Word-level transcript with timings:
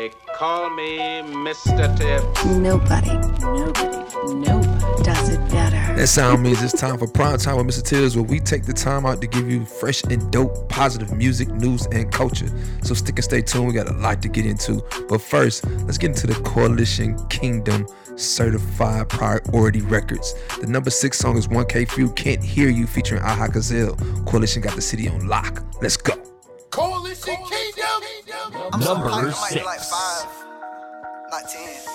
They 0.00 0.10
call 0.34 0.70
me 0.70 0.96
Mr. 0.96 1.94
Tibbs. 1.94 2.46
Nobody, 2.56 3.12
nobody, 3.44 4.34
nobody 4.34 5.02
does 5.02 5.28
it 5.28 5.38
better. 5.50 5.94
That 5.94 6.06
sound 6.06 6.42
means 6.42 6.62
it's 6.62 6.72
time 6.72 6.96
for 6.96 7.06
Prime 7.06 7.36
Time 7.36 7.58
with 7.58 7.66
Mr. 7.66 7.84
Tibbs, 7.84 8.16
where 8.16 8.24
we 8.24 8.40
take 8.40 8.62
the 8.62 8.72
time 8.72 9.04
out 9.04 9.20
to 9.20 9.26
give 9.26 9.50
you 9.50 9.66
fresh 9.66 10.02
and 10.04 10.32
dope, 10.32 10.70
positive 10.70 11.12
music, 11.12 11.48
news, 11.48 11.84
and 11.92 12.10
culture. 12.10 12.48
So 12.82 12.94
stick 12.94 13.16
and 13.16 13.24
stay 13.24 13.42
tuned. 13.42 13.66
We 13.66 13.74
got 13.74 13.90
a 13.90 13.92
lot 13.92 14.22
to 14.22 14.28
get 14.30 14.46
into. 14.46 14.82
But 15.06 15.20
first, 15.20 15.66
let's 15.82 15.98
get 15.98 16.12
into 16.12 16.26
the 16.26 16.40
Coalition 16.48 17.18
Kingdom 17.28 17.86
Certified 18.16 19.10
Priority 19.10 19.82
Records. 19.82 20.34
The 20.62 20.66
number 20.66 20.88
six 20.88 21.18
song 21.18 21.36
is 21.36 21.46
1K 21.46 21.90
Phew 21.90 22.10
Can't 22.12 22.42
Hear 22.42 22.70
You 22.70 22.86
featuring 22.86 23.20
Aha 23.20 23.48
Gazelle. 23.48 23.96
Coalition 24.24 24.62
got 24.62 24.76
the 24.76 24.80
city 24.80 25.10
on 25.10 25.28
lock. 25.28 25.62
Let's 25.82 25.98
go. 25.98 26.29
Number 28.80 29.10
so 29.10 29.16
hyped, 29.16 29.22
I 29.22 29.22
might 29.22 29.52
six. 29.52 29.64
like 29.66 29.80
five, 29.80 30.26
not 31.30 31.48
ten. 31.48 31.89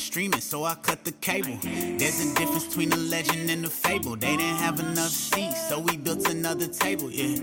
Streaming, 0.00 0.40
so 0.40 0.64
I 0.64 0.74
cut 0.74 1.04
the 1.04 1.12
cable. 1.12 1.58
There's 1.62 2.20
a 2.20 2.34
difference 2.34 2.66
between 2.66 2.92
a 2.92 2.96
legend 2.96 3.50
and 3.50 3.64
a 3.64 3.70
fable. 3.70 4.16
They 4.16 4.36
didn't 4.36 4.56
have 4.56 4.80
enough 4.80 5.10
seats, 5.10 5.68
so 5.68 5.80
we 5.80 5.96
built 5.96 6.28
another 6.28 6.66
table. 6.66 7.10
Yeah, 7.10 7.40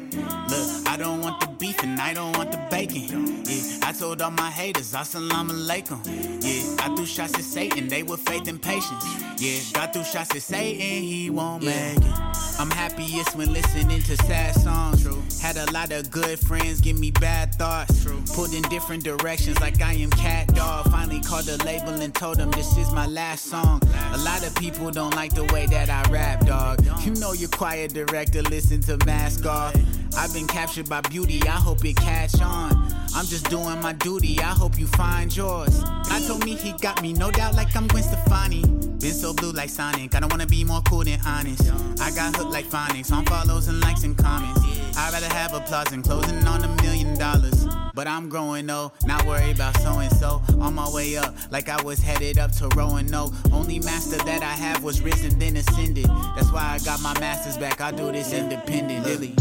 look, 0.49 0.87
I 0.87 0.97
don't 0.97 1.21
want 1.21 1.41
the 1.41 1.47
beef 1.59 1.81
and 1.83 1.99
I 1.99 2.13
don't 2.13 2.37
want 2.37 2.51
the 2.51 2.61
bacon. 2.69 3.43
Yeah, 3.45 3.87
I 3.87 3.91
told 3.91 4.21
all 4.21 4.31
my 4.31 4.49
haters, 4.49 4.93
assalamu 4.93 5.51
alaikum. 5.51 5.99
Yeah, 6.43 6.85
I 6.85 6.95
threw 6.95 7.05
shots 7.05 7.35
at 7.35 7.43
Satan, 7.43 7.87
they 7.87 8.03
were 8.03 8.17
faith 8.17 8.47
and 8.47 8.61
patience. 8.61 9.03
Yeah, 9.37 9.59
God 9.73 9.93
threw 9.93 10.03
shots 10.03 10.35
at 10.35 10.41
Satan, 10.41 10.79
he 10.79 11.29
won't 11.29 11.63
make 11.63 11.97
it. 11.97 12.35
I'm 12.57 12.71
happiest 12.71 13.35
when 13.35 13.51
listening 13.51 14.01
to 14.03 14.15
sad 14.17 14.55
songs. 14.55 15.03
True. 15.03 15.21
Had 15.41 15.57
a 15.57 15.69
lot 15.73 15.91
of 15.91 16.09
good 16.09 16.39
friends 16.39 16.79
give 16.79 16.97
me 16.97 17.11
bad 17.11 17.53
thoughts. 17.55 18.01
True. 18.01 18.21
Pulled 18.33 18.53
in 18.53 18.61
different 18.63 19.03
directions 19.03 19.59
like 19.59 19.81
I 19.81 19.93
am 19.93 20.09
cat 20.11 20.53
dog. 20.55 20.89
Finally 20.89 21.19
called 21.19 21.45
the 21.45 21.61
label 21.65 21.89
and 21.89 22.15
told 22.15 22.37
them 22.37 22.44
this 22.51 22.77
is 22.77 22.91
my 22.91 23.07
last 23.07 23.45
song. 23.45 23.81
A 24.13 24.17
lot 24.17 24.45
of 24.45 24.53
people 24.55 24.91
don't 24.91 25.15
like 25.15 25.33
the 25.33 25.45
way 25.53 25.65
that 25.67 25.89
I 25.89 26.09
rap, 26.11 26.45
dog. 26.45 26.85
You 27.03 27.13
know 27.15 27.33
your 27.33 27.49
quiet 27.49 27.93
director 27.93 28.41
listen 28.43 28.81
to 28.81 28.97
Mask 29.05 29.45
Off. 29.45 29.75
I've 30.17 30.33
been 30.33 30.47
captured 30.47 30.89
by 30.89 31.01
beauty, 31.01 31.41
I 31.43 31.57
hope 31.57 31.83
it 31.85 31.95
catch 31.97 32.41
on. 32.41 32.71
I'm 33.15 33.25
just 33.25 33.49
doing 33.49 33.81
my 33.81 33.93
duty, 33.93 34.39
I 34.39 34.53
hope 34.53 34.77
you 34.79 34.87
find 34.87 35.35
yours. 35.35 35.81
I 35.85 36.23
told 36.27 36.45
me 36.45 36.55
he 36.55 36.73
got 36.73 37.01
me, 37.01 37.13
no 37.13 37.31
doubt, 37.31 37.55
like 37.55 37.75
I'm 37.75 37.87
Gwen 37.87 38.03
Stefani. 38.03 38.61
Been 38.61 39.13
so 39.13 39.33
blue 39.33 39.51
like 39.51 39.69
Sonic, 39.69 40.15
I 40.15 40.19
don't 40.19 40.31
wanna 40.31 40.47
be 40.47 40.63
more 40.63 40.81
cool 40.81 41.03
than 41.03 41.19
honest. 41.25 41.63
I 42.01 42.11
got 42.11 42.35
hooked 42.35 42.51
like 42.51 42.65
phonics, 42.65 43.11
on 43.11 43.25
follows 43.25 43.67
and 43.67 43.79
likes 43.81 44.03
and 44.03 44.17
comments. 44.17 44.61
I'd 44.97 45.13
rather 45.13 45.33
have 45.33 45.53
applause 45.53 45.87
than 45.87 46.01
closing 46.01 46.45
on 46.47 46.63
a 46.63 46.81
million 46.81 47.17
dollars. 47.17 47.67
But 47.95 48.07
I'm 48.07 48.27
growing 48.27 48.67
though 48.67 48.91
not 49.05 49.25
worry 49.25 49.51
about 49.51 49.77
so 49.77 49.99
and 49.99 50.11
so. 50.11 50.41
On 50.59 50.75
my 50.75 50.89
way 50.89 51.15
up, 51.15 51.33
like 51.49 51.69
I 51.69 51.81
was 51.81 51.99
headed 51.99 52.37
up 52.37 52.51
to 52.57 52.67
Roanoke. 52.75 53.33
Only 53.53 53.79
master 53.79 54.17
that 54.17 54.43
I 54.43 54.51
have 54.51 54.83
was 54.83 54.99
risen, 55.01 55.39
then 55.39 55.55
ascended. 55.55 56.07
That's 56.35 56.51
why 56.51 56.75
I 56.75 56.79
got 56.79 57.01
my 57.01 57.17
masters 57.21 57.57
back. 57.57 57.79
I 57.79 57.91
do 57.91 58.11
this 58.11 58.33
independently. 58.33 59.33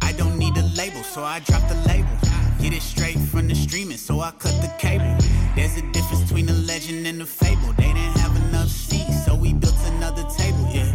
I 0.00 0.14
don't 0.16 0.38
need 0.38 0.56
a 0.56 0.62
label, 0.76 1.02
so 1.02 1.22
I 1.22 1.40
drop 1.40 1.68
the 1.68 1.76
label. 1.86 2.08
Get 2.58 2.72
it 2.72 2.80
straight 2.80 3.18
from 3.18 3.48
the 3.48 3.54
streaming, 3.54 3.98
so 3.98 4.20
I 4.20 4.30
cut 4.30 4.56
the 4.62 4.72
cable. 4.78 5.14
There's 5.54 5.76
a 5.76 5.82
difference 5.92 6.22
between 6.22 6.48
a 6.48 6.54
legend 6.54 7.06
and 7.06 7.20
a 7.20 7.26
fable. 7.26 7.74
They 7.76 7.92
didn't 7.92 8.16
have 8.16 8.34
enough 8.48 8.68
seats, 8.68 9.26
so 9.26 9.34
we 9.34 9.52
built 9.52 9.76
another 9.96 10.24
table. 10.38 10.70
Yeah, 10.72 10.90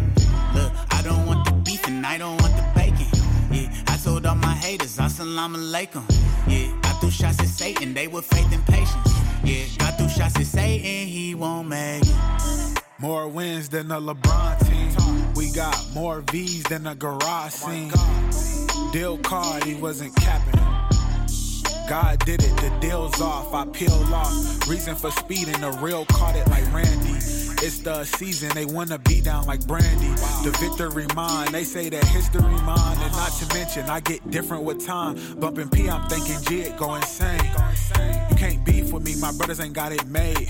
look, 0.56 0.72
I 0.90 1.04
don't 1.04 1.28
want 1.28 1.46
the 1.46 1.52
beef, 1.52 1.86
and 1.88 2.04
I 2.04 2.18
don't 2.18 2.39
assalamu 4.78 5.58
alaikum. 5.58 6.04
Yeah, 6.48 6.72
I 6.84 6.94
threw 7.00 7.10
shots 7.10 7.40
at 7.40 7.48
Satan, 7.48 7.94
they 7.94 8.08
were 8.08 8.22
faith 8.22 8.54
and 8.54 8.66
patience. 8.66 9.14
Yeah, 9.44 9.66
I 9.88 9.92
threw 9.92 10.08
shots 10.10 10.36
at 10.36 10.46
Satan, 10.46 11.08
he 11.08 11.34
won't 11.34 11.68
make 11.68 12.04
it. 12.04 12.84
More 13.00 13.28
wins 13.28 13.70
than 13.70 13.92
a 13.92 14.00
LeBron 14.00 14.68
team. 14.68 15.34
We 15.34 15.52
got 15.54 15.76
more 15.94 16.22
V's 16.32 16.64
than 16.64 16.86
a 16.86 16.96
garage 16.96 17.54
scene. 17.54 17.92
Deal 18.92 19.18
card, 19.20 19.64
he 19.64 19.74
wasn't 19.76 20.16
capping. 20.16 20.60
God 21.90 22.20
did 22.26 22.44
it, 22.44 22.56
the 22.58 22.72
deal's 22.80 23.20
off, 23.20 23.54
I 23.54 23.66
peel 23.66 23.92
off. 24.14 24.68
Reason 24.68 24.96
for 24.96 25.10
speeding, 25.12 25.60
the 25.62 25.72
real 25.82 26.06
caught 26.06 26.36
it 26.36 26.48
like 26.48 26.72
Randy. 26.72 27.49
It's 27.62 27.80
the 27.80 28.06
season, 28.06 28.50
they 28.56 28.64
wanna 28.64 28.98
be 29.00 29.20
down 29.20 29.46
like 29.46 29.68
Brandy. 29.68 30.08
The 30.44 30.56
victory 30.62 31.06
mine, 31.14 31.52
they 31.52 31.66
say 31.66 31.90
that 31.90 32.06
history 32.06 32.42
mine. 32.42 32.98
And 32.98 33.12
not 33.12 33.32
to 33.34 33.54
mention, 33.54 33.90
I 33.90 34.00
get 34.00 34.32
different 34.32 34.64
with 34.64 34.86
time. 34.86 35.18
Bumping 35.40 35.70
P, 35.70 35.90
I'm 35.90 36.08
thinking 36.08 36.38
G, 36.48 36.62
it 36.62 36.78
go 36.78 36.96
insane. 36.96 37.52
You 38.30 38.36
can't 38.38 38.64
beef 38.64 38.94
with 38.94 39.04
me, 39.04 39.16
my 39.20 39.34
brothers 39.34 39.60
ain't 39.60 39.74
got 39.74 39.92
it 39.92 40.08
made. 40.08 40.50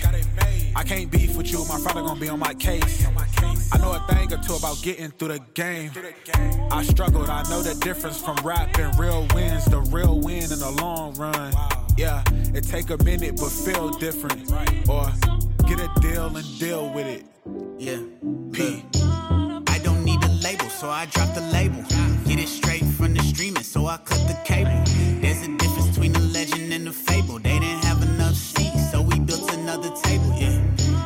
I 0.76 0.84
can't 0.84 1.10
beef 1.10 1.36
with 1.36 1.52
you, 1.52 1.66
my 1.66 1.80
father 1.80 2.02
gonna 2.02 2.20
be 2.20 2.30
on 2.30 2.38
my 2.38 2.54
case. 2.54 3.04
I 3.72 3.78
know 3.80 3.92
a 3.92 4.00
thing 4.14 4.32
or 4.32 4.38
two 4.44 4.54
about 4.54 4.80
getting 4.84 5.10
through 5.10 5.30
the 5.30 5.40
game. 5.56 5.92
I 6.72 6.84
struggled, 6.84 7.28
I 7.30 7.42
know 7.50 7.64
the 7.64 7.74
difference 7.84 8.22
from 8.22 8.38
rap 8.44 8.78
and 8.78 8.98
real 9.00 9.28
wins. 9.34 9.66
The 9.66 9.80
real 9.80 10.20
win 10.20 10.44
in 10.44 10.60
the 10.60 10.76
long 10.80 11.16
run. 11.16 11.54
Yeah, 11.98 12.24
it 12.54 12.66
take 12.66 12.92
a 12.92 13.04
minute 13.04 13.38
but 13.38 13.50
feel 13.50 13.90
different. 13.90 14.52
Or 14.88 15.12
get 15.70 15.80
a 15.80 16.00
deal 16.00 16.36
and 16.36 16.60
deal 16.60 16.90
with 16.90 17.06
it. 17.06 17.24
Yeah, 17.78 18.02
P. 18.52 18.84
I 19.68 19.80
don't 19.84 20.04
need 20.04 20.24
a 20.24 20.30
label, 20.42 20.68
so 20.68 20.90
I 20.90 21.06
drop 21.06 21.36
the 21.36 21.42
label. 21.54 21.84
Get 22.26 22.40
it 22.40 22.48
straight 22.48 22.84
from 22.98 23.14
the 23.14 23.22
streaming, 23.22 23.62
so 23.62 23.86
I 23.86 23.98
cut 23.98 24.22
the 24.28 24.38
cable. 24.46 24.82
There's 25.22 25.44
a 25.44 25.58
difference 25.58 25.90
between 25.90 26.16
a 26.16 26.20
legend 26.38 26.74
and 26.74 26.88
a 26.88 26.92
fable. 26.92 27.38
They 27.38 27.60
didn't 27.60 27.84
have 27.84 28.02
enough 28.02 28.34
seats, 28.34 28.92
so 28.92 29.04
we 29.04 29.20
built 29.20 29.54
another 29.54 29.92
table. 30.02 30.34
Yeah, 30.36 30.60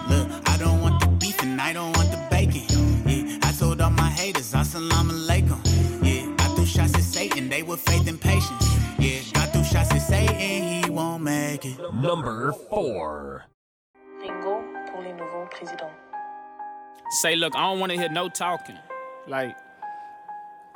look, 0.09 0.27
I 0.47 0.55
don't 0.57 0.81
want 0.81 1.01
the 1.01 1.07
beef 1.07 1.43
and 1.43 1.59
I 1.59 1.73
don't 1.73 1.93
want 1.97 2.11
the 2.11 2.25
bacon. 2.31 2.63
Yeah, 3.05 3.39
I 3.43 3.51
told 3.51 3.81
all 3.81 3.89
my 3.89 4.09
haters, 4.09 4.53
assalamu 4.53 5.11
alaikum. 5.11 5.59
Yeah, 6.07 6.33
I 6.39 6.47
threw 6.55 6.65
shots 6.65 6.95
at 6.95 7.03
Satan, 7.03 7.49
they 7.49 7.63
were 7.63 7.77
faith 7.77 8.07
and 8.07 8.19
patience. 8.19 8.65
Yeah, 8.97 9.19
I 9.41 9.47
threw 9.47 9.63
shots 9.65 9.91
at 9.91 9.99
Satan, 9.99 10.83
he 10.83 10.89
won't 10.89 11.21
make 11.21 11.65
it. 11.65 11.77
Number 11.93 12.53
four. 12.69 13.43
Présidents. 15.53 15.93
Say, 17.21 17.35
look, 17.35 17.55
I 17.55 17.61
don't 17.61 17.79
want 17.79 17.91
to 17.91 17.97
hear 17.97 18.09
no 18.09 18.27
talking. 18.27 18.77
Like, 19.27 19.55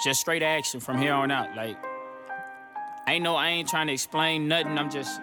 just 0.03 0.21
straight 0.21 0.43
action 0.43 0.79
from 0.79 0.99
here 0.99 1.13
on 1.13 1.31
out. 1.31 1.55
Like, 1.55 1.77
ain't 3.07 3.23
no, 3.23 3.35
I 3.35 3.49
ain't 3.49 3.67
trying 3.67 3.87
to 3.87 3.93
explain 3.93 4.47
nothing. 4.47 4.77
I'm 4.77 4.91
just, 4.91 5.19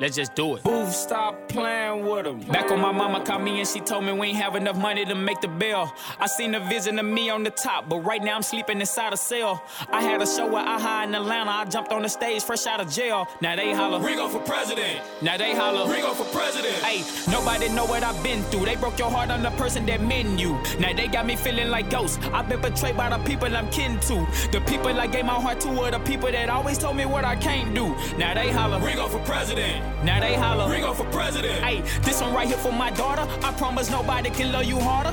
let's 0.00 0.16
just 0.16 0.34
do 0.34 0.56
it. 0.56 0.62
Booth, 0.62 0.92
stop 0.92 1.48
playing 1.48 2.06
with 2.06 2.26
him. 2.26 2.40
Back 2.40 2.70
when 2.70 2.80
my 2.80 2.92
mama 2.92 3.24
called 3.24 3.42
me 3.42 3.58
and 3.58 3.68
she 3.68 3.80
told 3.80 4.04
me 4.04 4.12
we 4.12 4.28
ain't 4.28 4.38
have 4.38 4.56
enough 4.56 4.76
money 4.76 5.04
to 5.04 5.14
make 5.14 5.40
the 5.40 5.48
bill. 5.48 5.92
I 6.18 6.26
seen 6.26 6.54
a 6.54 6.60
vision 6.60 6.98
of 6.98 7.06
me 7.06 7.30
on 7.30 7.42
the 7.42 7.50
top, 7.50 7.88
but 7.88 8.00
right 8.00 8.22
now 8.22 8.36
I'm 8.36 8.42
sleeping 8.42 8.80
inside 8.80 9.12
a 9.12 9.16
cell. 9.16 9.62
I 9.90 10.02
had 10.02 10.22
a 10.22 10.26
show 10.26 10.46
with 10.46 10.56
AHA 10.56 11.04
in 11.04 11.14
Atlanta. 11.14 11.50
I 11.50 11.64
jumped 11.64 11.92
on 11.92 12.02
the 12.02 12.08
stage 12.08 12.42
fresh 12.42 12.66
out 12.66 12.80
of 12.80 12.90
jail. 12.90 13.26
Now 13.40 13.56
they 13.56 13.72
holler, 13.72 14.00
Ringo 14.00 14.28
for 14.28 14.40
president. 14.40 15.00
Now 15.22 15.36
they 15.36 15.54
holler, 15.54 15.90
Ringo 15.90 16.12
for 16.14 16.24
president. 16.36 16.74
Hey, 16.84 17.02
nobody 17.30 17.68
know 17.68 17.84
what 17.84 18.02
I've 18.02 18.22
been 18.22 18.42
through. 18.44 18.66
They 18.66 18.76
broke 18.76 18.98
your 18.98 19.10
heart 19.10 19.30
on 19.30 19.42
the 19.42 19.50
person 19.52 19.86
that 19.86 20.00
meant 20.00 20.38
you. 20.38 20.52
Now 20.78 20.92
they 20.92 21.08
got 21.08 21.26
me 21.26 21.36
feeling 21.36 21.70
like 21.70 21.90
ghosts. 21.90 22.18
I've 22.32 22.48
been 22.48 22.60
betrayed 22.60 22.96
by 22.96 23.08
the 23.10 23.18
people 23.24 23.54
I'm 23.54 23.70
kin 23.70 23.98
to. 24.00 24.26
The 24.52 24.62
people 24.66 24.88
I 24.88 25.06
gave 25.06 25.24
my 25.24 25.40
heart 25.40 25.60
to 25.60 25.68
are 25.82 25.90
the 25.90 26.00
people 26.00 26.30
that 26.30 26.48
always 26.48 26.78
told 26.78 26.96
me 26.96 27.06
what 27.06 27.24
I 27.24 27.36
can't 27.36 27.74
do. 27.74 27.94
Now 28.16 28.34
they 28.34 28.50
holler, 28.50 28.80
Ringo 28.80 29.08
for 29.08 29.20
president. 29.20 29.87
Now 30.04 30.20
they 30.20 30.34
holler, 30.34 30.70
Ringo 30.70 30.92
for 30.94 31.04
president. 31.06 31.54
Hey, 31.62 31.80
this 32.02 32.20
one 32.20 32.32
right 32.32 32.46
here 32.46 32.56
for 32.58 32.72
my 32.72 32.90
daughter. 32.90 33.26
I 33.44 33.52
promise 33.52 33.90
nobody 33.90 34.30
can 34.30 34.52
love 34.52 34.64
you 34.64 34.78
harder. 34.78 35.12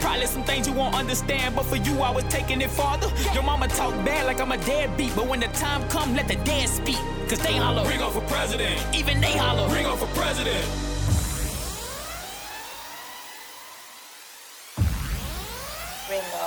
Probably 0.00 0.26
some 0.26 0.44
things 0.44 0.66
you 0.66 0.74
won't 0.74 0.94
understand, 0.94 1.54
but 1.56 1.64
for 1.64 1.76
you 1.76 2.00
I 2.00 2.10
was 2.10 2.24
taking 2.24 2.60
it 2.60 2.70
farther. 2.70 3.08
Your 3.32 3.42
mama 3.42 3.68
talk 3.68 3.92
bad 4.04 4.26
like 4.26 4.40
I'm 4.40 4.52
a 4.52 4.58
deadbeat, 4.58 5.14
but 5.14 5.26
when 5.26 5.40
the 5.40 5.48
time 5.48 5.88
come, 5.88 6.14
let 6.14 6.28
the 6.28 6.36
dead 6.36 6.68
speak. 6.68 6.98
Cause 7.28 7.40
they 7.40 7.56
holler, 7.56 7.88
Ringo 7.88 8.10
for 8.10 8.22
president. 8.22 8.80
Even 8.94 9.20
they 9.20 9.36
holler, 9.36 9.68
Ringo 9.72 9.96
for 9.96 10.06
president. 10.18 10.64
Ringo 16.10 16.46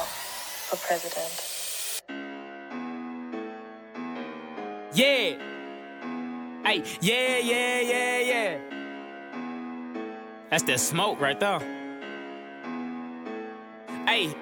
for 0.70 0.78
president. 0.78 1.56
Yeah. 4.94 5.49
Hey, 6.70 6.84
yeah, 7.02 7.38
yeah, 7.40 7.80
yeah, 7.82 8.20
yeah. 8.20 8.58
That's 10.52 10.62
that 10.66 10.80
smoke 10.80 11.20
right 11.20 11.40
there. 11.40 11.58
Hey, 14.06 14.36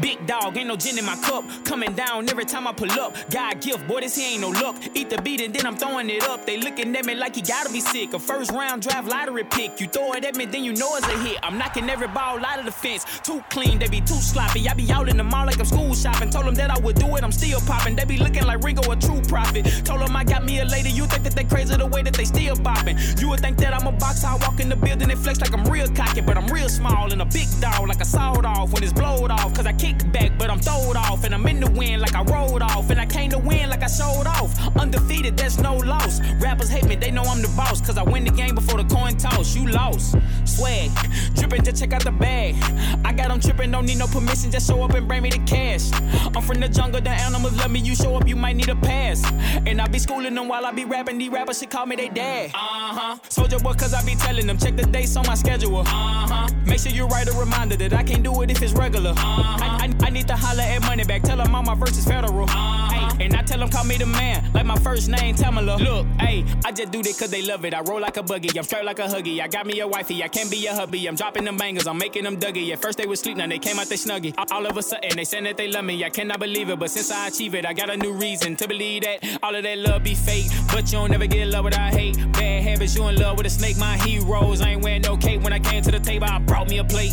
big 0.00 0.26
dog, 0.26 0.56
ain't 0.56 0.68
no 0.68 0.76
gin 0.76 0.98
in 0.98 1.04
my 1.04 1.16
cup. 1.16 1.44
Coming 1.64 1.92
down 1.92 2.28
every 2.28 2.44
time 2.44 2.66
I 2.66 2.72
pull 2.72 2.90
up. 2.92 3.14
God 3.30 3.60
gift, 3.60 3.86
boy, 3.86 4.00
this 4.00 4.16
here 4.16 4.30
ain't 4.32 4.40
no 4.40 4.50
luck. 4.50 4.76
Eat 4.94 5.10
the 5.10 5.20
beat 5.22 5.40
and 5.40 5.54
then 5.54 5.66
I'm 5.66 5.76
throwing 5.76 6.10
it 6.10 6.22
up. 6.24 6.46
They 6.46 6.58
looking 6.58 6.94
at 6.96 7.04
me 7.04 7.14
like 7.14 7.36
you 7.36 7.42
gotta 7.42 7.72
be 7.72 7.80
sick. 7.80 8.14
A 8.14 8.18
first 8.18 8.50
round 8.50 8.82
draft 8.82 9.08
lottery 9.08 9.44
pick. 9.44 9.80
You 9.80 9.86
throw 9.86 10.12
it 10.12 10.24
at 10.24 10.36
me, 10.36 10.46
then 10.46 10.64
you 10.64 10.74
know 10.74 10.96
it's 10.96 11.06
a 11.06 11.18
hit. 11.18 11.38
I'm 11.42 11.58
knocking 11.58 11.88
every 11.88 12.08
ball 12.08 12.44
out 12.44 12.58
of 12.58 12.64
the 12.64 12.72
fence. 12.72 13.04
Too 13.22 13.42
clean, 13.50 13.78
they 13.78 13.88
be 13.88 14.00
too 14.00 14.20
sloppy. 14.30 14.68
I 14.68 14.74
be 14.74 14.90
out 14.90 15.08
in 15.08 15.16
the 15.16 15.24
mall 15.24 15.46
like 15.46 15.58
I'm 15.58 15.64
school 15.64 15.94
shopping. 15.94 16.30
Told 16.30 16.46
them 16.46 16.54
that 16.54 16.70
I 16.70 16.78
would 16.80 16.96
do 16.96 17.16
it, 17.16 17.24
I'm 17.24 17.32
still 17.32 17.60
popping. 17.60 17.96
They 17.96 18.04
be 18.04 18.18
looking 18.18 18.44
like 18.44 18.62
Ringo, 18.62 18.90
a 18.90 18.96
true 18.96 19.20
prophet. 19.22 19.64
Told 19.84 20.00
them 20.00 20.16
I 20.16 20.24
got 20.24 20.44
me 20.44 20.60
a 20.60 20.64
lady. 20.64 20.90
You 20.90 21.06
think 21.06 21.24
that 21.24 21.34
they 21.34 21.44
crazy 21.44 21.76
the 21.76 21.86
way 21.86 22.02
that 22.02 22.14
they 22.14 22.24
still 22.24 22.56
popping. 22.56 22.98
You 23.18 23.28
would 23.30 23.40
think 23.40 23.56
that 23.58 23.74
I'm 23.74 23.86
a 23.86 23.92
boxer. 23.92 24.26
I 24.28 24.36
walk 24.36 24.60
in 24.60 24.68
the 24.68 24.76
building 24.76 25.10
and 25.10 25.20
flex 25.20 25.40
like 25.40 25.52
I'm 25.52 25.64
real 25.64 25.88
cocky, 25.88 26.20
but 26.20 26.36
I'm 26.36 26.46
real 26.46 26.68
small 26.68 27.12
and 27.12 27.22
a 27.22 27.24
big 27.24 27.48
dog 27.60 27.88
like 27.88 28.00
a 28.00 28.04
sawed 28.04 28.44
off 28.44 28.72
when 28.72 28.82
it's 28.82 28.92
blowed 28.92 29.30
off. 29.30 29.54
Cause 29.54 29.66
I 29.66 29.72
kick 29.78 29.96
back, 30.12 30.32
but 30.38 30.50
I'm 30.50 30.60
throwed 30.60 30.96
off. 30.96 31.24
And 31.24 31.34
I'm 31.34 31.46
in 31.46 31.60
the 31.60 31.70
wind 31.70 32.02
like 32.02 32.14
I 32.14 32.22
rolled 32.22 32.62
off. 32.62 32.90
And 32.90 33.00
I 33.00 33.06
came 33.06 33.30
to 33.30 33.38
win 33.38 33.70
like 33.70 33.82
I 33.82 33.86
showed 33.86 34.26
off. 34.26 34.50
Undefeated, 34.76 35.36
that's 35.36 35.58
no 35.58 35.76
loss. 35.76 36.20
Rappers 36.40 36.68
hate 36.68 36.84
me, 36.84 36.96
they 36.96 37.10
know 37.10 37.22
I'm 37.22 37.40
the 37.40 37.48
boss. 37.56 37.80
Cause 37.80 37.96
I 37.96 38.02
win 38.02 38.24
the 38.24 38.30
game 38.30 38.54
before 38.54 38.82
the 38.82 38.94
coin 38.94 39.16
toss. 39.16 39.54
You 39.56 39.68
lost. 39.68 40.16
Swag, 40.44 40.90
dripping, 41.34 41.62
just 41.62 41.80
check 41.80 41.92
out 41.92 42.02
the 42.02 42.10
bag. 42.10 42.56
I 43.04 43.12
got 43.12 43.28
them 43.28 43.40
tripping, 43.40 43.70
don't 43.70 43.86
need 43.86 43.98
no 43.98 44.06
permission, 44.06 44.50
just 44.50 44.66
show 44.66 44.82
up 44.82 44.94
and 44.94 45.06
bring 45.06 45.22
me 45.22 45.30
the 45.30 45.38
cash. 45.40 45.90
I'm 46.34 46.42
from 46.42 46.60
the 46.60 46.68
jungle, 46.68 47.00
the 47.00 47.10
animals 47.10 47.56
love 47.58 47.70
me. 47.70 47.80
You 47.80 47.94
show 47.94 48.16
up, 48.16 48.26
you 48.26 48.34
might 48.34 48.56
need 48.56 48.68
a 48.68 48.76
pass. 48.76 49.22
And 49.66 49.80
I 49.80 49.86
be 49.86 49.98
schooling 49.98 50.34
them 50.34 50.48
while 50.48 50.64
I 50.66 50.72
be 50.72 50.84
rapping. 50.84 51.18
These 51.18 51.30
rappers 51.30 51.58
should 51.60 51.70
call 51.70 51.86
me 51.86 51.96
they 51.96 52.08
dad. 52.08 52.50
Uh 52.54 52.58
huh. 52.58 53.18
Soldier 53.28 53.58
boy, 53.58 53.74
cause 53.74 53.94
I 53.94 54.04
be 54.04 54.14
telling 54.14 54.46
them, 54.46 54.58
check 54.58 54.76
the 54.76 54.84
dates 54.86 55.16
on 55.16 55.26
my 55.26 55.34
schedule. 55.34 55.78
Uh 55.78 55.84
huh. 55.84 56.48
Make 56.66 56.80
sure 56.80 56.92
you 56.92 57.06
write 57.06 57.28
a 57.28 57.32
reminder 57.32 57.76
that 57.76 57.92
I 57.92 58.02
can't 58.02 58.22
do 58.22 58.42
it 58.42 58.50
if 58.50 58.62
it's 58.62 58.72
regular. 58.72 59.10
Uh-huh. 59.10 59.67
I, 59.68 59.84
I, 59.84 60.06
I 60.06 60.10
need 60.10 60.26
to 60.28 60.36
holler 60.36 60.62
at 60.62 60.82
money 60.82 61.04
back. 61.04 61.22
Tell 61.22 61.36
them 61.36 61.54
all 61.54 61.62
my 61.62 61.74
verses 61.74 62.04
federal. 62.04 62.44
Uh-huh. 62.44 62.88
Ay, 62.90 63.16
and 63.20 63.34
I 63.34 63.42
tell 63.42 63.58
them 63.58 63.68
call 63.68 63.84
me 63.84 63.96
the 63.96 64.06
man, 64.06 64.50
like 64.52 64.66
my 64.66 64.78
first 64.78 65.08
name 65.08 65.34
Tamala. 65.34 65.76
Look, 65.76 66.06
hey, 66.20 66.44
I 66.64 66.72
just 66.72 66.92
do 66.92 67.02
this 67.02 67.18
cause 67.18 67.30
they 67.30 67.42
love 67.42 67.64
it. 67.64 67.74
I 67.74 67.80
roll 67.80 68.00
like 68.00 68.16
a 68.16 68.22
buggy, 68.22 68.56
I'm 68.56 68.64
straight 68.64 68.84
like 68.84 68.98
a 68.98 69.06
huggy. 69.06 69.40
I 69.40 69.48
got 69.48 69.66
me 69.66 69.80
a 69.80 69.86
wifey, 69.86 70.22
I 70.22 70.28
can't 70.28 70.50
be 70.50 70.66
a 70.66 70.74
hubby. 70.74 71.06
I'm 71.06 71.16
dropping 71.16 71.44
them 71.44 71.56
bangers, 71.56 71.86
I'm 71.86 71.98
making 71.98 72.24
them 72.24 72.36
Dougie. 72.36 72.72
At 72.72 72.80
first 72.80 72.98
they 72.98 73.06
was 73.06 73.20
sleep, 73.20 73.36
now 73.36 73.46
they 73.46 73.58
came 73.58 73.78
out 73.78 73.86
they 73.86 73.96
snuggy. 73.96 74.34
All, 74.38 74.46
all 74.50 74.66
of 74.66 74.76
a 74.76 74.82
sudden 74.82 75.16
they 75.16 75.24
saying 75.24 75.44
that 75.44 75.56
they 75.56 75.68
love 75.68 75.84
me. 75.84 76.04
I 76.04 76.10
cannot 76.10 76.38
believe 76.40 76.70
it, 76.70 76.78
but 76.78 76.90
since 76.90 77.10
I 77.10 77.28
achieve 77.28 77.54
it, 77.54 77.66
I 77.66 77.72
got 77.72 77.90
a 77.90 77.96
new 77.96 78.12
reason 78.12 78.56
to 78.56 78.68
believe 78.68 79.02
that 79.02 79.38
all 79.42 79.54
of 79.54 79.62
that 79.62 79.78
love 79.78 80.02
be 80.04 80.14
fake. 80.14 80.46
But 80.72 80.90
you 80.92 80.98
don't 80.98 81.10
never 81.10 81.26
get 81.26 81.48
love 81.48 81.64
without 81.64 81.92
hate. 81.92 82.16
Bad 82.32 82.62
habits, 82.62 82.96
you 82.96 83.06
in 83.08 83.16
love 83.16 83.36
with 83.36 83.46
a 83.46 83.50
snake. 83.50 83.78
My 83.78 83.96
heroes, 83.98 84.60
I 84.60 84.70
ain't 84.70 84.82
wearing 84.82 85.02
no 85.02 85.16
cape. 85.16 85.42
When 85.42 85.52
I 85.52 85.58
came 85.58 85.82
to 85.82 85.90
the 85.90 86.00
table, 86.00 86.26
I 86.30 86.38
brought 86.38 86.68
me 86.68 86.78
a 86.78 86.84
plate. 86.84 87.12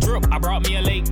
Drip, 0.00 0.26
I 0.32 0.38
brought 0.38 0.66
me 0.68 0.76
a 0.76 0.82
lake. 0.82 1.04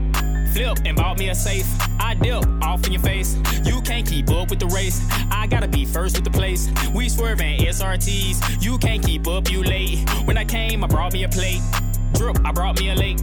Flip 0.56 0.78
and 0.86 0.96
bought 0.96 1.18
me 1.18 1.28
a 1.28 1.34
safe. 1.34 1.66
I 2.00 2.14
dip 2.14 2.42
off 2.62 2.86
in 2.86 2.92
your 2.94 3.02
face. 3.02 3.36
You 3.66 3.82
can't 3.82 4.08
keep 4.08 4.30
up 4.30 4.48
with 4.48 4.58
the 4.58 4.66
race. 4.68 5.06
I 5.30 5.46
gotta 5.46 5.68
be 5.68 5.84
first 5.84 6.16
with 6.16 6.24
the 6.24 6.30
place. 6.30 6.70
We 6.94 7.10
swerving 7.10 7.60
SRTs. 7.60 8.64
You 8.64 8.78
can't 8.78 9.04
keep 9.04 9.28
up, 9.28 9.50
you 9.50 9.62
late. 9.62 10.08
When 10.24 10.38
I 10.38 10.46
came, 10.46 10.82
I 10.82 10.86
brought 10.86 11.12
me 11.12 11.24
a 11.24 11.28
plate. 11.28 11.60
Drip, 12.14 12.38
I 12.42 12.52
brought 12.52 12.80
me 12.80 12.88
a 12.88 12.94
lake. 12.94 13.18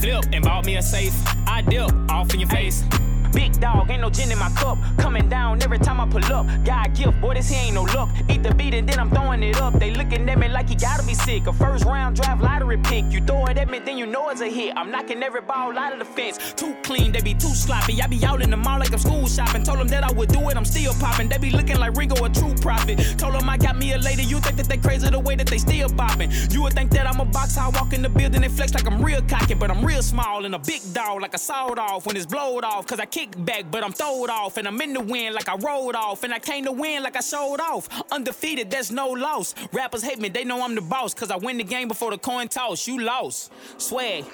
Flip 0.00 0.24
and 0.32 0.44
bought 0.44 0.66
me 0.66 0.76
a 0.76 0.82
safe. 0.82 1.14
I 1.48 1.62
dip 1.62 1.90
off 2.12 2.32
in 2.32 2.38
your 2.38 2.48
face. 2.48 2.84
Big 3.32 3.58
dog, 3.60 3.90
ain't 3.90 4.00
no 4.00 4.10
gin 4.10 4.30
in 4.30 4.38
my 4.38 4.50
cup. 4.50 4.78
Coming 4.98 5.28
down 5.28 5.62
every 5.62 5.78
time 5.78 6.00
I 6.00 6.06
pull 6.08 6.24
up. 6.32 6.46
God 6.64 6.94
gift, 6.94 7.20
boy, 7.20 7.34
this 7.34 7.48
here 7.48 7.60
ain't 7.62 7.74
no 7.74 7.82
luck. 7.82 8.08
Eat 8.28 8.42
the 8.42 8.54
beat 8.54 8.74
and 8.74 8.88
then 8.88 8.98
I'm 8.98 9.10
throwing 9.10 9.42
it 9.42 9.60
up. 9.60 9.74
They 9.74 9.90
looking 9.90 10.28
at 10.28 10.38
me 10.38 10.48
like 10.48 10.70
you 10.70 10.76
gotta 10.76 11.04
be 11.06 11.14
sick. 11.14 11.46
A 11.46 11.52
first 11.52 11.84
round 11.84 12.16
draft 12.16 12.42
lottery 12.42 12.78
pick. 12.78 13.04
You 13.10 13.20
throw 13.20 13.46
it 13.46 13.58
at 13.58 13.68
me, 13.70 13.78
then 13.78 13.98
you 13.98 14.06
know 14.06 14.28
it's 14.30 14.40
a 14.40 14.48
hit. 14.48 14.76
I'm 14.76 14.90
knocking 14.90 15.22
every 15.22 15.40
ball 15.40 15.76
out 15.78 15.92
of 15.92 15.98
the 15.98 16.04
fence. 16.04 16.52
Too 16.54 16.74
clean, 16.82 17.12
they 17.12 17.20
be 17.20 17.34
too 17.34 17.54
sloppy. 17.54 18.00
I 18.02 18.06
be 18.06 18.24
out 18.24 18.42
in 18.42 18.50
the 18.50 18.56
mall 18.56 18.78
like 18.78 18.92
I'm 18.92 18.98
school 18.98 19.26
shopping. 19.28 19.62
Told 19.62 19.78
them 19.78 19.88
that 19.88 20.04
I 20.04 20.12
would 20.12 20.30
do 20.30 20.48
it, 20.48 20.56
I'm 20.56 20.64
still 20.64 20.94
popping. 20.94 21.28
They 21.28 21.38
be 21.38 21.50
looking 21.50 21.78
like 21.78 21.96
Ringo, 21.96 22.24
a 22.24 22.28
true 22.30 22.54
prophet. 22.60 22.98
Told 23.18 23.34
them 23.34 23.48
I 23.48 23.56
got 23.56 23.76
me 23.76 23.92
a 23.92 23.98
lady. 23.98 24.24
You 24.24 24.40
think 24.40 24.56
that 24.56 24.68
they 24.68 24.78
crazy 24.78 25.08
the 25.10 25.18
way 25.18 25.36
that 25.36 25.46
they 25.46 25.58
still 25.58 25.88
popping. 25.88 26.30
You 26.50 26.62
would 26.62 26.74
think 26.74 26.90
that 26.92 27.06
I'm 27.06 27.20
a 27.20 27.24
boxer. 27.24 27.60
I 27.60 27.68
walk 27.68 27.92
in 27.92 28.02
the 28.02 28.08
building 28.08 28.44
and 28.44 28.52
flex 28.52 28.74
like 28.74 28.86
I'm 28.86 29.02
real 29.02 29.22
cocky, 29.22 29.54
but 29.54 29.70
I'm 29.70 29.84
real 29.84 30.02
small 30.02 30.44
and 30.44 30.54
a 30.54 30.58
big 30.58 30.82
dog 30.92 31.20
like 31.20 31.34
a 31.34 31.38
sawed 31.38 31.78
off 31.78 32.06
when 32.06 32.16
it's 32.16 32.26
blowed 32.26 32.64
off. 32.64 32.86
Cause 32.86 33.00
I 33.00 33.06
kickback, 33.18 33.70
but 33.70 33.82
I'm 33.82 33.92
throwed 33.92 34.30
off. 34.30 34.56
And 34.56 34.68
I'm 34.68 34.80
in 34.80 34.92
the 34.92 35.00
wind 35.00 35.34
like 35.34 35.48
I 35.48 35.56
rolled 35.56 35.94
off. 35.94 36.22
And 36.24 36.32
I 36.32 36.38
came 36.38 36.64
to 36.64 36.72
win 36.72 37.02
like 37.02 37.16
I 37.16 37.20
showed 37.20 37.60
off. 37.60 37.88
Undefeated, 38.12 38.70
there's 38.70 38.90
no 38.90 39.08
loss. 39.08 39.54
Rappers 39.72 40.02
hate 40.02 40.18
me, 40.18 40.28
they 40.28 40.44
know 40.44 40.62
I'm 40.62 40.74
the 40.74 40.80
boss. 40.80 41.14
Cause 41.14 41.30
I 41.30 41.36
win 41.36 41.58
the 41.58 41.64
game 41.64 41.88
before 41.88 42.10
the 42.10 42.18
coin 42.18 42.48
toss. 42.48 42.86
You 42.86 43.00
lost. 43.00 43.52
Swag. 43.78 44.24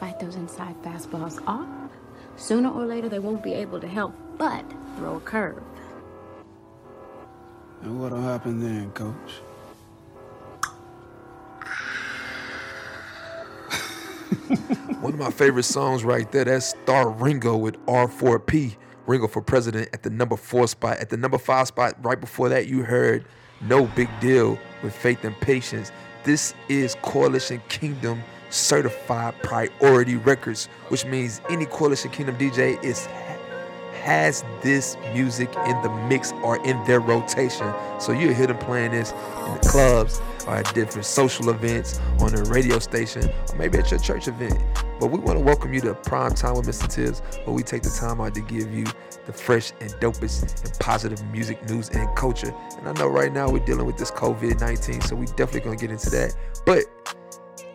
Fight 0.00 0.18
those 0.20 0.36
inside 0.36 0.74
fastballs 0.82 1.38
off. 1.46 1.64
Ah, 1.66 1.88
sooner 2.36 2.70
or 2.70 2.84
later, 2.84 3.08
they 3.08 3.18
won't 3.18 3.42
be 3.42 3.54
able 3.54 3.80
to 3.80 3.88
help 3.88 4.14
but 4.36 4.64
throw 4.96 5.16
a 5.16 5.20
curve. 5.20 5.62
And 7.82 8.00
what'll 8.00 8.20
happen 8.20 8.60
then, 8.60 8.90
coach? 8.92 9.45
One 15.00 15.12
of 15.12 15.18
my 15.18 15.30
favorite 15.30 15.64
songs 15.64 16.04
right 16.04 16.30
there, 16.32 16.44
that's 16.44 16.66
Star 16.66 17.10
Ringo 17.10 17.56
with 17.56 17.76
R4P. 17.86 18.76
Ringo 19.06 19.28
for 19.28 19.40
president 19.40 19.88
at 19.92 20.02
the 20.02 20.10
number 20.10 20.36
four 20.36 20.66
spot. 20.66 20.98
At 20.98 21.10
the 21.10 21.16
number 21.16 21.38
five 21.38 21.68
spot, 21.68 21.94
right 22.04 22.20
before 22.20 22.48
that, 22.48 22.66
you 22.66 22.82
heard 22.82 23.24
No 23.60 23.86
Big 23.86 24.08
Deal 24.20 24.58
with 24.82 24.96
Faith 24.96 25.24
and 25.24 25.38
Patience. 25.40 25.92
This 26.24 26.54
is 26.68 26.96
Coalition 27.02 27.62
Kingdom 27.68 28.20
certified 28.50 29.34
priority 29.42 30.16
records, 30.16 30.66
which 30.88 31.04
means 31.04 31.40
any 31.48 31.66
Coalition 31.66 32.10
Kingdom 32.10 32.36
DJ 32.36 32.82
is 32.82 33.06
has 34.02 34.44
this 34.62 34.96
music 35.12 35.48
in 35.66 35.82
the 35.82 35.88
mix 36.08 36.32
or 36.44 36.64
in 36.64 36.82
their 36.84 37.00
rotation. 37.00 37.72
So 37.98 38.12
you'll 38.12 38.34
hear 38.34 38.46
them 38.46 38.58
playing 38.58 38.92
this 38.92 39.10
in 39.10 39.54
the 39.54 39.68
clubs 39.68 40.20
or 40.46 40.56
at 40.56 40.74
different 40.74 41.04
social 41.04 41.50
events 41.50 42.00
on 42.20 42.34
a 42.34 42.42
radio 42.44 42.78
station 42.78 43.28
or 43.50 43.56
maybe 43.56 43.78
at 43.78 43.90
your 43.90 44.00
church 44.00 44.28
event. 44.28 44.58
But 44.98 45.08
we 45.08 45.18
want 45.18 45.38
to 45.38 45.44
welcome 45.44 45.74
you 45.74 45.80
to 45.82 45.94
Prime 45.94 46.34
Time 46.34 46.56
with 46.56 46.66
Mr. 46.66 46.88
Tibbs, 46.88 47.20
where 47.44 47.54
we 47.54 47.62
take 47.62 47.82
the 47.82 47.90
time 47.90 48.20
out 48.20 48.34
to 48.34 48.40
give 48.40 48.72
you 48.72 48.84
the 49.26 49.32
fresh 49.32 49.72
and 49.80 49.90
dopest 49.94 50.64
and 50.64 50.78
positive 50.78 51.22
music 51.26 51.68
news 51.68 51.90
and 51.90 52.08
culture. 52.16 52.54
And 52.78 52.88
I 52.88 52.92
know 52.92 53.08
right 53.08 53.32
now 53.32 53.50
we're 53.50 53.64
dealing 53.64 53.86
with 53.86 53.98
this 53.98 54.10
COVID 54.10 54.60
19, 54.60 55.00
so 55.02 55.16
we 55.16 55.26
definitely 55.26 55.60
gonna 55.60 55.76
get 55.76 55.90
into 55.90 56.10
that. 56.10 56.34
But 56.64 56.84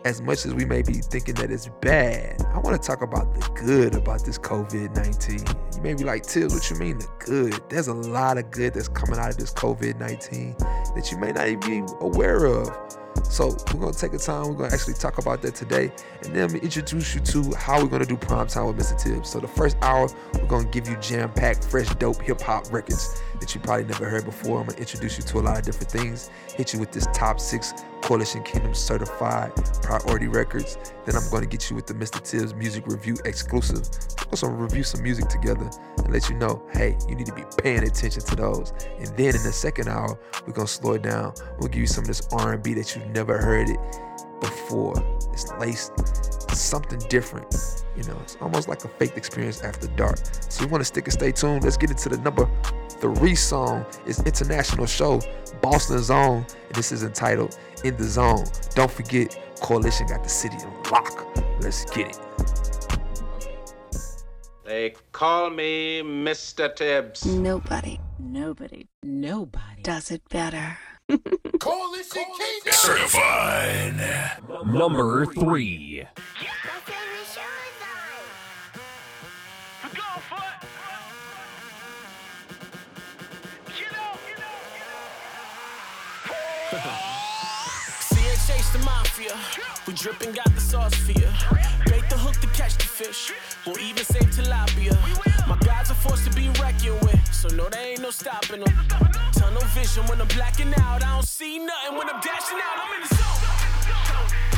as 0.04 0.22
much 0.22 0.46
as 0.46 0.54
we 0.54 0.66
may 0.66 0.82
be 0.82 0.94
thinking 0.94 1.36
that 1.36 1.52
it's 1.52 1.70
bad, 1.82 2.42
I 2.54 2.60
want 2.60 2.82
to 2.82 2.88
talk 2.88 3.02
about 3.02 3.34
the 3.34 3.48
good 3.54 3.96
about 3.96 4.26
this 4.26 4.38
COVID 4.38 4.96
19. 4.96 5.40
You 5.76 5.82
may 5.82 5.94
be 5.94 6.04
like, 6.04 6.24
Tibbs, 6.24 6.54
what 6.54 6.70
you 6.70 6.76
mean 6.78 6.98
the 6.98 7.08
good? 7.20 7.62
There's 7.70 7.88
a 7.88 7.94
lot 7.94 8.38
of 8.38 8.50
good 8.52 8.74
that's 8.74 8.88
coming 8.88 9.20
out 9.20 9.30
of 9.30 9.38
this 9.38 9.54
COVID 9.54 10.00
19 10.00 10.56
that 10.96 11.12
you 11.12 11.18
may 11.18 11.32
not 11.32 11.48
even 11.48 11.86
be 11.86 11.94
aware 12.02 12.46
of. 12.46 12.70
So 13.24 13.56
we're 13.74 13.80
gonna 13.80 13.94
take 13.94 14.14
a 14.14 14.18
time. 14.18 14.48
We're 14.48 14.56
gonna 14.56 14.74
actually 14.74 14.96
talk 14.96 15.18
about 15.18 15.42
that 15.42 15.56
today, 15.56 15.92
and 16.24 16.36
then 16.36 16.56
introduce 16.58 17.16
you 17.16 17.22
to 17.22 17.56
how 17.56 17.82
we're 17.82 17.90
gonna 17.90 18.06
do 18.06 18.18
prime 18.18 18.48
time 18.48 18.68
with 18.68 18.78
Mr. 18.78 19.02
Tibbs. 19.02 19.30
So 19.30 19.40
the 19.40 19.48
first 19.48 19.78
hour, 19.82 20.08
we're 20.34 20.48
gonna 20.48 20.70
give 20.70 20.88
you 20.88 20.96
jam-packed, 20.98 21.64
fresh, 21.66 21.88
dope 21.96 22.22
hip 22.22 22.42
hop 22.42 22.72
records 22.72 23.22
that 23.40 23.56
you 23.56 23.62
probably 23.62 23.86
never 23.86 24.08
heard 24.08 24.26
before. 24.26 24.60
I'm 24.60 24.68
gonna 24.68 24.80
introduce 24.80 25.18
you 25.18 25.24
to 25.24 25.40
a 25.40 25.42
lot 25.42 25.58
of 25.58 25.66
different 25.66 25.92
things. 25.92 26.30
Hit 26.56 26.74
you 26.74 26.80
with 26.80 26.92
this 26.92 27.08
top 27.14 27.40
six 27.40 27.74
Coalition 28.02 28.44
Kingdom 28.44 28.74
certified 28.74 29.56
priority 29.82 30.28
records. 30.28 30.78
Then 31.06 31.16
I'm 31.16 31.30
gonna 31.32 31.46
get 31.46 31.70
you 31.70 31.76
with 31.76 31.88
the 31.88 31.94
Mr. 31.94 32.22
Tibbs 32.22 32.54
music 32.54 32.88
review 32.88 33.16
exclusive. 33.26 33.88
We're 34.32 34.38
gonna 34.38 34.56
review 34.56 34.84
some 34.84 35.02
music 35.04 35.28
together 35.28 35.70
and 35.98 36.12
let 36.12 36.30
you 36.30 36.36
know, 36.36 36.64
hey, 36.72 36.98
you 37.08 37.16
need 37.16 37.28
to 37.28 37.34
be 37.34 37.44
paying 37.58 37.84
attention 37.84 38.24
to 38.24 38.36
those. 38.36 38.74
And 38.98 39.08
then 39.18 39.36
in 39.36 39.44
the 39.44 39.52
second 39.52 39.88
hour, 39.88 40.18
we're 40.46 40.54
gonna 40.54 40.68
slow 40.68 40.94
it 40.94 41.02
down. 41.02 41.34
We'll 41.60 41.70
give 41.70 41.82
you 41.82 41.88
some 41.88 42.04
of 42.04 42.08
this 42.08 42.28
R&B 42.32 42.74
that 42.76 42.96
you've 43.02 43.16
never 43.16 43.38
heard 43.38 43.70
it 43.70 43.80
before. 44.40 44.94
It's 45.34 45.52
laced 45.54 45.94
something 46.56 47.00
different. 47.10 47.84
You 47.96 48.04
know, 48.04 48.18
it's 48.22 48.38
almost 48.42 48.68
like 48.68 48.84
a 48.86 48.88
faked 48.88 49.18
experience 49.18 49.62
after 49.62 49.88
dark. 49.90 50.18
So 50.50 50.64
you 50.64 50.70
want 50.70 50.82
to 50.82 50.86
stick 50.86 51.06
and 51.06 51.14
stay 51.14 51.32
tuned. 51.32 51.64
Let's 51.64 51.78
get 51.78 51.92
into 51.92 52.10
the 52.10 52.18
number 52.18 52.50
three 52.90 53.36
song. 53.36 53.86
It's 54.06 54.22
international 54.24 54.86
show, 54.86 55.22
Boston 55.62 56.00
Zone, 56.00 56.46
and 56.68 56.76
this 56.76 56.92
is 56.92 57.04
entitled 57.04 57.58
In 57.84 57.98
the 57.98 58.04
Zone. 58.04 58.46
Don't 58.76 58.92
forget, 58.92 59.38
Coalition 59.62 60.08
got 60.08 60.24
the 60.24 60.30
city 60.30 60.58
on 60.58 60.84
lock. 60.92 61.28
Let's 61.62 61.86
get 61.92 62.10
it. 62.10 62.20
They 64.64 64.94
call 65.12 65.50
me 65.50 66.02
Mr. 66.02 66.74
Tibbs. 66.74 67.26
Nobody, 67.26 68.00
nobody, 68.18 68.88
nobody 69.04 69.82
does 69.84 70.12
it 70.12 70.22
better. 70.30 70.78
Coalition 71.60 72.26
Kingdom. 72.38 72.74
Certified. 72.74 74.38
Number 74.66 75.26
three. 75.26 76.06
chase 88.48 88.72
the 88.72 88.80
mafia. 88.80 89.36
We 89.88 89.94
dripping, 89.94 90.34
got 90.34 90.54
the 90.54 90.62
sauce 90.62 90.96
for 90.96 91.12
you. 91.12 91.28
Bait 91.86 92.04
the 92.10 92.18
hook 92.18 92.36
to 92.42 92.48
catch 92.48 92.78
the 92.78 92.84
fish. 92.84 93.32
We'll 93.66 93.80
even 93.80 94.04
save 94.04 94.30
tilapia. 94.32 94.96
My 95.48 95.58
guys 95.60 95.92
are 95.92 95.96
forced 95.96 96.26
to 96.30 96.36
be 96.36 96.50
reckoned 96.62 97.02
with, 97.02 97.31
so 97.42 97.48
no, 97.56 97.68
there 97.70 97.88
ain't 97.88 98.02
no 98.02 98.12
stopping 98.12 98.60
them. 98.60 98.74
Tunnel 99.34 99.64
vision 99.74 100.06
when 100.06 100.22
I'm 100.22 100.28
blacking 100.28 100.74
out. 100.76 101.04
I 101.04 101.16
don't 101.16 101.26
see 101.26 101.58
nothing 101.58 101.98
when 101.98 102.08
I'm 102.08 102.22
dashing 102.22 102.58
out. 102.58 102.78
I'm 102.78 102.94
in 102.96 103.02
the 103.02 103.16
zone. 103.16 104.51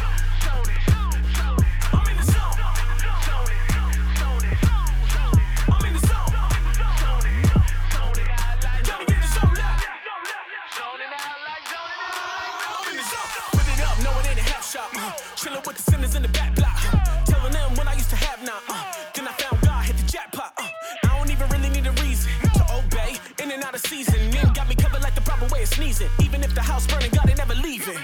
Sneezing. 25.73 26.09
Even 26.21 26.43
if 26.43 26.53
the 26.53 26.61
house 26.61 26.85
burning, 26.87 27.11
God 27.11 27.27
ain't 27.29 27.37
never 27.37 27.55
leaving. 27.55 27.97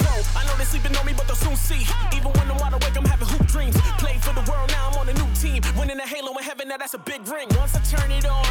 Bro, 0.00 0.14
I 0.36 0.44
know 0.46 0.56
they 0.56 0.64
sleeping 0.64 0.96
on 0.96 1.04
me, 1.04 1.12
but 1.12 1.26
they'll 1.26 1.36
soon 1.36 1.56
see. 1.56 1.84
Even 2.16 2.32
when 2.32 2.50
I'm 2.50 2.56
wide 2.56 2.72
awake, 2.72 2.96
I'm 2.96 3.04
having 3.04 3.28
hoop 3.28 3.46
dreams. 3.46 3.76
Played 3.98 4.22
for 4.24 4.32
the 4.32 4.44
world, 4.50 4.68
now 4.70 4.88
I'm 4.88 4.96
on 4.98 5.08
a 5.08 5.14
new 5.14 5.28
team. 5.34 5.62
Winning 5.76 6.00
a 6.00 6.06
halo 6.06 6.36
in 6.38 6.44
heaven, 6.44 6.68
now 6.68 6.78
that's 6.78 6.94
a 6.94 6.98
big 6.98 7.26
ring. 7.28 7.48
Once 7.56 7.76
I 7.76 7.80
turn 7.84 8.10
it 8.10 8.26
on, 8.26 8.46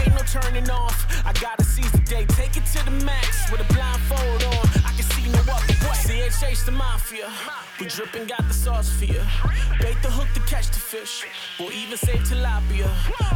ain't 0.00 0.14
no 0.16 0.24
turning 0.24 0.68
off. 0.70 0.96
I 1.26 1.32
gotta 1.34 1.64
seize 1.64 1.92
the 1.92 1.98
day, 1.98 2.24
take 2.40 2.56
it 2.56 2.64
to 2.74 2.84
the 2.84 2.94
max 3.04 3.50
with 3.50 3.60
a 3.60 3.68
blindfold 3.72 4.42
on. 4.56 4.83
Chase 6.40 6.64
the 6.64 6.72
mafia. 6.72 7.30
We 7.80 7.86
dripping, 7.86 8.26
got 8.26 8.46
the 8.46 8.54
sauce 8.54 8.90
for 8.90 9.04
you. 9.04 9.20
Bait 9.80 9.96
the 10.02 10.10
hook 10.10 10.28
to 10.34 10.40
catch 10.40 10.68
the 10.68 10.78
fish. 10.78 11.24
We'll 11.58 11.72
even 11.72 11.96
save 11.96 12.20
tilapia. 12.20 12.88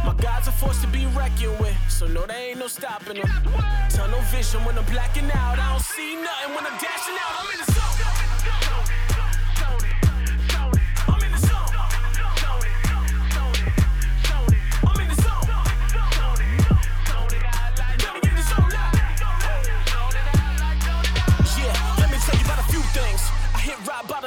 My 0.05 0.15
gods 0.15 0.49
are 0.49 0.53
forced 0.53 0.83
to 0.83 0.89
be 0.89 1.07
reckoned 1.07 1.59
with, 1.59 1.77
so 1.89 2.07
no, 2.07 2.27
there 2.27 2.51
ain't 2.51 2.59
no 2.59 2.67
stopping 2.67 3.23
them. 3.23 3.31
Tunnel 3.89 4.21
vision 4.33 4.65
when 4.65 4.77
I'm 4.77 4.85
blacking 4.87 5.31
out. 5.31 5.59
I 5.59 5.73
don't 5.73 5.83
see 5.83 6.17
nothing 6.17 6.55
when 6.55 6.67
I'm 6.67 6.79
dashing 6.79 7.17
out. 7.25 7.33
I'm 7.41 7.51
in 7.53 7.59
the 7.65 7.73
zone. 7.73 9.08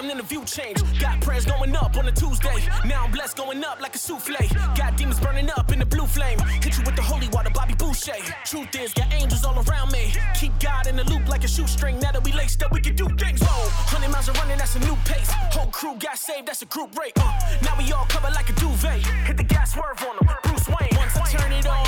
Bottom, 0.01 0.07
then 0.07 0.17
the 0.17 0.23
view 0.23 0.43
change. 0.45 0.81
Got 0.99 1.21
prayers 1.21 1.45
going 1.45 1.75
up 1.75 1.97
on 1.97 2.07
a 2.07 2.11
Tuesday. 2.11 2.57
Now 2.85 3.05
I'm 3.05 3.11
blessed 3.11 3.37
going 3.37 3.63
up 3.63 3.81
like 3.81 3.95
a 3.95 3.97
souffle. 3.97 4.35
Got 4.75 4.97
demons 4.97 5.19
burning 5.19 5.49
up 5.57 5.71
in 5.71 5.79
the 5.79 5.85
blue 5.85 6.05
flame. 6.05 6.39
Hit 6.61 6.77
you 6.77 6.83
with 6.85 6.95
the 6.95 7.01
holy 7.01 7.27
water, 7.29 7.49
Bobby 7.49 7.75
Boucher. 7.75 8.17
Truth 8.45 8.75
is, 8.75 8.93
got 8.93 9.13
angels 9.13 9.43
all 9.43 9.57
around 9.67 9.91
me. 9.91 10.13
Keep 10.35 10.59
God 10.59 10.87
in 10.87 10.95
the 10.95 11.03
loop 11.05 11.27
like 11.27 11.43
a 11.43 11.47
shoestring. 11.47 11.99
Now 11.99 12.11
that 12.11 12.23
we 12.23 12.31
laced 12.31 12.63
up, 12.63 12.71
we 12.71 12.81
can 12.81 12.95
do 12.95 13.07
things. 13.17 13.41
Whoa, 13.41 13.67
100 13.93 14.11
miles 14.11 14.27
of 14.29 14.37
running, 14.37 14.57
that's 14.57 14.75
a 14.75 14.79
new 14.79 14.95
pace. 15.05 15.29
Whole 15.53 15.71
crew 15.71 15.95
got 15.99 16.17
saved, 16.17 16.47
that's 16.47 16.61
a 16.61 16.65
group 16.65 16.97
rate. 16.97 17.13
Uh, 17.17 17.31
now 17.63 17.75
we 17.77 17.91
all 17.91 18.05
covered 18.05 18.33
like 18.33 18.49
a 18.49 18.53
duvet. 18.53 19.05
Hit 19.27 19.37
the 19.37 19.43
gas 19.43 19.73
swerve 19.73 20.01
on 20.09 20.15
them. 20.17 20.35
Bruce 20.43 20.67
Wayne. 20.67 20.95
Once 20.97 21.15
I 21.17 21.25
turn 21.37 21.51
it 21.51 21.67
on, 21.67 21.85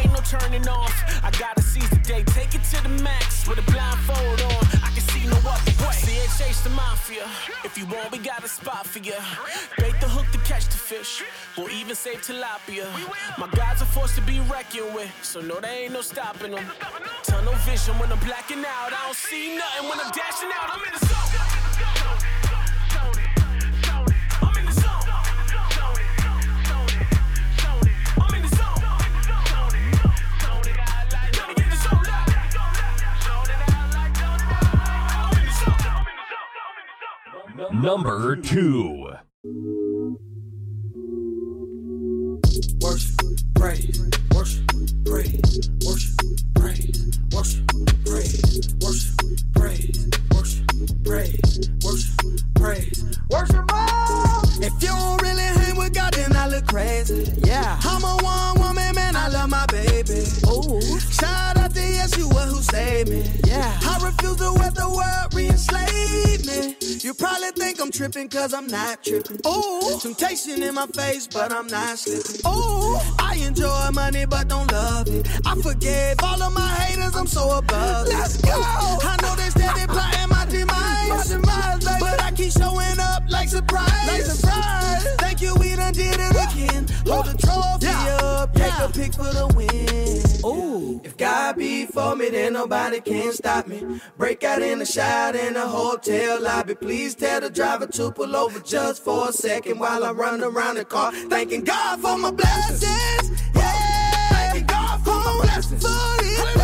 ain't 0.00 0.12
no 0.12 0.20
turning 0.24 0.66
off. 0.68 0.94
I 1.22 1.30
gotta 1.38 1.62
seize 1.62 1.90
the 1.90 1.96
day, 1.96 2.24
take 2.24 2.54
it 2.54 2.64
to 2.72 2.82
the 2.82 2.88
max 3.02 3.46
with 3.46 3.58
a 3.58 3.70
blindfold 3.70 4.40
on. 4.40 4.81
No 5.26 5.36
other 5.36 5.86
way. 5.86 5.92
See 5.92 6.22
chase 6.38 6.60
the 6.62 6.70
mafia. 6.70 7.24
If 7.64 7.78
you 7.78 7.86
want, 7.86 8.10
we 8.12 8.18
got 8.18 8.44
a 8.44 8.48
spot 8.48 8.86
for 8.86 8.98
you. 8.98 9.14
Bait 9.78 9.94
the 10.00 10.08
hook 10.08 10.26
to 10.32 10.38
catch 10.38 10.66
the 10.66 10.76
fish. 10.76 11.22
We'll 11.56 11.70
even 11.70 11.94
save 11.94 12.22
tilapia. 12.22 12.86
My 13.38 13.48
guys 13.48 13.82
are 13.82 13.86
forced 13.86 14.16
to 14.16 14.22
be 14.22 14.40
reckoned 14.40 14.94
with, 14.94 15.12
so 15.22 15.40
no, 15.40 15.60
there 15.60 15.84
ain't 15.84 15.92
no 15.92 16.00
stopping 16.00 16.52
them. 16.52 16.64
Tunnel 17.22 17.54
vision 17.66 17.98
when 17.98 18.10
I'm 18.12 18.18
blacking 18.20 18.64
out. 18.64 18.92
I 18.92 19.04
don't 19.04 19.16
see 19.16 19.56
nothing 19.56 19.88
when 19.88 19.98
I'm 20.00 20.10
dashing 20.10 20.50
out. 20.58 20.68
I'm 20.74 20.84
in 20.84 20.92
the 20.98 21.06
zone. 21.06 22.51
Number 37.82 38.36
two. 38.36 39.10
Worship, 42.80 43.20
praise, 43.56 44.08
worship, 44.32 44.71
tripping 67.92 68.28
cause 68.28 68.54
I'm 68.54 68.66
not 68.66 69.04
tripping. 69.04 69.40
Ooh, 69.46 69.98
temptation 70.00 70.62
in 70.62 70.74
my 70.74 70.86
face, 70.86 71.26
but 71.26 71.52
I'm 71.52 71.66
not 71.66 71.98
slipping. 71.98 72.40
Ooh, 72.46 72.96
I 73.18 73.42
enjoy 73.46 73.90
money 73.92 74.24
but 74.24 74.48
don't 74.48 74.70
love 74.72 75.08
it. 75.08 75.28
I 75.44 75.54
forgave 75.56 76.16
all 76.22 76.42
of 76.42 76.54
my 76.54 76.68
haters, 76.68 77.14
I'm 77.14 77.26
so 77.26 77.58
above 77.58 78.06
it. 78.06 78.14
Let's 78.14 78.38
go. 78.40 78.52
I 78.54 79.16
know 79.20 79.36
they 79.36 79.50
steady 79.50 79.86
plotting 79.86 80.28
my 80.30 80.46
demise, 80.46 81.36
my 81.36 81.76
demise 81.76 82.00
but 82.00 82.22
I 82.22 82.32
keep 82.34 82.52
showing 82.52 82.98
up 82.98 83.22
like 83.28 83.48
surprise. 83.48 84.08
Like 84.08 84.22
surprise. 84.22 85.06
Thank 85.18 85.42
you, 85.42 85.54
we 85.56 85.76
done 85.76 85.92
did 85.92 86.16
it 86.18 86.30
again. 86.30 86.86
Hold 87.06 87.26
the 87.26 87.36
trophy 87.36 87.86
yeah. 87.86 88.16
up, 88.16 88.21
take 88.46 88.66
yeah. 88.66 88.84
a 88.84 88.88
pic 88.88 89.12
for 89.14 89.32
the 89.32 89.46
win. 89.54 90.44
Ooh, 90.44 91.00
if 91.04 91.16
God 91.16 91.56
be 91.56 91.86
for 91.86 92.16
me, 92.16 92.30
then 92.30 92.54
nobody 92.54 93.00
can 93.00 93.32
stop 93.32 93.66
me. 93.66 94.00
Break 94.16 94.42
out 94.44 94.62
in 94.62 94.78
the 94.78 94.86
shower 94.86 95.36
in 95.36 95.54
the 95.54 95.66
hotel 95.66 96.40
lobby. 96.40 96.74
Please 96.74 97.14
tell 97.14 97.40
the 97.40 97.50
driver 97.50 97.86
to 97.86 98.10
pull 98.10 98.34
over 98.34 98.60
just 98.60 99.04
for 99.04 99.28
a 99.28 99.32
second 99.32 99.78
while 99.78 100.04
I 100.04 100.12
run 100.12 100.42
around 100.42 100.76
the 100.76 100.84
car. 100.84 101.12
Thanking 101.12 101.64
God 101.64 102.00
for 102.00 102.18
my 102.18 102.30
blessings. 102.30 103.30
Yeah. 103.54 104.28
Thanking 104.30 104.66
God 104.66 105.04
for 105.04 105.14
my 105.14 105.40
blessings. 105.42 105.82
For 105.82 106.61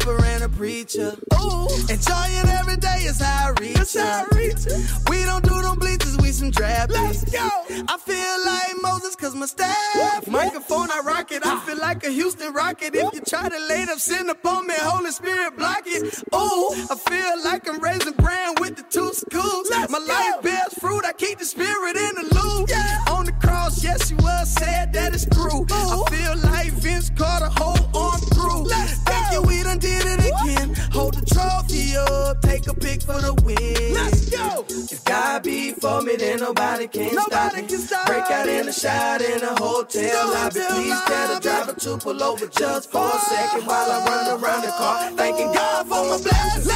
rapper 0.00 0.24
and 0.24 0.44
a 0.44 0.48
preacher. 0.48 1.14
Ooh. 1.34 1.68
Enjoying 1.88 2.48
every 2.48 2.76
day 2.76 3.04
is 3.04 3.20
how 3.20 3.48
I 3.48 3.60
reach. 3.60 3.74
That's 3.74 3.98
how 3.98 4.26
I 4.30 4.36
reach. 4.36 4.66
We 5.08 5.24
don't 5.24 5.44
do 5.44 5.60
them 5.62 5.78
bleachers, 5.78 6.16
we 6.30 6.34
some 6.34 6.52
trap 6.52 6.90
Let's 6.90 7.24
go. 7.24 7.48
I 7.88 7.96
feel 7.98 8.36
like 8.44 8.82
Moses 8.82 9.16
cause 9.16 9.34
my 9.34 9.46
staff. 9.46 10.28
Microphone, 10.28 10.90
I 10.90 11.00
rock 11.00 11.32
it. 11.32 11.44
I 11.44 11.54
ah. 11.54 11.60
feel 11.66 11.78
like 11.78 12.04
a 12.04 12.10
Houston 12.10 12.52
rocket. 12.52 12.94
If 12.94 13.12
you 13.14 13.20
try 13.20 13.48
to 13.48 13.58
lay 13.68 13.82
up 13.82 13.98
sin 13.98 14.28
upon 14.30 14.66
me, 14.68 14.74
Holy 14.78 15.10
Spirit 15.10 15.56
block 15.56 15.82
it. 15.86 16.02
Ooh, 16.32 16.70
I 16.90 16.96
feel 17.10 17.44
like 17.44 17.68
I'm 17.68 17.80
raising 17.80 18.12
brand 18.14 18.60
with 18.60 18.76
the 18.76 18.84
two 18.84 19.12
schools. 19.12 19.66
Let's 19.70 19.90
my 19.90 19.98
go. 19.98 20.04
life 20.06 20.42
bears 20.42 20.74
fruit. 20.74 21.04
I 21.04 21.12
keep 21.12 21.38
the 21.38 21.44
spirit 21.44 21.96
in 21.96 22.14
the 22.14 22.26
loop. 22.34 22.68
Yeah. 22.68 23.14
On 23.14 23.24
the 23.24 23.32
cross, 23.32 23.82
yes, 23.82 24.10
you 24.10 24.16
was 24.18 24.48
said 24.48 24.92
that 24.92 25.12
it's 25.12 25.26
true. 25.26 25.62
Ooh. 25.62 26.04
I 26.04 26.10
feel 26.10 26.36
like 26.50 26.70
Vince 26.74 27.10
Carter, 27.10 27.50
hold 27.56 27.82
on 27.94 28.20
through. 28.34 28.62
Let's 28.64 28.94
Thank 29.02 29.30
go. 29.32 29.40
you, 29.40 29.48
we 29.48 29.62
done 29.64 29.78
did 29.78 30.04
it 30.06 30.20
again. 30.20 30.74
Hold 30.92 31.14
the 31.14 31.26
trophy 31.26 31.96
up, 31.96 32.40
take 32.42 32.68
a 32.68 32.74
pic 32.74 33.02
for 33.02 33.20
the 33.20 33.34
win. 33.42 33.94
Let's 33.94 34.30
go. 34.30 34.64
If 34.68 35.04
God 35.04 35.42
be 35.42 35.72
for 35.72 36.02
me, 36.02 36.16
then 36.20 36.40
nobody 36.40 36.86
can 36.86 37.14
nobody 37.14 37.26
stop 37.26 37.54
me. 37.54 37.62
Can 37.68 37.78
stop 37.78 38.06
Break 38.06 38.30
out 38.30 38.48
in 38.48 38.68
a 38.68 38.72
shower 38.72 39.22
in 39.22 39.42
a 39.42 39.54
hotel 39.58 40.28
lobby. 40.28 40.60
Please 40.68 41.00
tell 41.06 41.34
the 41.34 41.40
driver 41.40 41.72
to 41.74 41.96
pull 41.98 42.22
over 42.22 42.46
just 42.46 42.90
for 42.90 43.06
a 43.08 43.18
second 43.20 43.66
while 43.66 43.90
I 43.90 44.04
run 44.04 44.42
around 44.42 44.62
the 44.62 44.68
car. 44.68 45.10
Thanking 45.12 45.52
God 45.52 45.86
for 45.86 46.02
my 46.10 46.18
blessings. 46.22 46.68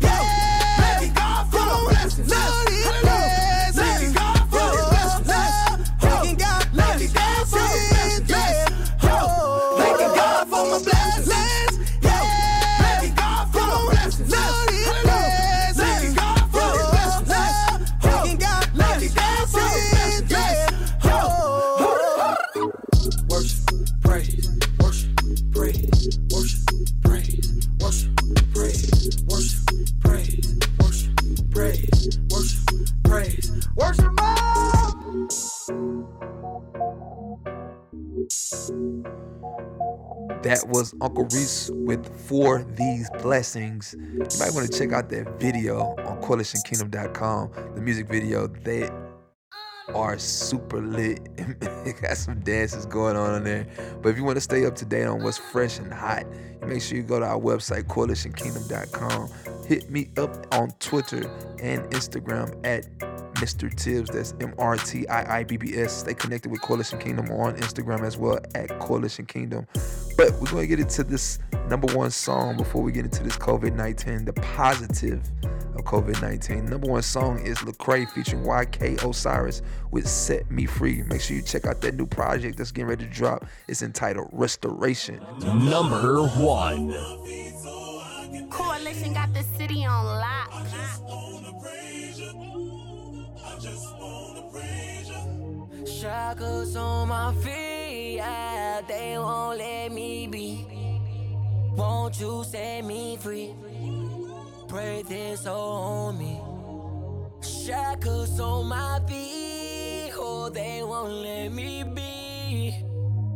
Yeah. 0.00 0.76
Thanking 0.80 1.14
God 1.14 1.50
for 1.50 1.58
my 1.58 1.90
blessings. 1.90 2.30
Lord, 2.30 2.40
His 2.40 2.68
blessings. 2.68 2.69
That 40.42 40.66
was 40.68 40.94
Uncle 41.00 41.24
Reece 41.24 41.70
with 41.72 42.06
For 42.28 42.62
These 42.76 43.08
Blessings. 43.22 43.96
You 43.98 44.18
might 44.38 44.52
want 44.52 44.70
to 44.70 44.78
check 44.78 44.92
out 44.92 45.08
that 45.08 45.40
video 45.40 45.94
on 45.96 46.20
coalitionkingdom.com. 46.20 47.52
The 47.74 47.80
music 47.80 48.08
video, 48.08 48.48
they 48.48 48.90
are 49.94 50.18
super 50.18 50.82
lit. 50.82 51.26
got 52.02 52.18
some 52.18 52.40
dances 52.40 52.84
going 52.84 53.16
on 53.16 53.34
in 53.36 53.44
there. 53.44 53.66
But 54.02 54.10
if 54.10 54.18
you 54.18 54.24
want 54.24 54.36
to 54.36 54.42
stay 54.42 54.66
up 54.66 54.74
to 54.76 54.84
date 54.84 55.04
on 55.04 55.22
what's 55.22 55.38
fresh 55.38 55.78
and 55.78 55.90
hot, 55.92 56.24
make 56.66 56.82
sure 56.82 56.98
you 56.98 57.02
go 57.02 57.18
to 57.18 57.24
our 57.24 57.40
website, 57.40 57.84
coalitionkingdom.com. 57.84 59.30
Hit 59.66 59.90
me 59.90 60.10
up 60.18 60.46
on 60.52 60.70
Twitter 60.80 61.30
and 61.62 61.82
Instagram 61.92 62.54
at 62.66 62.86
Mr. 63.40 63.74
Tibbs. 63.74 64.10
That's 64.10 64.34
M 64.40 64.54
R 64.58 64.76
T 64.76 65.06
I 65.08 65.40
I 65.40 65.44
B 65.44 65.56
B 65.56 65.74
S. 65.76 66.00
Stay 66.00 66.14
connected 66.14 66.50
with 66.50 66.60
Coalition 66.60 66.98
Kingdom 66.98 67.30
on 67.30 67.56
Instagram 67.56 68.02
as 68.02 68.16
well 68.16 68.38
at 68.54 68.68
Coalition 68.78 69.26
Kingdom. 69.26 69.66
But 70.16 70.32
we're 70.34 70.50
going 70.50 70.62
to 70.62 70.66
get 70.66 70.80
into 70.80 71.02
this 71.02 71.38
number 71.68 71.92
one 71.96 72.10
song 72.10 72.56
before 72.56 72.82
we 72.82 72.92
get 72.92 73.04
into 73.04 73.22
this 73.22 73.36
COVID 73.36 73.74
19, 73.74 74.26
the 74.26 74.32
positive 74.34 75.22
of 75.74 75.84
COVID 75.84 76.20
19. 76.20 76.66
Number 76.66 76.88
one 76.88 77.02
song 77.02 77.38
is 77.40 77.58
Lecrae 77.58 78.08
featuring 78.10 78.44
YK 78.44 79.02
Osiris 79.02 79.62
with 79.90 80.06
Set 80.06 80.50
Me 80.50 80.66
Free. 80.66 81.02
Make 81.04 81.20
sure 81.20 81.36
you 81.36 81.42
check 81.42 81.66
out 81.66 81.80
that 81.80 81.94
new 81.94 82.06
project 82.06 82.58
that's 82.58 82.72
getting 82.72 82.88
ready 82.88 83.06
to 83.06 83.10
drop. 83.10 83.46
It's 83.68 83.82
entitled 83.82 84.28
Restoration. 84.32 85.20
Number 85.40 86.26
one. 86.26 86.90
Coalition 88.50 89.14
got 89.14 89.32
the 89.32 89.42
city 89.56 89.86
on 89.86 90.04
lock. 90.04 90.50
Shackles 95.84 96.76
on 96.76 97.08
my 97.08 97.34
feet, 97.42 98.14
yeah, 98.16 98.80
they 98.88 99.18
won't 99.18 99.58
let 99.58 99.92
me 99.92 100.26
be. 100.26 100.66
Won't 101.76 102.18
you 102.18 102.42
set 102.44 102.84
me 102.86 103.18
free? 103.18 103.54
Pray 104.66 105.02
this 105.02 105.46
on 105.46 106.18
me. 106.18 106.40
Shackles 107.42 108.40
on 108.40 108.66
my 108.68 108.98
feet, 109.06 110.12
oh, 110.16 110.48
they 110.48 110.82
won't 110.82 111.12
let 111.12 111.52
me 111.52 111.82
be. 111.82 112.82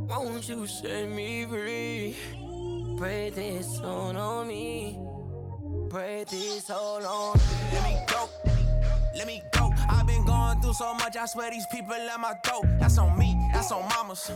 Won't 0.09 0.49
you 0.49 0.67
set 0.67 1.11
me 1.11 1.45
free? 1.45 2.17
Pray 2.97 3.29
this 3.29 3.79
on, 3.81 4.17
on 4.17 4.49
me. 4.49 4.99
Pray 5.91 6.25
this 6.31 6.71
all 6.71 7.05
on. 7.05 7.39
Let 7.73 7.85
me 7.85 7.99
go. 8.07 8.29
Let 9.17 9.27
me 9.27 9.43
go. 9.53 9.74
I've 9.89 10.07
been 10.07 10.25
going 10.25 10.61
through 10.61 10.75
so 10.75 10.95
much, 10.95 11.17
I 11.17 11.27
swear 11.27 11.51
these 11.51 11.67
people 11.73 11.91
let 11.91 12.21
my 12.21 12.35
throat. 12.45 12.65
That's 12.81 12.99
on 12.99 13.19
me, 13.19 13.37
that's 13.53 13.73
on 13.73 13.89
mamas. 13.89 14.31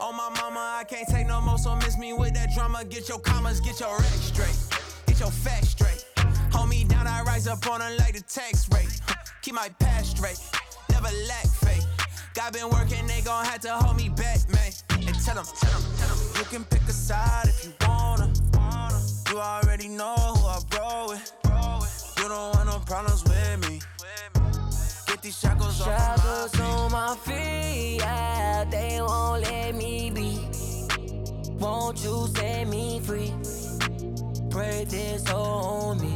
On 0.00 0.16
my 0.16 0.28
mama, 0.40 0.78
I 0.80 0.84
can't 0.84 1.08
take 1.08 1.26
no 1.26 1.40
more, 1.40 1.58
so 1.58 1.74
miss 1.76 1.96
me 1.98 2.12
with 2.12 2.34
that 2.34 2.52
drama. 2.54 2.84
Get 2.84 3.08
your 3.08 3.18
commas, 3.18 3.60
get 3.60 3.80
your 3.80 3.96
rec 3.96 4.04
straight, 4.04 4.56
get 5.06 5.20
your 5.20 5.30
facts 5.30 5.70
straight. 5.70 6.04
Hold 6.52 6.68
me 6.68 6.84
down, 6.84 7.06
I 7.06 7.22
rise 7.22 7.46
up 7.46 7.66
on 7.70 7.80
her 7.80 7.96
like 7.98 8.14
the 8.14 8.22
tax 8.22 8.68
rate. 8.72 9.00
Keep 9.42 9.54
my 9.54 9.68
past 9.78 10.16
straight, 10.16 10.38
never 10.90 11.08
lack 11.28 11.46
faith. 11.46 11.86
God 12.34 12.52
been 12.52 12.68
working, 12.70 13.06
they 13.06 13.20
gon' 13.22 13.44
have 13.44 13.60
to 13.60 13.70
hold 13.70 13.96
me 13.96 14.08
back, 14.08 14.38
man. 14.50 14.72
And 14.90 15.24
tell 15.24 15.36
them, 15.36 15.44
tell 15.44 15.80
them, 15.80 15.90
tell 15.98 16.08
them, 16.08 16.18
you 16.36 16.44
can 16.44 16.64
pick 16.64 16.82
a 16.82 16.92
side 16.92 17.46
if 17.46 17.64
you 17.64 17.72
wanna. 17.86 18.32
You 19.30 19.40
already 19.40 19.88
know 19.88 20.14
who 20.14 20.46
I 20.46 20.60
roll 20.78 21.08
with. 21.08 21.32
You 22.18 22.28
don't 22.28 22.54
want 22.54 22.66
no 22.66 22.78
problems 22.86 23.24
with 23.24 23.68
me 23.68 23.80
these 25.24 25.38
shackles, 25.38 25.78
shackles 25.78 26.60
on 26.60 26.92
my 26.92 27.16
feet. 27.16 27.96
Yeah, 28.00 28.64
they 28.70 29.00
won't 29.00 29.42
let 29.42 29.74
me 29.74 30.10
be. 30.10 30.38
Won't 31.58 32.04
you 32.04 32.28
set 32.36 32.68
me 32.68 33.00
free? 33.00 33.32
Pray 34.50 34.84
this 34.84 35.26
on 35.30 35.98
me. 36.02 36.14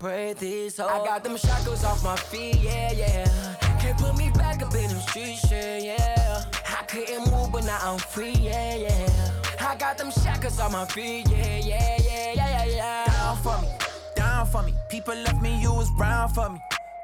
Pray 0.00 0.32
this 0.32 0.80
on 0.80 0.90
I 0.90 1.04
got 1.04 1.22
them 1.22 1.36
shackles 1.36 1.84
off 1.84 2.02
my 2.02 2.16
feet, 2.16 2.56
yeah, 2.56 2.92
yeah. 2.92 3.54
Can't 3.78 3.96
put 3.96 4.16
me 4.16 4.30
back 4.30 4.60
up 4.60 4.74
in 4.74 4.88
the 4.90 5.00
streets, 5.00 5.48
yeah, 5.48 5.78
yeah. 5.78 6.44
I 6.66 6.82
couldn't 6.84 7.30
move, 7.30 7.52
but 7.52 7.64
now 7.64 7.78
now 7.78 7.92
I'm 7.92 7.98
free, 7.98 8.32
yeah, 8.32 8.74
yeah. 8.74 9.30
I 9.60 9.76
got 9.76 9.98
them 9.98 10.10
shackles 10.10 10.58
on 10.58 10.72
my 10.72 10.84
feet, 10.86 11.28
yeah, 11.30 11.58
yeah, 11.58 11.96
yeah, 12.02 12.32
yeah, 12.34 12.64
yeah, 12.64 12.64
yeah. 12.64 13.04
Down 13.06 13.36
for 13.36 13.62
me, 13.62 13.68
down 14.16 14.46
for 14.46 14.62
me. 14.64 14.74
People 14.88 15.14
left 15.14 15.40
me, 15.40 15.60
you 15.60 15.72
was 15.72 15.90
brown 15.96 16.28
for 16.30 16.50
me, 16.50 16.58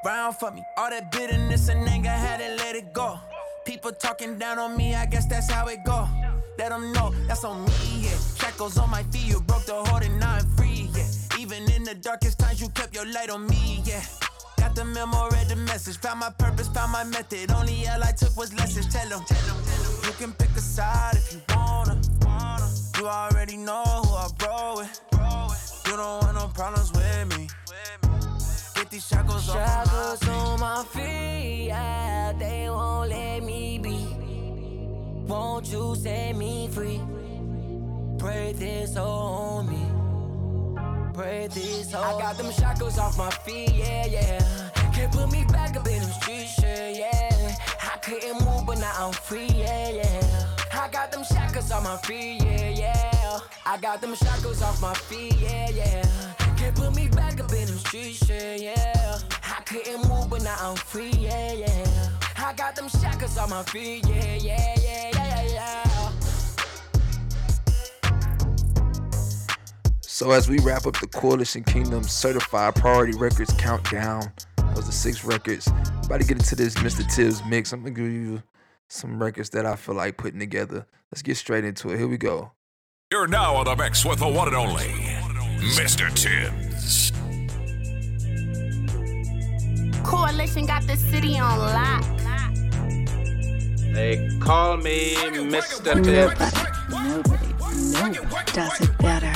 brown 0.04 0.34
for 0.34 0.50
me. 0.52 0.62
All 0.76 0.90
that 0.90 1.10
bitterness 1.10 1.68
and 1.68 1.88
anger, 1.88 2.10
had 2.10 2.38
to 2.38 2.48
let 2.62 2.76
it 2.76 2.92
go. 2.92 3.18
People 3.64 3.90
talking 3.90 4.38
down 4.38 4.58
on 4.58 4.76
me, 4.76 4.94
I 4.94 5.06
guess 5.06 5.26
that's 5.26 5.50
how 5.50 5.66
it 5.66 5.80
go. 5.84 6.06
Let 6.58 6.68
them 6.68 6.92
know 6.92 7.12
that's 7.26 7.42
on 7.42 7.64
me, 7.64 7.72
yeah. 8.00 8.16
Shackles 8.38 8.76
on 8.78 8.90
my 8.90 9.02
feet, 9.04 9.26
you 9.26 9.40
broke 9.40 9.64
the 9.64 9.82
heart 9.86 10.04
and 10.04 10.20
now 10.20 10.34
I'm 10.34 10.46
free, 10.56 10.90
yeah. 10.94 11.40
Even 11.40 11.68
in 11.72 11.82
the 11.82 11.94
darkest 11.94 12.38
times, 12.38 12.60
you 12.60 12.68
kept 12.68 12.94
your 12.94 13.06
light 13.06 13.30
on 13.30 13.46
me, 13.46 13.80
yeah. 13.84 14.04
Got 14.58 14.74
the 14.76 14.84
memo, 14.84 15.28
read 15.30 15.48
the 15.48 15.56
message, 15.56 15.96
found 15.96 16.20
my 16.20 16.30
purpose, 16.30 16.68
found 16.68 16.92
my 16.92 17.04
method. 17.04 17.50
Only 17.50 17.86
L 17.86 18.04
I 18.04 18.12
took 18.12 18.36
was 18.36 18.54
lessons. 18.54 18.92
Tell 18.92 19.08
them. 19.08 19.24
You 20.04 20.12
can 20.12 20.32
pick 20.32 20.50
a 20.50 20.60
side 20.60 21.16
if 21.16 21.32
you 21.32 21.40
wanna. 21.48 22.00
You 22.98 23.08
already 23.08 23.56
know 23.56 23.82
who 23.82 24.14
I 24.14 24.28
roll 24.46 24.76
with. 24.76 25.00
You 25.86 25.96
don't 25.96 26.22
want 26.22 26.34
no 26.34 26.48
problems 26.48 26.92
with 26.92 27.38
me. 27.38 27.48
These 28.94 29.08
shackles, 29.08 29.44
Shackles 29.46 30.22
off 30.22 30.28
on 30.28 30.60
my 30.60 30.84
feet, 30.84 31.66
yeah, 31.66 32.32
they 32.38 32.70
won't 32.70 33.10
let 33.10 33.42
me 33.42 33.76
be. 33.76 34.06
Won't 35.26 35.66
you 35.66 35.96
set 35.96 36.36
me 36.36 36.68
free? 36.68 37.00
Pray 38.20 38.52
this 38.52 38.96
on 38.96 39.68
me. 39.68 41.10
Pray 41.12 41.48
this 41.48 41.92
on 41.92 42.04
I 42.04 42.20
got 42.20 42.38
them 42.38 42.52
shackles 42.52 42.96
off 42.96 43.18
my 43.18 43.30
feet, 43.30 43.72
yeah, 43.74 44.06
yeah. 44.06 44.70
Can't 44.92 45.10
put 45.10 45.28
me 45.32 45.44
back 45.48 45.76
up 45.76 45.88
in 45.88 46.00
them 46.00 46.12
streets, 46.12 46.62
yeah, 46.62 46.90
yeah. 46.90 47.56
I 47.82 47.96
couldn't 47.96 48.44
move, 48.44 48.64
but 48.64 48.78
now 48.78 48.92
I'm 48.96 49.12
free, 49.12 49.48
yeah, 49.48 49.90
yeah. 49.90 50.46
I 50.72 50.86
got 50.86 51.10
them 51.10 51.24
shackles 51.24 51.72
off 51.72 51.82
my 51.82 51.96
feet, 51.96 52.44
yeah, 52.44 52.68
yeah. 52.68 53.40
I 53.66 53.76
got 53.76 54.00
them 54.00 54.14
shackles 54.14 54.62
off 54.62 54.80
my 54.80 54.94
feet, 54.94 55.34
yeah, 55.40 55.68
yeah. 55.70 56.04
Can't 56.56 56.76
put 56.76 56.94
me 56.94 57.08
back 57.94 58.06
up 58.06 58.14
streets, 58.14 58.28
yeah, 58.28 58.54
yeah. 58.56 59.18
I 59.42 59.62
couldn't 59.62 60.08
move, 60.08 60.30
but 60.30 60.42
now 60.42 60.56
I'm 60.60 60.76
free, 60.76 61.10
yeah, 61.10 61.52
yeah. 61.52 62.08
I 62.36 62.52
got 62.52 62.76
them 62.76 62.88
shackles 62.88 63.36
on 63.38 63.50
my 63.50 63.62
feet, 63.62 64.06
yeah, 64.08 64.34
yeah, 64.36 64.74
yeah, 64.82 65.10
yeah, 65.12 65.42
yeah, 65.42 65.52
yeah. 65.52 66.10
So 70.00 70.30
as 70.30 70.48
we 70.48 70.58
wrap 70.60 70.86
up 70.86 70.98
the 71.00 71.08
Coalition 71.08 71.64
Kingdom 71.64 72.04
Certified 72.04 72.76
Priority 72.76 73.18
Records 73.18 73.52
countdown, 73.54 74.32
that 74.56 74.76
was 74.76 74.86
the 74.86 74.92
six 74.92 75.24
records. 75.24 75.66
About 76.04 76.20
to 76.20 76.26
get 76.26 76.38
into 76.38 76.54
this 76.54 76.74
Mr. 76.74 77.04
Tibbs 77.14 77.42
mix. 77.48 77.72
I'm 77.72 77.80
gonna 77.80 77.94
give 77.94 78.12
you 78.12 78.42
some 78.88 79.20
records 79.20 79.50
that 79.50 79.66
I 79.66 79.76
feel 79.76 79.96
like 79.96 80.16
putting 80.16 80.38
together. 80.38 80.86
Let's 81.10 81.22
get 81.22 81.36
straight 81.36 81.64
into 81.64 81.90
it. 81.90 81.98
Here 81.98 82.08
we 82.08 82.18
go. 82.18 82.52
You're 83.10 83.26
now 83.26 83.56
on 83.56 83.64
the 83.64 83.76
mix 83.76 84.04
with 84.04 84.20
the 84.20 84.28
one 84.28 84.48
and 84.48 84.56
only 84.56 84.84
Mr. 85.74 86.12
Tibbs. 86.14 87.03
Coalition 90.04 90.66
got 90.66 90.86
the 90.86 90.96
city 90.96 91.38
on 91.38 91.58
lock. 91.58 92.04
They 93.92 94.28
call 94.40 94.76
me 94.76 95.14
Mr. 95.14 95.94
Tibbs. 96.02 96.40
Nobody, 96.90 98.18
nobody 98.18 98.52
does 98.52 98.80
it 98.80 98.98
better. 98.98 99.32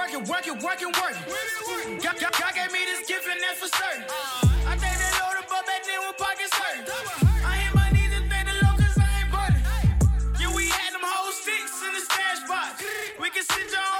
Working, 0.00 0.24
working, 0.24 0.58
working, 0.64 0.92
working. 0.96 2.00
God, 2.00 2.16
God, 2.18 2.54
gave 2.54 2.72
me 2.72 2.78
this 2.88 3.06
gift 3.06 3.28
and 3.28 3.38
that's 3.38 3.60
for 3.60 3.68
certain. 3.68 4.08
I 4.64 4.72
think 4.80 4.96
they 4.96 5.12
load 5.20 5.36
up 5.36 5.52
up 5.52 5.66
back 5.66 5.84
then 5.84 6.00
when 6.00 6.14
pockets 6.16 6.54
hurt. 6.56 6.88
I 7.44 7.60
hit 7.60 7.74
my 7.74 7.90
knees 7.92 8.08
and 8.16 8.24
thank 8.32 8.48
the 8.48 8.56
Lord 8.64 8.80
I 8.80 9.20
ain't 9.20 9.28
burning. 9.28 9.60
Yeah, 10.40 10.56
we 10.56 10.70
had 10.72 10.94
them 10.94 11.04
whole 11.04 11.30
sticks 11.32 11.84
in 11.84 11.92
the 11.92 12.00
stash 12.00 12.48
box. 12.48 12.82
We 13.20 13.28
can 13.28 13.44
send 13.44 13.68
your 13.68 13.84
own 13.84 13.99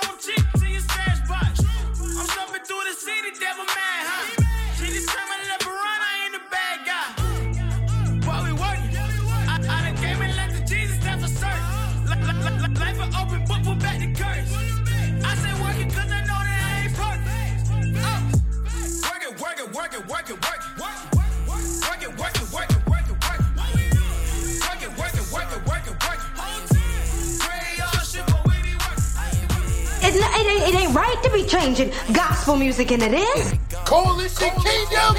It, 30.61 30.75
it, 30.75 30.81
ain't, 30.81 30.95
right 30.95 31.23
to 31.23 31.31
be 31.31 31.45
changing 31.45 31.91
gospel 32.13 32.57
music, 32.57 32.93
and 32.93 33.03
it 33.03 33.15
is. 33.15 33.55
Coalition 33.87 34.51
Kingdom. 34.51 35.15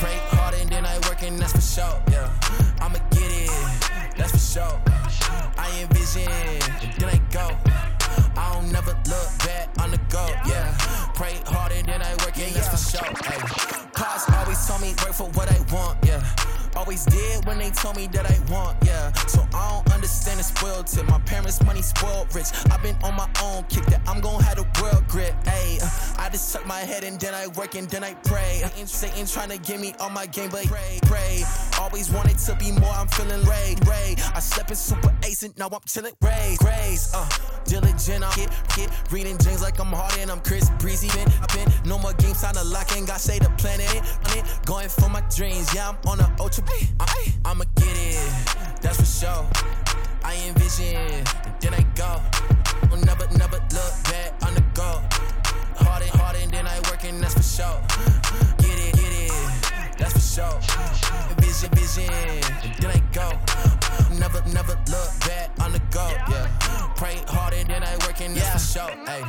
Pray 0.00 0.18
harder 0.32 0.56
and 0.58 0.70
then 0.70 0.86
I 0.86 0.98
working, 1.08 1.36
that's 1.36 1.52
for 1.52 1.60
sure. 1.60 2.02
Yeah, 2.10 2.32
I'ma 2.80 2.98
get 3.10 3.30
it, 3.30 3.50
that's 4.16 4.32
for 4.32 4.38
sure. 4.38 4.80
I 5.58 5.70
envision, 5.80 6.30
and 6.30 6.92
then 6.98 7.10
I 7.10 7.20
go. 7.30 7.50
I 8.40 8.54
don't 8.54 8.72
never 8.72 8.96
look 9.08 9.38
back 9.38 9.68
on 9.80 9.90
the 9.90 9.98
go. 10.08 10.26
Yeah, 10.46 10.74
pray 11.14 11.34
harder 11.46 11.74
and 11.74 11.86
then 11.86 12.00
I 12.02 12.12
working, 12.24 12.54
that's 12.54 12.68
for 12.68 12.96
sure. 12.96 13.12
Hey, 13.24 13.63
Always 16.84 17.06
did 17.06 17.46
when 17.46 17.56
they 17.56 17.70
told 17.70 17.96
me 17.96 18.08
that 18.08 18.26
I 18.26 18.52
want, 18.52 18.76
yeah. 18.84 19.10
So 19.26 19.40
I 19.54 19.70
don't 19.70 19.94
understand 19.94 20.38
the 20.38 20.44
spoiled 20.44 20.86
tip. 20.86 21.08
My 21.08 21.18
parents' 21.20 21.62
money 21.64 21.80
spoiled 21.80 22.34
rich. 22.34 22.48
I've 22.70 22.82
been 22.82 22.94
on 23.02 23.14
my 23.14 23.26
own 23.42 23.64
kick 23.70 23.86
that 23.86 24.02
I'm 24.06 24.20
gon' 24.20 24.42
have 24.42 24.56
the 24.56 24.66
world 24.82 25.08
grip. 25.08 25.32
Ayy, 25.44 25.80
I 26.18 26.28
just 26.28 26.50
suck 26.50 26.66
my 26.66 26.80
head 26.80 27.02
and 27.02 27.18
then 27.18 27.32
I 27.32 27.46
work 27.46 27.74
and 27.74 27.88
then 27.88 28.04
I 28.04 28.12
pray. 28.12 28.62
Satan, 28.84 29.24
trying 29.26 29.48
to 29.48 29.56
get 29.56 29.80
me 29.80 29.94
on 29.98 30.12
my 30.12 30.26
game, 30.26 30.50
but 30.50 30.66
pray, 30.66 30.98
pray. 31.06 31.42
Always 31.80 32.10
wanted 32.10 32.36
to 32.36 32.54
be 32.56 32.70
more. 32.70 32.92
I'm 32.92 33.08
feeling 33.08 33.42
Ray, 33.46 33.76
Ray. 33.88 34.16
I 34.34 34.40
slept 34.40 34.68
in 34.68 34.76
super 34.76 35.14
ace 35.24 35.42
and 35.42 35.56
now 35.56 35.70
I'm 35.72 35.80
chilling 35.86 36.12
Ray, 36.20 36.56
Grace. 36.58 37.14
Uh, 37.14 37.26
diligent, 37.64 38.24
I'm 38.24 38.32
hit, 38.38 38.50
hit. 38.76 38.90
Reading 39.10 39.38
James 39.38 39.62
like 39.62 39.80
I'm 39.80 39.86
hard 39.86 40.18
and 40.18 40.30
I'm 40.30 40.40
Chris 40.40 40.68
Breezy. 40.78 41.08
Been, 41.08 41.32
I've 41.40 41.48
been 41.48 41.72
no 41.86 41.98
more 41.98 42.12
games, 42.12 42.42
time 42.42 42.52
to 42.56 42.64
lock 42.64 42.94
in. 42.94 43.06
Got 43.06 43.20
say 43.20 43.38
the 43.38 43.48
planet, 43.56 43.88
it. 44.36 44.44
Going 44.66 44.90
for 44.90 45.08
my 45.08 45.22
dreams, 45.34 45.74
yeah. 45.74 45.88
I'm 45.88 45.96
on 46.06 46.20
a 46.20 46.30
ultra. 46.38 46.64
I, 47.00 47.32
I'ma 47.44 47.64
get 47.76 47.96
it, 47.96 48.18
that's 48.80 48.98
for 48.98 49.04
sure. 49.04 49.48
I 50.24 50.36
envision, 50.48 51.24
then 51.60 51.74
I 51.74 51.82
go. 51.94 52.20
Never, 53.04 53.26
never 53.36 53.58
look 53.72 53.94
back 54.04 54.32
on 54.42 54.54
the 54.54 54.64
go. 54.74 55.02
Harder, 55.76 56.06
harder, 56.18 56.38
and 56.40 56.50
then 56.50 56.66
I 56.66 56.78
working, 56.90 57.20
that's 57.20 57.34
for 57.34 57.42
sure. 57.42 57.80
Get 58.58 58.78
it, 58.78 58.94
get 58.94 59.12
it, 59.12 59.98
that's 59.98 60.12
for 60.12 60.20
sure. 60.20 60.60
Vision, 61.38 61.70
vision, 61.74 62.10
then 62.80 62.90
I 62.90 63.02
go. 63.12 63.30
Never, 64.18 64.42
never 64.48 64.78
look 64.88 65.10
back 65.20 65.50
on 65.60 65.72
the 65.72 65.80
go. 65.90 66.06
Yeah, 66.30 66.46
pray 66.96 67.20
harder, 67.28 67.64
then 67.64 67.82
I 67.82 67.96
working, 68.06 68.34
that's 68.34 68.72
for 68.72 68.80
sure. 68.80 69.06
Hey, 69.06 69.22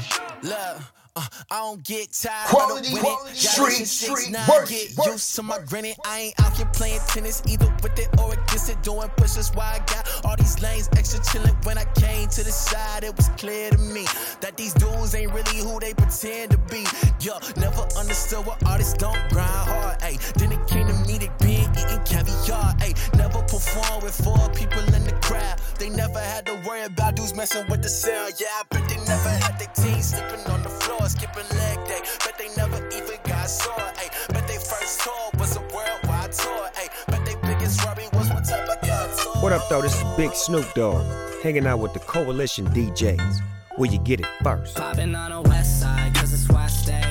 look. 0.43 1.04
Uh, 1.17 1.25
I 1.49 1.60
don't 1.60 1.82
get 1.84 2.12
tired 2.12 2.49
Quality, 2.49 2.97
quality, 2.97 3.36
street, 3.36 3.86
street, 3.88 4.32
now 4.32 4.45
work, 4.49 4.67
I 4.67 4.69
get 4.69 4.97
work. 4.97 5.08
used 5.08 5.34
to 5.36 5.43
my 5.43 5.60
grinning. 5.60 5.95
I 6.06 6.19
ain't 6.19 6.41
out 6.41 6.58
here 6.58 6.69
playing 6.73 6.99
tennis 7.08 7.41
either 7.47 7.73
with 7.82 7.97
it 7.97 8.10
or 8.19 8.34
against 8.34 8.69
it. 8.69 8.82
Doing 8.84 9.08
pushes 9.15 9.49
why 9.54 9.80
I 9.80 9.80
got 9.86 10.25
all 10.25 10.36
these 10.36 10.62
lanes 10.62 10.89
extra 10.97 11.21
chillin'. 11.21 11.56
When 11.65 11.78
I 11.78 11.86
came 11.95 12.28
to 12.28 12.43
the 12.43 12.51
side, 12.51 13.06
it 13.06 13.15
was 13.15 13.30
clear 13.38 13.69
to 13.71 13.78
me 13.78 14.06
that 14.41 14.58
these 14.58 14.73
dudes 14.73 15.15
ain't 15.15 15.32
really 15.32 15.58
who 15.60 15.80
they 15.80 15.93
pretend 15.93 16.51
to 16.51 16.58
be. 16.58 16.84
Yo, 17.21 17.34
never 17.56 17.88
understood 17.97 18.45
why 18.45 18.58
artists 18.65 18.93
don't 18.93 19.17
grind 19.30 19.47
hard. 19.49 19.99
Ayy, 19.99 20.19
then 20.34 20.51
it 20.51 20.67
came 20.67 20.86
to 20.88 20.93
me, 21.08 21.17
been 21.39 21.44
eating 21.85 22.03
caviar. 22.03 22.73
Ayy, 22.83 22.95
never 23.17 23.41
perform 23.43 24.03
with 24.03 24.15
four 24.23 24.49
people 24.53 24.81
in 24.93 25.03
the 25.05 25.17
crowd. 25.21 25.59
They 25.79 25.89
never 25.89 26.19
had 26.19 26.45
to 26.47 26.55
worry 26.65 26.83
about 26.83 27.15
dudes 27.15 27.33
messing 27.35 27.65
with 27.69 27.81
the 27.81 27.89
sound. 27.89 28.33
Yeah, 28.39 28.47
I 28.59 28.63
bet 28.69 28.89
they 28.89 28.97
never 29.05 29.29
had 29.29 29.59
their 29.59 29.71
team 29.75 30.01
sleeping 30.01 30.45
on 30.51 30.63
the 30.63 30.69
floor, 30.69 31.07
skipping 31.09 31.49
leg 31.57 31.77
day. 31.87 32.01
Bet 32.23 32.37
they 32.37 32.49
never 32.55 32.77
even 32.89 33.17
got 33.25 33.49
sore. 33.49 33.73
Ayy, 33.73 34.33
bet 34.33 34.47
they 34.47 34.57
first 34.57 35.01
tour 35.01 35.29
was 35.39 35.55
a 35.57 35.61
worldwide 35.73 36.31
tour. 36.31 36.69
Ayy, 36.79 36.89
bet 37.07 37.25
they 37.25 37.35
biggest 37.47 37.83
worry 37.85 38.07
was 38.13 38.29
what 38.29 38.45
type 38.45 38.67
of 38.69 38.81
car 38.81 39.07
tour. 39.17 39.41
What 39.41 39.51
up, 39.53 39.67
though? 39.69 39.81
This 39.81 39.95
is 39.95 40.03
Big 40.17 40.33
Snoop 40.33 40.65
Dogg, 40.73 41.05
hanging 41.43 41.67
out 41.67 41.79
with 41.79 41.93
the 41.93 41.99
Coalition 41.99 42.65
DJs, 42.67 43.41
where 43.77 43.91
you 43.91 43.99
get 43.99 44.19
it 44.21 44.27
first. 44.43 44.75
Popping 44.75 45.13
on 45.15 45.31
the 45.31 45.49
west 45.49 45.81
side, 45.81 46.13
cause 46.15 46.33
it's 46.33 46.47
where 46.49 46.63
I 46.63 46.67
stay. 46.67 47.01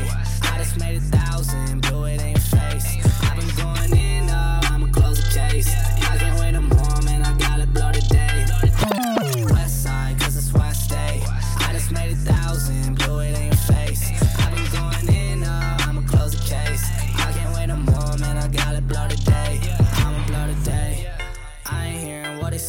I 0.42 0.58
just 0.58 0.78
made 0.80 0.96
a 0.96 1.00
thousand, 1.00 1.13
it 1.13 1.13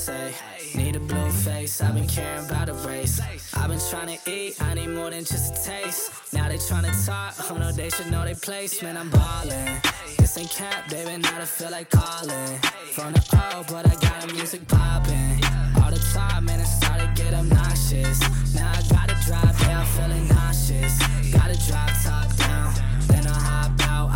say. 0.06 0.34
Need 0.76 0.96
a 0.96 1.00
blue 1.00 1.32
face, 1.32 1.82
I've 1.82 1.96
been 1.96 2.08
caring 2.08 2.46
about 2.46 2.70
a 2.70 2.74
race. 2.88 3.20
I've 3.56 3.70
been 3.70 3.80
trying 3.90 4.16
to 4.16 4.32
eat, 4.32 4.62
I 4.62 4.76
need 4.76 4.90
more 4.90 5.10
than 5.10 5.26
just 5.26 5.54
a 5.54 5.72
taste. 5.72 6.12
Now 6.32 6.48
they 6.48 6.60
trying 6.60 6.86
to 6.92 6.96
talk, 7.06 7.34
oh 7.50 7.58
no, 7.58 7.72
they 7.72 7.90
should 7.90 8.12
know 8.12 8.24
they 8.24 8.36
place. 8.36 8.84
Man, 8.84 8.98
I'm 8.98 9.10
ballin', 9.10 9.82
this 10.20 10.38
ain't 10.38 10.52
cap, 10.52 10.90
baby, 10.92 11.18
now 11.18 11.42
I 11.42 11.46
feel 11.46 11.72
like 11.72 11.90
callin' 11.90 12.60
From 12.94 13.14
the 13.14 13.24
O, 13.56 13.66
but 13.68 13.88
I 13.88 13.96
got 14.06 14.22
the 14.22 14.34
music 14.34 14.68
poppin' 14.68 15.40
All 15.82 15.90
the 15.90 16.02
time, 16.14 16.46
man, 16.46 16.60
it 16.60 16.68
started 16.68 17.10
get 17.16 17.34
obnoxious. 17.34 18.20
Now 18.54 18.72
I 18.78 18.82
gotta 18.96 19.18
drive, 19.26 19.56
yeah, 19.62 19.80
I'm 19.80 19.88
feeling 19.98 20.28
nauseous. 20.28 20.96
Gotta 21.34 21.58
drive 21.68 21.94
top 22.04 22.30
down, 22.38 22.74
then 23.08 23.26
I 23.26 23.38
hop 23.48 23.72
out, 23.90 24.10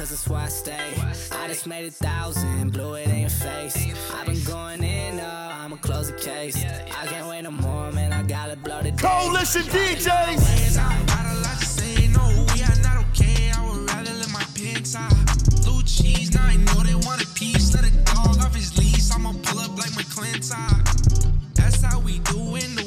cause 0.00 0.28
why 0.28 0.44
I 0.44 0.48
stay. 0.48 0.94
I 1.32 1.46
just 1.48 1.66
made 1.66 1.84
a 1.86 1.90
thousand, 1.90 2.72
blew 2.72 2.94
it 2.94 3.06
in 3.08 3.20
your 3.20 3.28
face. 3.28 3.76
I've 4.14 4.26
been 4.26 4.42
going 4.44 4.82
in, 4.82 5.20
uh, 5.20 5.58
I'ma 5.60 5.76
close 5.76 6.10
the 6.10 6.16
case. 6.16 6.56
I 6.56 7.06
can't 7.06 7.28
wait 7.28 7.42
no 7.42 7.50
more, 7.50 7.92
man, 7.92 8.10
I 8.10 8.22
gotta 8.22 8.56
blow 8.56 8.80
the 8.80 8.92
Coalition 8.92 9.62
DJs! 9.62 10.40
cheese. 15.84 16.30
Know 16.34 16.82
they 16.82 16.94
want 16.94 17.22
a 17.22 17.26
piece. 17.34 17.74
Let 17.74 17.84
off. 18.16 18.38
I'ma 19.14 19.32
pull 19.42 19.58
up 19.58 19.76
like 19.76 19.94
That's 21.54 21.82
how 21.82 22.00
we 22.00 22.20
do 22.20 22.56
it. 22.56 22.79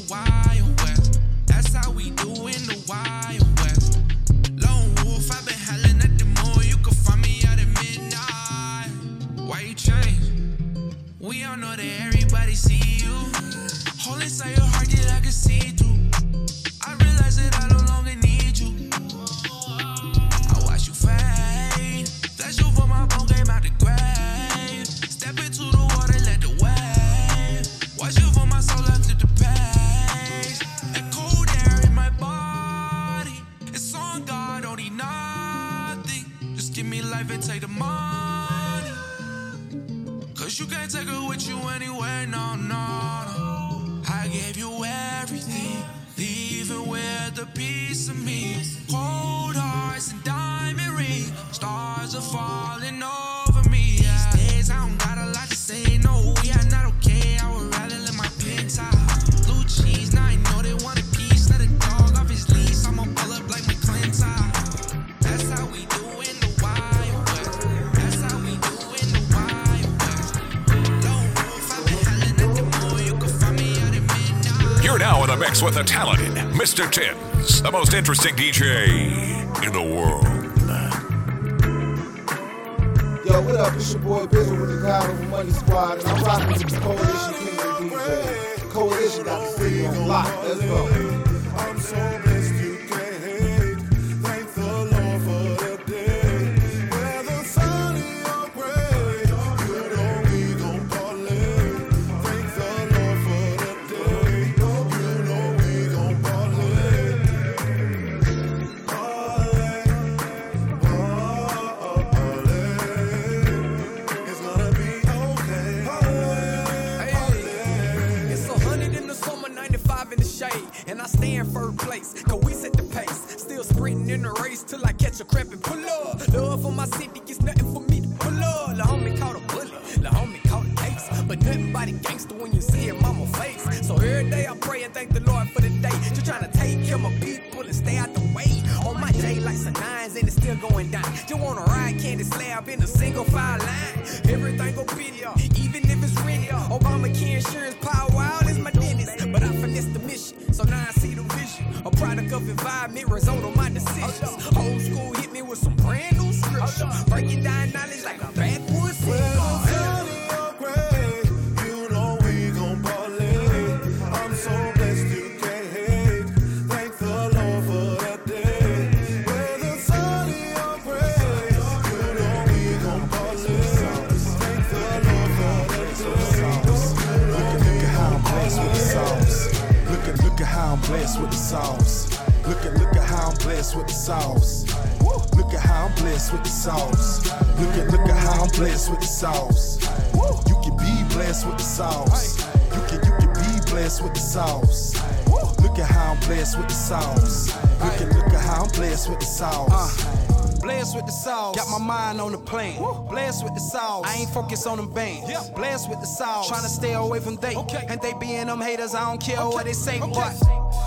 mind 201.83 202.21
on 202.21 202.31
the 202.31 202.37
plane. 202.37 202.77
Blessed 203.09 203.43
with 203.43 203.53
the 203.53 203.59
sauce. 203.59 204.05
I 204.07 204.21
ain't 204.21 204.29
focused 204.29 204.65
on 204.65 204.77
them 204.77 204.91
bands. 204.93 205.29
Yeah. 205.29 205.41
With 205.89 205.99
the 206.01 206.05
sauce. 206.05 206.47
Trying 206.47 206.63
to 206.63 206.69
stay 206.69 206.93
away 206.93 207.19
from 207.19 207.35
they. 207.37 207.55
Okay. 207.55 207.85
And 207.87 208.01
they 208.01 208.13
being 208.19 208.47
them 208.47 208.61
haters, 208.61 208.93
I 208.93 209.05
don't 209.09 209.21
care 209.21 209.39
okay. 209.39 209.55
what 209.55 209.65
they 209.65 209.73
say. 209.73 209.99
Okay. 209.99 210.11
What? 210.11 210.33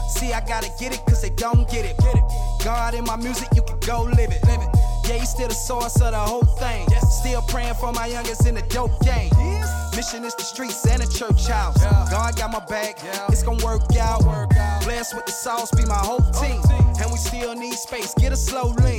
See, 0.08 0.32
I 0.32 0.40
gotta 0.46 0.70
get 0.78 0.94
it, 0.94 1.00
cause 1.06 1.22
they 1.22 1.30
don't 1.30 1.68
get 1.68 1.84
it. 1.84 1.96
Get 1.98 2.14
it. 2.14 2.24
God 2.64 2.94
in 2.94 3.04
my 3.04 3.16
music, 3.16 3.48
you 3.54 3.62
can 3.62 3.78
go 3.80 4.02
live 4.02 4.30
it. 4.30 4.44
Live 4.44 4.60
it. 4.60 4.68
Yeah, 5.08 5.18
he's 5.18 5.30
still 5.30 5.48
the 5.48 5.54
source 5.54 6.00
of 6.00 6.12
the 6.12 6.18
whole 6.18 6.44
thing. 6.44 6.86
Yes. 6.90 7.20
Still 7.20 7.42
praying 7.42 7.74
for 7.74 7.92
my 7.92 8.06
youngest 8.06 8.46
in 8.46 8.54
the 8.54 8.62
dope 8.62 8.98
game. 9.04 9.30
Yes. 9.38 9.96
Mission 9.96 10.24
is 10.24 10.34
the 10.34 10.42
streets 10.42 10.86
and 10.86 11.02
the 11.02 11.06
church 11.06 11.46
house. 11.46 11.80
Yeah. 11.82 12.06
God 12.10 12.36
got 12.36 12.52
my 12.52 12.64
back, 12.66 12.98
yeah. 13.04 13.26
it's 13.28 13.42
gonna 13.42 13.64
work 13.64 13.82
out. 13.96 14.24
work 14.24 14.56
out. 14.56 14.82
Blessed 14.84 15.14
with 15.14 15.26
the 15.26 15.32
sauce, 15.32 15.70
be 15.70 15.84
my 15.86 15.94
whole 15.94 16.20
team. 16.40 16.60
Whole 16.60 16.78
team. 16.78 17.02
And 17.02 17.10
we 17.10 17.18
still 17.18 17.54
need 17.54 17.74
space, 17.74 18.14
get 18.14 18.32
a 18.32 18.36
slow 18.36 18.74
lean. 18.82 18.95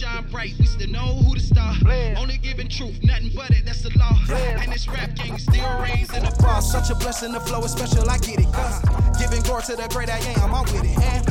shine 0.00 0.24
bright. 0.30 0.54
We 0.58 0.64
still 0.64 0.88
know 0.88 1.20
who 1.20 1.34
the 1.34 1.40
star. 1.40 1.74
Only 2.16 2.38
giving 2.38 2.68
truth, 2.68 2.98
nothing 3.02 3.32
but 3.36 3.50
it. 3.50 3.66
That's 3.66 3.82
the 3.82 3.90
law. 3.98 4.16
And 4.30 4.72
this 4.72 4.88
rap 4.88 5.10
still 5.38 5.80
reigns 5.80 6.12
in 6.14 6.24
the. 6.24 6.60
Such 6.60 6.90
a 6.90 6.94
blessing, 6.94 7.32
the 7.32 7.40
flow 7.40 7.62
is 7.64 7.72
special. 7.72 8.08
I 8.08 8.18
get 8.18 8.40
it. 8.40 8.46
Uh-huh. 8.46 9.10
giving 9.18 9.42
glory 9.42 9.62
to 9.64 9.76
the 9.76 9.88
great 9.88 10.08
I 10.08 10.18
am. 10.40 10.54
I'm 10.54 10.62
with 10.64 10.84
it. 10.84 10.98
And 10.98 11.26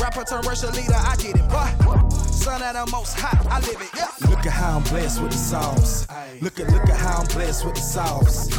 rapper 0.00 0.24
turn 0.24 0.42
racial 0.42 0.70
leader. 0.70 0.94
I 0.94 1.16
get 1.16 1.36
it. 1.36 1.48
But 1.48 2.08
son 2.10 2.62
of 2.62 2.74
the 2.74 2.90
most 2.90 3.18
hot. 3.18 3.44
I 3.46 3.60
live 3.60 3.80
it. 3.80 3.90
Yeah. 3.96 4.08
Look 4.30 4.46
at 4.46 4.52
how 4.52 4.78
I'm 4.78 4.84
blessed 4.84 5.20
with 5.22 5.32
the 5.32 5.38
sauce. 5.38 6.06
Look 6.40 6.60
at 6.60 6.70
look 6.72 6.88
at 6.88 6.96
how 6.96 7.20
I'm 7.20 7.26
blessed 7.26 7.64
with 7.66 7.74
the 7.74 7.80
sauce. 7.80 8.50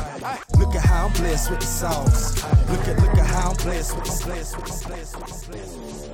Look 0.58 0.76
at 0.76 0.84
how 0.84 1.08
I'm 1.08 1.14
blessed 1.14 1.50
with 1.50 1.60
the 1.62 1.66
sauce. 1.66 2.44
Look 2.70 2.88
at 2.88 3.00
look 3.02 3.18
at 3.18 3.26
how 3.26 3.50
I'm 3.52 3.58
blessed 3.58 3.96
with 3.96 4.06
the 4.06 4.26
blessed 4.26 4.58
with 4.58 4.66
the 4.66 4.88
blessed 4.88 5.16
with 5.18 5.28
the 5.28 5.52
blessed. 5.52 6.09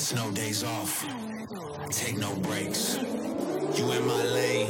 It's 0.00 0.14
no 0.14 0.30
days 0.30 0.64
off. 0.64 1.04
Take 1.90 2.16
no 2.16 2.34
breaks. 2.36 2.96
You 3.76 3.92
in 3.92 4.06
my 4.06 4.24
lane. 4.24 4.66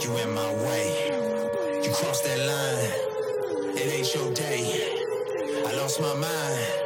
You 0.00 0.16
in 0.16 0.34
my 0.34 0.54
way. 0.64 1.82
You 1.84 1.90
cross 1.92 2.22
that 2.22 2.38
line. 2.38 3.76
It 3.76 3.92
ain't 3.92 4.14
your 4.14 4.32
day. 4.32 4.96
I 5.68 5.76
lost 5.76 6.00
my 6.00 6.14
mind. 6.14 6.79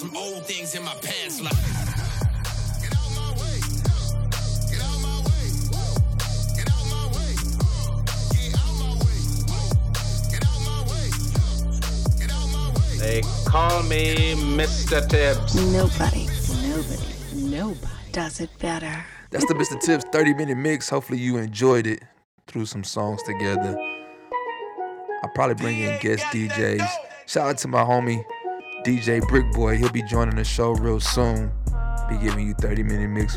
Some 0.00 0.16
old 0.16 0.46
things 0.46 0.74
in 0.74 0.82
my 0.82 0.94
past 0.94 1.42
life. 1.42 1.52
They 12.98 13.20
call 13.44 13.82
me 13.82 14.32
Mr. 14.56 15.06
Tibbs. 15.06 15.54
Nobody, 15.70 16.28
nobody, 16.66 16.96
nobody 17.34 17.86
does 18.10 18.40
it 18.40 18.48
better. 18.58 19.04
That's 19.28 19.44
the 19.44 19.52
Mr. 19.52 19.78
Tibbs 19.78 20.06
30 20.10 20.32
minute 20.32 20.56
mix. 20.56 20.88
Hopefully 20.88 21.18
you 21.18 21.36
enjoyed 21.36 21.86
it. 21.86 22.02
Threw 22.46 22.64
some 22.64 22.84
songs 22.84 23.22
together. 23.24 23.76
I'll 25.22 25.32
probably 25.34 25.56
bring 25.56 25.78
in 25.78 26.00
guest 26.00 26.24
DJs. 26.32 26.88
Shout 27.26 27.50
out 27.50 27.58
to 27.58 27.68
my 27.68 27.82
homie 27.82 28.24
DJ 28.84 29.26
Brick 29.28 29.50
Boy. 29.52 29.76
He'll 29.76 29.92
be 29.92 30.02
joining 30.02 30.36
the 30.36 30.44
show 30.44 30.72
real 30.72 31.00
soon. 31.00 31.52
Be 32.08 32.16
giving 32.16 32.46
you 32.46 32.54
30 32.54 32.82
minute 32.82 33.08
mix 33.08 33.36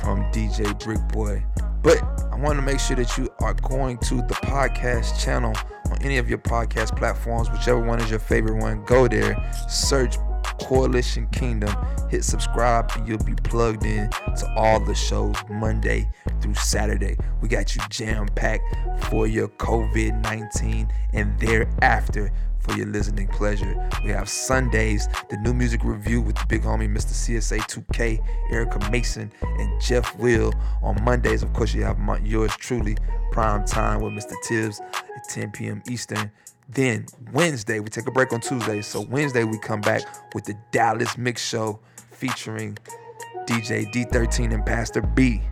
from 0.00 0.22
DJ 0.32 0.78
Brick 0.82 1.00
Boy. 1.08 1.44
But 1.82 2.02
I 2.32 2.36
want 2.36 2.56
to 2.56 2.62
make 2.62 2.80
sure 2.80 2.96
that 2.96 3.18
you 3.18 3.28
are 3.40 3.54
going 3.54 3.98
to 3.98 4.16
the 4.16 4.34
podcast 4.34 5.22
channel 5.22 5.52
on 5.90 6.02
any 6.02 6.16
of 6.16 6.28
your 6.28 6.38
podcast 6.38 6.96
platforms, 6.96 7.50
whichever 7.50 7.80
one 7.84 8.00
is 8.00 8.08
your 8.08 8.18
favorite 8.18 8.56
one. 8.62 8.84
Go 8.84 9.08
there, 9.08 9.36
search 9.68 10.16
Coalition 10.60 11.26
Kingdom, 11.32 11.74
hit 12.08 12.24
subscribe, 12.24 12.90
and 12.96 13.06
you'll 13.06 13.22
be 13.24 13.34
plugged 13.34 13.84
in 13.84 14.08
to 14.10 14.54
all 14.56 14.80
the 14.80 14.94
shows 14.94 15.36
Monday 15.50 16.08
through 16.40 16.54
Saturday. 16.54 17.16
We 17.40 17.48
got 17.48 17.74
you 17.74 17.82
jam 17.90 18.26
packed 18.28 18.64
for 19.06 19.26
your 19.26 19.48
COVID 19.48 20.22
19 20.22 20.88
and 21.12 21.38
thereafter 21.40 22.32
for 22.62 22.74
your 22.76 22.86
listening 22.86 23.28
pleasure. 23.28 23.88
We 24.04 24.10
have 24.10 24.28
Sundays, 24.28 25.08
the 25.30 25.36
new 25.38 25.52
music 25.52 25.82
review 25.84 26.20
with 26.20 26.36
the 26.36 26.46
big 26.48 26.62
homie 26.62 26.88
Mr. 26.88 27.12
CSA 27.12 27.60
2K, 27.60 28.24
Erica 28.50 28.90
Mason, 28.90 29.32
and 29.42 29.80
Jeff 29.80 30.16
Will. 30.18 30.52
On 30.82 30.96
Mondays, 31.04 31.42
of 31.42 31.52
course, 31.52 31.74
you 31.74 31.82
have 31.82 31.98
my, 31.98 32.18
yours 32.18 32.52
truly, 32.56 32.96
Prime 33.32 33.64
Time 33.64 34.00
with 34.00 34.12
Mr. 34.12 34.34
Tibbs 34.42 34.80
at 34.80 35.28
10 35.28 35.50
p.m. 35.52 35.82
Eastern. 35.90 36.30
Then 36.68 37.06
Wednesday, 37.32 37.80
we 37.80 37.88
take 37.88 38.06
a 38.06 38.12
break 38.12 38.32
on 38.32 38.40
Tuesday. 38.40 38.80
So 38.80 39.00
Wednesday, 39.00 39.44
we 39.44 39.58
come 39.58 39.80
back 39.80 40.02
with 40.34 40.44
the 40.44 40.54
Dallas 40.70 41.18
Mix 41.18 41.44
Show 41.46 41.80
featuring 42.10 42.78
DJ 43.46 43.92
D13 43.92 44.54
and 44.54 44.64
Pastor 44.64 45.02
B. 45.02 45.42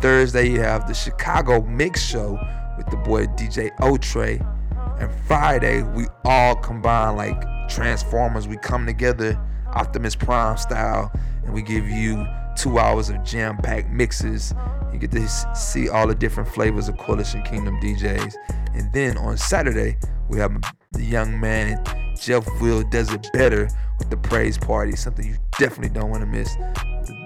Thursday, 0.00 0.48
you 0.48 0.60
have 0.60 0.88
the 0.88 0.94
Chicago 0.94 1.60
Mix 1.62 2.02
Show 2.02 2.38
with 2.76 2.86
the 2.86 2.96
boy 2.96 3.26
DJ 3.26 3.76
Otrey. 3.78 4.57
And 5.00 5.10
Friday, 5.26 5.82
we 5.82 6.06
all 6.24 6.56
combine 6.56 7.16
like 7.16 7.40
Transformers. 7.68 8.48
We 8.48 8.56
come 8.56 8.86
together 8.86 9.38
Optimus 9.74 10.16
Prime 10.16 10.56
style 10.56 11.12
and 11.44 11.54
we 11.54 11.62
give 11.62 11.88
you 11.88 12.26
two 12.56 12.78
hours 12.78 13.08
of 13.08 13.22
jam 13.22 13.56
packed 13.58 13.90
mixes. 13.90 14.54
You 14.92 14.98
get 14.98 15.12
to 15.12 15.28
see 15.54 15.88
all 15.88 16.06
the 16.06 16.14
different 16.14 16.48
flavors 16.48 16.88
of 16.88 16.98
Coalition 16.98 17.42
Kingdom 17.42 17.78
DJs. 17.80 18.34
And 18.74 18.92
then 18.92 19.16
on 19.18 19.36
Saturday, 19.36 19.96
we 20.28 20.38
have 20.38 20.60
the 20.92 21.04
young 21.04 21.38
man 21.38 21.82
Jeff 22.20 22.44
Will 22.60 22.82
does 22.82 23.12
it 23.12 23.28
better 23.32 23.68
with 23.98 24.10
the 24.10 24.16
praise 24.16 24.58
party. 24.58 24.96
Something 24.96 25.26
you 25.26 25.36
definitely 25.58 25.90
don't 25.90 26.10
want 26.10 26.22
to 26.22 26.26
miss. 26.26 26.54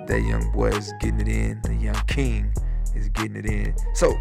That 0.07 0.23
young 0.29 0.51
boy 0.53 0.69
is 0.69 0.93
getting 1.01 1.21
it 1.21 1.29
in. 1.29 1.61
The 1.63 1.75
young 1.75 2.03
king 2.07 2.53
is 2.95 3.09
getting 3.09 3.37
it 3.37 3.47
in. 3.47 3.75
So 3.95 4.15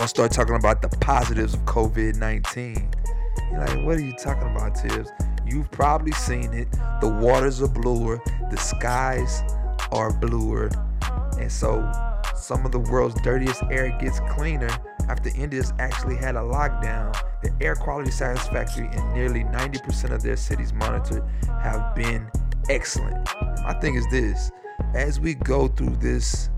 gonna 0.00 0.08
start 0.08 0.32
talking 0.32 0.54
about 0.54 0.80
the 0.80 0.88
positives 0.96 1.52
of 1.52 1.60
COVID 1.66 2.16
19. 2.16 2.90
You're 3.50 3.60
like, 3.60 3.84
what 3.84 3.98
are 3.98 4.00
you 4.00 4.14
talking 4.14 4.50
about, 4.50 4.74
Tibbs? 4.74 5.10
You've 5.44 5.70
probably 5.70 6.12
seen 6.12 6.54
it. 6.54 6.72
The 7.02 7.08
waters 7.20 7.60
are 7.60 7.68
bluer, 7.68 8.18
the 8.50 8.56
skies 8.56 9.42
are 9.92 10.10
bluer. 10.10 10.70
And 11.38 11.52
so 11.52 11.86
some 12.34 12.64
of 12.64 12.72
the 12.72 12.78
world's 12.78 13.20
dirtiest 13.20 13.62
air 13.64 13.94
gets 14.00 14.20
cleaner 14.20 14.70
after 15.10 15.28
India's 15.36 15.74
actually 15.78 16.16
had 16.16 16.34
a 16.34 16.40
lockdown. 16.40 17.14
The 17.42 17.52
air 17.60 17.74
quality 17.74 18.10
satisfactory 18.10 18.88
in 18.90 19.12
nearly 19.12 19.44
90% 19.44 20.12
of 20.12 20.22
their 20.22 20.36
cities 20.38 20.72
monitored 20.72 21.24
have 21.62 21.94
been 21.94 22.30
excellent. 22.70 23.28
My 23.64 23.76
thing 23.82 23.96
is 23.96 24.06
this 24.10 24.50
as 24.94 25.20
we 25.20 25.34
go 25.34 25.68
through 25.68 25.96
this 25.96 26.48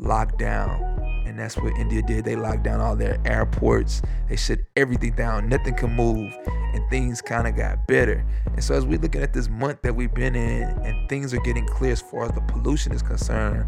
lockdown, 0.00 1.28
and 1.28 1.38
that's 1.38 1.56
what 1.56 1.76
India 1.78 2.02
did. 2.02 2.24
They 2.24 2.36
locked 2.36 2.62
down 2.62 2.80
all 2.80 2.96
their 2.96 3.18
airports. 3.24 4.02
They 4.28 4.36
shut 4.36 4.60
everything 4.76 5.12
down. 5.12 5.48
Nothing 5.48 5.74
can 5.74 5.94
move, 5.94 6.32
and 6.46 6.88
things 6.90 7.20
kind 7.20 7.46
of 7.46 7.56
got 7.56 7.86
better. 7.86 8.24
And 8.46 8.62
so, 8.62 8.74
as 8.74 8.86
we're 8.86 8.98
looking 8.98 9.22
at 9.22 9.32
this 9.32 9.48
month 9.48 9.82
that 9.82 9.94
we've 9.94 10.14
been 10.14 10.34
in, 10.34 10.62
and 10.62 11.08
things 11.08 11.34
are 11.34 11.40
getting 11.40 11.66
clear 11.66 11.92
as 11.92 12.00
far 12.00 12.24
as 12.24 12.32
the 12.32 12.40
pollution 12.42 12.92
is 12.92 13.02
concerned, 13.02 13.66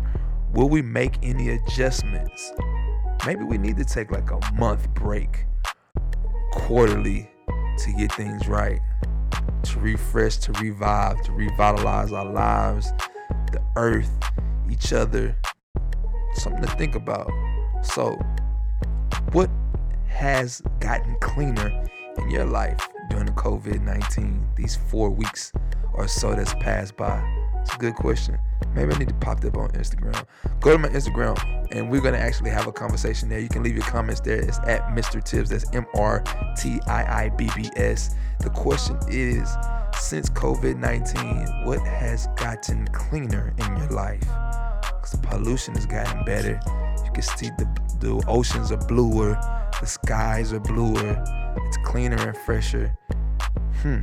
will 0.53 0.69
we 0.69 0.83
make 0.83 1.19
any 1.23 1.51
adjustments? 1.51 2.53
Maybe 3.27 3.45
we 3.45 3.59
need 3.59 3.77
to 3.77 3.85
take 3.85 4.11
like 4.11 4.31
a 4.31 4.41
month 4.55 4.93
break, 4.95 5.47
quarterly, 6.53 7.31
to 7.79 7.93
get 7.93 8.13
things 8.15 8.49
right, 8.49 8.81
to 9.63 9.79
refresh, 9.79 10.39
to 10.39 10.53
revive, 10.53 11.23
to 11.23 11.33
revitalize 11.33 12.13
our 12.13 12.25
lives, 12.25 12.93
the 13.53 13.63
earth, 13.77 14.11
each 14.71 14.93
other. 14.93 15.37
Something 16.35 16.63
to 16.63 16.77
think 16.77 16.95
about. 16.95 17.31
So, 17.83 18.19
what 19.33 19.51
has 20.09 20.63
gotten 20.81 21.17
cleaner 21.21 21.87
in 22.19 22.31
your 22.31 22.45
life 22.45 22.79
during 23.11 23.27
the 23.27 23.33
COVID 23.33 23.83
19, 23.83 24.47
these 24.57 24.77
four 24.77 25.11
weeks 25.11 25.53
or 25.95 26.09
so 26.09 26.35
that's 26.35 26.55
passed 26.55 26.97
by? 26.97 27.23
It's 27.63 27.75
a 27.75 27.79
good 27.79 27.95
question. 27.95 28.39
Maybe 28.75 28.93
I 28.93 28.99
need 28.99 29.09
to 29.09 29.15
pop 29.15 29.41
that 29.41 29.49
up 29.49 29.57
on 29.57 29.71
Instagram. 29.71 30.25
Go 30.61 30.73
to 30.73 30.79
my 30.79 30.89
Instagram 30.89 31.37
and 31.73 31.91
we're 31.91 32.01
going 32.01 32.15
to 32.15 32.21
actually 32.21 32.51
have 32.51 32.67
a 32.67 32.73
conversation 32.73 33.29
there. 33.29 33.39
You 33.39 33.49
can 33.49 33.63
leave 33.63 33.77
your 33.77 33.85
comments 33.85 34.21
there. 34.21 34.41
It's 34.41 34.59
at 34.61 34.83
Mr. 34.89 35.23
Tibbs. 35.23 35.51
That's 35.51 35.65
M 35.73 35.87
R 35.95 36.25
T 36.57 36.81
I 36.87 37.25
I 37.25 37.29
B 37.31 37.49
B 37.55 37.71
S. 37.77 38.15
The 38.41 38.51
question 38.51 38.99
is 39.09 39.57
since 39.99 40.29
COVID 40.31 40.77
19, 40.79 41.67
what 41.67 41.81
has 41.81 42.27
gotten 42.37 42.87
cleaner 42.89 43.55
in 43.59 43.77
your 43.77 43.89
life? 43.91 44.27
Because 45.03 45.21
the 45.21 45.27
pollution 45.27 45.75
has 45.75 45.85
gotten 45.85 46.25
better. 46.25 46.61
You 47.05 47.11
can 47.11 47.23
see 47.23 47.49
the, 47.59 47.67
the 47.99 48.25
oceans 48.29 48.71
are 48.71 48.77
bluer, 48.77 49.35
the 49.81 49.87
skies 49.87 50.53
are 50.53 50.61
bluer, 50.61 51.25
it's 51.67 51.77
cleaner 51.79 52.29
and 52.29 52.37
fresher. 52.37 52.97
Hmm. 53.81 53.99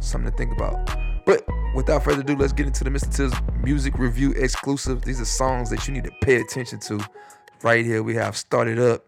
Something 0.00 0.30
to 0.30 0.36
think 0.36 0.52
about. 0.52 0.94
But 1.24 1.42
without 1.74 2.04
further 2.04 2.20
ado, 2.20 2.36
let's 2.36 2.52
get 2.52 2.66
into 2.66 2.84
the 2.84 2.90
Mr. 2.90 3.16
Tibbs 3.16 3.34
music 3.62 3.98
review 3.98 4.32
exclusive. 4.32 5.00
These 5.00 5.22
are 5.22 5.24
songs 5.24 5.70
that 5.70 5.88
you 5.88 5.94
need 5.94 6.04
to 6.04 6.12
pay 6.20 6.36
attention 6.36 6.80
to. 6.80 7.00
Right 7.62 7.82
here, 7.82 8.02
we 8.02 8.14
have 8.16 8.36
Started 8.36 8.78
Up, 8.78 9.06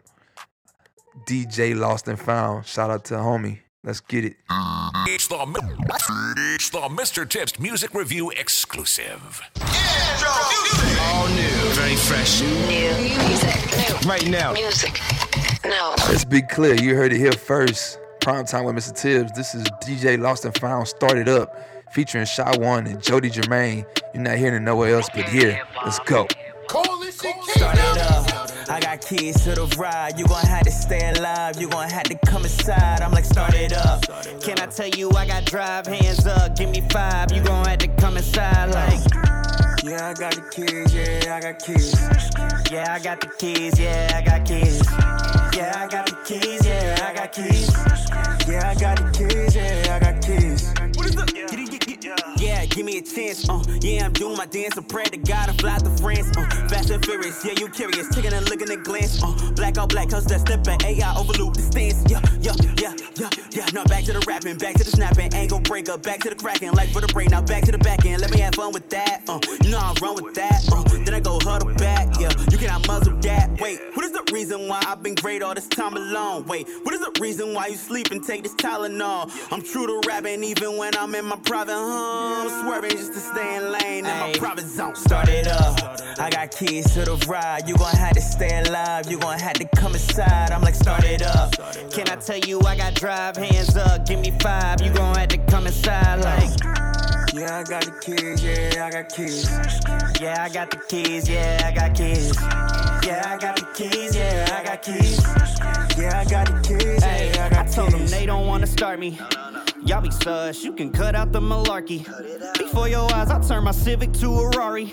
DJ 1.27 1.77
Lost 1.77 2.07
and 2.07 2.19
Found. 2.19 2.65
Shout 2.65 2.89
out 2.89 3.05
to 3.05 3.13
homie. 3.15 3.59
Let's 3.87 4.01
get 4.01 4.25
it. 4.25 4.35
It's 5.07 5.29
the 5.29 5.37
it's 6.55 6.69
the 6.71 6.79
Mr. 6.79 7.27
Tibbs 7.27 7.57
Music 7.57 7.93
Review 7.93 8.31
exclusive. 8.31 9.41
All 9.61 11.29
new, 11.29 11.69
very 11.71 11.95
fresh. 11.95 12.41
New 12.41 12.91
music. 12.99 14.05
Right 14.05 14.27
now. 14.27 14.51
Music. 14.51 14.99
No. 15.63 15.95
Let's 16.09 16.25
be 16.25 16.41
clear. 16.41 16.73
You 16.75 16.95
heard 16.95 17.13
it 17.13 17.17
here 17.17 17.31
first. 17.31 17.97
Prime 18.19 18.45
time 18.45 18.65
with 18.65 18.75
Mr. 18.75 18.93
Tibbs. 18.93 19.31
This 19.31 19.55
is 19.55 19.63
DJ 19.81 20.19
Lost 20.19 20.43
and 20.43 20.57
Found 20.57 20.89
Started 20.89 21.29
Up 21.29 21.55
featuring 21.93 22.25
Shy 22.25 22.57
One 22.57 22.87
and 22.87 23.01
Jody 23.01 23.29
Jermaine. 23.29 23.85
You're 24.13 24.23
not 24.23 24.35
hearing 24.35 24.55
it 24.55 24.63
nowhere 24.63 24.95
else 24.95 25.07
but 25.15 25.29
here. 25.29 25.61
Let's 25.85 25.99
go. 25.99 26.27
Coalition 26.67 27.31
Start 27.55 27.77
it 27.79 27.97
up. 27.99 28.56
I 28.69 28.79
got 28.81 29.01
keys 29.01 29.41
to 29.43 29.51
the 29.55 29.65
ride. 29.77 30.19
You 30.19 30.25
gon' 30.27 30.45
have 30.45 30.63
to 30.63 30.71
stay 30.71 31.13
alive. 31.15 31.59
You 31.59 31.69
gon' 31.69 31.89
have 31.89 32.03
to 32.03 32.15
come 32.25 32.43
inside. 32.43 33.01
I'm 33.01 33.11
like, 33.11 33.23
start 33.25 33.53
it 33.53 33.71
up. 33.71 34.03
Can 34.41 34.59
I 34.59 34.65
tell 34.65 34.89
you 34.89 35.09
I 35.11 35.25
got 35.25 35.45
drive? 35.45 35.87
Hands 35.87 36.27
up, 36.27 36.55
give 36.57 36.69
me 36.69 36.81
five. 36.89 37.31
You 37.31 37.41
gon' 37.41 37.65
have 37.65 37.79
to 37.79 37.87
come 37.87 38.17
inside 38.17 38.71
like. 38.71 38.99
Yeah, 39.83 40.09
I 40.09 40.13
got 40.13 40.33
the 40.35 40.43
keys. 40.51 40.93
Yeah, 40.93 41.35
I 41.35 41.39
got 41.39 41.59
keys. 41.59 41.93
Yeah, 42.71 42.93
I 42.93 42.99
got 42.99 43.21
the 43.21 43.27
keys. 43.39 43.79
Yeah, 43.79 44.11
I 44.13 44.21
got 44.21 44.45
keys. 44.45 44.81
Yeah, 45.55 45.73
I 45.75 45.87
got 45.87 46.05
the 46.07 46.15
keys. 46.25 46.65
Yeah, 46.65 47.07
I 47.07 47.13
got 47.13 47.31
keys. 47.31 47.69
Yeah, 48.47 48.69
I 48.69 48.75
got 48.75 48.97
the 48.97 49.11
keys. 49.17 49.55
Yeah, 49.55 49.95
I 49.95 49.99
got 49.99 50.21
keys. 50.21 50.46
Yeah, 52.37 52.65
give 52.65 52.85
me 52.85 52.97
a 52.97 53.01
chance. 53.01 53.49
Uh, 53.49 53.63
yeah, 53.81 54.05
I'm 54.05 54.13
doing 54.13 54.37
my 54.37 54.45
dance. 54.45 54.77
I 54.77 54.81
pray 54.81 55.05
to 55.05 55.17
God 55.17 55.49
I 55.49 55.53
fly 55.53 55.77
to 55.77 55.89
France. 55.97 56.29
Uh, 56.37 56.45
fast 56.69 56.89
and 56.89 57.03
furious. 57.03 57.43
Yeah, 57.43 57.53
you 57.59 57.67
curious. 57.69 58.07
Taking 58.09 58.33
a 58.33 58.41
look 58.41 58.61
in 58.61 58.67
the 58.67 58.77
glance. 58.77 59.21
Uh, 59.21 59.33
black 59.55 59.77
on 59.77 59.87
black, 59.87 60.09
cause 60.09 60.25
that 60.25 60.41
stepping. 60.41 60.79
AI 60.85 61.15
overload 61.17 61.55
the 61.55 61.61
stance. 61.61 62.03
Yeah, 62.09 62.21
yeah, 62.39 62.53
yeah, 62.79 62.93
yeah, 63.15 63.29
yeah. 63.51 63.65
Now 63.73 63.83
back 63.85 64.03
to 64.05 64.13
the 64.13 64.23
rapping, 64.27 64.57
back 64.57 64.75
to 64.75 64.83
the 64.83 64.91
snapping. 64.91 65.33
Ain't 65.33 65.51
gon' 65.51 65.63
break 65.63 65.89
up. 65.89 66.03
Back 66.03 66.19
to 66.21 66.29
the 66.29 66.35
cracking. 66.35 66.71
Like 66.73 66.89
for 66.89 67.01
the 67.01 67.07
break. 67.07 67.31
Now 67.31 67.41
back 67.41 67.63
to 67.65 67.71
the 67.71 67.79
back 67.79 68.05
end. 68.05 68.21
Let 68.21 68.31
me 68.31 68.39
have 68.39 68.55
fun 68.55 68.71
with 68.71 68.89
that. 68.89 69.23
Uh, 69.27 69.39
you 69.63 69.71
know 69.71 69.79
I 69.79 69.93
run 70.01 70.15
with 70.23 70.35
that. 70.35 70.63
Uh, 70.71 70.83
then 71.03 71.13
I 71.13 71.19
go 71.19 71.39
huddle 71.41 71.73
back. 71.75 72.19
Yeah, 72.19 72.31
you 72.51 72.57
cannot 72.57 72.87
muzzle 72.87 73.17
that. 73.21 73.59
Wait, 73.59 73.79
what 73.95 74.05
is 74.05 74.11
the 74.11 74.23
reason 74.31 74.67
why 74.67 74.81
I've 74.85 75.01
been 75.01 75.15
great 75.15 75.41
all 75.41 75.55
this 75.55 75.67
time 75.67 75.95
alone? 75.97 76.45
Wait, 76.45 76.67
what 76.83 76.93
is 76.93 77.01
the 77.01 77.17
reason 77.19 77.53
why 77.53 77.67
you 77.67 77.75
sleep 77.75 78.11
and 78.11 78.23
take 78.23 78.43
this 78.43 78.53
Tylenol? 78.55 79.31
I'm 79.51 79.63
true 79.63 79.87
to 79.87 80.07
rapping 80.07 80.43
even 80.43 80.77
when 80.77 80.95
I'm 80.97 81.15
in 81.15 81.25
my 81.25 81.37
private 81.37 81.73
home. 81.73 81.96
Swerving 82.61 82.91
just 82.91 83.13
to 83.13 83.19
stay 83.19 83.55
in 83.57 83.71
lane 83.71 84.05
in 84.05 84.19
my 84.19 84.33
private 84.37 84.65
zone. 84.67 84.95
Start 84.95 85.29
it 85.29 85.47
up. 85.47 86.01
I 86.19 86.29
got 86.29 86.51
keys 86.51 86.91
to 86.93 87.05
the 87.05 87.15
ride. 87.27 87.67
You 87.67 87.77
gon' 87.77 87.95
have 87.95 88.13
to 88.13 88.21
stay 88.21 88.63
alive. 88.65 89.09
You 89.09 89.19
gon' 89.19 89.39
have 89.39 89.53
to 89.53 89.65
come 89.75 89.93
inside. 89.93 90.51
I'm 90.51 90.61
like, 90.61 90.75
start 90.75 91.03
it 91.03 91.21
up. 91.21 91.53
Can 91.91 92.09
I 92.09 92.15
tell 92.15 92.39
you 92.39 92.61
I 92.61 92.75
got 92.75 92.95
drive? 92.95 93.37
Hands 93.37 93.77
up, 93.77 94.05
give 94.05 94.19
me 94.19 94.31
five. 94.39 94.81
You 94.81 94.91
gon' 94.91 95.15
have 95.15 95.29
to 95.29 95.37
come 95.37 95.67
inside 95.67 96.21
like. 96.21 96.96
Yeah, 97.37 97.59
I 97.59 97.63
got 97.63 97.83
the 97.83 97.91
keys. 98.01 98.43
Yeah, 98.43 98.85
I 98.85 98.89
got 98.89 99.09
keys. 99.09 99.49
Yeah, 100.19 100.43
I 100.43 100.49
got 100.49 100.71
the 100.71 100.77
keys. 100.77 101.29
Yeah, 101.29 101.61
I 101.63 101.71
got 101.71 101.95
keys. 101.95 102.35
Yeah, 103.05 103.21
I 103.25 103.37
got 103.37 103.55
the 103.57 103.67
keys. 103.75 104.15
Yeah, 104.15 104.57
I 104.57 104.63
got 104.63 104.81
keys. 104.81 105.19
Yeah, 105.97 106.19
I 106.19 106.25
got 106.25 106.47
the 106.47 106.61
keys. 106.67 107.03
Hey, 107.03 107.31
Yeah, 107.35 107.45
I 107.45 107.49
got 107.49 107.67
I 107.67 107.69
told 107.69 107.91
them 107.91 108.07
they 108.07 108.25
don't 108.25 108.47
wanna 108.47 108.65
start 108.65 108.99
me. 108.99 109.19
Y'all 109.83 110.01
be 110.01 110.09
sus, 110.09 110.63
you 110.63 110.73
can 110.73 110.91
cut 110.91 111.13
out 111.13 111.31
the 111.31 111.39
malarkey. 111.39 112.07
Before 112.57 112.89
your 112.89 113.13
eyes, 113.13 113.29
I 113.29 113.39
turn 113.39 113.63
my 113.65 113.71
Civic 113.71 114.13
to 114.13 114.27
a 114.27 114.49
Rari. 114.49 114.91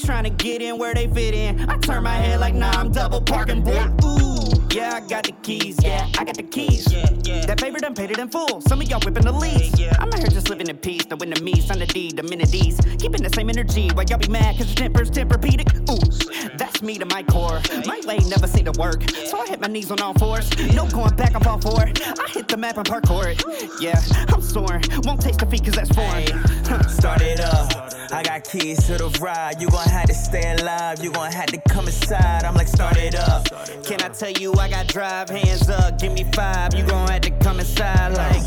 They 0.00 0.06
tryna 0.06 0.36
get 0.38 0.62
in 0.62 0.78
where 0.78 0.94
they 0.94 1.08
fit 1.08 1.34
in. 1.34 1.68
I 1.68 1.76
turn 1.76 2.04
my 2.04 2.14
head 2.14 2.40
like, 2.40 2.54
nah, 2.54 2.70
I'm 2.70 2.90
double 2.90 3.20
parking, 3.20 3.62
boy. 3.62 3.86
Ooh, 4.04 4.66
yeah, 4.70 4.94
I 4.94 5.06
got 5.06 5.24
the 5.24 5.34
keys. 5.42 5.76
Yeah, 5.82 6.08
I 6.18 6.24
got 6.24 6.36
the 6.36 6.42
keys. 6.42 6.90
yeah 6.90 7.44
That 7.44 7.58
paper 7.58 7.78
done 7.78 7.94
paid 7.94 8.10
it 8.10 8.18
in 8.18 8.28
full. 8.28 8.62
Some 8.62 8.80
of 8.80 8.88
y'all 8.88 9.00
whipping 9.04 9.24
the 9.24 9.32
leads. 9.32 9.78
I'm 9.98 10.08
out 10.08 10.18
here 10.18 10.28
just 10.28 10.48
living 10.48 10.68
in 10.68 10.78
peace. 10.78 11.06
No 11.10 11.16
in 11.16 11.30
the 11.30 11.42
me, 11.42 11.60
sign 11.60 11.80
the 11.80 11.86
D, 11.86 12.12
the 12.12 12.22
minute 12.22 12.50
Keeping 12.50 13.22
the 13.22 13.30
same 13.34 13.50
energy 13.50 13.90
while 13.90 14.06
y'all 14.06 14.18
be 14.18 14.28
mad 14.28 14.56
cause 14.56 14.68
the 14.68 14.74
tempers 14.74 15.10
Tempur-Pedic. 15.10 15.90
Ooh, 15.90 16.56
that's 16.56 16.80
me 16.80 16.96
to 16.96 17.04
my 17.04 17.22
core. 17.24 17.60
My 17.84 18.00
way 18.06 18.18
never 18.28 18.46
seem 18.46 18.64
to 18.72 18.80
work. 18.80 19.02
So 19.26 19.38
I 19.38 19.48
hit 19.48 19.60
my 19.60 19.68
knees 19.68 19.90
on 19.90 20.00
all 20.00 20.14
fours. 20.14 20.48
No 20.74 20.86
going 20.88 21.14
back, 21.16 21.34
I'm 21.34 21.46
all 21.46 21.60
for 21.60 21.86
it. 21.86 22.00
I 22.06 22.28
hit 22.28 22.48
the 22.48 22.56
map 22.56 22.78
and 22.78 22.86
parkour 22.86 23.26
it. 23.26 23.70
Yeah, 23.80 24.00
I'm 24.32 24.40
soaring. 24.40 24.82
Won't 25.04 25.20
taste 25.20 25.40
defeat 25.40 25.64
cause 25.64 25.74
that's 25.74 25.94
foreign. 25.94 26.88
Start 26.88 27.20
it 27.20 27.40
up. 27.40 27.99
I 28.12 28.22
got 28.24 28.42
keys 28.44 28.84
to 28.86 28.96
the 28.96 29.08
ride. 29.20 29.60
You 29.60 29.70
gon' 29.70 29.88
have 29.88 30.06
to 30.06 30.14
stay 30.14 30.56
alive. 30.58 31.02
You 31.02 31.12
gon' 31.12 31.30
have 31.30 31.46
to 31.46 31.60
come 31.68 31.86
inside. 31.86 32.44
I'm 32.44 32.54
like, 32.54 32.66
start 32.66 32.96
it 32.96 33.14
up. 33.14 33.46
Can 33.84 34.02
I 34.02 34.08
tell 34.08 34.32
you 34.32 34.52
I 34.54 34.68
got 34.68 34.88
drive? 34.88 35.28
Hands 35.28 35.68
up, 35.70 35.98
give 35.98 36.12
me 36.12 36.24
five. 36.32 36.74
You 36.74 36.84
gon' 36.84 37.08
have 37.08 37.20
to 37.22 37.30
come 37.30 37.60
inside 37.60 38.12
like. 38.14 38.42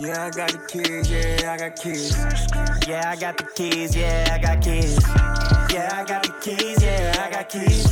Yeah, 0.00 0.26
I 0.26 0.30
got 0.30 0.50
the 0.50 0.60
keys. 0.68 1.10
Yeah, 1.10 1.52
I 1.52 1.56
got 1.56 1.76
keys. 1.76 2.16
Yeah, 2.86 3.10
I 3.10 3.16
got 3.16 3.38
the 3.38 3.44
keys. 3.56 3.96
Yeah, 3.96 4.34
I 4.34 4.42
got 4.42 4.62
keys. 4.62 4.98
Yeah, 5.72 5.88
I 5.92 6.04
got 6.04 6.22
the 6.22 6.32
keys. 6.42 6.82
Yeah, 6.82 7.24
I 7.24 7.30
got 7.30 7.48
keys. 7.48 7.86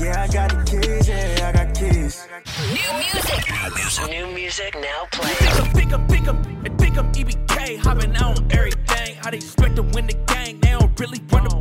Yeah, 0.00 0.22
I 0.22 0.28
got 0.28 0.50
the 0.50 0.64
keys. 0.70 1.08
Yeah, 1.08 1.48
I 1.48 1.52
got 1.52 1.74
keys. 1.74 2.28
New 2.68 2.92
music. 2.98 4.10
New 4.10 4.26
music 4.34 4.74
now 4.74 5.06
playing. 5.12 5.36
Pick 5.72 5.92
up, 5.92 6.08
pick 6.08 6.28
up, 6.28 6.46
and 6.46 6.78
pick 6.78 6.98
up 6.98 7.06
EBK. 7.14 7.78
Hopping 7.78 8.14
out 8.16 8.38
on 8.38 8.52
everything. 8.52 8.89
How 9.20 9.30
they 9.30 9.36
expect 9.36 9.76
to 9.76 9.82
win 9.82 10.06
the 10.06 10.14
game. 10.14 10.60
They 10.60 10.70
don't 10.70 10.98
really 10.98 11.20
want 11.30 11.50
to 11.50 11.59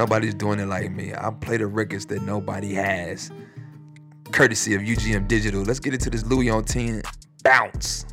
Nobody's 0.00 0.32
doing 0.32 0.58
it 0.60 0.64
like 0.64 0.90
me. 0.92 1.12
I 1.12 1.28
play 1.28 1.58
the 1.58 1.66
records 1.66 2.06
that 2.06 2.22
nobody 2.22 2.72
has. 2.72 3.30
Courtesy 4.32 4.74
of 4.74 4.80
UGM 4.80 5.28
Digital. 5.28 5.60
Let's 5.60 5.78
get 5.78 5.92
into 5.92 6.08
this 6.08 6.24
Louis 6.24 6.48
on 6.48 6.64
10 6.64 7.02
bounce. 7.44 8.06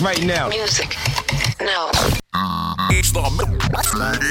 Right 0.00 0.22
now. 0.24 0.48
Music. 0.48 0.96
No. 1.60 1.90
It's 2.88 3.12
the, 3.12 3.20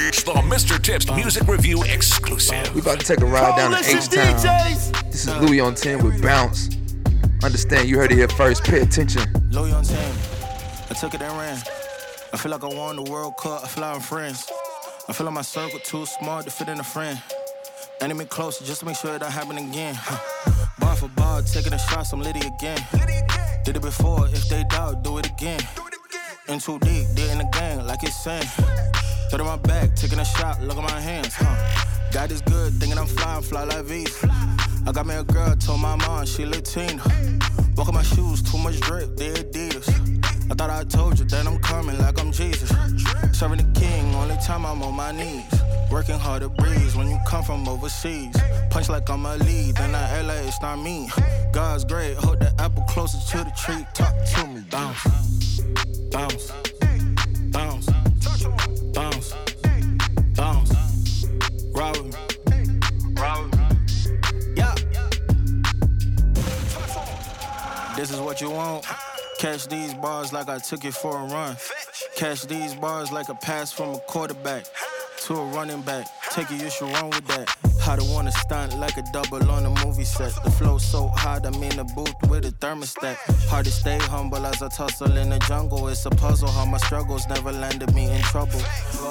it's 0.09 0.23
the 0.23 0.31
Mr. 0.31 0.81
Tibbs 0.81 1.11
Music 1.11 1.47
Review 1.47 1.83
exclusive. 1.83 2.73
We 2.73 2.81
about 2.81 3.01
to 3.01 3.05
take 3.05 3.21
a 3.21 3.25
ride 3.27 3.55
down 3.55 3.73
to 3.73 3.77
H 3.77 4.09
Town. 4.09 4.39
DJs. 4.39 5.11
This 5.11 5.27
is 5.27 5.35
Louis 5.35 5.59
on 5.59 5.75
10 5.75 6.03
with 6.03 6.23
bounce. 6.23 6.75
Understand 7.43 7.87
you 7.87 7.99
heard 7.99 8.11
it 8.11 8.15
here 8.15 8.27
first. 8.29 8.63
Pay 8.63 8.79
attention. 8.79 9.21
Louis 9.51 9.71
on 9.73 9.83
10. 9.83 9.95
I 10.89 10.93
took 10.95 11.13
it 11.13 11.21
and 11.21 11.37
ran. 11.37 11.61
I 12.33 12.37
feel 12.37 12.51
like 12.51 12.63
I 12.63 12.67
won 12.67 12.95
the 12.95 13.03
World 13.03 13.37
Cup. 13.37 13.63
I 13.63 13.67
fly 13.67 13.93
with 13.93 14.05
friends. 14.05 14.51
I 15.09 15.13
feel 15.13 15.25
like 15.25 15.35
my 15.35 15.41
circle 15.41 15.79
too 15.79 16.05
small 16.05 16.43
to 16.43 16.51
fit 16.51 16.67
in 16.67 16.79
a 16.81 16.83
friend. 16.83 17.21
Enemy 18.01 18.25
close 18.25 18.59
just 18.59 18.81
to 18.81 18.85
make 18.85 18.97
sure 18.97 19.15
it 19.15 19.19
don't 19.19 19.31
happen 19.31 19.57
again. 19.57 19.97
bar 20.79 20.97
for 20.97 21.07
bar, 21.09 21.41
taking 21.43 21.71
the 21.71 21.77
shots, 21.77 22.11
I'm 22.11 22.21
litty 22.21 22.45
again. 22.45 22.77
Did 23.63 23.77
it 23.77 23.81
before, 23.81 24.27
if 24.27 24.49
they 24.49 24.65
doubt, 24.65 25.03
do 25.03 25.17
it 25.17 25.25
again. 25.25 25.61
In 26.49 26.59
too 26.59 26.77
deep, 26.79 27.07
did 27.15 27.31
in 27.31 27.37
the 27.37 27.49
gang, 27.53 27.85
like 27.87 28.03
it's 28.03 28.21
saying. 28.21 28.43
Third 29.31 29.39
my 29.39 29.55
back, 29.55 29.95
taking 29.95 30.19
a 30.19 30.25
shot, 30.25 30.61
look 30.61 30.77
at 30.77 30.83
my 30.83 30.99
hands. 30.99 31.33
Huh. 31.35 31.55
God 32.11 32.29
is 32.29 32.41
good, 32.41 32.73
thinking 32.73 32.99
I'm 32.99 33.07
flying, 33.07 33.43
fly 33.43 33.63
like 33.63 33.85
V's. 33.85 34.25
I 34.85 34.91
got 34.91 35.05
me 35.07 35.15
a 35.15 35.23
girl, 35.23 35.55
told 35.55 35.79
my 35.79 35.95
mom 35.95 36.25
she 36.25 36.45
Latina. 36.45 37.01
Walk 37.77 37.87
on 37.87 37.93
my 37.93 38.03
shoes, 38.03 38.41
too 38.41 38.57
much 38.57 38.79
drip, 38.81 39.15
they 39.15 39.29
Adidas. 39.29 39.66
Told 40.89 41.19
you 41.19 41.25
that 41.25 41.45
I'm 41.45 41.59
coming 41.59 41.97
like 41.99 42.19
I'm 42.19 42.31
Jesus. 42.31 42.69
Serving 43.37 43.57
the 43.57 43.79
king, 43.79 44.15
only 44.15 44.37
time 44.37 44.65
I'm 44.65 44.81
on 44.81 44.95
my 44.95 45.11
knees. 45.11 45.43
Working 45.91 46.19
hard 46.19 46.41
to 46.41 46.49
breeze 46.49 46.95
when 46.95 47.09
you 47.09 47.17
come 47.27 47.43
from 47.43 47.67
overseas. 47.67 48.35
Punch 48.69 48.89
like 48.89 49.09
I'm 49.09 49.25
a 49.25 49.37
lead, 49.37 49.75
then 49.75 49.93
I 49.95 50.21
LA, 50.21 50.33
it's 50.47 50.61
not 50.61 50.77
me. 50.77 51.09
God's 51.51 51.85
great, 51.85 52.15
hold 52.17 52.39
the 52.39 52.53
apple 52.59 52.83
closer 52.83 53.17
to 53.31 53.43
the 53.43 53.51
tree. 53.57 53.85
Talk 53.93 54.13
to 54.35 54.47
me, 54.47 54.63
bounce, 54.69 55.03
bounce, 56.11 56.51
bounce, 57.51 57.89
bounce, 58.93 59.33
bounce. 60.35 60.73
Ride 61.73 61.97
with 61.97 62.17
me, 62.49 62.79
ride 63.13 63.43
with 63.43 63.59
me. 63.59 64.53
Yeah. 64.55 64.75
This 67.95 68.11
is 68.11 68.19
what 68.19 68.41
you 68.41 68.51
want. 68.51 68.85
Catch 69.39 69.67
these 69.67 69.93
bars 69.93 70.33
like 70.33 70.49
I 70.49 70.57
took 70.57 70.83
it 70.83 70.95
for 70.95 71.15
a 71.15 71.25
run. 71.25 71.55
Catch 72.15 72.47
these 72.47 72.73
bars 72.73 73.11
like 73.11 73.29
a 73.29 73.35
pass 73.35 73.71
from 73.71 73.93
a 73.93 73.99
quarterback 73.99 74.65
to 75.25 75.35
a 75.35 75.45
running 75.49 75.81
back. 75.81 76.07
Take 76.31 76.49
it, 76.49 76.61
you 76.61 76.71
should 76.71 76.91
run 76.91 77.11
with 77.11 77.27
that. 77.27 77.66
How 77.87 77.95
to 77.95 78.03
wanna 78.03 78.33
stunt 78.33 78.77
like 78.77 78.97
a 78.97 79.03
double 79.13 79.49
on 79.49 79.65
a 79.65 79.85
movie 79.85 80.03
set. 80.03 80.33
The 80.43 80.51
flow 80.51 80.77
so 80.77 81.07
hot, 81.07 81.45
I'm 81.45 81.63
in 81.63 81.79
a 81.79 81.85
booth 81.85 82.13
with 82.27 82.43
a 82.43 82.51
thermostat. 82.51 83.15
Hard 83.47 83.63
to 83.63 83.71
stay 83.71 83.97
humble 83.97 84.45
as 84.45 84.61
I 84.61 84.67
tussle 84.67 85.15
in 85.15 85.29
the 85.29 85.39
jungle. 85.47 85.87
It's 85.87 86.05
a 86.05 86.09
puzzle 86.09 86.49
how 86.49 86.65
my 86.65 86.79
struggles 86.79 87.25
never 87.29 87.53
landed 87.53 87.95
me 87.95 88.11
in 88.11 88.21
trouble. 88.23 88.59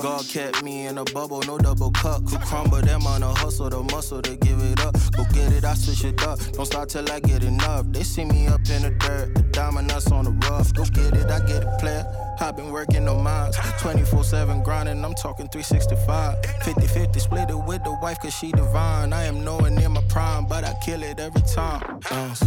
God 0.03 0.29
kept 0.29 0.63
me 0.63 0.89
in 0.89 0.99
a 0.99 1.05
bubble, 1.05 1.41
no 1.47 1.57
double 1.57 1.91
cup. 1.93 2.27
Could 2.27 2.43
crumble 2.43 2.83
them 2.83 3.07
on 3.07 3.23
a 3.23 3.33
hustle, 3.33 3.71
the 3.71 3.83
muscle 3.83 4.21
to 4.21 4.37
give 4.37 4.61
it 4.61 4.79
up. 4.85 4.95
Go 5.17 5.25
get 5.33 5.53
it, 5.55 5.65
I 5.65 5.73
switch 5.73 6.05
it 6.05 6.23
up. 6.25 6.39
Don't 6.53 6.67
stop 6.67 6.89
till 6.89 7.11
I 7.11 7.21
get 7.21 7.45
enough. 7.45 7.87
They 7.89 8.03
see 8.03 8.27
me 8.27 8.47
up 8.47 8.61
in 8.69 8.83
the 8.83 8.91
dirt, 8.91 9.35
the 9.37 9.43
diamond 9.53 9.91
on 9.91 10.25
the 10.25 10.33
rough. 10.51 10.75
Go 10.75 10.85
get 10.85 11.15
it, 11.15 11.31
I 11.31 11.39
get 11.47 11.63
it, 11.63 11.79
player. 11.81 12.26
I've 12.39 12.55
been 12.55 12.71
working 12.71 13.09
on 13.09 13.23
mines 13.23 13.57
24 13.81 14.25
7 14.25 14.63
grinding, 14.63 15.05
I'm 15.05 15.15
talking 15.15 15.49
365. 15.49 16.45
50 16.65 16.87
50 16.87 17.21
split 17.21 17.51
it 17.51 17.57
with 17.57 17.83
the 17.85 17.97
wife, 18.03 18.19
cause 18.21 18.35
she 18.35 18.53
divine. 18.53 19.13
I 19.13 19.25
am 19.25 19.43
nowhere 19.45 19.71
near 19.71 19.89
my 19.89 20.03
prime, 20.09 20.47
but 20.47 20.65
I 20.65 20.75
kill 20.85 21.03
it 21.03 21.19
every 21.19 21.41
time. 21.43 22.01
Bounce, 22.11 22.41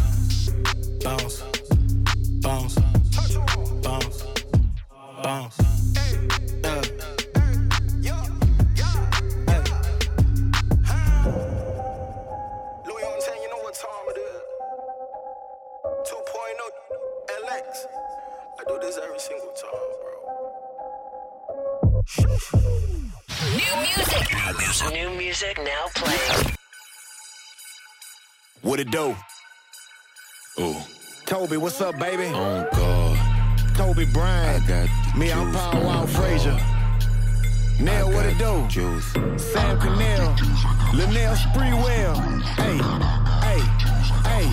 bounce, 1.03 1.41
bounce, 2.41 2.75
bounce, 3.81 4.23
bounce. 5.23 5.57
Yeah. 8.01 8.21
Louis 12.85 13.27
you 13.41 13.49
know 13.49 13.61
what 13.63 13.73
time 13.73 14.05
it 14.09 14.17
is. 14.19 14.41
2.0 16.11 16.71
LX. 17.45 17.85
I 18.59 18.63
do 18.67 18.79
this 18.79 18.97
every 19.03 19.19
single. 19.19 19.48
New 22.53 23.75
music. 23.81 24.31
New 24.31 24.57
music 24.57 24.93
New 24.93 25.09
music 25.17 25.57
now 25.57 25.85
playing. 25.95 26.55
What 28.61 28.79
it 28.79 28.91
do? 28.91 29.15
Oh. 30.57 30.87
Toby, 31.25 31.57
what's 31.57 31.79
up, 31.81 31.97
baby? 31.99 32.31
Oh 32.33 32.67
God. 32.73 33.75
Toby 33.75 34.05
Bryant. 34.05 34.63
I 34.63 34.67
got 34.67 35.17
Me, 35.17 35.31
I'm 35.31 35.51
Power 35.53 35.83
Wild 35.83 36.09
oh, 36.09 36.13
Frazier. 36.13 36.59
Nell, 37.79 38.11
what 38.11 38.25
it 38.25 38.37
do? 38.37 38.65
Juice. 38.67 39.11
Sam 39.37 39.79
Cannell. 39.79 40.35
Linnell 40.93 41.35
Spreewell. 41.35 42.41
Hey, 42.57 42.77
hey, 43.45 43.88
hey, 43.99 44.45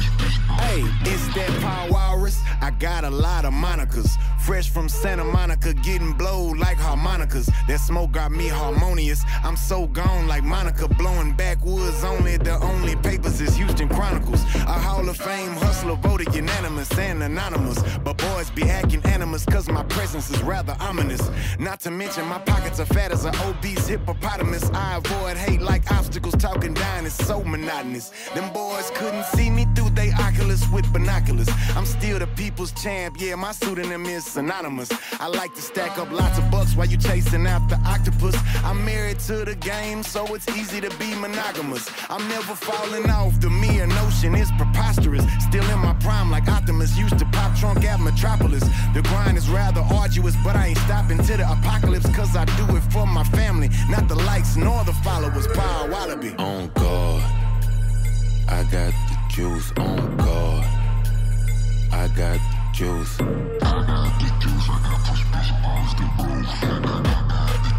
hey. 0.60 0.82
It's 1.02 1.34
that 1.34 1.48
Power 1.60 1.90
Walrus. 1.90 2.40
I 2.60 2.70
got 2.70 3.04
a 3.04 3.10
lot 3.10 3.44
of 3.44 3.52
monikers. 3.52 4.16
Fresh 4.40 4.70
from 4.70 4.88
Santa 4.88 5.24
Monica, 5.24 5.74
getting 5.74 6.12
blowed 6.12 6.58
like 6.58 6.78
harmonicas. 6.78 7.50
That 7.66 7.80
smoke 7.80 8.12
got 8.12 8.30
me 8.30 8.46
harmonious. 8.48 9.24
I'm 9.42 9.56
so 9.56 9.86
gone 9.88 10.28
like 10.28 10.44
Monica, 10.44 10.86
blowing 10.86 11.32
backwoods 11.32 12.04
only. 12.04 12.36
The 12.36 12.54
only 12.62 12.94
papers 12.96 13.40
is 13.40 13.56
Houston 13.56 13.88
Chronicles. 13.88 14.42
A 14.54 14.78
Hall 14.86 15.08
of 15.08 15.16
Fame 15.16 15.52
hustler 15.52 15.96
voted 15.96 16.32
unanimous 16.34 16.96
and 16.98 17.22
anonymous. 17.22 17.82
But 18.04 18.18
boys 18.18 18.50
be 18.50 18.62
acting 18.64 19.04
animus, 19.06 19.44
cause 19.44 19.68
my 19.68 19.82
presence 19.84 20.30
is 20.30 20.40
rather 20.42 20.76
ominous. 20.80 21.28
Not 21.58 21.80
to 21.80 21.90
mention 21.90 22.24
my 22.26 22.38
pockets 22.38 22.78
are 22.78 22.86
fat 22.86 23.10
as 23.10 23.24
an 23.24 23.34
obese 23.46 23.88
hippopotamus. 23.88 24.70
I 24.70 24.96
avoid 24.96 25.36
hate 25.36 25.60
like 25.60 25.90
obstacles, 25.90 26.36
talking 26.36 26.74
down 26.74 27.04
is 27.04 27.14
so 27.14 27.42
monotonous. 27.42 28.12
Them 28.34 28.52
boys 28.52 28.90
couldn't 28.94 29.24
see 29.36 29.50
me 29.50 29.66
through 29.74 29.90
they 29.90 30.10
oculus 30.12 30.68
with 30.70 30.90
binoculars. 30.92 31.48
I'm 31.76 31.86
still 31.86 32.18
the 32.18 32.26
people's 32.26 32.72
champ, 32.72 33.16
yeah, 33.18 33.34
my 33.34 33.52
pseudonym 33.52 34.06
is 34.06 34.24
synonymous. 34.24 34.90
I 35.20 35.26
like 35.28 35.54
to 35.54 35.62
stack 35.62 35.98
up 35.98 36.10
lots 36.10 36.38
of 36.38 36.50
bucks 36.50 36.74
while 36.74 36.86
you 36.86 36.96
chasing 36.96 37.46
after 37.46 37.76
octopus. 37.86 38.36
I'm 38.64 38.84
married 38.84 39.18
to 39.28 39.44
the 39.44 39.54
game, 39.54 40.02
so 40.02 40.34
it's 40.34 40.48
easy 40.48 40.80
to 40.80 40.90
be 40.98 41.14
monogamous. 41.14 41.90
I'm 42.08 42.26
never 42.28 42.54
falling 42.54 43.08
off, 43.10 43.40
the 43.40 43.50
mere 43.50 43.86
notion 43.86 44.34
is 44.34 44.50
preposterous. 44.58 45.24
Still 45.40 45.68
in 45.70 45.78
my 45.80 45.94
prime, 45.94 46.30
like 46.30 46.48
Optimus 46.48 46.96
used 46.96 47.18
to 47.18 47.26
pop 47.26 47.56
trunk 47.58 47.84
at 47.84 48.00
Metropolis. 48.00 48.64
The 48.94 49.02
grind 49.02 49.36
is 49.36 49.48
rather 49.48 49.82
arduous, 50.00 50.36
but 50.44 50.56
I 50.56 50.68
ain't 50.68 50.78
stopping 50.78 51.18
to 51.18 51.36
the 51.36 51.46
apocalypse, 51.50 52.08
cause 52.16 52.34
I 52.36 52.44
do 52.60 52.76
it 52.76 52.84
for 52.92 53.06
my 53.06 53.24
family, 53.24 53.68
not 53.90 54.08
the 54.08 54.16
likes 54.30 54.56
nor 54.56 54.84
the 54.84 54.94
followers. 55.04 55.46
Power 55.48 55.90
Wallaby. 55.90 56.34
On 56.38 56.70
God. 56.74 57.22
I 58.48 58.62
got 58.70 59.05
juice. 59.36 59.70
On 59.76 60.16
God. 60.16 60.64
I 61.92 62.08
got 62.16 62.40
juice. 62.72 63.20
I 63.20 63.24
got 63.84 64.18
the 64.18 64.28
juice. 64.40 64.66
I 64.66 64.78
got 64.80 65.00
the 65.04 65.12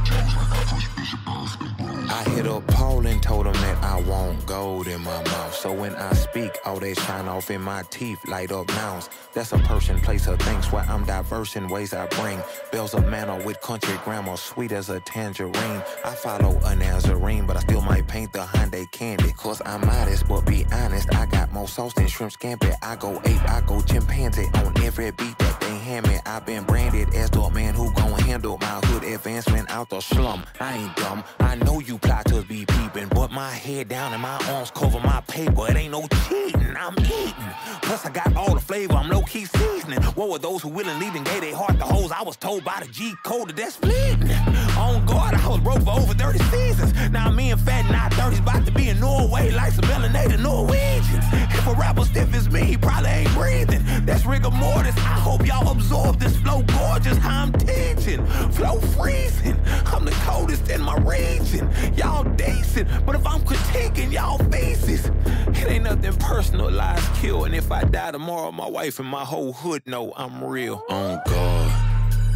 juice. 0.06 0.34
I 0.38 0.46
got 0.54 0.68
push, 0.70 0.88
push, 0.96 1.14
push, 1.26 1.77
I 2.10 2.24
hit 2.30 2.48
up 2.48 2.66
Paul 2.68 3.06
and 3.06 3.22
told 3.22 3.48
him 3.48 3.54
that 3.54 3.84
I 3.84 4.02
want 4.02 4.46
gold 4.46 4.88
in 4.88 5.02
my 5.02 5.24
mouth. 5.24 5.54
So 5.54 5.74
when 5.74 5.96
I 5.96 6.14
speak, 6.14 6.58
all 6.66 6.80
they 6.80 6.94
shine 6.94 7.28
off 7.28 7.52
in 7.52 7.62
my 7.62 7.84
teeth, 7.90 8.20
light 8.28 8.52
up 8.52 8.68
nouns. 8.70 9.10
That's 9.34 9.52
a 9.52 9.58
person, 9.60 10.00
place, 10.02 10.28
or 10.28 10.38
things 10.38 10.72
where 10.72 10.84
I'm 10.84 11.06
diverse 11.06 11.56
in 11.56 11.68
ways 11.68 11.94
I 11.94 12.08
bring. 12.08 12.42
Bells 12.72 12.94
of 12.94 13.06
manner 13.08 13.44
with 13.44 13.60
country 13.62 13.96
grammar, 14.04 14.38
sweet 14.38 14.72
as 14.72 14.90
a 14.90 15.00
tangerine. 15.02 15.84
I 16.06 16.16
follow 16.16 16.60
a 16.64 16.76
Nazarene, 16.76 17.46
but 17.46 17.58
I 17.58 17.60
still 17.62 17.82
might 17.82 18.08
paint 18.08 18.32
the 18.34 18.40
Hyundai 18.40 18.90
candy. 18.92 19.34
Cause 19.34 19.62
I'm 19.66 19.82
modest, 19.82 20.28
but 20.28 20.46
be 20.46 20.66
honest, 20.72 21.14
I 21.14 21.26
got 21.26 21.52
more 21.52 21.68
sauce 21.68 21.94
than 21.94 22.08
shrimp 22.08 22.34
scampi. 22.34 22.74
I 22.82 22.96
go 22.96 23.22
ape, 23.26 23.50
I 23.50 23.62
go 23.66 23.82
chimpanzee 23.82 24.50
on 24.56 24.74
every 24.84 25.12
beat 25.12 25.38
that 25.40 25.67
they. 25.88 26.20
I've 26.26 26.46
been 26.46 26.64
branded 26.64 27.14
as 27.16 27.30
the 27.30 27.50
man 27.50 27.74
who 27.74 27.92
gon' 27.94 28.20
handle 28.20 28.58
my 28.60 28.80
hood 28.86 29.04
advancement 29.04 29.70
out 29.70 29.90
the 29.90 30.02
slum. 30.02 30.44
I 30.60 30.78
ain't 30.78 30.96
dumb, 30.96 31.24
I 31.40 31.56
know 31.56 31.80
you 31.80 31.98
plotters 31.98 32.44
be 32.44 32.66
peeping, 32.66 33.08
but 33.10 33.32
my 33.32 33.50
head 33.50 33.88
down 33.88 34.14
and 34.14 34.22
my 34.22 34.38
arms 34.50 34.72
cover 34.72 35.00
my 35.00 35.22
paper. 35.28 35.70
It 35.70 35.78
ain't 35.78 35.92
no 35.92 36.06
cheating, 36.28 36.76
I'm 36.78 36.94
eating. 37.00 37.52
Plus, 37.84 38.06
I 38.06 38.10
got 38.10 38.36
all 38.36 38.54
the 38.54 38.62
flavor, 38.62 38.96
I'm 38.96 39.10
low 39.10 39.22
key 39.24 39.46
seasoning. 39.46 40.02
What 40.16 40.30
were 40.30 40.40
those 40.40 40.62
who 40.62 40.70
willingly 40.70 41.08
and 41.08 41.26
gave 41.26 41.42
their 41.42 41.56
heart 41.56 41.80
the 41.80 41.86
hoes? 41.86 42.12
I 42.12 42.22
was 42.22 42.36
told 42.36 42.64
by 42.66 42.82
the 42.82 42.88
G 42.92 43.14
code 43.24 43.50
that 43.50 43.56
that's 43.56 43.78
fleeting. 43.78 44.67
Oh, 44.78 44.96
On 44.96 45.06
guard, 45.06 45.34
I 45.34 45.48
was 45.48 45.60
broke 45.60 45.82
for 45.84 45.92
over 45.92 46.14
30 46.14 46.40
seasons. 46.40 46.94
Now 47.12 47.32
me 47.32 47.52
and 47.52 47.60
Fat 47.62 47.86
and 47.86 48.14
30s 48.14 48.40
about 48.40 48.66
to 48.66 48.72
be 48.72 48.90
in 48.90 49.00
Norway 49.00 49.52
like 49.52 49.74
some 49.74 49.86
melanated 49.86 50.42
Norwegians. 50.42 51.26
If 51.32 51.68
a 51.68 51.74
rapper 51.74 52.06
stiff 52.06 52.34
as 52.34 52.50
me, 52.50 52.64
he 52.64 52.78
probably 52.78 53.10
ain't 53.10 53.34
breathing. 53.34 53.84
That's 54.06 54.26
rigor 54.26 54.52
mortis. 54.52 54.96
I 54.98 55.20
hope 55.28 55.46
y'all 55.46 55.72
absorb 55.72 56.20
this 56.20 56.36
flow 56.38 56.64
gorgeous 56.64 57.18
how 57.18 57.44
I'm 57.44 57.54
teaching. 57.54 58.26
Flow 58.52 58.80
freezing. 58.96 59.60
I'm 59.86 60.06
the 60.06 60.12
coldest 60.26 60.70
in 60.70 60.82
my 60.82 60.98
region. 60.98 61.70
Y'all 61.96 62.24
decent, 62.36 62.88
but 63.06 63.16
if 63.16 63.26
I'm 63.26 63.42
critiquing 63.42 64.12
y'all 64.12 64.38
faces, 64.50 65.06
it 65.06 65.68
ain't 65.68 65.84
nothing 65.86 66.14
personal. 66.14 66.72
Lies 66.72 67.04
kill, 67.20 67.46
and 67.46 67.56
if 67.56 67.72
I 67.72 67.84
die 67.84 68.12
tomorrow, 68.12 68.52
my 68.52 68.68
wife 68.68 69.00
and 69.00 69.08
my 69.08 69.24
whole 69.26 69.54
hood 69.54 69.84
know 69.86 70.14
I'm 70.16 70.44
real. 70.44 70.84
Oh, 70.90 70.96
On 70.96 71.22
guard. 71.26 71.72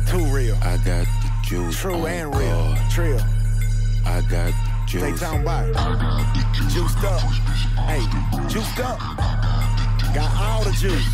Too 0.08 0.26
real. 0.36 0.58
I 0.62 0.78
got 0.78 1.06
the 1.24 1.31
juice. 1.44 1.80
True 1.80 2.06
and 2.06 2.36
real. 2.36 2.50
God. 2.50 2.92
Trill. 2.92 3.20
I 4.06 4.22
got 4.30 4.54
juice. 4.88 5.02
They 5.02 5.14
talking 5.14 5.42
about 5.42 5.68
it. 5.68 5.76
Juiced 6.70 7.04
up. 7.04 7.22
Hey, 7.88 8.04
juiced 8.50 8.80
up. 8.80 9.00
Got 10.14 10.36
all 10.42 10.64
the 10.64 10.72
juice. 10.72 11.08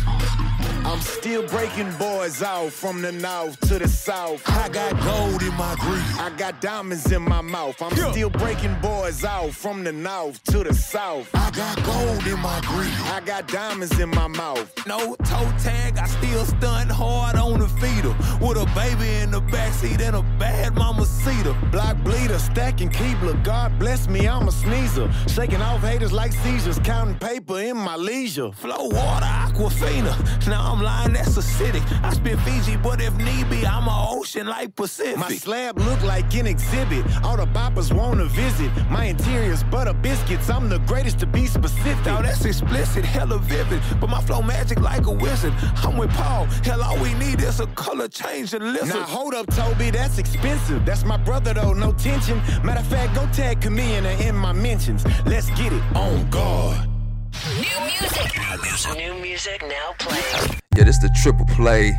I'm 0.84 1.00
still 1.00 1.46
breaking 1.48 1.92
boys 1.98 2.42
out 2.42 2.72
from 2.72 3.02
the 3.02 3.12
north 3.12 3.60
to 3.68 3.78
the 3.78 3.86
south. 3.86 4.42
I 4.48 4.68
got 4.70 4.98
gold 5.02 5.42
in 5.42 5.54
my 5.54 5.76
grease. 5.78 6.18
I 6.18 6.30
got 6.30 6.60
diamonds 6.60 7.12
in 7.12 7.22
my 7.22 7.42
mouth. 7.42 7.80
I'm 7.82 7.94
still 7.94 8.30
breaking 8.30 8.74
boys 8.80 9.22
out 9.24 9.52
from 9.52 9.84
the 9.84 9.92
north 9.92 10.42
to 10.44 10.64
the 10.64 10.72
south. 10.72 11.28
I 11.34 11.50
got 11.50 11.76
gold 11.84 12.26
in 12.26 12.40
my 12.40 12.60
grease. 12.62 13.00
I 13.10 13.20
got 13.20 13.48
diamonds 13.48 14.00
in 14.00 14.08
my 14.08 14.28
mouth. 14.28 14.72
No 14.86 15.14
toe 15.24 15.52
tag, 15.62 15.98
I 15.98 16.06
still 16.06 16.44
stun 16.46 16.88
hard 16.88 17.36
on 17.36 17.60
the 17.60 17.68
feeder. 17.68 18.14
With 18.40 18.56
a 18.56 18.66
baby 18.74 19.22
in 19.22 19.30
the 19.30 19.42
backseat 19.42 20.00
and 20.00 20.16
a 20.16 20.22
bad 20.38 20.74
mama 20.74 21.04
cedar. 21.04 21.54
Block 21.70 21.96
bleeder, 22.02 22.38
stacking 22.38 22.88
Keebler. 22.88 23.42
God 23.44 23.78
bless 23.78 24.08
me, 24.08 24.26
I'm 24.26 24.48
a 24.48 24.52
sneezer. 24.52 25.12
Shaking 25.28 25.60
off 25.60 25.82
haters 25.82 26.12
like 26.12 26.32
seizures, 26.32 26.78
counting 26.78 27.18
paper 27.18 27.60
in 27.60 27.76
my 27.76 27.96
leisure. 27.96 28.52
Flow 28.52 28.87
water, 28.88 29.26
Aquafina. 29.26 30.46
Now 30.46 30.72
I'm 30.72 30.82
lying, 30.82 31.12
that's 31.12 31.36
acidic. 31.36 31.82
I 32.02 32.12
spit 32.12 32.38
Fiji, 32.40 32.76
but 32.76 33.00
if 33.00 33.14
need 33.16 33.48
be, 33.50 33.66
I'm 33.66 33.86
a 33.86 34.08
ocean 34.10 34.46
like 34.46 34.74
Pacific. 34.76 35.16
My 35.16 35.28
slab 35.28 35.78
look 35.78 36.02
like 36.02 36.34
an 36.34 36.46
exhibit. 36.46 37.04
All 37.22 37.36
the 37.36 37.46
boppers 37.46 37.92
wanna 37.92 38.26
visit. 38.26 38.70
My 38.90 39.04
interior's 39.04 39.62
butter 39.64 39.94
biscuits. 39.94 40.48
I'm 40.50 40.68
the 40.68 40.78
greatest 40.80 41.18
to 41.20 41.26
be 41.26 41.46
specific. 41.46 42.04
Now 42.06 42.22
that's 42.22 42.44
explicit, 42.44 43.04
hella 43.04 43.38
vivid. 43.38 43.80
But 44.00 44.10
my 44.10 44.20
flow 44.22 44.42
magic 44.42 44.80
like 44.80 45.06
a 45.06 45.12
wizard. 45.12 45.52
I'm 45.76 45.96
with 45.96 46.10
Paul. 46.10 46.46
Hell, 46.64 46.82
all 46.82 46.98
we 46.98 47.14
need 47.14 47.40
is 47.42 47.60
a 47.60 47.66
color 47.68 48.08
change 48.08 48.54
and 48.54 48.72
listen. 48.72 48.88
Now 48.88 49.02
hold 49.02 49.34
up, 49.34 49.46
Toby, 49.48 49.90
that's 49.90 50.18
expensive. 50.18 50.84
That's 50.84 51.04
my 51.04 51.16
brother 51.16 51.54
though, 51.54 51.72
no 51.72 51.92
tension. 51.92 52.38
Matter 52.62 52.80
of 52.80 52.86
fact, 52.86 53.14
go 53.14 53.26
tag 53.32 53.60
Chameleon 53.60 54.06
in 54.20 54.34
my 54.34 54.52
mentions. 54.52 55.04
Let's 55.26 55.50
get 55.50 55.72
it 55.72 55.82
on 55.94 56.28
guard. 56.30 56.97
New 57.46 57.62
music. 57.86 58.36
New 58.36 58.62
music. 58.62 58.96
New 58.96 59.14
music 59.22 59.62
now 59.62 59.94
playing. 60.00 60.60
Yeah, 60.76 60.84
this 60.84 60.98
the 60.98 61.08
triple 61.22 61.46
play 61.46 61.92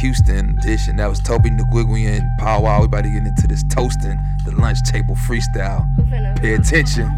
Houston 0.00 0.58
edition. 0.58 0.96
That 0.96 1.08
was 1.08 1.18
Tobe 1.20 1.44
Nwigwe 1.44 2.06
and 2.06 2.22
Paul 2.38 2.64
Wall. 2.64 2.80
We 2.80 2.86
about 2.86 3.04
to 3.04 3.10
get 3.10 3.26
into 3.26 3.46
this 3.46 3.64
toasting, 3.74 4.18
the 4.44 4.52
lunch 4.52 4.82
table 4.82 5.14
freestyle. 5.14 5.86
Pay 6.36 6.54
attention. 6.54 7.08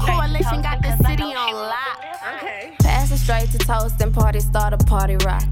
Coalition 0.00 0.62
got 0.62 0.82
the 0.82 0.96
city 0.96 1.22
on 1.22 1.54
lock. 1.54 2.04
Okay. 2.34 2.57
Straight 3.28 3.50
to 3.50 3.58
toast 3.58 4.00
and 4.00 4.14
party, 4.14 4.40
start 4.40 4.72
a 4.72 4.78
party 4.78 5.16
rock. 5.26 5.44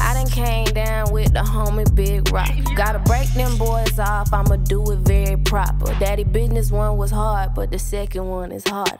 I 0.00 0.14
done 0.14 0.26
came 0.26 0.66
down 0.74 1.12
with 1.12 1.32
the 1.32 1.38
homie 1.38 1.94
Big 1.94 2.32
Rock. 2.32 2.50
Gotta 2.74 2.98
break 2.98 3.28
them 3.34 3.56
boys 3.56 4.00
off, 4.00 4.32
I'ma 4.32 4.56
do 4.56 4.82
it 4.90 4.98
very 4.98 5.36
proper. 5.36 5.94
Daddy 6.00 6.24
business 6.24 6.72
one 6.72 6.96
was 6.96 7.12
hard, 7.12 7.54
but 7.54 7.70
the 7.70 7.78
second 7.78 8.26
one 8.26 8.50
is 8.50 8.64
harder. 8.66 8.98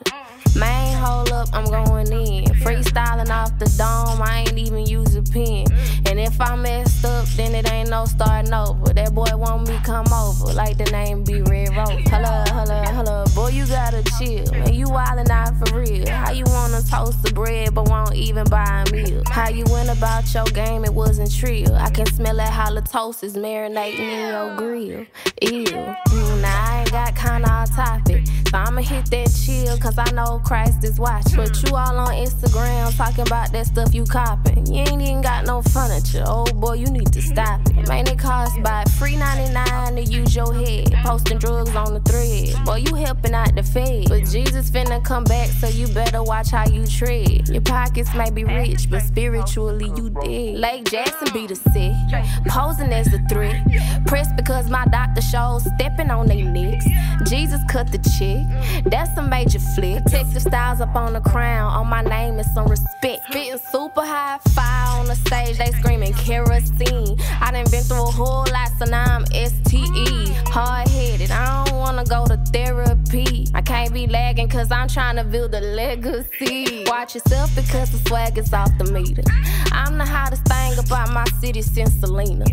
Main 0.57 0.97
hold 0.97 1.33
up, 1.33 1.49
I'm 1.53 1.65
going 1.65 2.13
in. 2.13 2.45
Freestyling 2.63 3.31
off 3.31 3.59
the 3.59 3.67
dome, 3.77 4.23
I 4.23 4.45
ain't 4.47 4.57
even 4.57 4.87
use 4.87 5.17
a 5.17 5.23
pen. 5.23 5.67
And 6.07 6.21
if 6.21 6.41
I 6.41 6.55
messed 6.55 7.05
up, 7.05 7.27
then 7.37 7.57
it 7.57 7.69
ain't 7.73 7.91
no 7.91 8.05
starting 8.05 8.55
over. 8.55 8.93
That 8.93 9.13
boy 9.13 9.27
want 9.35 9.69
me 9.69 9.77
come 9.83 10.07
over, 10.13 10.53
like 10.53 10.79
the 10.79 10.85
name 10.93 11.25
be 11.25 11.43
Red 11.43 11.77
Rose. 11.77 11.91
Hello, 12.07 12.45
hello, 12.47 12.83
hello, 12.85 13.25
boy, 13.35 13.49
you 13.49 13.67
gotta 13.67 14.05
chill. 14.17 14.47
Man, 14.53 14.73
you 14.73 14.87
wildin' 14.87 15.29
out 15.29 15.55
for 15.59 15.81
real. 15.81 16.09
How 16.09 16.31
you 16.31 16.45
wanna 16.47 16.83
toast 16.83 17.21
the 17.25 17.33
bread, 17.35 17.75
but 17.75 17.89
won't 18.05 18.17
even 18.17 18.45
buy 18.45 18.85
a 18.87 18.93
meal? 18.93 19.23
How 19.31 19.49
you 19.49 19.65
went 19.71 19.89
about 19.89 20.33
your 20.35 20.45
game, 20.47 20.85
it 20.85 20.93
wasn't 20.93 21.35
trill. 21.35 21.75
I 21.75 21.91
can 21.91 22.07
smell 22.07 22.37
that 22.37 22.53
halitosis 22.53 23.35
marinating 23.37 23.99
in 23.99 24.29
your 24.29 24.57
grill. 24.57 25.07
Ew. 25.43 25.65
Mm, 25.65 26.43
now 26.43 26.65
I 26.65 26.81
ain't 26.81 26.91
got 26.93 27.17
kinda 27.17 27.49
off 27.49 27.75
topic. 27.75 28.27
So 28.51 28.59
I'ma 28.59 28.83
hit 28.83 29.07
that 29.11 29.29
chill, 29.45 29.77
cause 29.79 29.99
I 29.99 30.11
know 30.13 30.41
Christ 30.45 30.85
is 30.85 31.01
watching. 31.01 31.37
But 31.37 31.61
you 31.63 31.77
all 31.77 31.99
on 31.99 32.15
Instagram 32.15 32.97
talking 32.97 33.27
about 33.27 33.53
that 33.53 33.67
stuff 33.67 33.95
you 33.95 34.05
copping. 34.05 34.67
You 34.67 34.83
ain't 34.83 35.03
even 35.03 35.23
got 35.23 35.47
no 35.47 35.63
furniture. 35.63 36.25
Oh 36.27 36.45
boy, 36.45 36.75
you 36.75 36.87
need 36.87 37.13
to 37.13 37.23
stop 37.23 37.61
it. 37.67 37.89
Man, 37.89 38.07
it 38.07 38.19
costs 38.19 38.57
by 38.59 38.85
free 38.99 39.17
99 39.17 39.97
to 39.97 40.03
use 40.03 40.37
your 40.37 40.55
head. 40.55 40.93
Posting 41.05 41.39
drugs 41.39 41.75
on 41.75 41.95
the 41.95 42.01
thread. 42.01 42.65
Boy, 42.65 42.77
you 42.77 42.95
helping 42.95 43.35
out 43.35 43.55
the 43.55 43.63
fed. 43.63 44.09
But 44.09 44.25
Jesus 44.27 44.71
finna 44.71 45.05
come 45.05 45.25
back, 45.25 45.49
so 45.49 45.69
you 45.69 45.89
better 45.89 46.23
watch 46.23 46.51
how 46.51 46.69
you 46.69 46.87
tread. 46.87 47.49
Your 47.49 47.63
pockets 47.95 48.15
may 48.17 48.31
be 48.31 48.45
rich, 48.45 48.91
but 48.91 49.01
spiritually 49.03 49.93
you 49.97 50.11
dead. 50.11 50.57
Lake 50.57 50.85
Jackson 50.91 51.33
be 51.33 51.47
the 51.47 51.55
sick. 51.55 51.93
Posing 52.49 52.93
as 52.93 53.13
a 53.13 53.19
threat. 53.29 53.65
Pressed 54.07 54.35
because 54.37 54.69
my 54.69 54.85
doctor 54.87 55.21
shows 55.21 55.65
stepping 55.77 56.11
on 56.11 56.27
their 56.27 56.45
necks. 56.45 56.85
Jesus 57.29 57.61
cut 57.71 57.93
the 57.93 57.99
chick. 58.19 58.43
That's 58.91 59.17
a 59.17 59.23
major 59.23 59.61
flick. 59.61 60.05
Texas 60.07 60.43
styles 60.43 60.81
up 60.81 60.95
on 60.97 61.13
the 61.13 61.21
crown. 61.21 61.73
On 61.73 61.87
my 61.87 62.03
name 62.03 62.39
is 62.41 62.53
some 62.53 62.67
respect. 62.67 63.23
Spitting 63.31 63.61
super 63.71 64.05
high 64.05 64.39
fire 64.55 64.99
on 64.99 65.07
the 65.07 65.15
stage. 65.15 65.59
They 65.59 65.71
screaming 65.79 66.15
kerosene. 66.15 67.17
I 67.41 67.53
done 67.53 67.67
been 67.71 67.85
through 67.85 68.09
a 68.09 68.11
whole 68.11 68.47
lot, 68.53 68.71
so 68.79 68.87
now 68.87 69.05
I'm 69.05 69.27
STE. 69.27 70.35
Hard 70.51 70.89
headed. 70.89 71.31
I 71.31 71.65
don't 71.65 71.79
wanna 71.79 72.05
go 72.05 72.27
to 72.27 72.37
therapy. 72.53 73.47
I 73.55 73.63
can't 73.63 73.93
be 73.93 74.07
lagging 74.09 74.49
cause 74.49 74.73
I'm 74.73 74.89
trying 74.89 75.17
to 75.17 75.25
build 75.25 75.55
a 75.55 75.61
legacy. 75.61 76.85
Watch 76.87 77.15
yourself 77.15 77.55
because 77.55 77.74
the 77.75 77.99
swag 78.07 78.39
is 78.39 78.53
off 78.53 78.71
the 78.79 78.85
meter. 78.85 79.23
I'm 79.73 79.99
the 79.99 80.05
hottest 80.05 80.45
thing 80.45 80.79
about 80.79 81.13
my 81.13 81.25
city 81.41 81.61
since 81.61 81.93
Selena. 81.95 82.45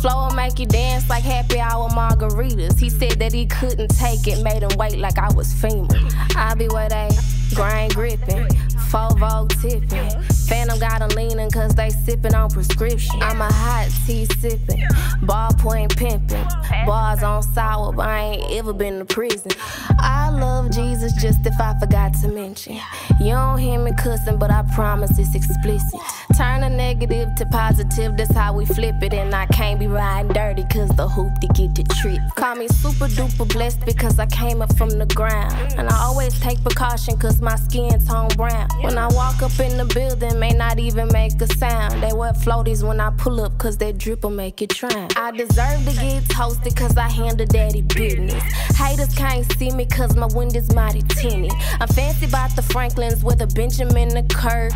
Flow 0.00 0.26
will 0.26 0.34
make 0.34 0.58
you 0.60 0.66
dance 0.66 1.08
like 1.10 1.24
happy 1.24 1.58
hour 1.58 1.88
margaritas. 1.88 2.78
He 2.78 2.88
said 2.88 3.18
that 3.18 3.32
he 3.32 3.46
couldn't 3.46 3.88
take 3.88 4.28
it, 4.28 4.42
made 4.42 4.62
him 4.62 4.70
wait 4.78 4.98
like 4.98 5.18
I 5.18 5.32
was 5.32 5.52
FEMA. 5.52 5.90
I 6.36 6.54
be 6.54 6.68
where 6.68 6.88
they 6.88 7.08
grind 7.54 7.94
gripping, 7.94 8.48
four 8.90 9.10
vogue 9.18 9.50
tipping. 9.60 10.37
Phantom 10.48 10.78
got 10.78 11.02
'em 11.02 11.10
leaning 11.10 11.50
cause 11.50 11.74
they 11.74 11.90
sipping 11.90 12.34
on 12.34 12.50
prescription. 12.50 13.22
I'm 13.22 13.40
a 13.40 13.52
hot 13.52 13.88
tea 14.06 14.26
sipping, 14.40 14.82
ballpoint 15.22 15.96
pimping. 15.96 16.46
Bars 16.86 17.22
on 17.22 17.42
sour, 17.42 17.92
but 17.92 18.08
I 18.08 18.20
ain't 18.20 18.52
ever 18.52 18.72
been 18.72 18.98
to 18.98 19.04
prison. 19.04 19.52
I 19.98 20.30
love 20.30 20.70
Jesus 20.70 21.12
just 21.14 21.44
if 21.44 21.60
I 21.60 21.78
forgot 21.78 22.14
to 22.22 22.28
mention. 22.28 22.78
You 23.20 23.32
don't 23.32 23.58
hear 23.58 23.78
me 23.78 23.92
cussing, 23.92 24.38
but 24.38 24.50
I 24.50 24.62
promise 24.74 25.18
it's 25.18 25.34
explicit. 25.34 26.00
Turn 26.36 26.62
a 26.62 26.70
negative 26.70 27.34
to 27.36 27.46
positive, 27.46 28.16
that's 28.16 28.34
how 28.34 28.52
we 28.54 28.64
flip 28.64 29.02
it. 29.02 29.12
And 29.12 29.34
I 29.34 29.46
can't 29.46 29.78
be 29.78 29.86
riding 29.86 30.32
dirty 30.32 30.64
cause 30.72 30.88
the 30.90 31.08
hoop 31.08 31.32
to 31.40 31.48
get 31.48 31.74
the 31.74 31.82
trip. 32.00 32.20
Call 32.36 32.54
me 32.54 32.68
super 32.68 33.08
duper 33.08 33.52
blessed 33.52 33.84
because 33.84 34.18
I 34.18 34.26
came 34.26 34.62
up 34.62 34.74
from 34.76 34.90
the 34.90 35.06
ground. 35.06 35.52
And 35.76 35.88
I 35.88 35.96
always 36.04 36.38
take 36.40 36.62
precaution 36.62 37.18
cause 37.18 37.40
my 37.40 37.56
skin 37.56 37.98
tone 38.06 38.28
brown. 38.36 38.68
When 38.80 38.96
I 38.96 39.08
walk 39.08 39.42
up 39.42 39.58
in 39.58 39.76
the 39.76 39.84
building, 39.84 40.37
may 40.38 40.50
not 40.50 40.78
even 40.78 41.08
make 41.12 41.40
a 41.40 41.46
sound. 41.54 42.02
They 42.02 42.12
wear 42.12 42.32
floaties 42.32 42.86
when 42.86 43.00
I 43.00 43.10
pull 43.10 43.40
up 43.40 43.58
cause 43.58 43.76
that 43.78 43.98
drip 43.98 44.22
will 44.22 44.30
make 44.30 44.62
it 44.62 44.70
drown. 44.70 45.08
I 45.16 45.30
deserve 45.32 45.84
to 45.84 45.92
get 46.00 46.28
toasted 46.28 46.76
cause 46.76 46.96
I 46.96 47.08
handle 47.08 47.46
daddy 47.46 47.82
business. 47.82 48.42
Haters 48.76 49.14
can't 49.14 49.50
see 49.58 49.70
me 49.70 49.86
cause 49.86 50.16
my 50.16 50.26
window's 50.26 50.72
mighty 50.74 51.02
tinted. 51.02 51.52
I'm 51.80 51.88
fancy 51.88 52.26
about 52.26 52.54
the 52.56 52.62
Franklins 52.62 53.22
with 53.24 53.40
a 53.42 53.46
Benjamin 53.46 54.08
the 54.10 54.22
Kirk. 54.34 54.72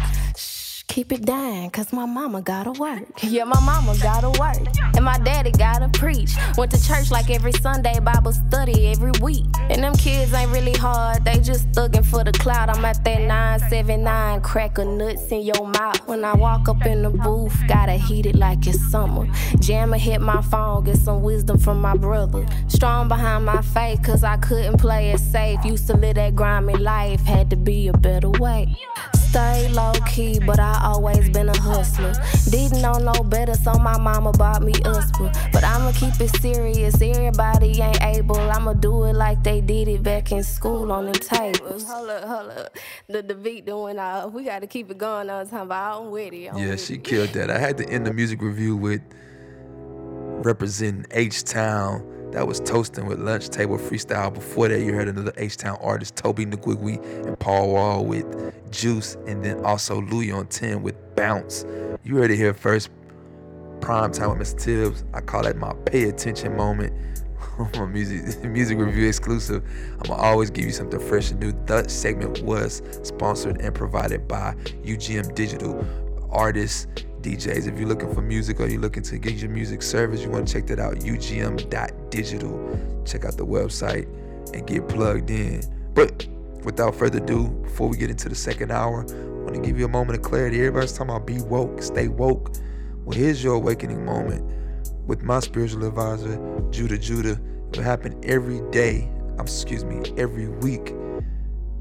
Keep 0.93 1.11
it 1.11 1.25
down, 1.25 1.71
cause 1.71 1.91
my 1.91 2.05
mama 2.05 2.43
gotta 2.43 2.71
work. 2.73 3.23
Yeah, 3.23 3.45
my 3.45 3.59
mama 3.61 3.97
gotta 4.03 4.29
work. 4.39 4.59
And 4.95 5.03
my 5.03 5.17
daddy 5.17 5.51
gotta 5.51 5.89
preach. 5.89 6.35
Went 6.59 6.71
to 6.73 6.87
church 6.87 7.11
like 7.11 7.31
every 7.31 7.53
Sunday, 7.53 7.99
Bible 7.99 8.35
study 8.35 8.89
every 8.89 9.13
week. 9.23 9.47
And 9.71 9.83
them 9.83 9.95
kids 9.95 10.35
ain't 10.35 10.51
really 10.51 10.75
hard, 10.75 11.25
they 11.25 11.39
just 11.39 11.67
thuggin' 11.73 12.05
for 12.05 12.25
the 12.25 12.33
cloud. 12.33 12.69
I'm 12.69 12.85
at 12.85 13.03
that 13.05 13.23
979, 13.23 14.43
cracker 14.43 14.85
nuts 14.85 15.33
in 15.33 15.41
your 15.41 15.67
mouth. 15.67 16.07
When 16.07 16.27
I 16.27 16.35
walk 16.35 16.69
up 16.69 16.85
in 16.85 17.05
the 17.05 17.09
booth, 17.09 17.57
gotta 17.67 17.93
heat 17.93 18.27
it 18.27 18.37
like 18.37 18.67
it's 18.67 18.79
summer. 18.91 19.27
Jammer 19.61 19.97
hit 19.97 20.21
my 20.21 20.43
phone, 20.43 20.85
get 20.85 20.99
some 20.99 21.23
wisdom 21.23 21.59
from 21.59 21.81
my 21.81 21.97
brother. 21.97 22.47
Strong 22.69 23.09
behind 23.09 23.47
my 23.47 23.63
face, 23.63 23.99
cause 24.05 24.23
I 24.23 24.37
couldn't 24.37 24.77
play 24.77 25.13
it 25.13 25.21
safe. 25.21 25.65
Used 25.65 25.87
to 25.87 25.97
live 25.97 26.17
that 26.17 26.37
grimy 26.37 26.75
life, 26.75 27.23
had 27.23 27.49
to 27.49 27.57
be 27.57 27.89
a 27.89 27.95
better 27.95 28.29
way. 28.29 28.77
Stay 29.33 29.69
low 29.69 29.93
key, 30.07 30.39
but 30.39 30.61
I 30.61 30.79
always 30.85 31.31
been 31.31 31.49
a 31.49 31.59
hustler. 31.59 32.13
Didn't 32.51 32.83
know 32.83 32.99
no 32.99 33.15
better, 33.25 33.55
so 33.55 33.73
my 33.75 33.99
mama 33.99 34.31
bought 34.33 34.63
me 34.63 34.75
Usper. 34.95 35.33
But 35.53 35.65
I'ma 35.65 35.93
keep 35.93 36.21
it 36.21 36.29
serious, 36.43 37.01
everybody 37.01 37.81
ain't 37.81 38.03
able. 38.03 38.37
I'ma 38.39 38.75
do 38.75 39.05
it 39.05 39.15
like 39.15 39.43
they 39.43 39.63
did 39.63 39.89
it 39.89 40.03
back 40.03 40.33
in 40.33 40.43
school 40.45 40.93
on 40.93 41.07
them 41.07 41.15
tables. 41.15 41.85
Hold 41.85 42.11
up, 42.11 42.25
hold 42.25 42.51
up. 42.51 42.77
The, 43.09 43.23
the 43.23 43.35
beat 43.35 43.65
done 43.65 43.81
went 43.83 43.99
off. 43.99 44.33
We 44.35 44.45
gotta 44.45 44.67
keep 44.67 44.91
it 44.91 44.99
going 44.99 45.31
on 45.31 45.49
time, 45.49 45.69
but 45.69 45.77
I'm 45.77 46.11
with 46.11 46.35
it. 46.35 46.49
I'm 46.49 46.59
Yeah, 46.59 46.71
with 46.71 46.85
she 46.85 46.95
it. 46.95 47.05
killed 47.05 47.31
that. 47.31 47.51
I 47.51 47.59
had 47.59 47.79
to 47.79 47.89
end 47.89 48.07
the 48.07 48.13
music 48.13 48.43
review 48.43 48.77
with 48.77 49.01
representing 50.45 51.07
H 51.11 51.45
Town. 51.45 52.07
That 52.33 52.49
was 52.49 52.61
Toasting 52.61 53.05
with 53.07 53.21
Lunch 53.21 53.51
Table 53.51 53.77
Freestyle. 53.77 54.33
Before 54.33 54.67
that, 54.67 54.81
you 54.81 54.95
heard 54.95 55.07
another 55.07 55.35
H 55.37 55.59
Town 55.59 55.77
artist, 55.83 56.17
Tobe 56.17 56.39
Nwigwe 56.39 57.27
and 57.27 57.39
Paul 57.39 57.73
Wall 57.73 58.07
with 58.07 58.55
Juice, 58.73 59.19
and 59.27 59.45
then 59.45 59.63
also 59.67 60.01
Louis 60.01 60.33
on 60.33 60.47
10 60.47 60.83
with 60.83 60.97
Bounce. 61.15 61.67
You 62.05 62.17
heard 62.17 62.31
it 62.31 62.37
here 62.37 62.55
first. 62.55 62.89
Prime 63.83 64.13
time 64.13 64.39
with 64.39 64.49
Mr. 64.49 64.59
Tibbs. 64.59 65.05
I 65.13 65.21
call 65.21 65.43
that 65.43 65.57
my 65.57 65.75
pay 65.85 66.05
attention 66.05 66.57
moment. 66.57 66.95
my 67.75 67.85
music 67.85 68.43
music 68.51 68.79
review 68.79 69.09
exclusive. 69.09 69.63
I'm 69.93 70.09
gonna 70.09 70.23
always 70.23 70.49
give 70.49 70.65
you 70.65 70.73
something 70.73 71.01
fresh 71.01 71.33
and 71.33 71.41
new. 71.41 71.53
That 71.67 71.91
segment 71.91 72.41
was 72.41 72.81
sponsored 73.03 73.61
and 73.61 73.75
provided 73.75 74.27
by 74.27 74.55
UGM 74.85 75.35
Digital. 75.35 75.85
Artists, 76.31 76.87
DJs. 77.23 77.69
If 77.69 77.79
you're 77.79 77.89
looking 77.89 78.13
for 78.15 78.23
music 78.23 78.61
or 78.61 78.67
you're 78.67 78.81
looking 78.81 79.03
to 79.05 79.19
get 79.19 79.35
your 79.35 79.51
music 79.51 79.83
service, 79.83 80.23
you 80.23 80.31
want 80.31 80.49
to 80.49 80.53
check 80.53 80.67
that 80.67 80.79
out. 80.79 80.97
UGM.digital. 80.97 83.03
Check 83.05 83.25
out 83.25 83.37
the 83.37 83.47
website 83.47 84.07
and 84.55 84.67
get 84.67 84.89
plugged 84.89 85.31
in. 85.31 85.63
But 85.95 86.27
without 86.65 86.95
further 86.95 87.19
ado, 87.19 87.49
before 87.49 87.89
we 87.89 87.97
get 87.97 88.11
into 88.11 88.29
the 88.29 88.35
second 88.35 88.71
hour, 88.71 89.05
I 89.09 89.45
want 89.45 89.55
to 89.55 89.61
give 89.61 89.79
you 89.79 89.85
a 89.85 89.89
moment 89.89 90.19
of 90.19 90.25
clarity. 90.25 90.59
Everybody's 90.59 90.93
talking 90.93 91.15
about 91.15 91.27
be 91.27 91.41
woke, 91.41 91.83
stay 91.83 92.09
woke. 92.09 92.53
Well, 93.05 93.17
here's 93.17 93.43
your 93.43 93.55
awakening 93.55 94.05
moment 94.05 94.51
with 95.07 95.23
my 95.23 95.41
spiritual 95.41 95.87
advisor, 95.87 96.37
Judah 96.71 96.99
Judah. 96.99 97.41
It 97.69 97.77
will 97.77 97.85
happen 97.85 98.21
every 98.25 98.61
day, 98.71 99.11
excuse 99.39 99.85
me, 99.85 100.01
every 100.17 100.49
week 100.49 100.95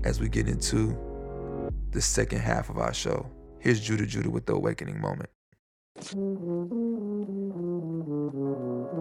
as 0.04 0.20
we 0.20 0.30
get 0.30 0.48
into 0.48 0.98
the 1.92 2.02
second 2.02 2.40
half 2.40 2.70
of 2.70 2.78
our 2.78 2.94
show. 2.94 3.30
Here's 3.62 3.80
Judah 3.80 4.08
Judah 4.08 4.32
with 4.32 4.48
the 4.48 4.54
awakening 4.56 5.00
moment. 5.00 5.30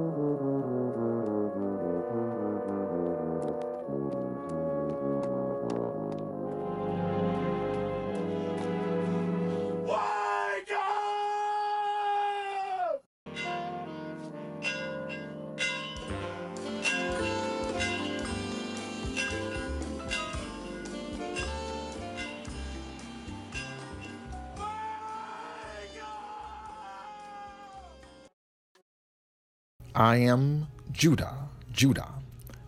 I 30.00 30.16
am 30.16 30.66
Judah, 30.92 31.36
Judah, 31.74 32.08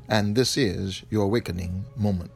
and 0.07 0.37
this 0.37 0.59
is 0.59 1.03
your 1.09 1.25
awakening 1.25 1.87
moment. 1.97 2.31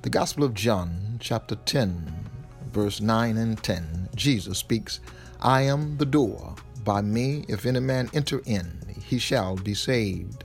The 0.00 0.08
Gospel 0.08 0.44
of 0.44 0.54
John, 0.54 1.18
chapter 1.20 1.54
10, 1.54 2.30
verse 2.72 3.02
9 3.02 3.36
and 3.36 3.62
10, 3.62 4.08
Jesus 4.14 4.56
speaks, 4.56 5.00
I 5.42 5.60
am 5.60 5.98
the 5.98 6.06
door. 6.06 6.54
By 6.82 7.02
me, 7.02 7.44
if 7.46 7.66
any 7.66 7.80
man 7.80 8.08
enter 8.14 8.40
in, 8.46 8.80
he 9.04 9.18
shall 9.18 9.56
be 9.56 9.74
saved, 9.74 10.44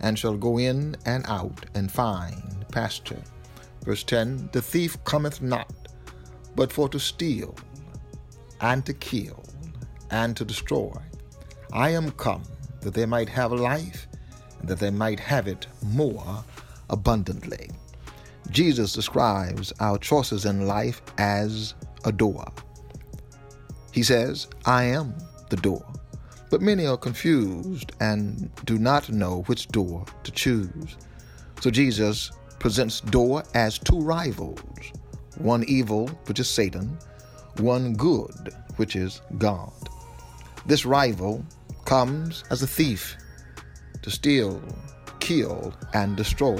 and 0.00 0.18
shall 0.18 0.36
go 0.36 0.58
in 0.58 0.94
and 1.06 1.24
out 1.26 1.64
and 1.74 1.90
find 1.90 2.66
pasture. 2.70 3.22
Verse 3.82 4.04
10, 4.04 4.50
The 4.52 4.60
thief 4.60 5.02
cometh 5.04 5.40
not, 5.40 5.72
but 6.54 6.70
for 6.70 6.86
to 6.90 7.00
steal, 7.00 7.56
and 8.60 8.84
to 8.84 8.92
kill, 8.92 9.42
and 10.10 10.36
to 10.36 10.44
destroy. 10.44 10.92
I 11.72 11.88
am 11.88 12.10
come 12.10 12.42
that 12.82 12.94
they 12.94 13.06
might 13.06 13.28
have 13.28 13.52
life, 13.52 14.06
and 14.60 14.68
that 14.68 14.78
they 14.78 14.90
might 14.90 15.18
have 15.18 15.48
it 15.48 15.66
more 15.82 16.44
abundantly. 16.90 17.70
Jesus 18.50 18.92
describes 18.92 19.72
our 19.80 19.98
choices 19.98 20.44
in 20.44 20.66
life 20.66 21.00
as 21.18 21.74
a 22.04 22.12
door. 22.12 22.44
He 23.92 24.02
says, 24.02 24.48
I 24.66 24.84
am 24.84 25.14
the 25.50 25.56
door. 25.56 25.84
But 26.50 26.60
many 26.60 26.86
are 26.86 26.98
confused 26.98 27.92
and 28.00 28.50
do 28.66 28.78
not 28.78 29.10
know 29.10 29.42
which 29.42 29.68
door 29.68 30.04
to 30.24 30.30
choose. 30.30 30.96
So 31.60 31.70
Jesus 31.70 32.30
presents 32.58 33.00
door 33.00 33.42
as 33.54 33.78
two 33.78 34.00
rivals 34.00 34.60
one 35.38 35.64
evil, 35.66 36.08
which 36.26 36.38
is 36.40 36.48
Satan, 36.48 36.98
one 37.56 37.94
good, 37.94 38.54
which 38.76 38.96
is 38.96 39.22
God. 39.38 39.72
This 40.66 40.84
rival 40.84 41.44
comes 41.92 42.42
as 42.48 42.62
a 42.62 42.66
thief 42.66 43.18
to 44.00 44.10
steal, 44.10 44.62
kill, 45.20 45.74
and 45.92 46.16
destroy. 46.16 46.58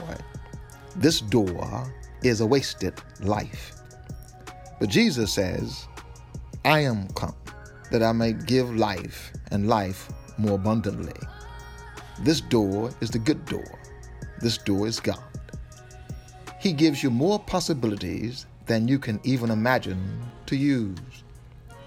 This 0.95 1.23
door 1.23 1.91
is 2.23 2.43
a 2.43 2.47
wasted 2.47 2.93
life. 3.21 3.73
But 4.79 4.91
Jesus 4.91 5.33
says, 5.33 5.89
I 6.67 6.81
am 6.81 7.09
come 7.15 7.35
that 7.91 8.03
I 8.03 8.13
may 8.13 8.35
give 8.35 8.77
life 8.77 9.33
and 9.51 9.71
life 9.71 10.11
more 10.37 10.57
abundantly. 10.57 11.19
This 12.21 12.43
door 12.43 12.91
is 13.01 13.09
the 13.11 13.19
good 13.19 13.43
door. 13.47 13.79
This 14.41 14.59
door 14.59 14.87
is 14.87 15.01
God. 15.01 15.41
He 16.61 16.75
gives 16.75 17.03
you 17.03 17.11
more 17.11 17.39
possibilities 17.39 18.45
than 18.67 18.87
you 18.87 18.99
can 18.99 19.19
even 19.25 19.51
imagine 19.51 20.21
to 20.45 20.57
use, 20.57 21.25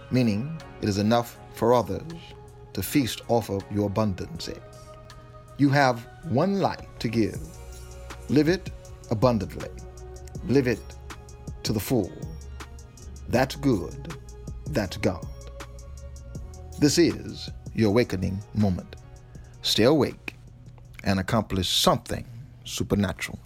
meaning 0.10 0.60
it 0.82 0.90
is 0.90 0.98
enough 0.98 1.38
for 1.54 1.76
others 1.76 2.12
to 2.76 2.84
feast 2.84 3.22
off 3.30 3.50
of 3.50 3.64
your 3.72 3.88
abundance. 3.88 4.50
You 5.58 5.70
have 5.70 6.06
one 6.26 6.60
life 6.60 6.86
to 7.00 7.08
give. 7.08 7.40
Live 8.30 8.50
it 8.50 8.70
abundantly. 9.10 9.70
Live 10.48 10.68
it 10.68 10.82
to 11.64 11.72
the 11.72 11.80
full. 11.80 12.12
That's 13.30 13.56
good. 13.56 14.18
That's 14.68 14.98
God. 14.98 15.26
This 16.80 16.98
is 16.98 17.50
your 17.74 17.90
awakening 17.90 18.40
moment. 18.54 18.98
Stay 19.62 19.84
awake 19.86 20.36
and 21.06 21.18
accomplish 21.20 21.70
something 21.70 22.26
supernatural. 22.66 23.40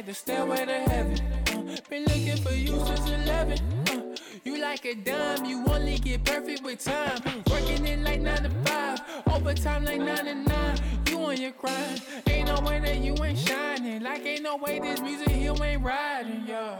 Like 0.00 0.06
the 0.06 0.14
stairway 0.14 0.64
to 0.64 0.80
heaven. 0.90 1.20
Uh, 1.48 1.76
been 1.90 2.04
looking 2.04 2.36
for 2.38 2.54
you 2.54 2.72
since 2.86 3.06
11. 3.10 3.58
Uh, 3.90 4.16
you 4.44 4.58
like 4.58 4.86
a 4.86 4.94
dime, 4.94 5.44
you 5.44 5.62
only 5.66 5.98
get 5.98 6.24
perfect 6.24 6.62
with 6.62 6.82
time. 6.82 7.20
Working 7.50 7.86
it 7.86 7.98
like 7.98 8.22
9 8.22 8.44
to 8.44 8.48
5, 8.48 9.00
overtime 9.30 9.84
like 9.84 10.00
9 10.00 10.24
to 10.24 10.34
9. 10.34 10.80
You 11.06 11.18
on 11.22 11.36
your 11.36 11.50
grind, 11.50 12.00
ain't 12.28 12.48
no 12.48 12.60
way 12.62 12.80
that 12.80 12.96
you 12.96 13.14
ain't 13.22 13.38
shining. 13.38 14.02
Like 14.02 14.24
ain't 14.24 14.42
no 14.42 14.56
way 14.56 14.78
this 14.78 15.02
music 15.02 15.28
here 15.28 15.52
ain't 15.62 15.82
riding, 15.82 16.44
yeah. 16.46 16.76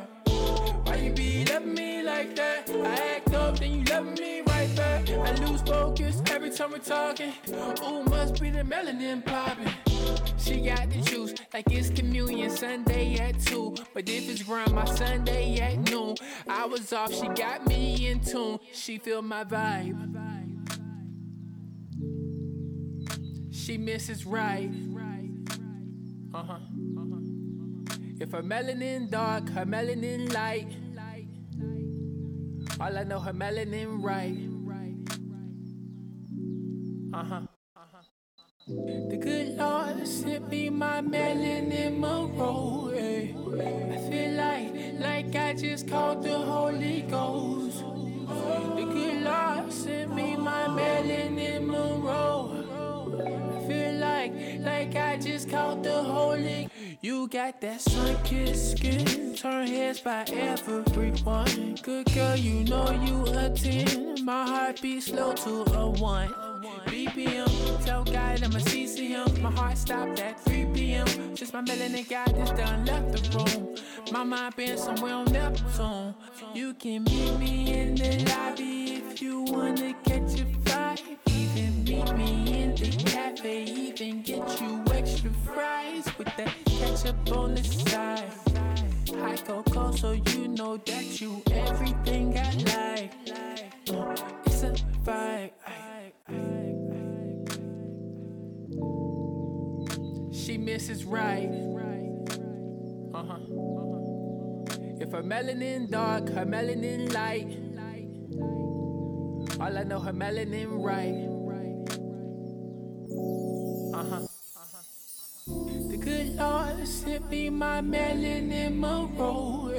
Why 0.84 0.94
you 0.94 1.12
be 1.12 1.44
loving 1.44 1.74
me 1.74 2.02
like 2.02 2.34
that? 2.36 2.70
I 2.70 3.16
act 3.16 3.34
up, 3.34 3.58
then 3.58 3.80
you 3.80 3.84
love 3.84 4.18
me 4.18 4.40
right 4.46 4.74
back. 4.74 5.10
I 5.10 5.32
lose 5.44 5.60
focus 5.60 6.22
every 6.30 6.50
time 6.50 6.70
we're 6.70 6.78
talking. 6.78 7.34
Ooh, 7.50 8.02
must 8.04 8.40
be 8.40 8.48
the 8.48 8.62
melanin 8.62 9.22
popping. 9.22 9.89
She 10.38 10.60
got 10.60 10.90
the 10.90 11.00
juice, 11.02 11.34
like 11.52 11.70
it's 11.70 11.90
communion 11.90 12.50
Sunday 12.50 13.14
at 13.16 13.40
2. 13.40 13.74
But 13.94 14.08
if 14.08 14.28
it's 14.28 14.42
grandma 14.42 14.84
Sunday 14.84 15.58
at 15.58 15.78
noon, 15.90 16.16
I 16.48 16.66
was 16.66 16.92
off, 16.92 17.12
she 17.12 17.28
got 17.28 17.66
me 17.66 18.08
in 18.08 18.20
tune. 18.20 18.58
She 18.72 18.98
feel 18.98 19.22
my 19.22 19.44
vibe. 19.44 19.96
She 23.52 23.78
misses 23.78 24.26
right. 24.26 24.70
Uh 26.32 26.42
huh. 26.42 26.58
If 28.20 28.32
her 28.32 28.42
melanin 28.42 29.10
dark, 29.10 29.48
her 29.50 29.64
melanin 29.64 30.32
light. 30.32 30.68
All 32.80 32.96
I 32.98 33.04
know, 33.04 33.20
her 33.20 33.32
melanin 33.32 34.02
right. 34.02 34.36
Uh 37.12 37.24
huh. 37.24 37.40
The 38.70 39.16
good 39.20 39.56
Lord 39.58 40.06
sent 40.06 40.48
me 40.48 40.70
my 40.70 41.00
melanin 41.00 41.98
Monroe. 41.98 42.92
eh. 42.94 43.32
I 43.32 43.98
feel 44.08 44.32
like, 44.34 44.70
like 45.00 45.34
I 45.34 45.54
just 45.54 45.88
caught 45.88 46.22
the 46.22 46.38
Holy 46.38 47.00
Ghost. 47.02 47.78
The 47.80 48.84
good 48.84 49.22
Lord 49.24 49.72
sent 49.72 50.14
me 50.14 50.36
my 50.36 50.68
melanin 50.68 51.66
Monroe. 51.66 52.62
I 53.58 53.66
feel 53.66 53.94
like, 53.94 54.32
like 54.60 54.94
I 54.94 55.16
just 55.18 55.50
caught 55.50 55.82
the 55.82 56.04
Holy. 56.04 56.68
You 57.00 57.26
got 57.26 57.60
that 57.62 57.80
sun-kissed 57.80 58.78
skin, 58.78 59.34
turn 59.34 59.66
heads 59.66 59.98
by 59.98 60.24
everyone. 60.30 61.74
Good 61.82 62.06
girl, 62.14 62.36
you 62.36 62.62
know 62.62 62.88
you 63.04 63.24
a 63.36 63.50
10. 63.50 64.24
My 64.24 64.46
heart 64.46 64.80
beats 64.80 65.06
slow 65.06 65.32
to 65.32 65.62
a 65.74 65.90
1. 66.62 66.80
BPM, 66.86 67.84
tell 67.84 68.04
God 68.04 68.42
I'm 68.42 68.54
a 68.54 68.60
CCM. 68.60 69.40
My 69.40 69.50
heart 69.50 69.78
stopped 69.78 70.20
at 70.20 70.38
3 70.40 70.66
p.m. 70.74 71.06
Just 71.34 71.54
my 71.54 71.62
melanin 71.62 72.08
got 72.08 72.34
this 72.34 72.50
done, 72.50 72.84
left 72.84 73.12
the 73.12 73.38
room. 73.38 73.76
My 74.12 74.24
mind 74.24 74.56
been 74.56 74.76
somewhere 74.76 75.14
on 75.14 75.24
Neptune. 75.32 76.14
You 76.54 76.74
can 76.74 77.04
meet 77.04 77.38
me 77.38 77.72
in 77.72 77.94
the 77.94 78.24
lobby 78.30 78.96
if 78.96 79.22
you 79.22 79.42
wanna 79.42 79.94
catch 80.04 80.40
a 80.40 80.44
vibe. 80.64 81.00
Even 81.28 81.84
meet 81.84 82.12
me 82.16 82.62
in 82.62 82.74
the 82.74 82.90
cafe, 83.06 83.64
even 83.64 84.22
get 84.22 84.60
you 84.60 84.84
extra 84.92 85.30
fries 85.30 86.06
with 86.18 86.28
that 86.36 86.54
ketchup 86.66 87.36
on 87.36 87.54
the 87.54 87.64
side. 87.64 88.24
High 89.18 89.36
cocoa, 89.36 89.92
so 89.92 90.12
you 90.12 90.48
know 90.48 90.76
that 90.76 91.20
you 91.20 91.42
everything 91.52 92.36
I 92.38 92.52
like. 92.74 93.12
It's 94.46 94.62
a 94.62 94.72
vibe. 95.04 95.50
She 100.32 100.58
misses 100.58 101.04
right. 101.04 101.50
Uh 103.14 103.22
huh. 103.22 103.38
If 105.00 105.12
her 105.12 105.22
melanin 105.22 105.90
dark, 105.90 106.28
her 106.30 106.44
melanin 106.46 107.12
light. 107.12 107.56
All 109.60 109.78
I 109.78 109.82
know, 109.84 110.00
her 110.00 110.12
melanin 110.12 110.68
right. 110.82 111.28
Uh 113.94 114.04
huh. 114.10 114.26
The 115.90 115.96
good 115.96 116.36
Lord 116.36 116.86
sent 116.88 117.28
me 117.30 117.50
my 117.50 117.80
melanin 117.80 118.76
Monroe. 118.76 119.70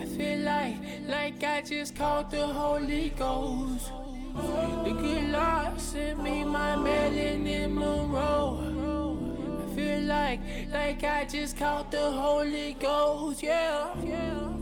I 0.00 0.04
feel 0.06 0.38
like, 0.40 0.76
like 1.06 1.44
I 1.44 1.62
just 1.62 1.96
caught 1.96 2.30
the 2.30 2.46
Holy 2.46 3.10
Ghost. 3.10 3.92
The 4.84 4.92
good 4.92 5.30
Lord 5.30 5.80
sent 5.80 6.22
me 6.22 6.44
my 6.44 6.76
melanin 6.76 7.72
Monroe. 7.72 8.58
I 9.62 9.74
feel 9.74 10.00
like, 10.02 10.40
like 10.72 11.04
I 11.04 11.24
just 11.24 11.56
caught 11.56 11.90
the 11.90 12.10
Holy 12.10 12.74
Ghost. 12.74 13.42
Yeah. 13.42 13.88
Like, 13.96 14.57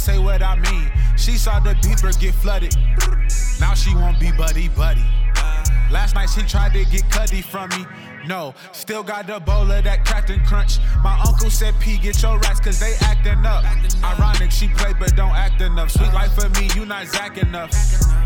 say 0.00 0.18
what 0.18 0.42
I 0.42 0.56
mean. 0.56 0.90
She 1.16 1.36
saw 1.36 1.60
the 1.60 1.74
beeper 1.74 2.18
get 2.18 2.34
flooded. 2.34 2.74
Now 3.60 3.74
she 3.74 3.94
won't 3.94 4.18
be 4.18 4.32
buddy 4.32 4.68
buddy. 4.68 5.04
Last 5.90 6.14
night 6.14 6.30
she 6.30 6.42
tried 6.42 6.72
to 6.72 6.84
get 6.86 7.08
cuddy 7.10 7.42
from 7.42 7.68
me. 7.70 7.84
No, 8.26 8.54
still 8.72 9.02
got 9.02 9.26
the 9.26 9.40
bowl 9.40 9.70
of 9.70 9.84
that 9.84 10.04
Captain 10.04 10.44
Crunch. 10.44 10.78
My 11.02 11.18
uncle 11.26 11.50
said, 11.50 11.74
P, 11.80 11.96
get 11.98 12.20
your 12.22 12.38
rats, 12.38 12.60
cause 12.60 12.78
they 12.78 12.94
acting 13.00 13.44
up. 13.46 13.64
Ironic, 14.04 14.50
she 14.50 14.68
play 14.68 14.92
but 14.98 15.16
don't 15.16 15.34
act 15.34 15.60
enough. 15.60 15.90
Sweet 15.90 16.12
life 16.12 16.34
for 16.34 16.48
me, 16.60 16.68
you 16.74 16.84
not 16.84 17.06
Zach 17.06 17.38
enough. 17.38 17.72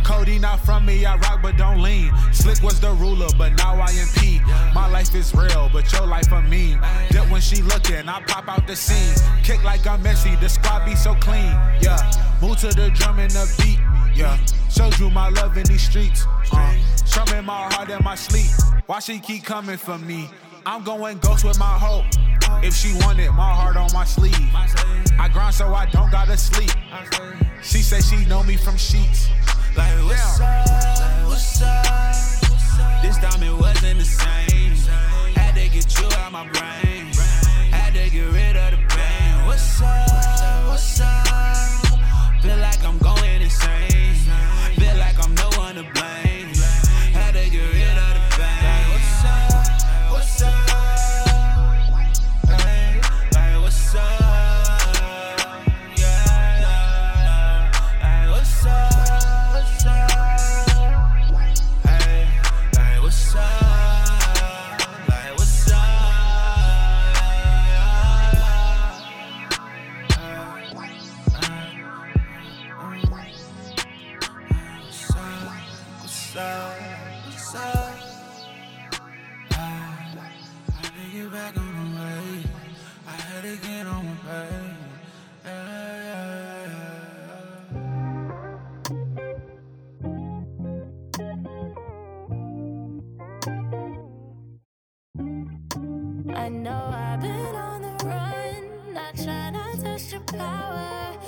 Cody 0.05 0.39
not 0.39 0.61
from 0.61 0.85
me, 0.85 1.05
I 1.05 1.17
rock 1.17 1.41
but 1.43 1.57
don't 1.57 1.81
lean. 1.81 2.13
Slick 2.33 2.63
was 2.63 2.81
the 2.81 2.93
ruler, 2.93 3.29
but 3.39 3.57
now 3.57 3.75
I 3.75 3.91
am 3.93 4.09
P. 4.17 4.41
My 4.75 4.89
life 4.89 5.15
is 5.15 5.35
real, 5.35 5.71
but 5.73 5.91
your 5.93 6.07
life 6.07 6.31
a 6.33 6.43
meme. 6.43 6.83
Dip 7.11 7.31
when 7.31 7.41
she 7.41 7.63
looking, 7.63 8.09
I 8.09 8.21
pop 8.23 8.49
out 8.49 8.67
the 8.67 8.77
scene. 8.77 9.15
Kick 9.43 9.63
like 9.65 9.87
I'm 9.87 10.03
messy, 10.03 10.35
the 10.37 10.49
squad 10.49 10.85
be 10.85 10.95
so 10.97 11.15
clean. 11.15 11.53
Yeah, 11.81 11.99
move 12.43 12.59
to 12.59 12.69
the 12.69 12.91
drum 12.91 13.19
and 13.19 13.31
the 13.31 13.53
beat. 13.63 13.79
Yeah, 14.15 14.39
showed 14.71 14.99
you 14.99 15.11
my 15.11 15.29
love 15.29 15.57
in 15.57 15.65
these 15.65 15.83
streets. 15.83 16.27
Uh, 16.53 16.77
strumming 17.05 17.45
my 17.45 17.73
heart 17.73 17.91
in 17.91 18.03
my 18.05 18.15
sleep. 18.15 18.51
Why 18.87 19.01
she 19.01 19.19
keep 19.19 19.45
coming 19.45 19.77
for 19.77 19.99
me? 19.99 20.29
I'm 20.67 20.85
going 20.85 21.19
ghost 21.19 21.45
with 21.45 21.59
my 21.59 21.79
hope. 21.79 22.05
If 22.63 22.75
she 22.75 22.95
want 23.01 23.19
it, 23.19 23.33
my 23.33 23.53
heart 23.53 23.77
on 23.77 23.93
my 23.93 24.05
sleeve. 24.05 24.35
I 25.19 25.29
grind 25.33 25.55
so 25.55 25.75
I 25.75 25.87
don't 25.87 26.11
gotta 26.11 26.37
sleep. 26.37 26.71
She 27.63 27.79
say 27.79 28.01
she 28.01 28.25
know 28.27 28.43
me 28.43 28.57
from 28.57 28.77
sheets. 28.77 29.29
Like, 29.77 29.93
what's 30.05 30.41
up? 30.41 31.27
What's 31.27 31.63
up? 31.63 32.45
This 33.03 33.19
it 33.19 33.61
wasn't 33.61 33.99
the 33.99 34.05
same. 34.05 34.77
Had 35.35 35.55
to 35.57 35.69
get 35.69 35.99
you 35.99 36.07
out 36.19 36.33
my 36.33 36.49
brain. 36.49 37.13
Had 37.71 37.95
to 37.95 38.09
get 38.11 38.33
rid 38.33 38.57
of 38.57 38.71
the 38.71 38.95
pain. 38.95 39.47
What's 39.47 39.83
up? 39.83 40.69
What's 40.69 41.01
up? 41.01 41.27
Feel 42.41 42.57
like 42.59 42.85
I'm 42.85 42.99
going 42.99 43.43
insane. 43.43 43.94
I'm 45.77 45.93
no 45.93 46.14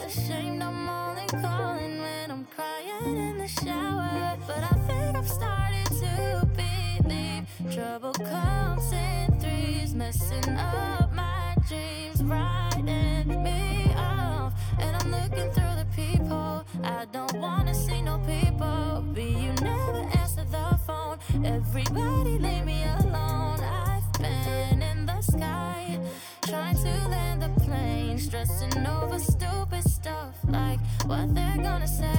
Ashamed 0.04 0.62
I'm 0.62 0.88
only 0.88 1.26
calling 1.26 2.00
when 2.00 2.30
I'm 2.30 2.44
crying 2.46 3.16
in 3.16 3.38
the 3.38 3.48
shower. 3.48 4.36
But 4.46 4.62
I 4.62 4.74
think 4.86 5.16
I've 5.16 5.28
started 5.28 5.86
to 6.00 6.48
believe 6.56 7.46
trouble 7.74 8.12
comes 8.12 8.92
in 8.92 9.40
threes, 9.40 9.94
messing 9.94 10.48
up 10.56 11.12
my 11.12 11.54
dreams, 11.68 12.22
writing 12.22 13.42
me 13.42 13.92
off. 13.96 14.52
And 14.78 14.96
I'm 14.96 15.10
looking 15.10 15.50
through 15.50 15.76
the 15.82 15.86
people. 15.94 16.64
I 16.84 17.06
don't 17.12 17.34
wanna 17.34 17.74
see 17.74 18.02
no 18.02 18.18
people. 18.18 19.04
But 19.14 19.22
you 19.22 19.52
never 19.62 20.02
answer 20.18 20.44
the 20.44 20.78
phone. 20.86 21.18
Everybody 21.44 22.38
leave 22.38 22.64
me 22.64 22.84
alone. 23.00 23.60
I've 23.60 24.12
been 24.20 24.82
in 24.82 25.06
the 25.06 25.20
sky, 25.22 25.98
trying 26.46 26.76
to 26.76 27.08
land 27.08 27.42
the 27.42 27.48
plane, 27.60 28.18
stressing 28.18 28.86
over 28.86 29.18
stupid 29.18 29.82
stuff 29.82 30.34
like 30.46 30.78
what 31.06 31.34
they're 31.34 31.56
gonna 31.56 31.88
say. 31.88 32.15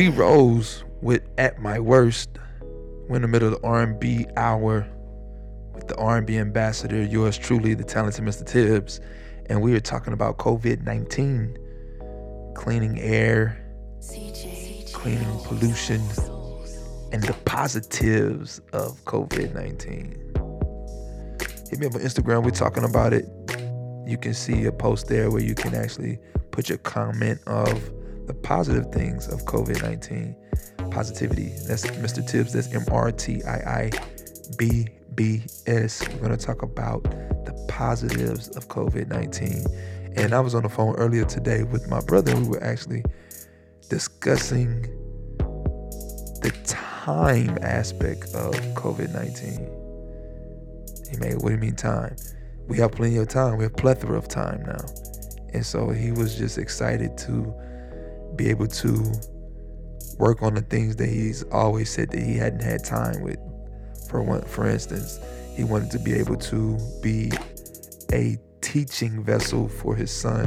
V 0.00 0.08
Rose 0.08 0.82
with 1.02 1.20
"At 1.36 1.60
My 1.60 1.78
Worst." 1.78 2.30
We're 3.06 3.16
in 3.16 3.22
the 3.22 3.28
middle 3.28 3.52
of 3.52 3.60
the 3.60 3.68
R&B 3.68 4.28
hour 4.34 4.86
with 5.74 5.88
the 5.88 5.96
R&B 5.96 6.38
ambassador, 6.38 7.02
yours 7.02 7.36
truly, 7.36 7.74
the 7.74 7.84
talented 7.84 8.24
Mr. 8.24 8.46
Tibbs, 8.46 8.98
and 9.50 9.60
we 9.60 9.74
are 9.74 9.80
talking 9.80 10.14
about 10.14 10.38
COVID-19, 10.38 11.54
cleaning 12.54 12.98
air, 12.98 13.62
cleaning 14.94 15.38
pollution, 15.44 16.00
and 17.12 17.22
the 17.22 17.36
positives 17.44 18.62
of 18.72 19.04
COVID-19. 19.04 20.16
Hit 21.68 21.78
me 21.78 21.86
up 21.86 21.94
on 21.94 22.00
Instagram. 22.00 22.42
We're 22.42 22.52
talking 22.52 22.84
about 22.84 23.12
it. 23.12 23.28
You 24.06 24.16
can 24.16 24.32
see 24.32 24.64
a 24.64 24.72
post 24.72 25.08
there 25.08 25.30
where 25.30 25.42
you 25.42 25.54
can 25.54 25.74
actually 25.74 26.18
put 26.52 26.70
your 26.70 26.78
comment 26.78 27.38
of 27.46 27.92
the 28.30 28.40
positive 28.42 28.92
things 28.92 29.26
of 29.26 29.44
COVID 29.44 29.82
19. 29.82 30.36
Positivity. 30.92 31.52
That's 31.66 31.84
Mr. 31.86 32.24
Tibbs. 32.24 32.52
That's 32.52 32.72
M 32.72 32.84
R 32.92 33.10
T 33.10 33.42
I 33.42 33.56
I 33.56 33.90
B 34.56 34.86
B 35.16 35.42
S. 35.66 36.08
We're 36.08 36.28
going 36.28 36.38
to 36.38 36.46
talk 36.46 36.62
about 36.62 37.02
the 37.02 37.66
positives 37.68 38.48
of 38.56 38.68
COVID 38.68 39.08
19. 39.08 39.64
And 40.14 40.32
I 40.32 40.38
was 40.38 40.54
on 40.54 40.62
the 40.62 40.68
phone 40.68 40.94
earlier 40.94 41.24
today 41.24 41.64
with 41.64 41.88
my 41.88 42.00
brother. 42.00 42.36
We 42.36 42.46
were 42.46 42.62
actually 42.62 43.02
discussing 43.88 44.82
the 46.42 46.52
time 46.66 47.58
aspect 47.62 48.32
of 48.32 48.54
COVID 48.76 49.12
19. 49.12 49.68
He 51.10 51.16
made, 51.16 51.34
what 51.42 51.48
do 51.48 51.54
you 51.54 51.58
mean 51.58 51.74
time? 51.74 52.14
We 52.68 52.78
have 52.78 52.92
plenty 52.92 53.16
of 53.16 53.26
time. 53.26 53.56
We 53.56 53.64
have 53.64 53.74
plethora 53.74 54.16
of 54.16 54.28
time 54.28 54.62
now. 54.64 54.84
And 55.52 55.66
so 55.66 55.90
he 55.90 56.12
was 56.12 56.38
just 56.38 56.58
excited 56.58 57.18
to 57.18 57.52
be 58.36 58.48
able 58.48 58.66
to 58.66 59.12
work 60.18 60.42
on 60.42 60.54
the 60.54 60.62
things 60.62 60.96
that 60.96 61.08
he's 61.08 61.42
always 61.44 61.90
said 61.90 62.10
that 62.10 62.20
he 62.20 62.36
hadn't 62.36 62.62
had 62.62 62.84
time 62.84 63.22
with. 63.22 63.38
For 64.08 64.22
one, 64.22 64.42
for 64.42 64.68
instance, 64.68 65.18
he 65.56 65.64
wanted 65.64 65.90
to 65.92 65.98
be 65.98 66.12
able 66.14 66.36
to 66.36 66.78
be 67.02 67.30
a 68.12 68.38
teaching 68.60 69.22
vessel 69.24 69.68
for 69.68 69.94
his 69.94 70.10
son, 70.10 70.46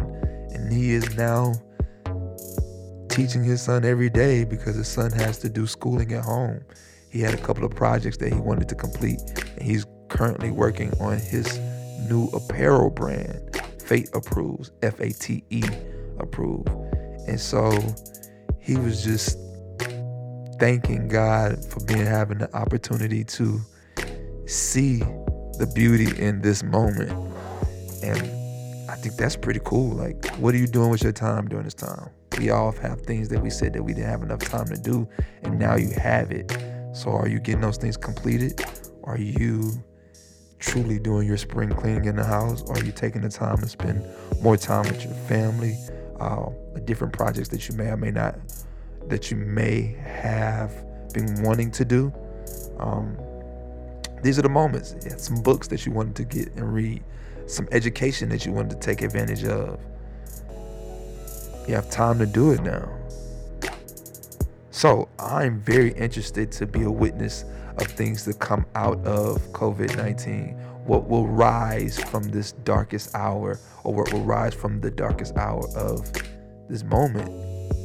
and 0.54 0.72
he 0.72 0.92
is 0.92 1.16
now 1.16 1.54
teaching 3.10 3.44
his 3.44 3.62
son 3.62 3.86
every 3.86 4.10
day 4.10 4.44
because 4.44 4.76
his 4.76 4.88
son 4.88 5.12
has 5.12 5.40
to 5.40 5.50
do 5.50 5.68
schooling 5.68 6.14
at 6.14 6.24
home. 6.24 6.64
He 7.10 7.22
had 7.22 7.34
a 7.34 7.38
couple 7.38 7.64
of 7.64 7.72
projects 7.72 8.18
that 8.18 8.34
he 8.34 8.40
wanted 8.40 8.68
to 8.70 8.76
complete, 8.76 9.20
and 9.38 9.62
he's 9.62 9.86
currently 10.10 10.52
working 10.52 10.92
on 11.00 11.20
his 11.20 11.60
new 12.10 12.28
apparel 12.34 12.90
brand, 12.90 13.62
Fate 13.80 14.10
Approves, 14.14 14.72
F 14.82 15.00
A 15.00 15.12
T 15.12 15.44
E 15.50 15.64
Approve. 16.20 16.66
And 17.28 17.40
so 17.40 17.72
he 18.60 18.78
was 18.78 19.04
just 19.04 19.38
thanking 20.60 21.08
God 21.08 21.64
for 21.66 21.84
being 21.86 22.06
having 22.06 22.38
the 22.38 22.54
opportunity 22.56 23.24
to 23.24 23.60
see 24.46 25.00
the 25.58 25.72
beauty 25.74 26.22
in 26.22 26.42
this 26.42 26.64
moment. 26.64 27.12
And 28.04 28.22
I 28.90 28.96
think 28.96 29.16
that's 29.16 29.36
pretty 29.36 29.62
cool. 29.64 29.96
Like, 29.96 30.26
what 30.36 30.54
are 30.54 30.58
you 30.58 30.68
doing 30.68 30.90
with 30.90 31.04
your 31.04 31.12
time 31.12 31.48
during 31.48 31.66
this 31.66 31.74
time? 31.74 32.10
We 32.38 32.50
all 32.50 32.72
have 32.72 33.02
things 33.02 33.30
that 33.30 33.42
we 33.42 33.50
said 33.50 33.74
that 33.74 33.84
we 33.84 33.94
didn't 33.94 34.10
have 34.10 34.24
enough 34.24 34.40
time 34.40 34.68
to 34.68 34.78
do, 34.78 35.08
and 35.44 35.60
now 35.60 35.76
you 35.76 35.92
have 35.92 36.32
it. 36.32 36.52
So, 36.94 37.12
are 37.12 37.28
you 37.28 37.40
getting 37.40 37.62
those 37.62 37.78
things 37.78 37.98
completed? 37.98 38.64
Are 39.04 39.18
you 39.18 39.84
truly 40.60 40.98
doing 40.98 41.28
your 41.28 41.38
spring 41.38 41.70
cleaning 41.70 42.06
in 42.06 42.16
the 42.16 42.24
house? 42.24 42.64
Are 42.70 42.84
you 42.84 42.92
taking 42.92 43.22
the 43.22 43.30
time 43.30 43.58
to 43.58 43.68
spend 43.68 44.06
more 44.42 44.58
time 44.58 44.84
with 44.84 45.04
your 45.04 45.14
family? 45.14 45.78
The 46.20 46.82
different 46.84 47.14
projects 47.14 47.50
that 47.50 47.68
you 47.68 47.76
may 47.76 47.88
or 47.90 47.98
may 47.98 48.12
not, 48.12 48.40
that 49.08 49.32
you 49.32 49.38
may 49.38 49.96
have 50.04 50.74
been 51.14 51.42
wanting 51.44 51.72
to 51.72 51.86
do. 51.86 52.14
Um, 52.80 53.18
these 54.22 54.40
are 54.40 54.42
the 54.42 54.50
moments. 54.50 54.96
Yeah, 55.06 55.18
some 55.18 55.42
books 55.42 55.68
that 55.68 55.86
you 55.86 55.92
wanted 55.92 56.16
to 56.16 56.24
get 56.24 56.54
and 56.56 56.74
read, 56.74 57.04
some 57.46 57.68
education 57.72 58.30
that 58.30 58.46
you 58.46 58.52
wanted 58.52 58.72
to 58.72 58.80
take 58.80 59.02
advantage 59.02 59.44
of. 59.44 59.80
You 61.68 61.76
have 61.76 61.90
time 61.90 62.20
to 62.20 62.26
do 62.26 62.52
it 62.52 62.62
now. 62.62 62.90
So 64.72 65.08
I'm 65.20 65.60
very 65.62 65.94
interested 65.94 66.52
to 66.54 66.66
be 66.66 66.84
a 66.84 66.92
witness 66.92 67.46
of 67.78 67.88
things 67.88 68.26
that 68.26 68.40
come 68.40 68.66
out 68.76 68.98
of 69.06 69.42
COVID 69.54 69.96
19. 69.96 70.60
What 70.86 71.08
will 71.08 71.28
rise 71.28 71.98
from 71.98 72.24
this 72.24 72.52
darkest 72.52 73.16
hour, 73.16 73.60
or 73.84 73.94
what 73.94 74.12
will 74.12 74.24
rise 74.24 74.54
from 74.54 74.82
the 74.82 74.92
darkest 74.92 75.38
hour 75.38 75.66
of 75.76 76.12
this 76.68 76.84
moment? 76.84 77.30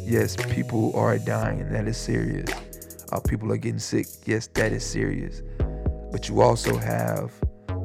Yes, 0.05 0.37
people 0.37 0.97
are 0.97 1.19
dying. 1.19 1.71
That 1.71 1.87
is 1.87 1.97
serious. 1.97 2.51
Uh, 3.13 3.21
people 3.21 3.53
are 3.53 3.57
getting 3.57 3.79
sick. 3.79 4.07
Yes, 4.27 4.49
that 4.55 4.73
is 4.73 4.85
serious. 4.85 5.43
But 6.11 6.29
you 6.29 6.41
also 6.41 6.77
have 6.77 7.33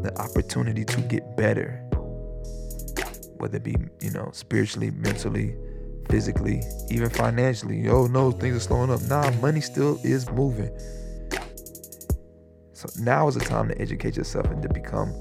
the 0.01 0.11
opportunity 0.17 0.83
to 0.85 1.01
get 1.01 1.37
better, 1.37 1.71
whether 3.37 3.57
it 3.57 3.63
be, 3.63 3.75
you 4.01 4.11
know, 4.11 4.29
spiritually, 4.33 4.91
mentally, 4.91 5.55
physically, 6.09 6.61
even 6.89 7.09
financially. 7.09 7.87
Oh 7.87 8.07
no, 8.07 8.31
things 8.31 8.57
are 8.57 8.59
slowing 8.61 8.89
up. 8.89 9.01
Nah, 9.03 9.29
money 9.41 9.61
still 9.61 9.99
is 10.03 10.29
moving. 10.31 10.71
So 12.85 13.01
now 13.01 13.29
is 13.29 13.35
the 13.35 13.39
time 13.39 13.69
to 13.69 13.81
educate 13.81 14.17
yourself 14.17 14.47
and 14.47 14.61
to 14.61 14.67
become 14.67 15.13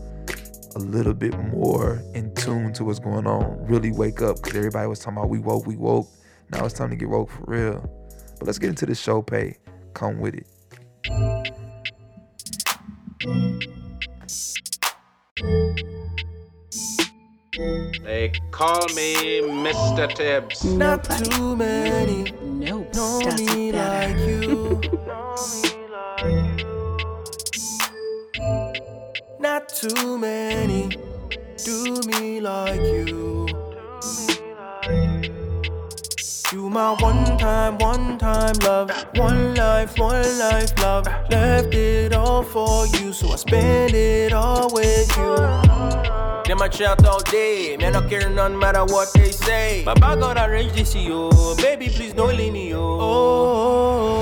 a 0.74 0.80
little 0.80 1.14
bit 1.14 1.38
more 1.38 2.02
in 2.12 2.34
tune 2.34 2.72
to 2.72 2.82
what's 2.84 2.98
going 2.98 3.24
on. 3.24 3.64
Really 3.68 3.92
wake 3.92 4.20
up 4.20 4.36
because 4.36 4.56
everybody 4.56 4.88
was 4.88 4.98
talking 4.98 5.18
about 5.18 5.28
we 5.28 5.38
woke, 5.38 5.64
we 5.64 5.76
woke. 5.76 6.08
Now 6.50 6.64
it's 6.64 6.74
time 6.74 6.90
to 6.90 6.96
get 6.96 7.08
woke 7.08 7.30
for 7.30 7.44
real. 7.46 8.08
But 8.40 8.46
let's 8.48 8.58
get 8.58 8.70
into 8.70 8.84
the 8.86 8.96
show 8.96 9.22
pay. 9.22 9.58
Come 9.94 10.18
with 10.18 10.34
it. 10.34 10.46
They 18.02 18.32
call 18.50 18.84
me 18.96 19.42
Mr. 19.42 20.12
Tibbs. 20.12 20.64
Not 20.64 21.04
too 21.04 21.54
many 21.54 22.32
Nope. 22.42 22.92
know 22.92 23.20
Does 23.22 23.40
me 23.40 23.68
it 23.68 23.74
like 23.76 24.16
better. 24.16 24.40
you. 26.36 26.48
Not 29.42 29.70
too 29.70 30.18
many 30.18 30.88
do 31.64 32.00
me 32.06 32.40
like 32.40 32.80
you. 32.80 33.48
You 36.52 36.70
my 36.70 36.92
one 37.00 37.38
time, 37.38 37.76
one 37.78 38.18
time 38.18 38.54
love. 38.62 38.92
One 39.16 39.56
life, 39.56 39.98
one 39.98 40.38
life 40.38 40.78
love. 40.78 41.08
Left 41.28 41.74
it 41.74 42.14
all 42.14 42.44
for 42.44 42.86
you, 42.86 43.12
so 43.12 43.32
I 43.32 43.36
spend 43.36 43.94
it 43.94 44.32
all 44.32 44.72
with 44.72 45.10
you. 45.16 45.34
Them 46.46 46.62
a 46.62 46.68
chat 46.68 47.04
all 47.04 47.18
day, 47.22 47.76
man, 47.80 47.96
I 47.96 48.08
care 48.08 48.30
none 48.30 48.56
matter 48.56 48.84
what 48.84 49.12
they 49.12 49.32
say. 49.32 49.82
My 49.84 49.94
bag 49.94 50.20
got 50.20 50.38
arranged 50.38 50.76
this 50.76 50.94
year, 50.94 51.30
baby, 51.56 51.88
please 51.88 52.12
don't 52.12 52.36
leave 52.36 52.52
me, 52.52 52.72
oh. 52.74 52.78
oh. 52.78 53.00
oh. 53.00 54.21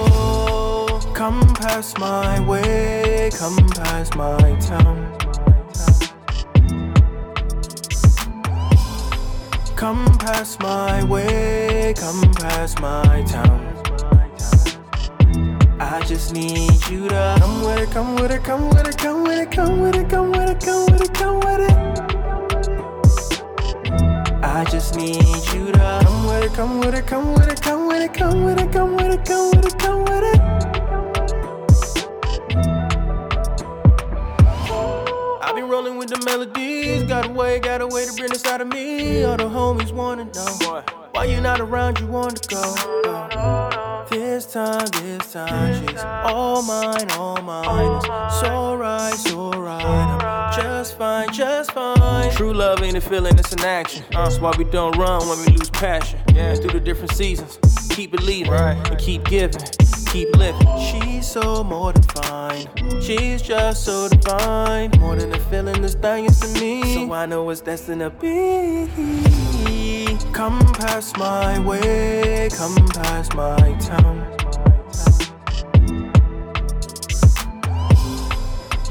Come 1.21 1.53
past 1.53 1.99
my 1.99 2.41
way, 2.49 3.29
come 3.35 3.55
past 3.69 4.17
my 4.17 4.57
town. 4.59 5.19
Come 9.77 10.07
past 10.17 10.61
my 10.61 11.05
way, 11.05 11.93
come 11.99 12.23
past 12.33 12.81
my 12.81 13.23
town. 13.29 13.61
I 15.79 16.01
just 16.07 16.33
need 16.33 16.89
you 16.89 17.07
to 17.11 17.37
come 17.39 17.65
with 17.65 17.81
it, 17.81 17.91
come 17.91 18.15
with 18.17 18.31
it, 18.31 18.43
come 18.43 18.71
with 18.71 18.89
it, 18.89 18.97
come 18.97 19.23
with 19.23 19.41
it, 19.41 19.51
come 19.51 19.79
with 19.79 19.97
it, 19.97 20.09
come 20.09 20.33
with 20.33 20.49
it, 20.49 20.61
come 20.65 20.87
with 20.87 21.03
it, 21.03 21.13
come 21.13 21.41
with 21.41 21.61
it. 21.61 21.77
I 24.43 24.65
just 24.71 24.97
need 24.97 25.23
you 25.53 25.71
to 25.71 26.01
come 26.03 26.27
with 26.29 26.45
it, 26.45 26.55
come 26.55 26.81
with 26.81 26.95
it, 26.95 27.07
come 27.07 27.35
with 27.35 27.53
it, 27.53 27.61
come 27.61 27.89
with 27.89 28.01
it, 28.01 28.15
come 28.15 28.43
with 28.43 28.59
it, 28.59 28.73
come 28.73 28.97
with 28.97 29.13
it, 29.13 29.27
come 29.27 29.51
with 29.51 29.67
it, 29.67 29.79
come 29.79 30.05
with 30.07 30.25
it. 30.35 30.70
Been 35.61 35.69
rolling 35.69 35.99
with 35.99 36.09
the 36.09 36.19
melodies, 36.24 37.03
got 37.03 37.27
a 37.27 37.32
way, 37.32 37.59
got 37.59 37.82
a 37.82 37.87
way 37.87 38.07
to 38.07 38.12
bring 38.15 38.31
this 38.31 38.47
out 38.47 38.61
of 38.62 38.69
me. 38.69 39.24
All 39.24 39.37
the 39.37 39.45
homies 39.45 39.93
wanna 39.93 40.24
know 40.24 40.82
why 41.12 41.24
you 41.24 41.41
not 41.41 41.61
around, 41.61 42.01
you 42.01 42.07
want 42.07 42.43
to 42.43 42.49
go. 42.49 44.07
This 44.11 44.47
time, 44.47 44.87
this 45.03 45.32
time, 45.32 45.87
she's 45.87 46.01
all 46.03 46.62
mine, 46.62 47.11
all 47.12 47.43
mine. 47.43 47.97
It's 47.97 48.41
so 48.41 48.74
right, 48.74 49.12
so 49.12 49.51
right. 49.53 49.85
I'm 49.85 50.53
just 50.62 50.97
fine, 50.97 51.31
just 51.32 51.73
fine. 51.73 52.32
True 52.32 52.55
love 52.55 52.82
ain't 52.82 52.97
a 52.97 53.01
feeling, 53.01 53.39
it's 53.39 53.53
an 53.53 53.61
action. 53.61 54.03
Uh. 54.15 54.24
That's 54.24 54.39
why 54.41 54.53
we 54.57 54.65
don't 54.65 54.97
run 54.97 55.28
when 55.28 55.39
we 55.41 55.59
lose 55.59 55.70
passion. 55.70 56.20
Yeah, 56.35 56.55
through 56.55 56.73
the 56.73 56.81
different 56.81 57.12
seasons, 57.12 57.59
keep 57.91 58.12
believing 58.12 58.53
and 58.53 58.99
keep 58.99 59.24
giving, 59.24 59.61
keep 60.11 60.35
living. 60.37 60.66
She's 60.78 61.27
so 61.27 61.62
more 61.62 61.93
than 61.93 62.03
fine. 62.03 62.66
She's 63.01 63.43
just 63.43 63.85
so 63.85 64.09
divine. 64.09 64.91
More 64.99 65.16
than 65.16 65.32
a 65.32 65.39
feeling, 65.39 65.82
thing 65.87 66.24
is 66.24 66.41
to 66.41 66.61
me. 66.61 66.82
So 66.95 67.12
I 67.12 67.27
know 67.27 67.49
it's 67.51 67.61
destined 67.61 68.01
to 68.01 68.11
be. 68.11 68.89
Come 70.32 70.59
past 70.74 71.16
my 71.16 71.59
way, 71.61 72.49
come 72.53 72.74
past 72.89 73.35
my 73.35 73.77
town. 73.78 74.27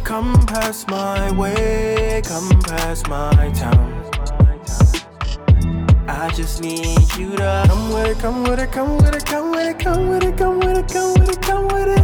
Come 0.04 0.34
past 0.48 0.90
my 0.90 1.32
way, 1.38 2.22
come 2.26 2.50
past 2.62 3.08
my 3.08 3.52
town. 3.54 3.99
I 6.12 6.28
just 6.34 6.64
need 6.64 7.16
you 7.18 7.36
to 7.36 7.64
come 7.68 7.94
with 7.94 8.08
it, 8.08 8.18
come 8.18 8.42
with 8.44 8.60
it, 8.60 8.72
come 8.72 8.98
with 8.98 9.14
it, 9.14 9.26
come 9.28 9.52
with 9.52 9.68
it, 9.68 9.78
come 9.80 10.08
with 10.10 10.24
it, 10.24 10.38
come 10.38 10.60
with 10.60 10.78
it, 10.80 10.88
come 10.92 11.14
with 11.14 11.30
it, 11.30 11.42
come 11.44 11.68
with 11.68 11.88
it. 11.88 12.04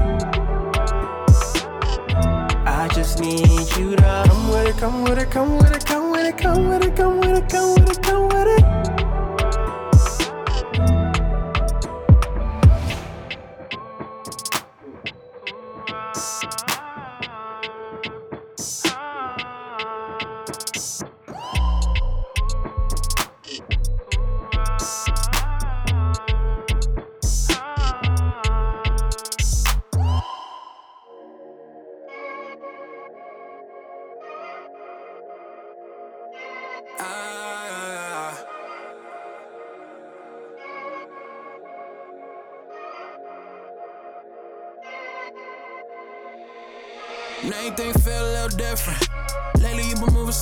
I 2.67 2.87
just 2.93 3.19
need 3.19 3.67
you 3.77 3.95
to 3.95 4.23
come 4.27 4.49
with 4.49 4.67
it, 4.67 4.77
come 4.77 5.03
with 5.05 5.17
it, 5.17 5.31
come 5.31 5.57
with 5.57 5.75
it, 5.75 5.85
come 5.87 6.11
with 6.11 6.27
it, 6.27 6.37
come 6.37 6.69
with 6.69 6.83
it, 6.83 6.95
come 6.95 7.19
with 7.19 7.37
it, 7.37 7.49
come 7.49 7.73
with 7.73 7.89
it, 7.89 8.03
come 8.03 8.29
with 8.29 8.47
it. 8.59 8.84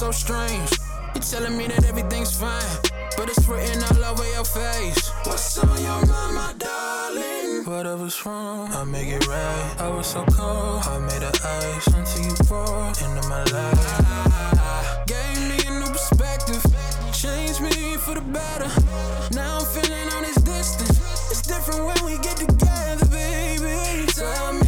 So 0.04 0.12
strange. 0.12 0.72
You 1.16 1.22
telling 1.22 1.58
me 1.58 1.66
that 1.68 1.86
everything's 1.86 2.38
fine, 2.38 2.76
but 3.16 3.30
it's 3.30 3.48
written 3.48 3.82
all 3.84 4.04
over 4.12 4.28
your 4.36 4.44
face. 4.44 5.02
What's 5.24 5.58
on 5.60 5.82
your 5.88 6.02
mind, 6.12 6.36
my 6.36 6.54
darling? 6.58 7.64
Whatever's 7.64 8.18
wrong, 8.26 8.68
I 8.74 8.84
make 8.84 9.08
it 9.08 9.26
right. 9.28 9.76
I 9.80 9.88
was 9.96 10.08
so 10.08 10.26
cold, 10.26 10.82
I 10.94 11.00
made 11.00 11.22
the 11.22 11.32
ice 11.64 11.88
until 11.88 12.22
you 12.28 12.36
brought 12.50 13.02
into 13.02 13.24
my 13.30 13.44
life. 13.56 15.08
Gave 15.08 15.38
me 15.50 15.58
a 15.68 15.72
new 15.80 15.92
perspective, 15.98 16.64
changed 17.14 17.62
me 17.62 17.96
for 17.96 18.16
the 18.16 18.26
better. 18.38 18.72
Now 19.34 19.60
I'm 19.60 19.66
feeling 19.74 20.08
all 20.14 20.22
this 20.22 20.36
distance. 20.36 21.00
It's 21.32 21.44
different 21.44 21.86
when 21.88 22.00
we 22.04 22.18
get 22.18 22.36
together, 22.36 23.06
baby. 23.06 24.06
Tell 24.12 24.52
me 24.52 24.63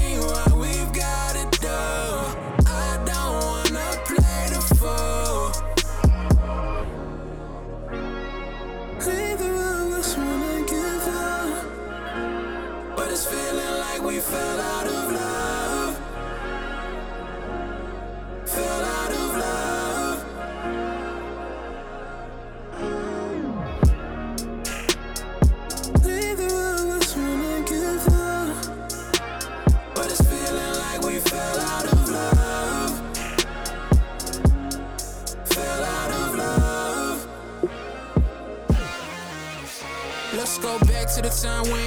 time 41.46 41.70
when 41.70 41.86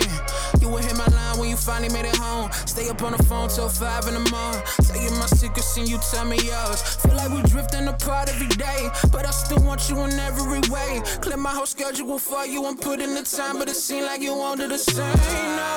you 0.61 0.69
would 0.69 0.85
hit 0.85 0.97
my 0.97 1.07
line 1.19 1.39
when 1.39 1.49
you 1.51 1.57
finally 1.57 1.93
made 1.93 2.07
it 2.07 2.17
home. 2.17 2.51
Stay 2.73 2.89
up 2.89 3.03
on 3.03 3.13
the 3.13 3.23
phone 3.25 3.49
till 3.49 3.69
five 3.69 4.07
in 4.07 4.15
the 4.15 4.25
morning. 4.31 4.63
Tell 4.87 5.01
you 5.03 5.11
my 5.23 5.27
secrets 5.27 5.77
and 5.77 5.89
you 5.89 5.99
tell 6.11 6.25
me 6.25 6.39
yours. 6.51 6.79
Feel 7.03 7.17
like 7.17 7.31
we're 7.31 7.51
drifting 7.55 7.89
apart 7.89 8.29
every 8.29 8.53
day, 8.69 8.81
but 9.11 9.27
I 9.27 9.33
still 9.33 9.63
want 9.69 9.89
you 9.89 9.97
in 10.07 10.13
every 10.31 10.63
way. 10.75 11.03
Clear 11.23 11.37
my 11.37 11.51
whole 11.51 11.67
schedule 11.67 12.19
for 12.19 12.45
you 12.47 12.67
and 12.69 12.81
put 12.81 13.01
in 13.01 13.15
the 13.15 13.23
time, 13.23 13.59
but 13.59 13.69
it 13.69 13.77
seemed 13.77 14.07
like 14.07 14.21
you 14.21 14.35
wanted 14.35 14.71
the 14.71 14.79
same. 14.79 15.51
No, 15.61 15.71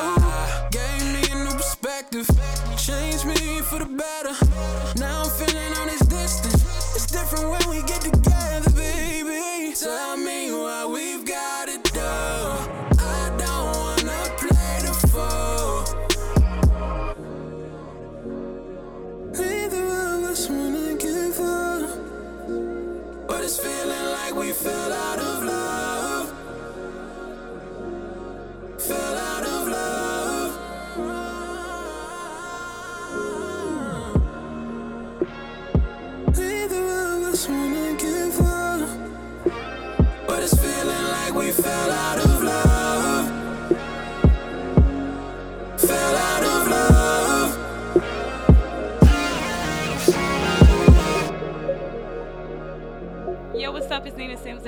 gave 0.77 1.03
me 1.13 1.21
a 1.33 1.35
new 1.43 1.55
perspective, 1.61 2.27
changed 2.77 3.25
me 3.25 3.61
for 3.69 3.79
the 3.79 3.89
better. 4.03 4.35
Now 4.99 5.23
I'm 5.23 5.31
feeling 5.39 5.71
all 5.79 5.87
this 5.87 6.05
distance. 6.05 6.61
It's 6.95 7.07
different 7.07 7.49
when 7.53 7.65
we 7.73 7.81
get 7.91 8.01
together, 8.01 8.69
baby. 8.71 9.73
Tell 9.73 10.17
me 10.17 10.51
why 10.51 10.85
we've 10.85 11.25
got 11.25 11.60
it's 23.43 23.57
feeling 23.59 24.05
like 24.11 24.35
we 24.35 24.51
fell 24.51 24.93
out 24.93 25.19
of 25.19 25.30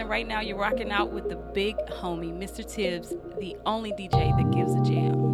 and 0.04 0.10
right 0.10 0.28
now 0.28 0.42
you're 0.42 0.58
rocking 0.58 0.92
out 0.92 1.14
with 1.14 1.30
the 1.30 1.38
big 1.38 1.78
homie, 1.88 2.38
Mr. 2.38 2.70
Tibbs, 2.70 3.14
the 3.40 3.56
only 3.66 3.94
DJ 3.94 4.36
that 4.36 4.52
gives 4.52 4.76
a 4.76 4.84
jam. 4.84 5.33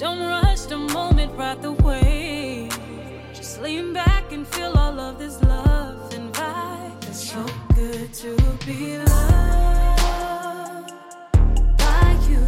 Don't 0.00 0.18
rush 0.18 0.62
the 0.62 0.78
moment, 0.78 1.36
right 1.36 1.60
the 1.60 1.72
way. 1.72 2.70
Just 3.34 3.60
lean 3.60 3.92
back 3.92 4.32
and 4.32 4.46
feel 4.46 4.72
all 4.74 4.98
of 4.98 5.18
this 5.18 5.42
love 5.42 6.14
and 6.14 6.32
vibe. 6.32 7.06
It's 7.06 7.30
so 7.30 7.44
good 7.74 8.10
to 8.14 8.34
be 8.64 8.96
loved 8.96 10.92
by 11.76 12.18
you. 12.30 12.46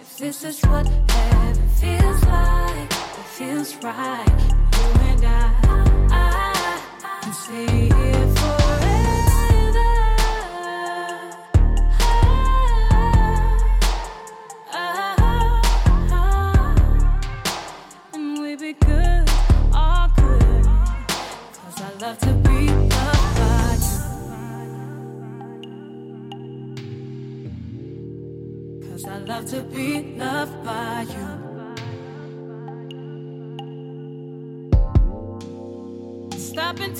If 0.00 0.18
this 0.18 0.44
is 0.44 0.62
what 0.66 0.86
heaven 0.86 1.68
feels 1.70 2.24
like, 2.26 2.92
it 2.92 3.26
feels 3.36 3.74
right. 3.82 4.38
You 4.78 4.88
and 5.10 5.24
I, 5.24 5.50
I 6.12 7.20
can 7.22 7.32
stay 7.32 8.05
To 29.50 29.62
be 29.62 30.02
loved 30.18 30.64
by 30.64 31.06
you. 31.08 31.28
Stop 36.36 36.80
and 36.80 36.96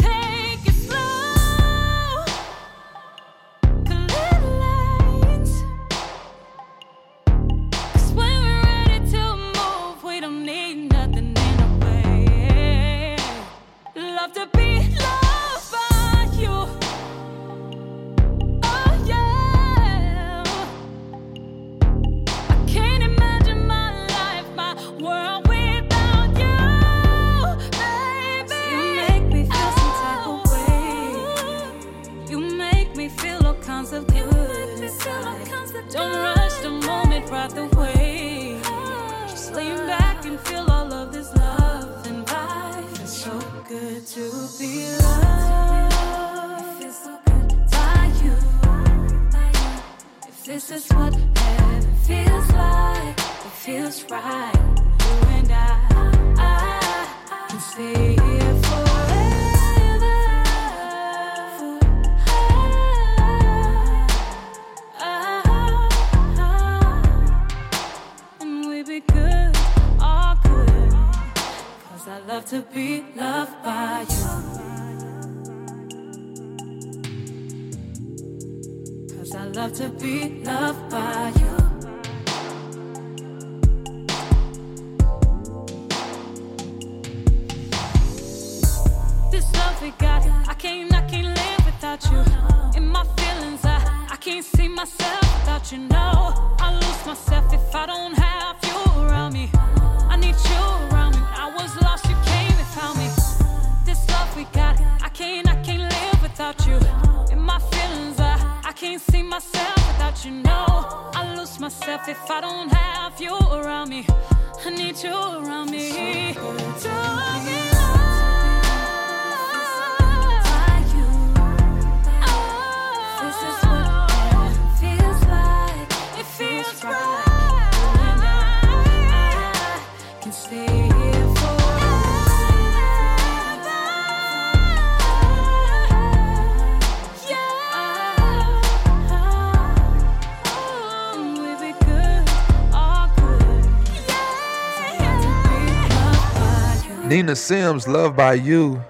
Nina 147.17 147.35
Sims, 147.35 147.89
Love 147.89 148.15
by 148.15 148.35
You. 148.35 148.85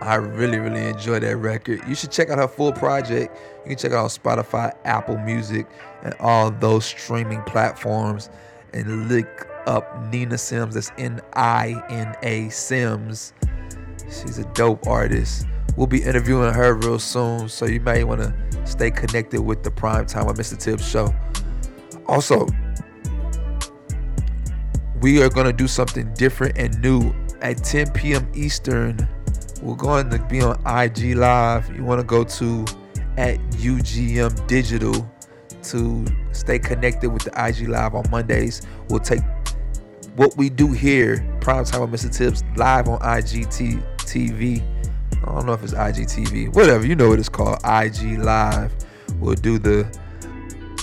I 0.00 0.14
really, 0.14 0.58
really 0.58 0.86
enjoy 0.86 1.20
that 1.20 1.36
record. 1.36 1.82
You 1.86 1.94
should 1.94 2.10
check 2.10 2.30
out 2.30 2.38
her 2.38 2.48
full 2.48 2.72
project. 2.72 3.36
You 3.64 3.68
can 3.68 3.76
check 3.76 3.92
out 3.92 4.04
on 4.04 4.08
Spotify, 4.08 4.72
Apple 4.86 5.18
Music, 5.18 5.66
and 6.04 6.14
all 6.20 6.50
those 6.50 6.86
streaming 6.86 7.42
platforms. 7.42 8.30
And 8.72 9.10
look 9.10 9.46
up 9.66 10.10
Nina 10.10 10.38
Sims. 10.38 10.72
That's 10.72 10.90
N 10.96 11.20
I 11.34 11.84
N 11.90 12.16
A 12.22 12.48
Sims. 12.48 13.34
She's 14.04 14.38
a 14.38 14.50
dope 14.54 14.86
artist. 14.86 15.46
We'll 15.76 15.86
be 15.86 16.02
interviewing 16.02 16.54
her 16.54 16.72
real 16.72 16.98
soon, 16.98 17.50
so 17.50 17.66
you 17.66 17.80
may 17.80 18.04
want 18.04 18.22
to 18.22 18.34
stay 18.64 18.90
connected 18.90 19.42
with 19.42 19.62
the 19.64 19.70
Prime 19.70 20.06
Time 20.06 20.24
with 20.24 20.38
Mr. 20.38 20.58
Tibbs 20.58 20.88
show. 20.88 21.14
Also, 22.06 22.46
we 25.02 25.22
are 25.22 25.28
going 25.28 25.46
to 25.46 25.52
do 25.52 25.68
something 25.68 26.10
different 26.14 26.56
and 26.56 26.80
new 26.80 27.14
at 27.40 27.58
10 27.58 27.92
p.m. 27.92 28.30
Eastern. 28.34 29.08
We're 29.62 29.76
going 29.76 30.10
to 30.10 30.18
be 30.18 30.42
on 30.42 30.60
IG 30.66 31.16
Live. 31.16 31.74
You 31.74 31.84
want 31.84 32.00
to 32.00 32.06
go 32.06 32.24
to 32.24 32.64
at 33.16 33.38
UGM 33.52 34.46
Digital 34.46 35.10
to 35.64 36.04
stay 36.32 36.58
connected 36.58 37.10
with 37.10 37.22
the 37.22 37.30
IG 37.46 37.68
Live 37.68 37.94
on 37.94 38.04
Mondays. 38.10 38.62
We'll 38.88 39.00
take 39.00 39.22
what 40.16 40.36
we 40.36 40.48
do 40.48 40.70
here, 40.72 41.26
Prime 41.40 41.64
Time 41.64 41.90
with 41.90 42.00
Mr. 42.00 42.14
Tibbs, 42.14 42.44
live 42.56 42.88
on 42.88 42.98
IGT 43.00 43.82
TV. 43.98 44.62
I 45.22 45.26
don't 45.26 45.46
know 45.46 45.54
if 45.54 45.62
it's 45.64 45.74
IGTV, 45.74 46.54
whatever, 46.54 46.86
you 46.86 46.94
know 46.94 47.08
what 47.08 47.18
it's 47.18 47.28
called, 47.28 47.58
IG 47.64 48.18
Live. 48.18 48.72
We'll 49.18 49.34
do 49.34 49.58
the 49.58 49.84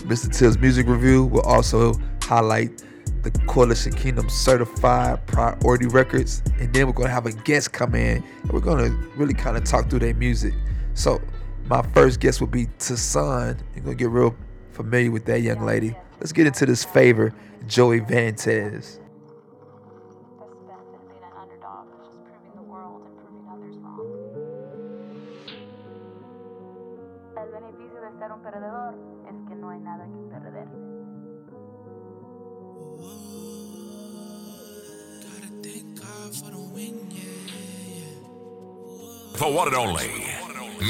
Mr. 0.06 0.36
Tibbs 0.36 0.58
music 0.58 0.88
review. 0.88 1.26
We'll 1.26 1.44
also 1.44 1.94
highlight 2.24 2.84
the 3.24 3.32
Coalition 3.48 3.94
Kingdom 3.94 4.30
certified 4.30 5.26
priority 5.28 5.88
records. 5.88 6.42
And 6.60 6.74
then 6.74 6.88
we're 6.88 6.94
to 7.08 7.14
have 7.14 7.26
a 7.26 7.32
guest 7.32 7.72
come 7.72 7.96
in 7.96 8.24
and 8.42 8.52
we're 8.52 8.62
to 8.90 8.96
really 9.16 9.34
kind 9.34 9.58
of 9.58 9.64
talk 9.64 9.90
through 9.90 10.00
their 10.00 10.14
music. 10.14 10.54
So, 10.94 11.22
my 11.66 11.82
first 11.94 12.20
guest 12.20 12.42
will 12.42 12.48
be 12.48 12.68
Tassan. 12.80 13.60
You're 13.76 13.84
to 13.98 14.04
get 14.04 14.10
real 14.10 14.36
familiar 14.72 15.12
with 15.12 15.26
that 15.26 15.42
young 15.42 15.64
lady. 15.66 15.96
Let's 16.20 16.32
get 16.32 16.48
into 16.48 16.66
this 16.66 16.84
favor, 16.84 17.34
Joey 17.68 18.02
Vantes. 18.02 19.01
One 39.52 39.68
and 39.68 39.76
only 39.76 40.08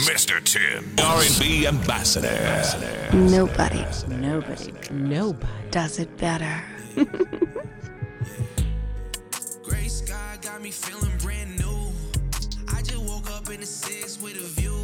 Mr. 0.06 0.40
Tim, 0.44 0.94
R&B 1.04 1.66
ambassador. 1.66 3.10
Nobody, 3.12 3.84
nobody, 4.08 4.72
nobody 4.92 5.48
does 5.72 5.98
it 5.98 6.16
better. 6.18 6.64
Gray 9.64 9.88
sky 9.88 10.38
got 10.44 10.62
me 10.62 10.70
feeling 10.70 11.18
brand 11.18 11.58
new. 11.58 11.92
I 12.68 12.84
just 12.84 13.00
woke 13.00 13.32
up 13.32 13.50
in 13.50 13.62
the 13.62 13.66
six 13.66 14.22
with 14.22 14.36
a 14.36 14.62
view. 14.62 14.78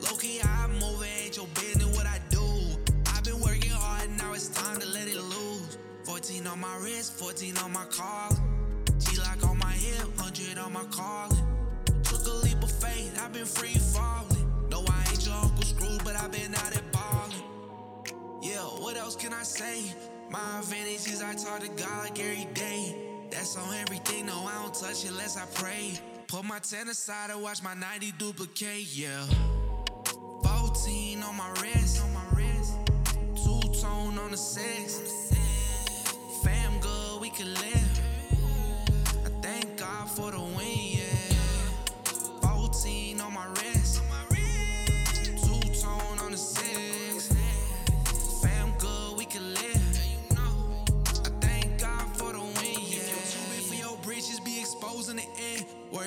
Low 0.00 0.16
key, 0.16 0.40
I'm 0.40 0.80
over, 0.80 1.04
ain't 1.04 1.36
your 1.36 1.48
business 1.54 1.96
what 1.96 2.06
I 2.06 2.20
do. 2.30 2.46
I've 3.08 3.24
been 3.24 3.40
working 3.40 3.72
hard, 3.72 4.10
now 4.16 4.32
it's 4.32 4.46
time 4.46 4.78
to 4.78 4.86
let 4.86 5.08
it 5.08 5.20
loose. 5.20 5.76
14 6.04 6.46
on 6.46 6.60
my 6.60 6.76
wrist, 6.76 7.14
14 7.14 7.56
on 7.64 7.72
my 7.72 7.84
collar. 7.86 8.36
Glock 9.00 9.50
on 9.50 9.58
my 9.58 9.72
hip, 9.72 10.06
100 10.18 10.56
on 10.58 10.72
my 10.72 10.84
calling. 10.84 11.53
I've 13.20 13.32
been 13.32 13.46
free 13.46 13.74
falling. 13.74 14.68
No, 14.70 14.84
I 14.88 15.04
ain't 15.10 15.26
your 15.26 15.34
Uncle 15.34 15.62
Screw, 15.62 15.98
but 16.04 16.16
I've 16.16 16.32
been 16.32 16.54
out 16.54 16.76
at 16.76 16.92
balling. 16.92 17.42
Yeah, 18.42 18.58
what 18.82 18.96
else 18.96 19.16
can 19.16 19.32
I 19.32 19.42
say? 19.42 19.92
My 20.30 20.58
advantage 20.58 21.06
is 21.08 21.22
I 21.22 21.34
talk 21.34 21.60
to 21.60 21.68
God 21.68 22.04
like 22.04 22.18
every 22.18 22.46
day. 22.54 22.94
That's 23.30 23.56
on 23.56 23.74
everything, 23.74 24.26
no, 24.26 24.46
I 24.46 24.62
don't 24.62 24.74
touch 24.74 25.04
it 25.04 25.10
unless 25.10 25.36
I 25.36 25.46
pray. 25.54 25.98
Put 26.28 26.44
my 26.44 26.58
10 26.58 26.88
aside 26.88 27.30
and 27.30 27.42
watch 27.42 27.62
my 27.62 27.74
90 27.74 28.12
duplicate, 28.18 28.86
yeah. 28.96 29.24
14 30.42 31.22
on 31.22 31.36
my 31.36 31.50
wrist, 31.60 32.02
on 32.02 32.12
my 32.14 32.24
wrist. 32.32 32.74
Two 33.44 33.60
tone 33.80 34.18
on 34.18 34.30
the 34.30 34.36
six. 34.36 35.32
Fam 36.42 36.78
good, 36.80 37.20
we 37.20 37.30
can 37.30 37.52
live. 37.54 38.00
I 39.24 39.30
thank 39.42 39.76
God 39.76 40.08
for 40.10 40.30
the 40.30 40.40
win, 40.40 40.63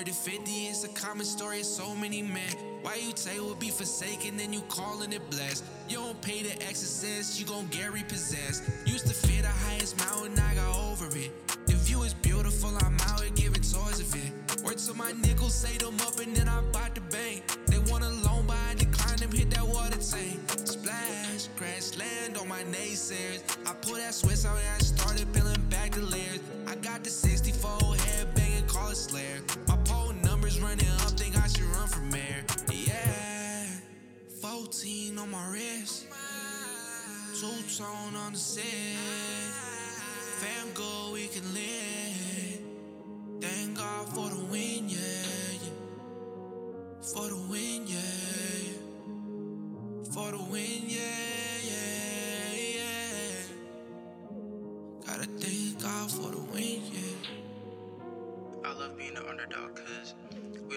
to 0.08 0.14
50, 0.14 0.52
it's 0.68 0.86
a 0.86 0.88
common 0.90 1.26
story 1.26 1.60
of 1.60 1.66
so 1.66 1.94
many 1.94 2.22
men. 2.22 2.54
Why 2.82 2.96
you 2.96 3.12
say 3.16 3.42
we'll 3.42 3.56
be 3.56 3.70
forsaken, 3.70 4.38
then 4.38 4.54
you 4.54 4.62
calling 4.70 5.12
it 5.12 5.30
blessed? 5.30 5.66
You 5.90 5.98
don't 5.98 6.22
pay 6.22 6.44
the 6.44 6.54
exorcist, 6.64 7.38
you 7.38 7.46
gon' 7.46 7.68
get 7.68 7.92
repossessed. 7.92 8.64
Used 8.86 9.08
to 9.08 9.14
fear 9.14 9.42
the 9.42 9.50
highest 9.50 9.98
mountain, 9.98 10.40
I 10.40 10.56
got 10.56 10.74
over 10.90 11.08
it. 11.18 11.32
The 11.68 11.74
view 11.74 12.04
is 12.04 12.14
beautiful, 12.14 12.70
I'm 12.86 12.96
out 13.02 13.20
here 13.20 13.32
giving 13.36 13.62
toys 13.62 14.00
of 14.00 14.16
it. 14.16 14.64
Word 14.64 14.78
to 14.78 14.94
my 14.94 15.12
nickels, 15.12 15.54
say 15.54 15.76
them 15.78 16.00
up 16.00 16.18
and 16.20 16.34
then 16.34 16.48
I 16.48 16.62
bought 16.72 16.96
the 16.96 17.02
bank. 17.02 17.44
They 17.66 17.80
want 17.92 18.06
a 18.06 18.10
loan, 18.10 18.46
but 18.48 18.56
I 18.70 18.76
decline 18.76 19.18
them, 19.18 19.32
hit 19.32 19.50
that 19.52 19.68
water 19.68 19.98
tank. 19.98 20.40
Splash, 20.64 21.48
crash, 21.58 21.98
land 21.98 22.38
on 22.38 22.48
my 22.48 22.64
naysayers. 22.72 23.42
I 23.68 23.74
pull 23.82 23.96
that 23.96 24.14
Swiss 24.14 24.46
out 24.46 24.58
and 24.58 24.70
I 24.70 24.78
started 24.78 25.34
peeling 25.34 25.62
back 25.70 25.92
the 25.92 26.02
layers. 26.02 26.40
I 26.66 26.76
got 26.76 27.04
the 27.04 27.10
64 27.10 27.96
head 27.96 28.34
banging, 28.36 28.66
call 28.68 28.92
it 28.92 28.96
Slayer. 28.96 29.42
Running 30.68 30.90
up, 30.90 31.12
think 31.12 31.38
I 31.42 31.48
should 31.48 31.64
run 31.64 31.88
for 31.88 32.02
mayor. 32.02 32.44
Yeah, 32.74 33.68
14 34.42 35.18
on 35.18 35.32
my 35.32 35.48
wrist, 35.50 36.08
two 37.40 37.48
tone 37.78 38.16
on 38.18 38.34
the 38.34 38.38
set. 38.38 38.66
Fam 40.42 40.74
go, 40.74 41.12
we 41.14 41.28
can 41.28 41.54
live. 41.54 42.60
Thank 43.40 43.78
God 43.78 44.10
for 44.10 44.30
the 44.30 44.44
win, 44.52 44.90
yeah, 44.90 45.00
yeah. 45.64 45.72
For 47.14 47.30
the 47.30 47.38
win, 47.50 47.88
yeah, 47.88 48.02
yeah. 48.66 50.12
For 50.12 50.32
the 50.32 50.44
win, 50.52 50.84
yeah, 50.86 51.62
yeah, 51.64 52.54
yeah. 52.76 53.44
Gotta 55.06 55.28
thank 55.40 55.82
God 55.82 56.12
for 56.12 56.32
the 56.32 56.42
win, 56.52 56.82
yeah. 56.92 57.00
I 58.66 58.74
love 58.74 58.98
being 58.98 59.14
the 59.14 59.26
underdog 59.30 59.76
because 59.76 60.14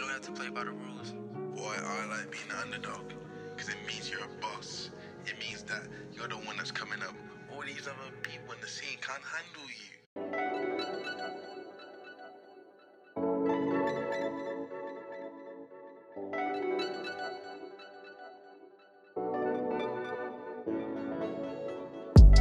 we 0.01 0.07
don't 0.07 0.15
have 0.15 0.23
to 0.23 0.33
play 0.33 0.49
by 0.49 0.65
the 0.65 0.71
rules. 0.71 1.13
Boy, 1.55 1.75
I 1.77 2.07
like 2.07 2.31
being 2.31 2.49
the 2.49 2.59
underdog 2.59 3.13
because 3.55 3.69
it 3.69 3.77
means 3.87 4.11
you're 4.11 4.25
a 4.25 4.41
boss. 4.41 4.89
It 5.27 5.35
means 5.39 5.63
that 5.65 5.83
you're 6.15 6.29
the 6.29 6.37
one 6.37 6.57
that's 6.57 6.71
coming 6.71 7.03
up. 7.03 7.15
All 7.53 7.61
these 7.61 7.87
other 7.87 8.17
people 8.23 8.55
in 8.55 8.61
the 8.63 8.67
scene 8.67 8.97
can't 9.03 9.23
handle 9.23 9.69
you. 9.69 9.91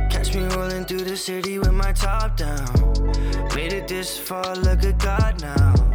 Catch 0.10 0.34
me 0.34 0.44
rolling 0.56 0.86
through 0.86 1.04
the 1.04 1.18
city 1.18 1.60
with 1.60 1.74
my 1.74 1.92
top 1.92 2.38
down. 2.38 2.94
Made 3.54 3.74
it 3.74 3.90
this 3.90 4.18
far, 4.18 4.56
look 4.56 4.86
at 4.86 4.98
God 5.00 5.42
now. 5.42 5.89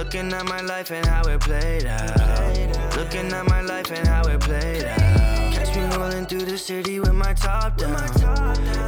Looking 0.00 0.32
at 0.32 0.48
my 0.48 0.62
life 0.62 0.90
and 0.92 1.04
how 1.04 1.20
it 1.28 1.40
played 1.40 1.84
out. 1.84 2.96
Looking 2.96 3.30
at 3.34 3.46
my 3.50 3.60
life 3.60 3.90
and 3.90 4.08
how 4.08 4.22
it 4.22 4.40
played 4.40 4.82
out. 4.82 5.52
Catch 5.52 5.76
me 5.76 5.82
rolling 5.94 6.24
through 6.24 6.46
the 6.46 6.56
city 6.56 6.98
with 6.98 7.12
my 7.12 7.34
top 7.34 7.76
down. 7.76 7.92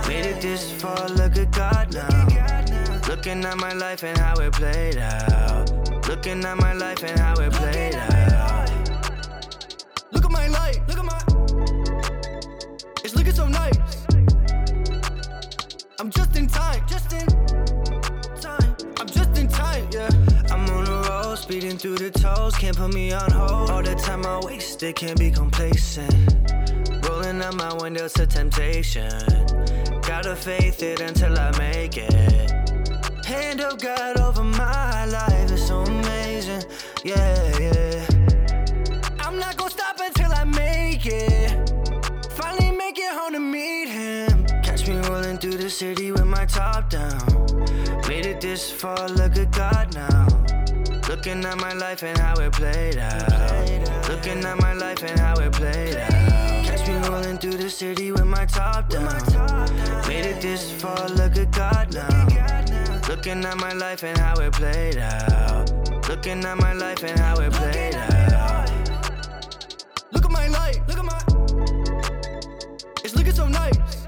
Made 0.08 0.24
it 0.24 0.40
this 0.40 0.72
far, 0.80 1.06
look 1.10 1.36
at 1.36 1.50
God 1.50 1.92
now. 1.92 3.00
Looking 3.08 3.44
at 3.44 3.58
my 3.58 3.74
life 3.74 4.02
and 4.04 4.16
how 4.16 4.40
it 4.40 4.54
played 4.54 4.96
out. 4.96 6.08
Looking 6.08 6.42
at 6.46 6.56
my 6.56 6.72
life 6.72 7.04
and 7.04 7.20
how 7.20 7.34
it 7.34 7.52
played 7.52 7.94
out. 7.94 8.70
Look 10.12 10.24
at 10.24 10.30
my 10.30 10.48
life, 10.48 10.78
look 10.88 10.98
at 10.98 11.04
my. 11.04 11.20
It's 13.04 13.14
looking 13.14 13.34
so 13.34 13.48
nice. 13.48 14.06
I'm 15.98 16.10
just 16.10 16.34
in 16.36 16.46
time, 16.46 16.82
just 16.88 17.12
in 17.12 17.31
speeding 21.42 21.76
through 21.76 21.96
the 21.96 22.08
tolls, 22.08 22.54
can't 22.54 22.76
put 22.76 22.94
me 22.94 23.12
on 23.12 23.28
hold. 23.32 23.68
All 23.68 23.82
the 23.82 23.96
time 23.96 24.24
I 24.24 24.38
wasted, 24.44 24.94
can't 24.94 25.18
be 25.18 25.28
complacent. 25.28 26.14
Rolling 27.08 27.42
out 27.42 27.56
my 27.56 27.74
windows 27.82 28.12
to 28.14 28.26
temptation. 28.26 29.10
Gotta 30.02 30.36
faith 30.36 30.82
it 30.84 31.00
until 31.00 31.36
I 31.36 31.50
make 31.58 31.96
it. 31.96 32.50
Hand 33.26 33.60
of 33.60 33.80
God 33.80 34.20
over 34.20 34.44
my 34.44 35.04
life 35.06 35.50
is 35.50 35.66
so 35.66 35.80
amazing, 35.80 36.62
yeah, 37.04 37.58
yeah. 37.58 38.06
I'm 39.18 39.36
not 39.40 39.56
gonna 39.56 39.70
stop 39.70 39.98
until 39.98 40.32
I 40.32 40.44
make 40.44 41.06
it. 41.06 41.50
Finally 42.30 42.70
make 42.70 42.98
it 42.98 43.12
home 43.18 43.32
to 43.32 43.40
meet 43.40 43.88
him. 43.88 44.46
Catch 44.62 44.86
me 44.86 44.94
rolling 45.08 45.38
through 45.38 45.56
the 45.56 45.70
city 45.70 46.12
with 46.12 46.26
my 46.26 46.46
top 46.46 46.88
down. 46.88 47.26
Made 48.08 48.26
it 48.26 48.40
this 48.40 48.70
far, 48.70 49.08
look 49.08 49.36
at 49.36 49.50
God 49.50 49.92
now. 49.94 50.41
Looking 51.12 51.44
at 51.44 51.60
my 51.60 51.74
life 51.74 52.02
and 52.04 52.16
how 52.16 52.32
it 52.40 52.52
played 52.52 52.96
out. 52.96 54.08
Looking 54.08 54.42
at 54.46 54.58
my 54.62 54.72
life 54.72 55.02
and 55.02 55.20
how 55.20 55.34
it 55.34 55.52
played 55.52 55.94
out. 55.94 56.64
Catch 56.64 56.88
me 56.88 56.94
rolling 57.06 57.36
through 57.36 57.58
the 57.58 57.68
city 57.68 58.10
with 58.10 58.24
my 58.24 58.46
top 58.46 58.88
down. 58.88 59.04
Made 60.08 60.24
it 60.24 60.40
this 60.40 60.72
far, 60.72 61.10
look 61.10 61.36
at 61.36 61.50
God 61.50 61.92
now. 61.92 63.02
Looking 63.10 63.44
at 63.44 63.58
my 63.58 63.74
life 63.74 64.02
and 64.04 64.16
how 64.16 64.40
it 64.40 64.54
played 64.54 64.96
out. 64.96 66.08
Looking 66.08 66.42
at 66.46 66.56
my 66.56 66.72
life 66.72 67.04
and 67.04 67.20
how 67.20 67.38
it 67.40 67.52
played 67.52 67.94
out. 67.94 68.70
Look 70.12 70.24
at 70.24 70.30
my 70.30 70.48
life, 70.48 70.78
look 70.88 70.98
at 70.98 71.04
my. 71.04 71.20
It's 73.04 73.14
looking 73.14 73.34
so 73.34 73.48
nice. 73.48 74.06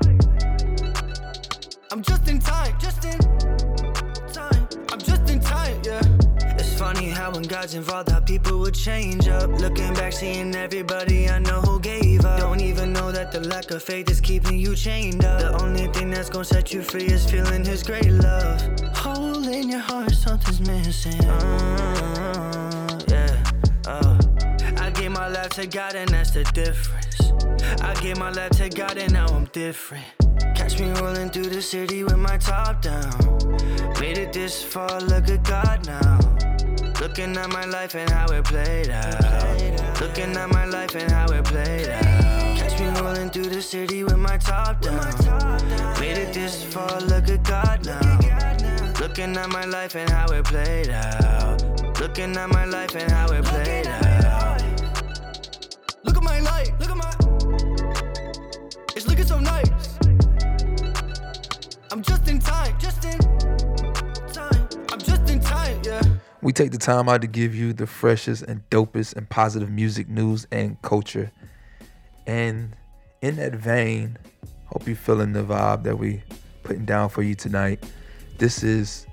I'm 1.91 2.03
just 2.03 2.27
in 2.29 2.39
time, 2.39 2.75
just 2.81 3.05
in 3.05 3.24
how 7.25 7.33
when 7.33 7.43
God's 7.43 7.75
involved, 7.75 8.11
how 8.11 8.21
people 8.21 8.59
would 8.59 8.75
change 8.75 9.29
up. 9.29 9.49
Looking 9.59 9.95
back, 9.95 10.13
seeing 10.13 10.55
everybody 10.55 11.31
I 11.31 11.39
know 11.39 11.61
who 11.63 11.81
gave 11.81 12.23
up. 12.25 12.39
Don't 12.39 12.61
even 12.61 12.93
know 12.93 13.11
that 13.13 13.33
the 13.33 13.41
lack 13.41 13.71
of 13.71 13.83
faith 13.83 14.11
is 14.11 14.21
keeping 14.21 14.59
you 14.59 14.77
chained 14.77 15.25
up. 15.25 15.41
The 15.41 15.63
only 15.63 15.87
thing 15.95 16.11
that's 16.11 16.29
gonna 16.29 16.45
set 16.45 16.75
you 16.75 16.83
free 16.83 17.07
is 17.07 17.25
feeling 17.31 17.65
His 17.65 17.83
great 17.83 18.11
love. 18.11 18.61
Hole 18.95 19.49
in 19.49 19.71
your 19.71 19.79
heart, 19.79 20.13
something's 20.13 20.61
missing. 20.61 21.25
Uh, 21.25 22.99
yeah, 23.09 23.43
uh. 23.87 24.19
I 24.77 24.91
gave 24.91 25.13
my 25.13 25.29
life 25.29 25.53
to 25.61 25.67
God, 25.67 25.95
and 25.95 26.11
that's 26.11 26.33
the 26.33 26.45
difference. 26.53 27.33
I 27.81 27.95
gave 28.03 28.19
my 28.19 28.31
life 28.31 28.53
to 28.61 28.69
God, 28.69 28.99
and 28.99 29.13
now 29.15 29.29
I'm 29.29 29.47
different. 29.47 30.05
Catch 30.55 30.79
me 30.79 30.91
rolling 31.01 31.31
through 31.31 31.51
the 31.57 31.63
city 31.63 32.05
with 32.05 32.19
my 32.19 32.37
top 32.37 32.83
down. 32.83 33.17
Made 33.99 34.19
it 34.19 34.33
this 34.35 34.63
far, 34.63 35.01
look 35.01 35.31
at 35.31 35.43
God 35.45 35.87
now. 35.87 36.54
Looking 37.05 37.37
at 37.37 37.53
my 37.53 37.67
life 37.67 37.95
and 37.97 38.09
how 38.09 38.33
it 38.33 38.45
played 38.45 38.89
out. 38.89 40.01
Looking 40.01 40.35
at 40.39 40.49
my 40.49 40.65
life 40.65 40.95
and 40.95 41.13
how 41.13 41.27
it 41.27 41.45
played 41.45 41.87
out. 41.87 42.57
Catch 42.57 42.81
me 42.81 42.87
rolling 42.99 43.29
through 43.29 43.51
the 43.51 43.61
city 43.61 44.03
with 44.03 44.17
my 44.17 44.39
top 44.39 44.81
down. 44.81 46.01
Made 46.01 46.17
it 46.17 46.33
this 46.33 46.65
far, 46.65 46.99
look 47.03 47.29
at 47.29 47.43
God 47.43 47.85
now. 47.85 48.95
Looking 49.01 49.37
at 49.37 49.51
my 49.51 49.67
life 49.67 49.95
and 49.97 50.09
how 50.09 50.33
it 50.33 50.47
played 50.47 50.89
out. 50.89 52.01
Looking 52.01 52.35
at 52.39 52.49
my 52.49 52.65
life 52.65 52.97
and 52.97 53.13
how 53.13 53.27
it 53.33 53.45
played 53.45 53.87
out. 53.87 54.63
Look 56.05 56.17
at 56.17 56.23
my 56.23 56.41
life. 56.41 56.71
Look 56.81 56.91
at 56.91 56.97
my. 56.97 57.13
It's 58.97 59.07
looking 59.07 59.27
so 59.27 59.39
nice. 59.39 59.99
I'm 61.91 62.03
just 62.03 62.27
in 62.29 62.39
time. 62.39 62.75
Just 62.79 63.05
in 63.05 63.19
time. 64.33 64.69
I'm 64.91 64.99
just 64.99 65.29
in 65.29 65.41
time. 65.41 65.83
Yeah. 65.85 66.14
We 66.45 66.53
take 66.53 66.73
the 66.73 66.79
time 66.79 67.09
out 67.09 67.23
to 67.23 67.27
give 67.27 67.55
you 67.55 67.73
the 67.73 67.87
freshest 67.87 68.43
and 68.43 68.69
dopest 68.69 69.17
and 69.17 69.27
positive 69.27 69.71
music 69.71 70.11
news 70.11 70.47
and 70.53 70.81
culture. 70.83 71.33
And 72.27 72.77
in 73.23 73.37
that 73.37 73.55
vein, 73.55 74.19
hope 74.67 74.87
you're 74.87 74.95
feeling 74.95 75.33
the 75.33 75.43
vibe 75.43 75.85
that 75.85 75.99
we 75.99 76.23
putting 76.63 76.85
down 76.85 77.09
for 77.09 77.23
you 77.23 77.35
tonight. 77.35 77.83
This 78.37 78.63
is 78.63 79.07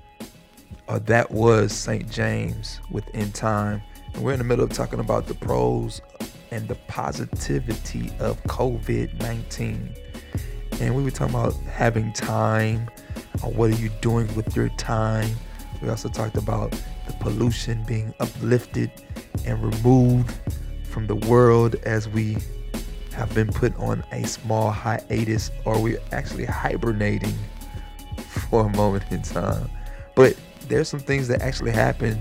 or 0.88 0.98
that 0.98 1.30
was 1.30 1.72
St. 1.72 2.10
James 2.10 2.80
within 2.90 3.32
time. 3.32 3.80
And 4.12 4.22
we're 4.22 4.34
in 4.34 4.38
the 4.38 4.44
middle 4.44 4.66
of 4.66 4.72
talking 4.74 5.00
about 5.00 5.26
the 5.26 5.34
pros 5.34 6.02
and 6.50 6.68
the 6.68 6.74
positivity 6.86 8.12
of 8.20 8.42
COVID-19. 8.42 9.98
And 10.82 10.94
we 10.94 11.02
were 11.02 11.10
talking 11.10 11.34
about 11.34 11.54
having 11.62 12.12
time 12.12 12.90
or 13.42 13.50
what 13.52 13.70
are 13.70 13.76
you 13.76 13.88
doing 14.02 14.32
with 14.34 14.54
your 14.54 14.68
time. 14.76 15.34
We 15.80 15.88
also 15.88 16.10
talked 16.10 16.36
about 16.36 16.78
the 17.06 17.12
pollution 17.14 17.84
being 17.84 18.14
uplifted 18.20 18.90
and 19.44 19.62
removed 19.62 20.34
from 20.84 21.06
the 21.06 21.16
world 21.16 21.76
as 21.84 22.08
we 22.08 22.36
have 23.12 23.32
been 23.34 23.48
put 23.48 23.76
on 23.76 24.04
a 24.12 24.24
small 24.24 24.70
hiatus 24.70 25.50
or 25.64 25.80
we're 25.80 26.00
actually 26.12 26.44
hibernating 26.44 27.34
for 28.50 28.66
a 28.66 28.76
moment 28.76 29.04
in 29.10 29.22
time. 29.22 29.70
But 30.14 30.36
there's 30.68 30.88
some 30.88 31.00
things 31.00 31.28
that 31.28 31.42
actually 31.42 31.72
happen 31.72 32.20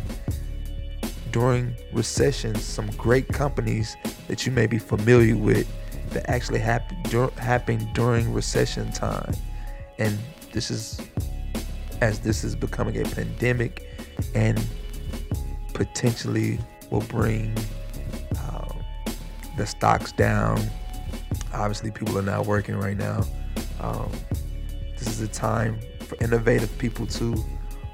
during 1.32 1.76
recessions, 1.94 2.64
some 2.64 2.88
great 2.92 3.28
companies 3.30 3.96
that 4.28 4.46
you 4.46 4.52
may 4.52 4.68
be 4.68 4.78
familiar 4.78 5.36
with 5.36 5.68
that 6.10 6.30
actually 6.30 6.60
happen, 6.60 7.02
dur- 7.04 7.32
happen 7.38 7.88
during 7.94 8.34
recession 8.34 8.92
time. 8.92 9.34
And 9.98 10.18
this 10.52 10.70
is 10.70 11.00
as 12.02 12.20
this 12.20 12.44
is 12.44 12.56
becoming 12.56 13.00
a 13.00 13.04
pandemic 13.04 13.88
and 14.36 14.64
potentially 15.74 16.60
will 16.90 17.02
bring 17.02 17.56
uh, 18.38 18.74
the 19.58 19.66
stocks 19.66 20.12
down. 20.12 20.60
Obviously, 21.54 21.92
people 21.92 22.18
are 22.18 22.24
not 22.24 22.46
working 22.46 22.76
right 22.76 22.98
now. 22.98 23.24
Um, 23.80 24.12
this 24.98 25.08
is 25.08 25.22
a 25.22 25.28
time 25.28 25.80
for 26.02 26.16
innovative 26.24 26.76
people 26.78 27.08
to 27.08 27.36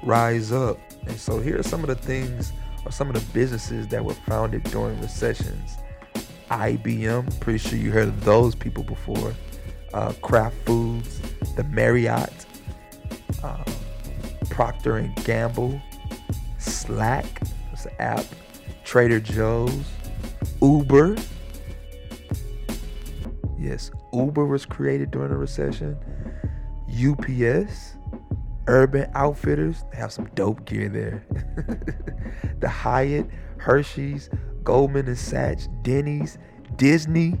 rise 0.02 0.52
up. 0.52 0.78
And 1.06 1.18
so, 1.18 1.40
here 1.40 1.58
are 1.58 1.62
some 1.62 1.80
of 1.80 1.88
the 1.88 1.94
things 1.94 2.52
or 2.84 2.92
some 2.92 3.08
of 3.08 3.14
the 3.14 3.32
businesses 3.32 3.88
that 3.88 4.04
were 4.04 4.14
founded 4.14 4.64
during 4.64 5.00
recessions. 5.00 5.78
IBM, 6.50 7.40
pretty 7.40 7.58
sure 7.58 7.78
you 7.78 7.90
heard 7.90 8.08
of 8.08 8.24
those 8.24 8.54
people 8.54 8.82
before. 8.82 9.34
Uh, 9.92 10.12
Kraft 10.22 10.56
Foods, 10.64 11.20
the 11.56 11.64
Marriott, 11.64 12.46
uh, 13.42 13.64
Procter 14.50 14.96
and 14.96 15.14
Gamble, 15.24 15.80
Slack, 16.88 17.26
that's 17.68 17.84
the 17.84 18.00
app, 18.00 18.24
Trader 18.82 19.20
Joe's, 19.20 19.84
Uber. 20.62 21.16
Yes, 23.58 23.90
Uber 24.14 24.46
was 24.46 24.64
created 24.64 25.10
during 25.10 25.28
the 25.28 25.36
recession. 25.36 25.98
UPS, 26.88 27.96
Urban 28.68 29.10
Outfitters, 29.14 29.84
they 29.92 29.98
have 29.98 30.12
some 30.12 30.30
dope 30.34 30.64
gear 30.64 30.88
there. 30.88 31.26
the 32.60 32.68
Hyatt, 32.70 33.26
Hershey's, 33.58 34.30
Goldman 34.64 35.08
and 35.08 35.18
Sachs, 35.18 35.68
Denny's, 35.82 36.38
Disney, 36.76 37.38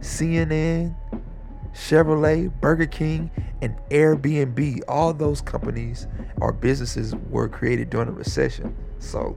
CNN, 0.00 0.96
Chevrolet, 1.74 2.52
Burger 2.60 2.86
King, 2.86 3.30
and 3.62 3.76
Airbnb. 3.90 4.82
All 4.88 5.12
those 5.12 5.40
companies 5.40 6.06
or 6.40 6.52
businesses 6.52 7.14
were 7.28 7.48
created 7.48 7.90
during 7.90 8.08
a 8.08 8.12
recession. 8.12 8.76
So, 8.98 9.36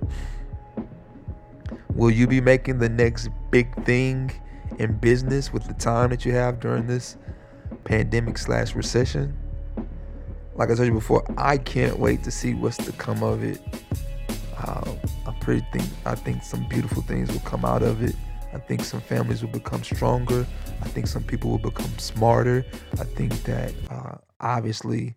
will 1.90 2.12
you 2.12 2.28
be 2.28 2.42
making 2.42 2.80
the 2.80 2.90
next 2.90 3.30
big 3.52 3.74
thing 3.86 4.32
in 4.80 4.98
business 4.98 5.54
with 5.54 5.68
the 5.68 5.74
time 5.74 6.10
that 6.10 6.26
you 6.26 6.32
have 6.32 6.60
during 6.60 6.88
this 6.88 7.18
pandemic 7.84 8.38
slash 8.38 8.76
recession? 8.76 9.38
Like 10.56 10.70
I 10.70 10.76
told 10.76 10.88
you 10.88 10.94
before, 10.94 11.24
I 11.38 11.58
can't 11.58 11.98
wait 11.98 12.24
to 12.24 12.32
see 12.32 12.54
what's 12.54 12.78
to 12.78 12.92
come 12.94 13.24
of 13.24 13.44
it. 13.44 13.60
Uh, 14.58 14.94
I 15.26 15.32
pretty 15.40 15.66
think 15.74 15.90
I 16.06 16.16
think 16.16 16.44
some 16.44 16.68
beautiful 16.70 17.02
things 17.04 17.32
will 17.32 17.40
come 17.42 17.66
out 17.66 17.82
of 17.82 18.04
it. 18.04 18.16
I 18.54 18.60
think 18.60 18.84
some 18.84 19.02
families 19.02 19.42
will 19.42 19.52
become 19.52 19.84
stronger. 19.84 20.46
I 20.82 20.88
think 20.88 21.08
some 21.08 21.24
people 21.24 21.50
will 21.52 21.58
become 21.58 21.98
smarter. 21.98 22.66
I 22.94 23.04
think 23.04 23.44
that 23.44 23.74
uh, 23.90 24.18
obviously 24.40 25.16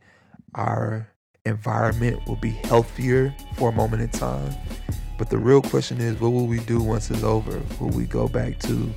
our 0.55 1.09
environment 1.45 2.27
will 2.27 2.37
be 2.37 2.51
healthier 2.51 3.35
for 3.57 3.69
a 3.69 3.73
moment 3.73 4.03
in 4.03 4.09
time. 4.09 4.55
But 5.19 5.31
the 5.31 5.39
real 5.39 5.63
question 5.63 6.01
is, 6.01 6.21
what 6.21 6.31
will 6.31 6.47
we 6.47 6.61
do 6.61 6.83
once 6.83 7.11
it's 7.11 7.23
over? 7.23 7.63
Will 7.81 7.91
we 7.91 8.05
go 8.05 8.29
back 8.29 8.59
to 8.61 8.93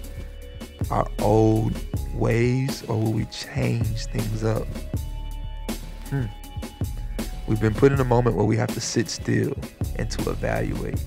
our 0.89 1.07
old 1.19 1.79
ways 2.13 2.83
or 2.83 2.97
will 2.97 3.13
we 3.13 3.25
change 3.25 4.05
things 4.07 4.43
up? 4.43 4.67
Hmm. 6.09 6.25
We've 7.47 7.61
been 7.61 7.73
put 7.73 7.91
in 7.91 7.99
a 7.99 8.05
moment 8.05 8.35
where 8.35 8.45
we 8.45 8.57
have 8.57 8.73
to 8.73 8.81
sit 8.81 9.09
still 9.09 9.53
and 9.95 10.09
to 10.11 10.29
evaluate 10.29 11.03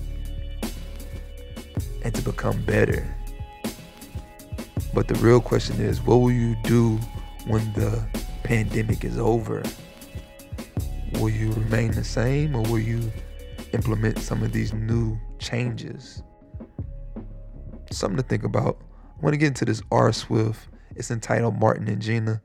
and 2.03 2.13
to 2.13 2.21
become 2.21 2.61
better. 2.63 3.07
But 4.93 5.07
the 5.07 5.15
real 5.15 5.41
question 5.41 5.81
is, 5.81 6.01
what 6.01 6.17
will 6.17 6.31
you 6.31 6.55
do 6.63 6.97
when 7.47 7.73
the 7.73 8.05
pandemic 8.43 9.03
is 9.03 9.17
over? 9.17 9.63
Will 11.13 11.29
you 11.29 11.51
remain 11.53 11.91
the 11.91 12.03
same 12.03 12.55
or 12.55 12.61
will 12.63 12.79
you 12.79 13.11
implement 13.73 14.19
some 14.19 14.43
of 14.43 14.51
these 14.51 14.71
new 14.71 15.17
changes? 15.39 16.21
Something 17.91 18.17
to 18.17 18.23
think 18.23 18.43
about. 18.43 18.81
I 19.17 19.21
want 19.21 19.33
to 19.33 19.37
get 19.37 19.47
into 19.47 19.65
this 19.65 19.81
R 19.91 20.11
Swift. 20.13 20.67
It's 20.95 21.09
entitled 21.09 21.59
Martin 21.59 21.87
and 21.87 22.01
Gina. 22.01 22.41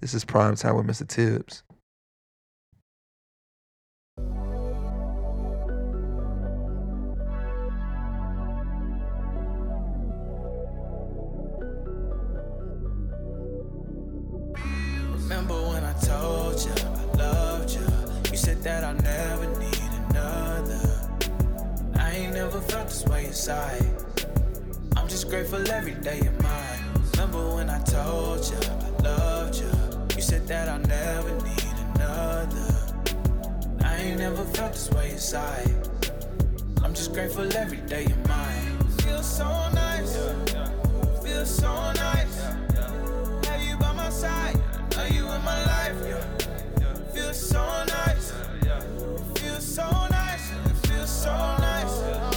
This 0.00 0.14
is 0.14 0.24
Prime 0.24 0.56
Time 0.56 0.76
with 0.76 0.86
Mr. 0.86 1.06
Tibbs. 1.06 1.62
Remember 15.30 15.62
when 15.68 15.84
I 15.84 15.92
told 15.92 16.60
you 16.60 16.72
I 16.72 17.16
loved 17.16 17.70
you? 17.70 17.86
You 18.32 18.36
said 18.36 18.64
that 18.64 18.82
I'll 18.82 18.94
never 18.94 19.46
need 19.60 19.90
another. 20.08 21.08
I 21.94 22.10
ain't 22.16 22.34
never 22.34 22.60
felt 22.60 22.88
this 22.88 23.04
way 23.04 23.26
inside. 23.26 23.86
I'm 24.96 25.06
just 25.06 25.30
grateful 25.30 25.70
every 25.70 25.94
day 25.94 26.20
you're 26.20 26.32
mine. 26.42 26.80
Remember 27.12 27.54
when 27.54 27.70
I 27.70 27.78
told 27.84 28.44
you 28.44 28.58
I 28.58 29.02
loved 29.04 29.54
you? 29.54 29.70
You 30.16 30.20
said 30.20 30.48
that 30.48 30.68
I'll 30.68 30.80
never 30.80 31.30
need 31.46 31.74
another. 31.94 32.74
I 33.84 33.98
ain't 33.98 34.18
never 34.18 34.44
felt 34.46 34.72
this 34.72 34.90
way 34.90 35.12
inside. 35.12 35.72
I'm 36.82 36.92
just 36.92 37.12
grateful 37.12 37.56
every 37.56 37.82
day 37.82 38.04
you're 38.08 38.26
mine. 38.26 38.78
Feels 39.04 39.32
so 39.36 39.46
nice. 39.74 40.12
Feels 41.22 41.54
so 41.54 41.72
nice. 41.92 42.42
Have 43.46 43.62
you 43.62 43.76
by 43.76 43.92
my 43.92 44.10
side? 44.10 44.60
Know 45.00 45.06
you 45.06 45.32
in 45.32 45.44
my 45.44 45.64
life. 45.64 45.96
yeah. 46.06 46.94
Feels 47.14 47.38
so 47.48 47.64
nice. 47.86 48.34
Feels 49.34 49.64
so 49.64 49.88
nice. 50.10 50.50
Feels 50.86 51.08
so 51.10 51.30
nice. 51.30 52.29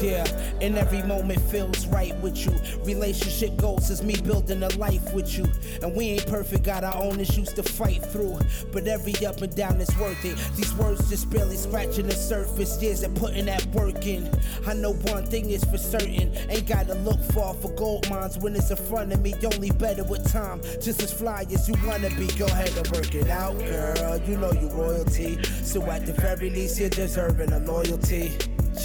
Yeah, 0.00 0.24
and 0.60 0.78
every 0.78 1.02
moment 1.02 1.40
feels 1.40 1.86
right 1.88 2.16
with 2.20 2.46
you. 2.46 2.52
Relationship 2.84 3.56
goals 3.56 3.90
is 3.90 4.02
me 4.02 4.14
building 4.20 4.62
a 4.62 4.68
life 4.76 5.12
with 5.12 5.36
you. 5.36 5.44
And 5.82 5.94
we 5.96 6.10
ain't 6.10 6.26
perfect, 6.26 6.62
got 6.62 6.84
our 6.84 6.96
own 7.02 7.18
issues 7.18 7.52
to 7.54 7.64
fight 7.64 8.04
through. 8.04 8.38
But 8.72 8.86
every 8.86 9.14
up 9.26 9.42
and 9.42 9.54
down 9.56 9.80
is 9.80 9.96
worth 9.98 10.24
it. 10.24 10.36
These 10.56 10.72
words 10.74 11.08
just 11.10 11.28
barely 11.30 11.56
scratching 11.56 12.06
the 12.06 12.14
surface. 12.14 12.80
Years 12.80 13.02
of 13.02 13.14
putting 13.16 13.46
that 13.46 13.66
work 13.66 14.06
in. 14.06 14.30
I 14.66 14.74
know 14.74 14.92
one 14.92 15.26
thing 15.26 15.50
is 15.50 15.64
for 15.64 15.78
certain. 15.78 16.32
Ain't 16.48 16.66
gotta 16.66 16.94
look 16.94 17.20
far 17.32 17.54
for 17.54 17.72
gold 17.72 18.08
mines 18.08 18.38
when 18.38 18.54
it's 18.54 18.70
in 18.70 18.76
front 18.76 19.12
of 19.12 19.20
me. 19.20 19.34
Only 19.42 19.70
better 19.72 20.04
with 20.04 20.30
time. 20.30 20.60
Just 20.80 21.02
as 21.02 21.12
fly 21.12 21.44
as 21.50 21.68
you 21.68 21.74
wanna 21.84 22.10
be. 22.10 22.28
Go 22.38 22.46
ahead 22.46 22.76
and 22.76 22.86
work 22.92 23.14
it 23.14 23.28
out, 23.28 23.58
girl. 23.58 24.18
You 24.18 24.36
know 24.36 24.52
you 24.52 24.68
royalty. 24.68 25.42
So 25.64 25.82
at 25.90 26.06
the 26.06 26.12
very 26.12 26.50
least, 26.50 26.78
you're 26.78 26.88
deserving 26.88 27.52
of 27.52 27.66
loyalty. 27.66 28.32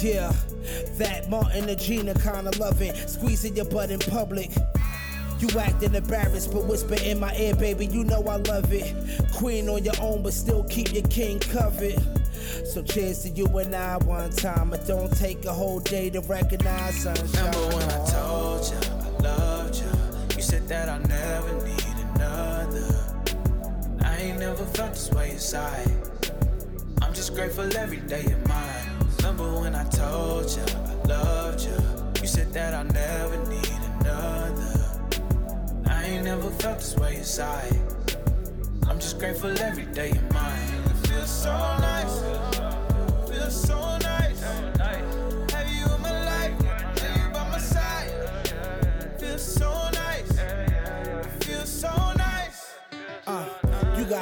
Yeah, 0.02 0.32
that 0.98 1.28
Martin 1.30 1.68
and 1.68 1.80
Gina 1.80 2.14
kinda 2.14 2.50
loving, 2.58 2.94
squeezing 3.06 3.56
your 3.56 3.66
butt 3.66 3.90
in 3.90 3.98
public. 3.98 4.50
You 5.38 5.48
acting 5.58 5.94
embarrassed, 5.94 6.52
but 6.52 6.64
whisper 6.64 6.94
in 6.94 7.18
my 7.18 7.34
ear, 7.36 7.54
baby, 7.54 7.86
you 7.86 8.04
know 8.04 8.22
I 8.22 8.36
love 8.36 8.72
it. 8.72 8.94
Queen 9.34 9.68
on 9.68 9.84
your 9.84 9.94
own, 10.00 10.22
but 10.22 10.32
still 10.32 10.64
keep 10.64 10.92
your 10.92 11.02
king 11.04 11.38
covered. 11.38 12.00
So 12.66 12.82
cheers 12.82 13.22
to 13.22 13.30
you 13.30 13.46
and 13.58 13.74
I 13.74 13.96
one 13.98 14.30
time. 14.30 14.72
It 14.72 14.86
don't 14.86 15.14
take 15.16 15.44
a 15.44 15.52
whole 15.52 15.80
day 15.80 16.10
to 16.10 16.20
recognize 16.20 17.02
sunshine. 17.02 17.26
Remember 17.32 17.76
when 17.76 17.90
I 17.90 18.06
told 18.06 18.68
you 18.68 18.76
I 18.76 19.22
loved 19.22 19.76
you? 19.76 20.36
You 20.36 20.42
said 20.42 20.68
that 20.68 20.88
I 20.88 20.98
never 20.98 21.66
need 21.66 21.84
another. 22.14 23.04
I 24.02 24.16
ain't 24.18 24.38
never 24.38 24.64
felt 24.66 24.92
this 24.92 25.10
way 25.10 25.32
inside. 25.32 25.90
I'm 27.02 27.12
just 27.12 27.34
grateful 27.34 27.64
every 27.76 27.98
day 27.98 28.24
you're 28.28 28.38
mine. 28.48 28.73
Remember 29.24 29.58
when 29.58 29.74
I 29.74 29.84
told 29.84 30.50
you 30.50 30.62
I 30.62 31.08
loved 31.08 31.64
you? 31.64 31.78
You 32.20 32.28
said 32.28 32.52
that 32.52 32.74
I 32.74 32.82
never 32.82 33.38
need 33.48 33.80
another. 34.00 35.00
I 35.86 36.04
ain't 36.04 36.24
never 36.26 36.50
felt 36.50 36.76
this 36.80 36.94
way 36.96 37.16
inside. 37.16 37.74
I'm 38.86 39.00
just 39.00 39.18
grateful 39.18 39.58
every 39.62 39.86
day 39.86 40.12
you're 40.12 40.32
mine. 40.34 40.74
It 40.84 41.08
feels 41.08 41.30
so 41.30 41.52
nice. 41.52 42.20
Feels 43.30 43.66
so 43.66 43.93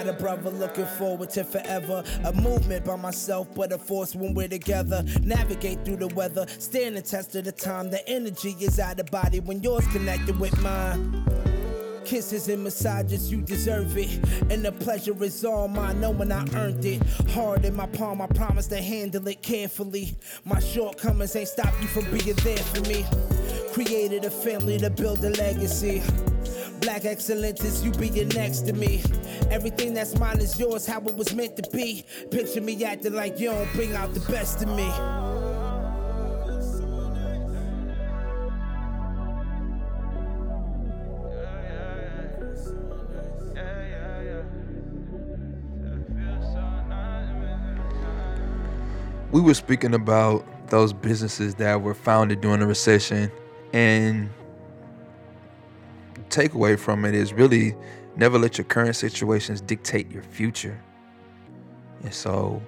got 0.04 0.14
a 0.14 0.18
brother 0.18 0.50
looking 0.50 0.86
forward 0.86 1.30
to 1.30 1.44
forever. 1.44 2.02
A 2.24 2.32
movement 2.32 2.84
by 2.84 2.96
myself, 2.96 3.48
but 3.54 3.72
a 3.72 3.78
force 3.78 4.14
when 4.14 4.34
we're 4.34 4.48
together. 4.48 5.04
Navigate 5.22 5.84
through 5.84 5.96
the 5.96 6.08
weather, 6.08 6.46
stand 6.58 6.96
the 6.96 7.02
test 7.02 7.34
of 7.36 7.44
the 7.44 7.52
time. 7.52 7.90
The 7.90 8.06
energy 8.08 8.56
is 8.60 8.80
out 8.80 8.98
of 8.98 9.06
body 9.10 9.40
when 9.40 9.62
yours 9.62 9.86
connected 9.88 10.38
with 10.40 10.60
mine. 10.60 11.24
Kisses 12.04 12.48
and 12.48 12.64
massages, 12.64 13.30
you 13.30 13.42
deserve 13.42 13.96
it. 13.96 14.10
And 14.50 14.64
the 14.64 14.72
pleasure 14.72 15.22
is 15.22 15.44
all 15.44 15.68
mine, 15.68 16.00
knowing 16.00 16.32
I 16.32 16.44
earned 16.56 16.84
it. 16.84 17.00
Hard 17.30 17.64
in 17.64 17.76
my 17.76 17.86
palm, 17.86 18.20
I 18.20 18.26
promise 18.26 18.66
to 18.68 18.82
handle 18.82 19.26
it 19.28 19.40
carefully. 19.42 20.16
My 20.44 20.58
shortcomings 20.58 21.36
ain't 21.36 21.48
stop 21.48 21.72
you 21.80 21.86
from 21.86 22.04
being 22.06 22.34
there 22.36 22.58
for 22.58 22.80
me. 22.88 23.04
Created 23.72 24.24
a 24.24 24.30
family 24.30 24.78
to 24.78 24.90
build 24.90 25.24
a 25.24 25.30
legacy. 25.30 26.02
Black 26.82 27.04
excellence 27.04 27.62
is 27.62 27.84
you 27.84 27.92
being 27.92 28.28
next 28.30 28.62
to 28.62 28.72
me. 28.72 29.02
Everything 29.50 29.94
that's 29.94 30.18
mine 30.18 30.40
is 30.40 30.58
yours, 30.58 30.84
how 30.84 31.00
it 31.00 31.14
was 31.14 31.32
meant 31.32 31.56
to 31.56 31.70
be. 31.70 32.04
Picture 32.32 32.60
me 32.60 32.84
acting 32.84 33.14
like 33.14 33.38
you 33.38 33.50
don't 33.50 33.72
bring 33.72 33.94
out 33.94 34.12
the 34.14 34.20
best 34.32 34.62
in 34.62 34.74
me. 34.74 34.90
we 49.32 49.40
were 49.40 49.54
speaking 49.54 49.94
about 49.94 50.44
those 50.68 50.92
businesses 50.92 51.54
that 51.54 51.80
were 51.80 51.94
founded 51.94 52.42
during 52.42 52.60
the 52.60 52.66
recession 52.66 53.32
and 53.72 54.28
takeaway 56.32 56.78
from 56.78 57.04
it 57.04 57.14
is 57.14 57.32
really 57.32 57.74
never 58.16 58.38
let 58.38 58.58
your 58.58 58.64
current 58.64 58.96
situations 58.96 59.60
dictate 59.60 60.10
your 60.10 60.22
future. 60.22 60.82
And 62.02 62.12
so 62.12 62.62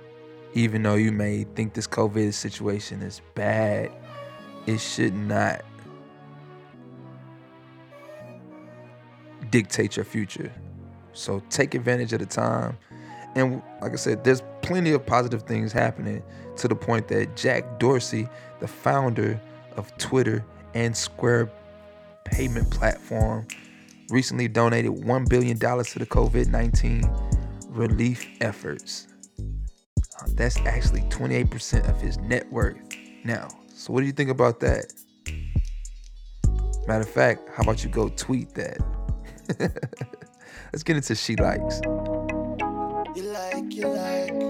even 0.54 0.82
though 0.82 0.94
you 0.94 1.10
may 1.10 1.44
think 1.56 1.74
this 1.74 1.86
covid 1.86 2.32
situation 2.32 3.02
is 3.02 3.20
bad 3.34 3.90
it 4.66 4.78
should 4.78 5.14
not 5.14 5.62
dictate 9.50 9.96
your 9.96 10.04
future. 10.04 10.50
So 11.12 11.42
take 11.50 11.74
advantage 11.74 12.12
of 12.12 12.20
the 12.20 12.26
time. 12.26 12.76
And 13.34 13.62
like 13.82 13.92
I 13.92 13.96
said, 13.96 14.24
there's 14.24 14.42
plenty 14.62 14.92
of 14.92 15.04
positive 15.04 15.42
things 15.42 15.72
happening 15.72 16.22
to 16.56 16.68
the 16.68 16.74
point 16.74 17.08
that 17.08 17.36
Jack 17.36 17.78
Dorsey, 17.78 18.28
the 18.60 18.68
founder 18.68 19.40
of 19.76 19.96
Twitter 19.98 20.44
and 20.72 20.96
Square 20.96 21.50
payment 22.24 22.70
platform, 22.70 23.46
recently 24.10 24.48
donated 24.48 24.90
$1 24.92 25.28
billion 25.28 25.58
to 25.58 25.98
the 25.98 26.06
COVID 26.06 26.48
19 26.48 27.02
relief 27.68 28.26
efforts. 28.40 29.08
Uh, 29.38 30.26
That's 30.34 30.56
actually 30.58 31.02
28% 31.02 31.88
of 31.88 32.00
his 32.00 32.18
net 32.18 32.50
worth 32.52 32.76
now. 33.24 33.48
So, 33.74 33.92
what 33.92 34.00
do 34.00 34.06
you 34.06 34.12
think 34.12 34.30
about 34.30 34.60
that? 34.60 34.92
Matter 36.86 37.02
of 37.02 37.08
fact, 37.08 37.48
how 37.54 37.62
about 37.62 37.82
you 37.82 37.90
go 37.90 38.08
tweet 38.10 38.54
that? 38.54 38.78
Let's 40.72 40.82
get 40.82 40.96
into 40.96 41.14
She 41.14 41.36
Likes. 41.36 41.80
You 43.16 43.22
like, 43.30 43.72
you 43.72 43.88
like, 43.88 44.43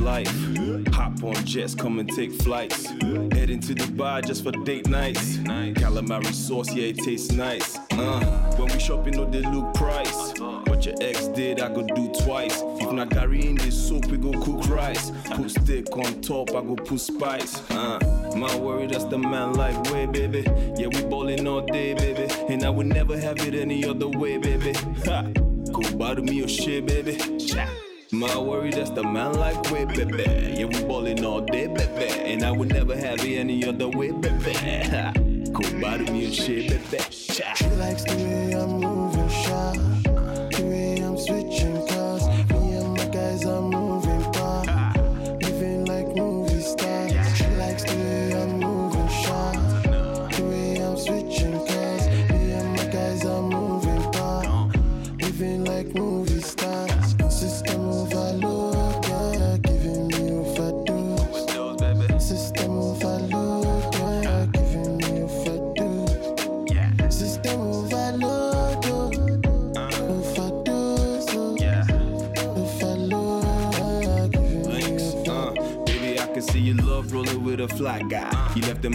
life. 0.00 0.28
Hop 0.94 1.22
on 1.22 1.34
jets, 1.44 1.74
come 1.74 1.98
and 1.98 2.08
take 2.08 2.32
flights. 2.32 2.86
Heading 2.86 3.60
to 3.60 3.74
Dubai 3.74 4.24
just 4.24 4.42
for 4.42 4.52
date 4.52 4.88
nights. 4.88 5.36
Calamari 5.36 6.32
sauce, 6.32 6.72
yeah, 6.74 6.88
it 6.88 6.98
tastes 6.98 7.32
nice. 7.32 7.78
Uh, 7.92 8.20
when 8.56 8.72
we 8.72 8.78
shopping, 8.78 9.16
no, 9.16 9.24
they 9.30 9.42
look 9.42 9.74
price. 9.74 10.32
What 10.66 10.84
your 10.86 10.94
ex 11.00 11.28
did, 11.28 11.60
I 11.60 11.68
go 11.68 11.82
do 11.82 12.12
twice. 12.24 12.62
If 12.80 12.90
not 12.92 13.10
carrying 13.10 13.56
this 13.56 13.76
soup, 13.88 14.06
we 14.06 14.16
go 14.16 14.32
cook 14.32 14.68
rice. 14.68 15.10
Put 15.32 15.50
steak 15.50 15.94
on 15.96 16.20
top, 16.20 16.50
I 16.50 16.62
go 16.62 16.76
put 16.76 17.00
spice. 17.00 17.70
Uh, 17.70 17.98
my 18.36 18.54
worry, 18.56 18.86
that's 18.86 19.04
the 19.04 19.18
man 19.18 19.54
like 19.54 19.78
way, 19.92 20.06
baby. 20.06 20.42
Yeah, 20.76 20.88
we 20.88 21.02
ballin' 21.04 21.46
all 21.46 21.62
day, 21.62 21.94
baby. 21.94 22.32
And 22.48 22.64
I 22.64 22.70
would 22.70 22.86
never 22.86 23.18
have 23.18 23.38
it 23.46 23.54
any 23.54 23.84
other 23.84 24.08
way, 24.08 24.38
baby. 24.38 24.72
Ha! 25.06 25.22
Go 25.72 25.96
bother 25.96 26.22
me 26.22 26.36
your 26.36 26.48
shit, 26.48 26.86
baby. 26.86 27.16
Cha. 27.38 27.68
My 28.12 28.36
worry, 28.36 28.70
that's 28.72 28.90
the 28.90 29.04
man 29.04 29.34
like 29.34 29.70
way, 29.70 29.84
baby. 29.84 30.56
Yeah, 30.58 30.64
we 30.64 30.82
ballin' 30.82 31.24
all 31.24 31.42
day, 31.42 31.68
baby. 31.68 32.10
And 32.10 32.42
I 32.42 32.50
would 32.50 32.68
never 32.68 32.96
have 32.96 33.24
it 33.24 33.38
any 33.38 33.64
other 33.64 33.88
way, 33.88 34.10
baby. 34.10 34.52
Go 35.52 35.80
bother 35.80 36.12
me 36.12 36.24
your 36.24 36.32
shit, 36.32 36.90
baby. 36.90 37.04
She 37.10 37.44
likes 37.76 38.02
the 38.02 38.16
way 38.16 38.52
I'm 38.52 38.80
moving, 38.80 38.99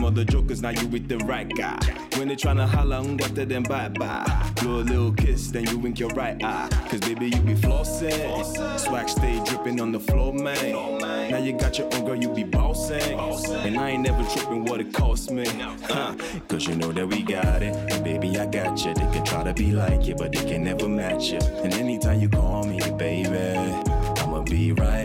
other 0.06 0.24
jokers, 0.24 0.62
now 0.62 0.70
you 0.70 0.88
with 0.88 1.08
the 1.08 1.18
right 1.20 1.50
guy. 1.56 1.80
When 2.18 2.28
they 2.28 2.36
tryna 2.36 2.68
holla, 2.68 3.04
to 3.18 3.46
them 3.46 3.64
bye 3.64 3.90
bye. 3.90 4.52
Blow 4.62 4.80
a 4.80 4.84
little 4.84 5.12
kiss, 5.12 5.48
then 5.48 5.66
you 5.68 5.78
wink 5.78 6.00
your 6.00 6.10
right 6.10 6.42
eye. 6.44 6.70
Cause 6.90 7.00
baby, 7.02 7.28
you 7.28 7.42
be 7.42 7.56
flossing. 7.56 8.80
Swag 8.80 9.10
stay 9.10 9.44
dripping 9.46 9.82
on 9.82 9.92
the 9.92 10.00
floor, 10.00 10.34
man. 10.34 11.00
Now 11.30 11.38
you 11.38 11.54
got 11.54 11.78
your 11.78 11.94
own 11.94 12.06
girl, 12.06 12.16
you 12.16 12.30
be 12.30 12.44
bossing. 12.44 13.20
And 13.60 13.78
I 13.78 13.90
ain't 13.92 14.04
never 14.04 14.24
tripping 14.30 14.66
what 14.66 14.80
it 14.80 14.94
cost 14.94 15.32
me. 15.32 15.46
Huh? 15.84 16.16
Cause 16.48 16.68
you 16.68 16.76
know 16.76 16.92
that 16.92 17.08
we 17.08 17.24
got 17.24 17.62
it. 17.62 17.76
And 17.92 18.04
baby, 18.04 18.38
I 18.38 18.46
got 18.46 18.86
you. 18.86 18.94
They 18.94 19.08
can 19.12 19.26
try 19.26 19.44
to 19.44 19.54
be 19.54 19.72
like 19.72 20.06
you, 20.06 20.16
but 20.16 20.32
they 20.32 20.46
can 20.46 20.64
never 20.64 20.88
match 20.88 21.32
you. 21.32 21.40
And 21.40 21.74
anytime 21.74 22.20
you 22.20 22.30
call 22.30 22.64
me, 22.64 22.80
baby, 22.98 23.58
I'ma 24.22 24.42
be 24.44 24.72
right. 24.72 25.05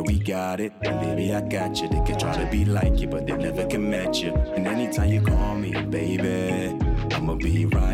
That 0.00 0.06
we 0.06 0.18
got 0.18 0.60
it. 0.60 0.72
And 0.80 0.98
baby, 0.98 1.34
I 1.34 1.42
got 1.42 1.78
you. 1.78 1.86
They 1.86 2.00
can 2.00 2.18
try 2.18 2.32
to 2.42 2.50
be 2.50 2.64
like 2.64 2.98
you, 3.00 3.06
but 3.06 3.26
they 3.26 3.36
never 3.36 3.66
can 3.66 3.90
match 3.90 4.20
you. 4.20 4.32
And 4.32 4.66
anytime 4.66 5.10
you 5.10 5.20
call 5.20 5.56
me, 5.56 5.72
baby, 5.72 6.74
I'ma 7.14 7.34
be 7.34 7.66
right 7.66 7.89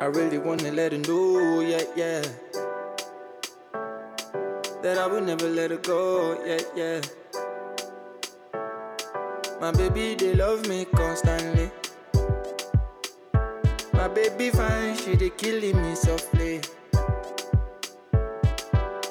I 0.00 0.06
really 0.06 0.38
wanna 0.38 0.70
let 0.70 0.92
her 0.92 0.98
know, 0.98 1.60
yeah, 1.60 1.82
yeah. 1.96 2.22
That 4.82 4.98
I 4.98 5.06
will 5.06 5.22
never 5.22 5.48
let 5.48 5.70
her 5.72 5.78
go, 5.78 6.38
yeah, 6.46 6.60
yeah. 6.76 7.00
My 9.60 9.72
baby, 9.72 10.14
they 10.14 10.34
love 10.34 10.68
me 10.68 10.84
constantly. 10.84 11.70
My 13.92 14.06
baby 14.06 14.50
fine, 14.50 14.96
she 14.96 15.16
they 15.16 15.30
killing 15.30 15.82
me 15.82 15.96
softly. 15.96 16.60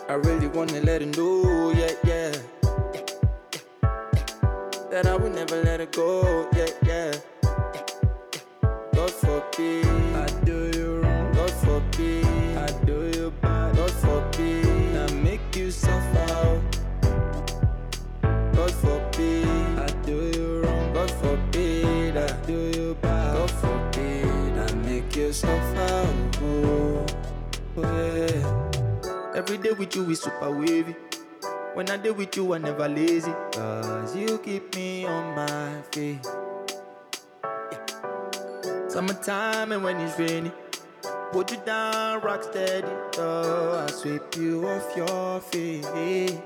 I 0.08 0.14
really 0.14 0.48
wanna 0.48 0.80
let 0.82 1.02
her 1.02 1.08
know, 1.08 1.74
yeah, 1.76 1.92
yeah. 2.06 2.32
That 4.90 5.06
I 5.08 5.16
will 5.18 5.32
never 5.32 5.62
let 5.64 5.82
her 5.82 5.88
go, 5.88 6.48
yeah, 6.56 6.70
yeah. 6.86 7.33
Forbid 9.54 9.86
I 10.16 10.26
do 10.46 10.72
you 10.74 10.96
wrong. 11.02 11.32
God 11.34 11.52
forbid 11.52 12.58
I 12.58 12.86
do 12.86 13.12
you 13.16 13.32
bad. 13.40 13.76
God 13.76 13.92
forbid 13.92 14.98
I 14.98 15.14
make 15.22 15.56
you 15.56 15.70
suffer. 15.70 16.60
God 18.24 18.72
forbid 18.72 19.46
I 19.78 19.88
do 20.08 20.32
you 20.34 20.62
wrong. 20.64 20.94
God 20.94 21.12
forbid 21.12 22.18
I 22.18 22.28
do 22.48 22.72
you 22.76 22.98
bad. 23.00 23.36
God 23.36 23.52
forbid 23.52 24.58
I 24.58 24.74
make 24.88 25.16
you 25.16 25.32
suffer. 25.32 26.08
Oh. 26.42 27.06
Every 29.36 29.60
day 29.60 29.74
with 29.74 29.96
you 29.96 30.10
is 30.10 30.22
super 30.22 30.50
wavy. 30.50 30.96
When 31.76 31.92
I 31.92 31.98
deal 31.98 32.16
with 32.16 32.36
you, 32.36 32.56
I 32.56 32.58
never 32.58 32.90
lazy. 32.90 33.32
Cause 33.52 34.16
you 34.16 34.40
keep 34.40 34.76
me 34.76 35.06
on 35.06 35.36
my 35.36 35.84
feet. 35.92 36.26
Summertime 38.94 39.72
and 39.72 39.84
when 39.84 40.00
it's 40.02 40.20
rainy. 40.20 40.52
Put 41.32 41.50
you 41.50 41.58
down, 41.66 42.22
rock 42.22 42.44
steady. 42.44 42.86
Oh, 43.18 43.84
I 43.88 43.90
sweep 43.90 44.22
you 44.38 44.68
off 44.68 44.96
your 44.96 45.42
feet. 45.42 46.40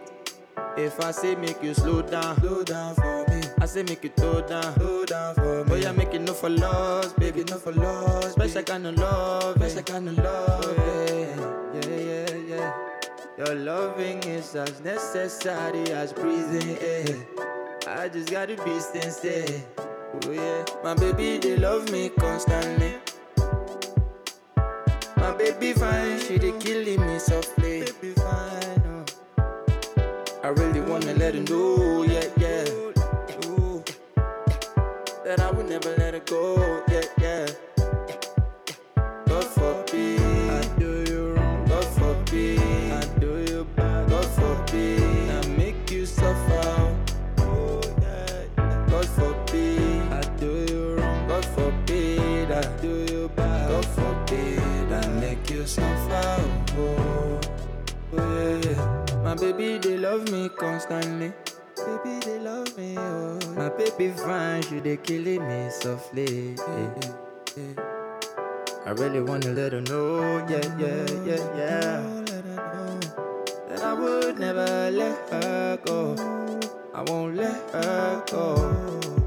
If 0.77 0.97
I 1.01 1.11
say 1.11 1.35
make 1.35 1.61
you 1.61 1.73
slow 1.73 2.01
down, 2.01 2.39
slow 2.39 2.63
down 2.63 2.95
for 2.95 3.25
me. 3.27 3.41
I 3.59 3.65
say 3.65 3.83
make 3.83 4.01
you 4.01 4.11
slow 4.17 4.47
down, 4.47 4.73
slow 4.75 5.03
down 5.03 5.35
for 5.35 5.65
me. 5.65 5.71
Oh, 5.73 5.75
yeah, 5.75 5.91
make 5.91 6.13
it 6.13 6.21
no 6.21 6.31
for 6.33 6.49
loss, 6.49 7.11
baby, 7.11 7.43
no 7.43 7.57
for 7.57 7.73
loss. 7.73 8.31
Special 8.31 8.63
kind 8.63 8.87
of 8.87 8.95
love, 8.95 9.55
special 9.57 9.83
kind 9.83 10.07
of 10.07 10.17
love, 10.17 10.77
yeah, 10.77 11.81
yeah, 11.81 11.99
yeah, 11.99 12.35
yeah. 12.47 12.73
Your 13.37 13.55
loving 13.55 14.23
is 14.23 14.55
as 14.55 14.79
necessary 14.79 15.91
as 15.91 16.13
breathing 16.13 16.77
air. 16.79 17.27
I 17.87 18.07
just 18.07 18.31
gotta 18.31 18.55
be 18.63 18.79
sincere. 18.79 19.65
Oh 20.25 20.31
yeah, 20.31 20.65
my 20.83 20.93
baby 20.95 21.37
they 21.37 21.57
love 21.57 21.91
me 21.91 22.09
constantly. 22.09 22.95
My 25.17 25.31
baby 25.37 25.73
fine, 25.73 26.19
she 26.19 26.37
they 26.37 26.51
killing 26.59 27.05
me 27.05 27.19
softly. 27.19 27.81
Baby 27.81 28.13
fine, 28.15 28.83
oh. 28.87 29.05
I 30.43 30.49
really 30.49 30.81
wanna 30.81 31.13
let 31.15 31.35
her 31.35 31.41
know, 31.41 32.03
yeah, 32.03 32.25
yeah. 32.37 32.65
Ooh. 33.49 33.83
That 35.23 35.39
I 35.41 35.51
will 35.51 35.65
never 35.65 35.95
let 35.97 36.13
her 36.13 36.21
go, 36.21 36.83
yeah. 36.89 36.96
Baby 59.39 59.77
they 59.77 59.97
love 59.97 60.29
me 60.31 60.49
constantly. 60.49 61.31
Baby 61.75 62.19
they 62.25 62.39
love 62.39 62.75
me. 62.77 62.95
Oh, 62.97 63.39
my 63.55 63.69
baby 63.69 64.09
fine, 64.09 64.61
she 64.63 64.79
they 64.79 64.97
killing 64.97 65.47
me 65.47 65.69
softly. 65.69 66.55
I 68.85 68.91
really 68.91 69.21
wanna 69.21 69.51
let 69.53 69.73
her 69.73 69.81
know, 69.81 70.45
yeah, 70.49 70.65
yeah, 70.79 71.05
yeah, 71.25 71.57
yeah. 71.57 72.17
That 73.69 73.83
I 73.83 73.93
would 73.93 74.39
never 74.39 74.89
let 74.91 75.29
her 75.29 75.77
go. 75.85 76.15
I 76.93 77.03
won't 77.03 77.35
let 77.35 77.69
her 77.71 78.23
go. 78.31 79.26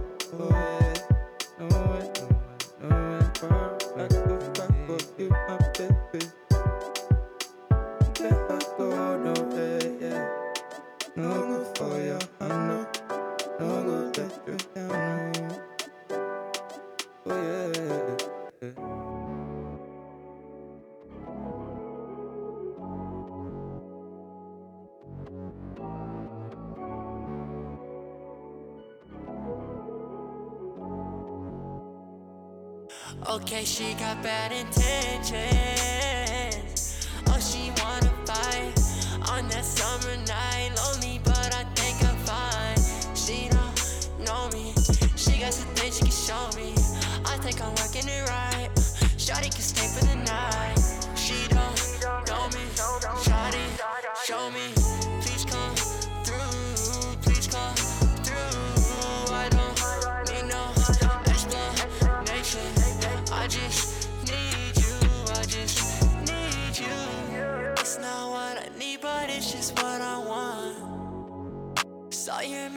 Bad 34.22 34.52
intentions. 34.52 35.59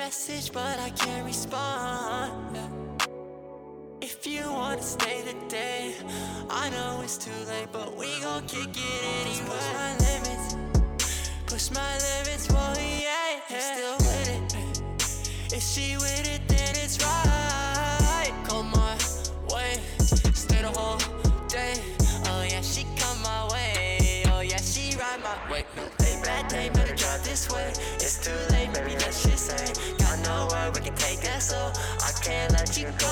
Message, 0.06 0.52
but 0.52 0.78
I 0.80 0.90
can't 0.90 1.26
respond. 1.26 2.58
If 4.02 4.28
you 4.28 4.42
wanna 4.52 4.82
stay 4.82 5.22
the 5.22 5.36
day, 5.48 5.94
I 6.50 6.70
know 6.72 7.00
it's 7.06 7.18
too 7.18 7.40
late, 7.48 7.70
but 7.72 7.96
we 7.96 8.10
gon' 8.20 8.46
kick 8.46 8.76
it 8.90 9.02
anyway. 9.22 9.48
Push 9.56 9.70
my 9.80 9.92
limits, 10.08 10.48
push 11.48 11.68
my 11.80 11.94
limits, 12.08 12.48
boy, 12.48 12.80
yeah, 13.08 13.40
yeah. 13.50 13.66
Still 13.72 13.98
with 14.08 14.30
it. 14.38 15.54
If 15.58 15.64
she 15.72 15.96
with 15.96 16.28
it, 16.36 16.42
then 16.50 16.74
it's 16.84 16.98
right. 17.02 18.34
Come 18.48 18.72
my 18.72 18.96
way, 19.54 19.80
stay 20.44 20.62
the 20.68 20.74
whole 20.80 21.00
day. 21.48 21.76
Oh 22.30 22.44
yeah, 22.52 22.62
she 22.62 22.84
come 23.00 23.20
my 23.32 23.42
way. 23.54 24.24
Oh 24.34 24.42
yeah, 24.42 24.58
she 24.72 24.98
ride 24.98 25.22
my 25.30 25.38
way. 25.50 25.64
No, 25.78 25.84
Hey, 26.04 26.20
bad 26.26 26.50
day, 26.50 26.70
better 26.74 26.96
drive 26.96 27.24
this 27.24 27.50
way. 27.54 27.72
It's 28.06 28.18
too 28.26 28.40
late, 28.54 28.70
maybe 28.74 28.96
that 28.96 29.14
say. 29.74 29.94
Got 29.98 30.20
nowhere 30.26 30.72
we 30.72 30.80
can 30.82 30.96
take 30.96 31.22
that, 31.22 31.42
so 31.42 31.72
I 32.02 32.12
can't 32.22 32.52
let 32.54 32.78
you 32.78 32.92
go. 32.98 33.08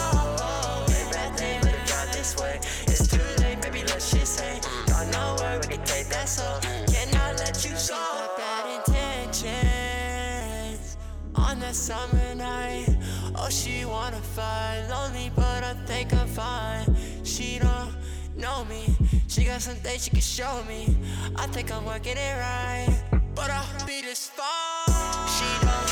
Hey, 0.87 1.05
bad 1.11 1.35
day, 1.37 1.59
better 1.61 1.85
drive 1.85 2.11
this 2.11 2.35
way. 2.37 2.59
It's 2.87 3.07
too 3.07 3.21
late, 3.43 3.59
maybe 3.63 3.81
that 3.83 4.01
shit 4.01 4.27
say. 4.27 4.59
Got 4.87 5.07
nowhere 5.11 5.59
we 5.59 5.67
can 5.75 5.83
take 5.85 6.07
that, 6.09 6.27
so 6.29 6.59
cannot 6.91 7.37
let 7.39 7.63
you 7.65 7.71
go. 7.87 8.27
Bad 8.37 8.65
intentions 8.79 9.47
on 11.35 11.59
that 11.59 11.75
summer 11.75 12.35
night. 12.35 12.87
Oh, 13.35 13.49
she 13.49 13.85
wanna 13.85 14.21
fight, 14.21 14.87
lonely, 14.89 15.31
but 15.35 15.63
I 15.63 15.73
think 15.85 16.13
I'm 16.13 16.27
fine. 16.27 16.95
She 17.23 17.59
don't 17.59 17.93
know 18.35 18.65
me, 18.65 18.95
she 19.27 19.43
got 19.45 19.61
some 19.61 19.75
things 19.75 20.03
she 20.05 20.09
can 20.09 20.21
show 20.21 20.63
me. 20.67 20.95
I 21.35 21.45
think 21.47 21.71
I'm 21.71 21.85
working 21.85 22.17
it 22.17 22.37
right, 22.39 22.89
but 23.35 23.49
I'll 23.49 23.85
be 23.85 24.01
this 24.01 24.29
fine. 24.29 25.27
She 25.27 25.65
don't 25.65 25.90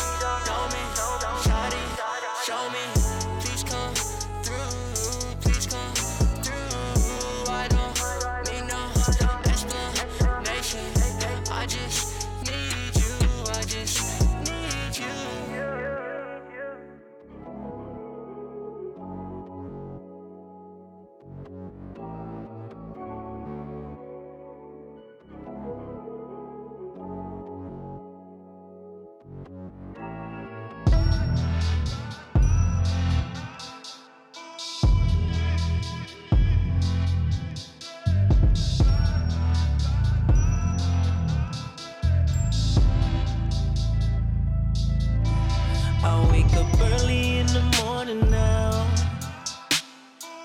I 46.02 46.28
wake 46.32 46.54
up 46.54 46.68
early 46.82 47.40
in 47.40 47.48
the 47.48 47.62
morning 47.84 48.32
now. 48.32 48.88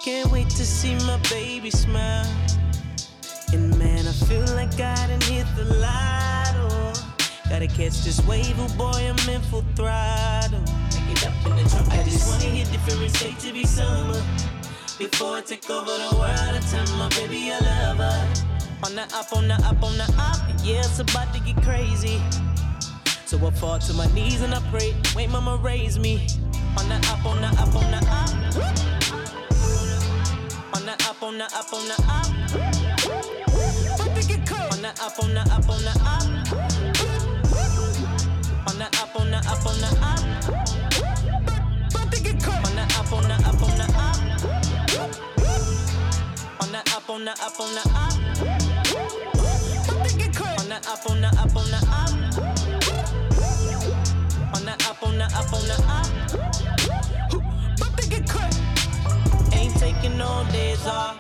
Can't 0.02 0.30
wait 0.32 0.50
to 0.50 0.66
see 0.66 0.96
my 1.06 1.18
baby 1.30 1.70
smile. 1.70 2.26
And 3.52 3.76
man, 3.78 4.06
I 4.06 4.12
feel 4.12 4.44
like 4.56 4.74
I 4.80 5.06
done 5.06 5.20
hit 5.22 5.46
the 5.56 5.64
lotto. 5.78 6.92
Gotta 7.48 7.68
catch 7.68 8.02
this 8.02 8.20
wave, 8.26 8.56
oh 8.58 8.68
boy, 8.76 8.98
I'm 8.98 9.28
in 9.30 9.40
full 9.42 9.64
throttle. 9.76 10.64
I 11.90 12.02
just 12.04 12.26
wanna 12.28 12.44
hit 12.44 12.70
different 12.72 13.14
states 13.14 13.44
to 13.44 13.52
be 13.52 13.64
summer. 13.64 14.20
Before 14.98 15.36
I 15.36 15.42
take 15.42 15.70
over 15.70 15.86
the 15.86 16.16
world, 16.16 16.54
I 16.54 16.60
tell 16.70 16.98
my 16.98 17.08
baby 17.10 17.52
I 17.52 17.60
love 17.60 17.98
her. 17.98 18.44
On 18.84 18.94
the 18.96 19.02
up, 19.02 19.32
on 19.32 19.46
the 19.46 19.54
up, 19.54 19.82
on 19.82 19.96
the 19.98 20.14
up, 20.18 20.40
yeah, 20.64 20.80
it's 20.80 20.98
about 20.98 21.32
to 21.32 21.40
get 21.40 21.62
crazy. 21.62 22.20
So 23.34 23.44
I 23.44 23.50
fall 23.50 23.78
to 23.80 23.92
my 23.94 24.06
knees 24.14 24.42
and 24.42 24.54
I 24.54 24.60
pray, 24.70 24.94
wait, 25.16 25.28
mama, 25.28 25.56
raise 25.56 25.98
me. 25.98 26.24
On 26.78 26.88
the 26.88 26.94
up, 27.10 27.26
on 27.26 27.40
the 27.40 27.48
up, 27.48 27.74
on 27.74 27.90
the 27.90 27.98
up. 28.08 28.30
On 30.72 30.86
the 30.86 30.92
up, 30.92 31.20
on 31.20 31.38
the 31.38 31.44
up, 31.44 31.72
on 31.72 31.88
the 31.88 31.94
up. 32.06 32.26
On 33.98 34.14
the 34.14 34.90
up, 35.02 35.18
on 35.18 35.34
the 35.34 35.40
up, 35.40 35.68
on 35.68 35.82
the 35.82 35.90
up. 35.98 36.22
On 38.68 38.78
the 38.78 38.86
up, 39.02 39.16
on 39.18 39.30
the 39.32 39.38
up, 39.38 39.66
on 39.66 39.80
the 39.80 39.88
up. 39.98 40.22
On 42.62 42.78
the 42.78 42.86
up, 42.94 43.10
on 43.10 43.24
the 43.24 43.34
up, 43.34 43.62
on 43.62 43.74
the 43.74 43.84
up. 43.98 44.14
On 46.60 46.70
the 46.70 46.78
up, 46.78 47.10
on 47.10 47.24
the 47.24 47.32
up, 47.32 47.58
on 47.58 47.74
the 47.74 47.82
up. 47.90 48.14
On 50.60 50.68
the 50.68 50.76
up, 50.76 51.10
on 51.10 51.20
the 51.20 51.26
up, 51.26 51.56
on 51.56 51.70
the 51.70 51.78
up. 51.90 52.63
On 55.14 55.20
the 55.20 55.26
up, 55.26 55.52
on 55.52 55.62
the 55.68 55.74
up, 55.74 56.06
on 56.10 56.26
the 56.26 57.36
up. 57.36 57.80
About 57.80 57.98
to 57.98 58.08
get 58.08 58.28
cut. 58.28 58.60
Ain't 59.54 59.72
taking 59.76 60.18
no 60.18 60.44
days 60.50 60.84
off. 60.88 61.16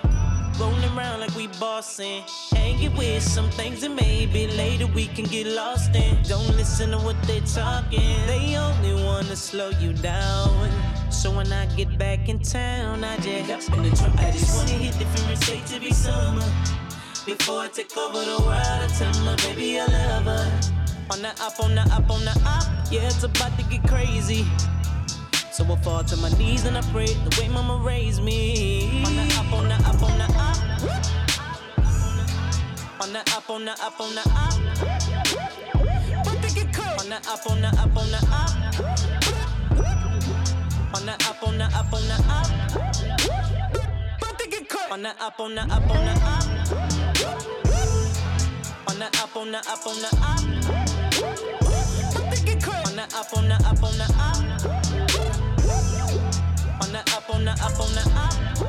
Rolling 0.58 0.82
around 0.98 1.20
like 1.20 1.32
we 1.36 1.46
bossing. 1.60 2.24
Hanging 2.50 2.96
with 2.96 3.22
some 3.22 3.48
things 3.50 3.82
that 3.82 3.94
maybe 3.94 4.48
later 4.48 4.88
we 4.88 5.06
can 5.06 5.26
get 5.26 5.46
lost 5.46 5.94
in. 5.94 6.20
Don't 6.24 6.56
listen 6.56 6.90
to 6.90 6.98
what 6.98 7.14
they're 7.22 7.40
talking. 7.42 8.16
They 8.26 8.56
only 8.56 9.00
wanna 9.04 9.36
slow 9.36 9.70
you 9.78 9.92
down. 9.92 10.72
So 11.12 11.30
when 11.30 11.52
I 11.52 11.66
get 11.76 11.96
back 11.96 12.28
in 12.28 12.40
town, 12.40 13.04
I 13.04 13.16
just 13.18 13.70
in 13.70 13.82
the. 13.84 14.14
I 14.18 14.32
just 14.32 14.56
wanna 14.56 14.70
hit 14.70 14.98
different 14.98 15.40
states 15.40 15.72
to 15.72 15.78
be 15.78 15.92
summer. 15.92 16.42
Before 17.26 17.60
I 17.60 17.68
take 17.68 17.96
over 17.96 18.24
the 18.24 18.42
world, 18.42 18.50
I 18.50 18.88
tell 18.98 19.24
my 19.24 19.36
baby 19.36 19.78
I 19.78 19.86
love 19.86 20.24
her. 20.24 20.83
On 21.10 21.20
the 21.20 21.28
up, 21.28 21.60
on 21.60 21.74
the 21.74 21.82
up, 21.82 22.10
on 22.10 22.24
the 22.24 22.30
up. 22.46 22.64
Yeah, 22.90 23.06
it's 23.06 23.22
about 23.22 23.56
to 23.58 23.64
get 23.64 23.86
crazy. 23.86 24.46
So 25.52 25.64
I 25.64 25.76
fall 25.82 26.02
to 26.02 26.16
my 26.16 26.30
knees 26.38 26.64
and 26.64 26.76
I 26.76 26.82
pray 26.92 27.06
the 27.06 27.30
way 27.40 27.48
mama 27.48 27.76
raised 27.84 28.22
me. 28.22 29.02
On 29.04 29.14
the 29.14 29.22
up, 29.38 29.52
on 29.52 29.68
the 29.68 29.74
up, 29.74 30.02
on 30.02 30.18
the 30.18 30.24
up. 30.24 30.56
On 33.00 33.12
the 33.12 33.20
up, 33.20 33.50
on 33.50 33.64
the 33.64 33.72
up, 33.72 34.00
on 34.00 34.14
the 34.14 34.20
up. 34.34 34.54
On 36.98 37.08
the 37.10 37.16
up, 37.28 37.46
on 37.50 37.60
the 37.60 37.68
up, 37.68 37.96
on 37.96 38.10
the 38.10 38.18
up. 38.32 38.50
On 40.94 41.04
the 41.06 41.12
up, 41.12 41.42
on 41.42 41.58
the 41.58 41.64
up, 41.64 41.92
on 41.92 42.02
the 42.08 42.14
up. 42.28 42.48
About 44.18 44.38
to 44.38 44.44
get 44.48 44.68
cold. 44.68 44.90
On 44.90 45.02
the 45.02 45.10
up, 45.22 45.38
on 45.38 45.54
the 45.54 45.60
up, 45.60 45.90
on 45.90 46.04
the 46.04 46.12
up. 46.24 46.44
On 48.88 48.98
the 48.98 49.06
up, 49.06 49.36
on 49.36 49.50
the 49.52 49.58
up, 49.58 49.86
on 49.86 49.96
the 50.00 50.08
up. 50.22 50.83
Up, 53.12 53.36
on 53.36 53.48
the 53.48 53.54
up, 53.56 53.82
on 53.82 53.98
the 53.98 54.04
up. 54.18 54.36
On 56.80 56.90
the 56.90 56.98
up, 56.98 57.30
on 57.30 57.44
the 57.44 57.50
up, 57.52 57.80
on 57.80 57.94
the 57.94 58.02
up. 58.16 58.63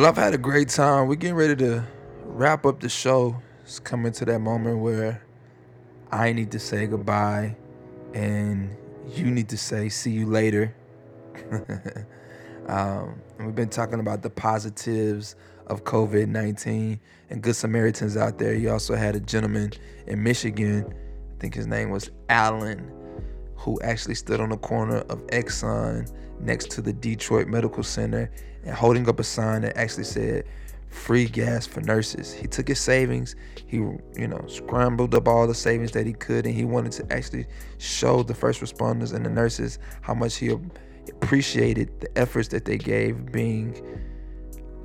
Well, 0.00 0.08
I've 0.08 0.16
had 0.16 0.32
a 0.32 0.38
great 0.38 0.70
time. 0.70 1.08
We're 1.08 1.16
getting 1.16 1.36
ready 1.36 1.54
to 1.56 1.86
wrap 2.24 2.64
up 2.64 2.80
the 2.80 2.88
show. 2.88 3.36
It's 3.60 3.78
coming 3.78 4.12
to 4.12 4.24
that 4.24 4.38
moment 4.38 4.78
where 4.78 5.22
I 6.10 6.32
need 6.32 6.52
to 6.52 6.58
say 6.58 6.86
goodbye 6.86 7.54
and 8.14 8.74
you 9.14 9.26
need 9.26 9.50
to 9.50 9.58
say 9.58 9.90
see 9.90 10.12
you 10.12 10.24
later. 10.24 10.74
um, 12.66 13.20
we've 13.40 13.54
been 13.54 13.68
talking 13.68 14.00
about 14.00 14.22
the 14.22 14.30
positives 14.30 15.36
of 15.66 15.84
COVID 15.84 16.28
19 16.28 16.98
and 17.28 17.42
Good 17.42 17.56
Samaritans 17.56 18.16
out 18.16 18.38
there. 18.38 18.54
You 18.54 18.70
also 18.70 18.94
had 18.94 19.16
a 19.16 19.20
gentleman 19.20 19.70
in 20.06 20.22
Michigan, 20.22 20.94
I 21.30 21.40
think 21.40 21.52
his 21.54 21.66
name 21.66 21.90
was 21.90 22.10
Allen, 22.30 22.90
who 23.54 23.78
actually 23.82 24.14
stood 24.14 24.40
on 24.40 24.48
the 24.48 24.56
corner 24.56 25.00
of 25.10 25.26
Exxon 25.26 26.10
next 26.40 26.70
to 26.70 26.80
the 26.80 26.94
Detroit 26.94 27.48
Medical 27.48 27.82
Center 27.82 28.30
and 28.64 28.74
holding 28.74 29.08
up 29.08 29.20
a 29.20 29.24
sign 29.24 29.62
that 29.62 29.76
actually 29.76 30.04
said, 30.04 30.44
free 30.90 31.26
gas 31.26 31.66
for 31.66 31.80
nurses. 31.80 32.32
He 32.32 32.46
took 32.46 32.68
his 32.68 32.80
savings, 32.80 33.36
he 33.66 33.76
you 33.76 34.28
know 34.28 34.44
scrambled 34.48 35.14
up 35.14 35.28
all 35.28 35.46
the 35.46 35.54
savings 35.54 35.92
that 35.92 36.06
he 36.06 36.12
could, 36.12 36.46
and 36.46 36.54
he 36.54 36.64
wanted 36.64 36.92
to 36.92 37.12
actually 37.12 37.46
show 37.78 38.22
the 38.22 38.34
first 38.34 38.60
responders 38.60 39.14
and 39.14 39.24
the 39.24 39.30
nurses 39.30 39.78
how 40.02 40.14
much 40.14 40.36
he 40.36 40.50
appreciated 41.08 42.00
the 42.00 42.18
efforts 42.18 42.48
that 42.48 42.64
they 42.64 42.76
gave 42.76 43.30
being 43.32 43.80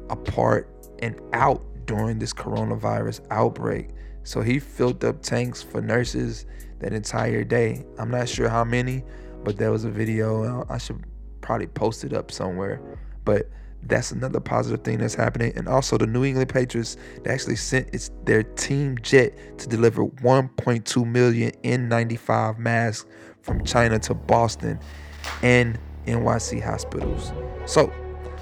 a 0.10 0.16
part 0.16 0.70
and 1.00 1.20
out 1.34 1.66
during 1.86 2.20
this 2.20 2.34
coronavirus 2.34 3.26
outbreak. 3.32 3.90
So 4.24 4.42
he 4.42 4.60
filled 4.60 5.04
up 5.04 5.22
tanks 5.22 5.62
for 5.62 5.82
nurses 5.82 6.46
that 6.80 6.94
entire 6.94 7.44
day. 7.44 7.86
I'm 8.00 8.10
not 8.10 8.28
sure 8.30 8.50
how 8.50 8.64
many, 8.64 9.04
but 9.44 9.58
there 9.58 9.72
was 9.72 9.86
a 9.86 9.92
video. 9.92 10.66
I 10.70 10.78
should 10.78 11.04
probably 11.42 11.68
post 11.68 12.04
it 12.04 12.14
up 12.14 12.32
somewhere. 12.32 12.82
But 13.24 13.50
that's 13.88 14.12
another 14.12 14.40
positive 14.40 14.84
thing 14.84 15.00
that's 15.00 15.16
happening. 15.16 15.54
And 15.56 15.68
also, 15.68 15.98
the 15.98 16.08
New 16.08 16.24
England 16.24 16.50
Patriots 16.50 16.98
they 17.24 17.32
actually 17.32 17.56
sent 17.56 17.94
its 17.94 18.12
their 18.24 18.44
team 18.44 18.98
jet 19.02 19.58
to 19.60 19.68
deliver 19.68 20.06
1.2 20.06 21.08
million 21.08 21.52
N95 21.64 22.58
masks 22.58 23.08
from 23.42 23.64
China 23.64 24.00
to 24.00 24.14
Boston 24.14 24.80
and 25.42 25.78
NYC 26.06 26.62
hospitals. 26.62 27.32
So 27.66 27.92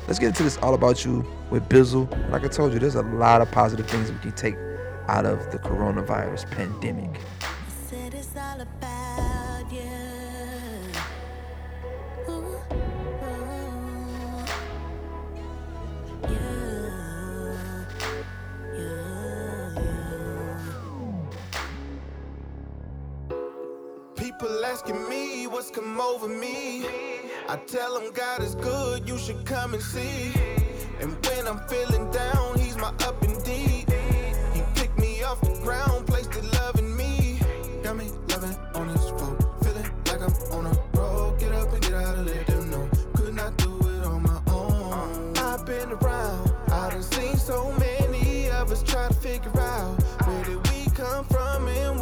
let's 0.07 0.20
get 0.20 0.28
into 0.28 0.44
this 0.44 0.57
all 0.57 0.74
about 0.74 1.06
you 1.06 1.26
with 1.49 1.68
Bizzle. 1.70 2.10
Like 2.32 2.44
I 2.45 2.48
told 2.48 2.74
you, 2.74 2.80
there's 2.80 2.95
a 2.95 3.03
lot 3.03 3.41
of 3.41 3.52
positive 3.52 3.88
things 3.88 4.11
we 4.11 4.18
can 4.20 4.32
take 4.34 4.56
out 5.07 5.26
of 5.26 5.52
the 5.52 5.60
coronavirus 5.60 6.49
pandemic. 6.52 7.20
Over 26.23 26.33
me. 26.33 26.85
I 27.49 27.57
tell 27.67 27.97
him 27.97 28.11
God 28.13 28.41
is 28.41 28.55
good, 28.55 29.07
you 29.07 29.17
should 29.17 29.45
come 29.45 29.73
and 29.73 29.83
see. 29.83 30.31
And 30.99 31.13
when 31.25 31.47
I'm 31.47 31.59
feeling 31.67 32.09
down, 32.11 32.57
He's 32.59 32.77
my 32.77 32.89
up 33.07 33.21
indeed. 33.23 33.85
He 34.53 34.61
picked 34.75 34.97
me 34.99 35.23
off 35.23 35.41
the 35.41 35.59
ground, 35.63 36.07
placed 36.07 36.35
it 36.35 36.45
love 36.53 36.79
in 36.79 36.95
me. 36.95 37.39
Got 37.83 37.97
me 37.97 38.09
loving 38.29 38.57
on 38.75 38.89
His 38.89 39.09
foot, 39.09 39.37
feeling 39.63 39.89
like 40.07 40.21
I'm 40.21 40.33
on 40.57 40.65
a 40.67 40.97
road. 40.97 41.39
Get 41.39 41.51
up 41.53 41.73
and 41.73 41.81
get 41.81 41.93
out 41.93 42.17
and 42.17 42.27
let 42.27 42.47
them 42.47 42.71
know. 42.71 42.89
Could 43.15 43.33
not 43.33 43.57
do 43.57 43.77
it 43.79 44.05
on 44.05 44.23
my 44.23 44.41
own. 44.47 45.37
I've 45.37 45.65
been 45.65 45.91
around, 45.91 46.53
I 46.71 46.89
done 46.91 47.03
seen 47.03 47.35
so 47.35 47.71
many 47.73 48.49
of 48.49 48.71
us 48.71 48.81
try 48.83 49.07
to 49.07 49.13
figure 49.13 49.59
out 49.59 50.02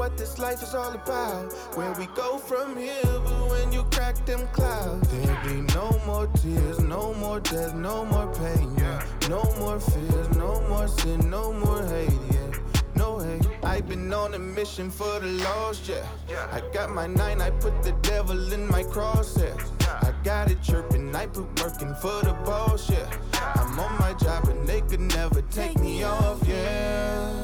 what 0.02 0.18
this 0.18 0.40
life 0.40 0.64
is 0.64 0.74
all 0.74 0.94
about. 0.94 1.54
Where 1.76 1.92
we 1.92 2.08
go 2.16 2.40
from 2.40 2.76
here, 2.76 3.04
but 3.04 3.50
when 3.52 3.72
you 3.72 3.84
crack 3.96 4.16
them 4.26 4.48
clouds, 4.48 5.08
there'll 5.12 5.48
be 5.48 5.62
no 5.76 6.02
more 6.08 6.26
tears, 6.42 6.80
no 6.80 7.14
more 7.14 7.40
death, 7.40 7.76
no 7.76 8.04
more 8.06 8.26
pain, 8.34 8.74
yeah. 8.80 9.06
No 9.30 9.44
more 9.60 9.80
fears, 9.80 10.30
no 10.36 10.60
more 10.68 10.88
sin, 10.88 11.30
no 11.30 11.54
more 11.54 11.86
hate, 11.86 12.24
yeah. 12.32 12.52
No 12.96 13.20
hate. 13.20 13.46
I've 13.62 13.88
been 13.88 14.12
on 14.12 14.34
a 14.34 14.40
mission 14.40 14.90
for 14.90 15.20
the 15.20 15.28
lost, 15.46 15.88
yeah. 15.88 16.48
I 16.52 16.62
got 16.74 16.90
my 16.90 17.06
nine, 17.06 17.40
I 17.40 17.52
put 17.52 17.84
the 17.84 17.92
devil 18.02 18.54
in 18.54 18.68
my 18.72 18.82
crosshairs. 18.82 19.64
I 19.88 20.12
got 20.24 20.50
it 20.50 20.64
chirping, 20.64 21.16
I 21.16 21.28
put 21.28 21.48
working 21.62 21.94
for 22.02 22.20
the 22.24 22.34
boss, 22.44 22.90
yeah. 22.90 23.08
I'm 23.54 23.80
on 23.80 24.00
my 24.00 24.14
job 24.14 24.48
and 24.48 24.68
they 24.68 24.82
could 24.82 25.02
never 25.20 25.44
take 25.44 25.78
me 25.78 26.04
off, 26.04 26.42
yeah. 26.48 27.41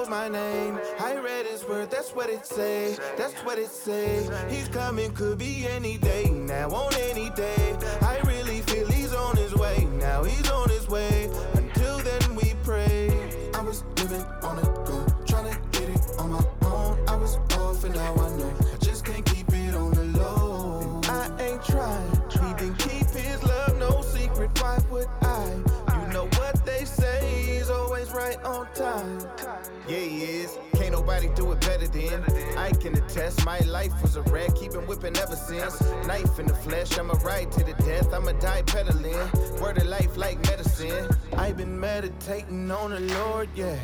Knows 0.00 0.08
my 0.08 0.28
name. 0.28 0.78
I 0.98 1.16
read 1.16 1.46
his 1.46 1.64
word, 1.64 1.90
that's 1.90 2.10
what 2.14 2.30
it 2.30 2.46
say, 2.46 2.96
that's 3.16 3.34
what 3.44 3.58
it 3.58 3.68
say. 3.68 4.26
He's 4.48 4.68
coming, 4.68 5.12
could 5.12 5.38
be 5.38 5.66
any 5.66 5.98
day, 5.98 6.30
now 6.30 6.70
on 6.70 6.94
any 7.10 7.30
day. 7.30 7.76
I 8.00 8.18
really 8.24 8.60
feel 8.62 8.86
he's 8.86 9.12
on 9.12 9.36
his 9.36 9.54
way, 9.54 9.86
now 9.98 10.22
he's 10.22 10.50
on 10.50 10.68
his 10.68 10.88
way. 10.88 11.30
Until 11.54 11.98
then, 11.98 12.34
we 12.34 12.54
pray. 12.62 13.10
I 13.54 13.62
was 13.62 13.84
living 13.98 14.24
on 14.42 14.58
a 14.58 14.62
go, 14.62 15.06
trying 15.26 15.52
to 15.52 15.60
get 15.78 15.90
it 15.90 16.00
on 16.18 16.30
my 16.30 16.44
own. 16.62 16.98
I 17.08 17.16
was 17.16 17.36
off, 17.58 17.84
and 17.84 17.94
now 17.94 18.14
I 18.14 18.36
know 18.36 18.54
I 18.72 18.76
just 18.78 19.04
can't 19.04 19.24
keep 19.24 19.52
it 19.52 19.74
on 19.74 19.92
the 19.92 20.04
low. 20.18 21.00
I 21.04 21.30
ain't 21.40 21.64
trying, 21.64 22.10
he 22.30 22.54
didn't 22.54 22.78
keep 22.78 23.06
his 23.08 23.42
love 23.42 23.76
no 23.78 24.00
secret. 24.02 24.50
Why 24.62 24.78
would 24.90 25.08
I? 25.22 25.62
You 26.00 26.12
know 26.12 26.26
what 26.38 26.64
they 26.64 26.84
say, 26.84 27.44
he's 27.46 27.68
always 27.70 28.10
right 28.12 28.42
on 28.44 28.66
time. 28.74 29.59
Yeah, 29.90 29.98
he 29.98 30.22
is. 30.22 30.56
Can't 30.74 30.92
nobody 30.92 31.28
do 31.34 31.50
it 31.50 31.60
better 31.62 31.88
than 31.88 32.22
I 32.56 32.70
can 32.70 32.96
attest. 32.96 33.44
My 33.44 33.58
life 33.60 33.92
was 34.02 34.14
a 34.16 34.22
wreck, 34.22 34.54
keeping 34.54 34.86
whipping 34.86 35.16
ever 35.16 35.34
since. 35.34 35.80
Knife 36.06 36.38
in 36.38 36.46
the 36.46 36.54
flesh, 36.54 36.96
I'ma 36.96 37.14
ride 37.24 37.50
to 37.52 37.64
the 37.64 37.74
death. 37.82 38.12
I'ma 38.12 38.32
die 38.32 38.62
pedaling. 38.62 39.18
Word 39.60 39.78
of 39.78 39.86
life 39.86 40.16
like 40.16 40.38
medicine. 40.46 41.08
I've 41.36 41.56
been 41.56 41.78
meditating 41.78 42.70
on 42.70 42.92
the 42.92 43.00
Lord, 43.18 43.48
yeah. 43.56 43.76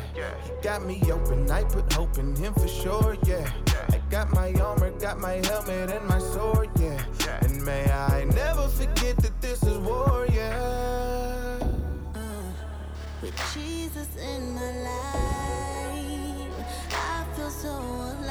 He 0.45 0.51
got 0.63 0.85
me 0.85 1.01
open. 1.11 1.51
I 1.51 1.65
put 1.65 1.91
hope 1.91 2.17
in 2.17 2.33
Him 2.37 2.53
for 2.53 2.69
sure, 2.69 3.17
yeah. 3.25 3.45
I 3.89 3.97
got 4.09 4.31
my 4.33 4.53
armor, 4.53 4.91
got 4.91 5.19
my 5.19 5.41
helmet 5.45 5.91
and 5.91 6.07
my 6.07 6.19
sword, 6.19 6.69
yeah. 6.79 7.03
And 7.41 7.65
may 7.65 7.83
I 7.91 8.23
never 8.23 8.69
forget 8.69 9.17
that 9.17 9.41
this 9.41 9.61
is 9.63 9.77
war, 9.79 10.25
yeah. 10.31 11.59
With 13.21 13.35
Jesus 13.53 14.07
in 14.15 14.55
my 14.55 14.71
life, 14.83 15.56
I 17.67 18.26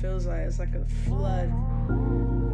feels 0.00 0.26
like 0.26 0.40
it's 0.40 0.58
like 0.58 0.74
a 0.74 0.84
flood, 1.04 1.52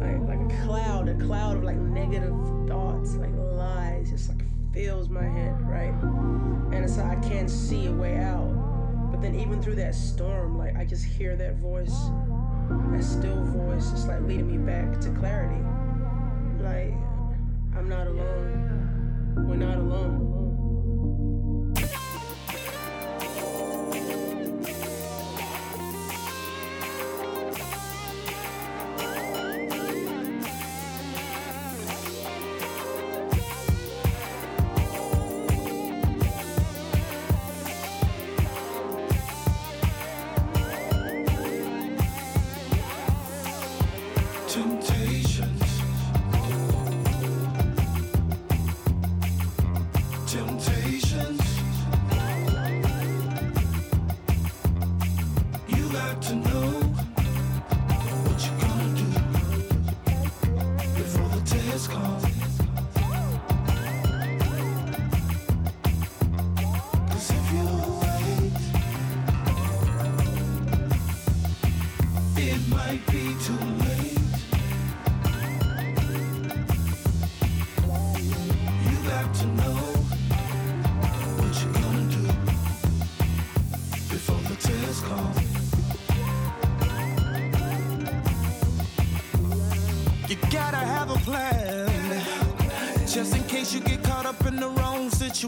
like 0.01 0.19
like 0.27 0.39
a 0.39 0.65
cloud, 0.65 1.07
a 1.07 1.15
cloud 1.15 1.57
of 1.57 1.63
like 1.63 1.77
negative 1.77 2.35
thoughts, 2.67 3.15
like 3.15 3.33
lies, 3.33 4.09
just 4.09 4.29
like 4.29 4.43
fills 4.73 5.09
my 5.09 5.23
head, 5.23 5.55
right? 5.61 5.93
And 6.73 6.83
it's 6.83 6.97
like 6.97 7.17
I 7.17 7.21
can't 7.21 7.49
see 7.49 7.87
a 7.87 7.91
way 7.91 8.17
out. 8.17 8.53
But 9.11 9.21
then 9.21 9.35
even 9.35 9.61
through 9.61 9.75
that 9.75 9.95
storm, 9.95 10.57
like 10.57 10.75
I 10.75 10.83
just 10.83 11.05
hear 11.05 11.35
that 11.37 11.55
voice, 11.57 11.95
that 12.91 13.03
still 13.03 13.43
voice, 13.45 13.91
just 13.91 14.07
like 14.07 14.21
leading 14.21 14.47
me 14.47 14.57
back 14.57 14.99
to 15.01 15.09
clarity. 15.11 15.63
Like 16.61 16.93
I'm 17.77 17.87
not 17.87 18.07
alone. 18.07 19.45
We're 19.47 19.55
not 19.55 19.77
alone. 19.77 20.36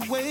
Wait. 0.07 0.28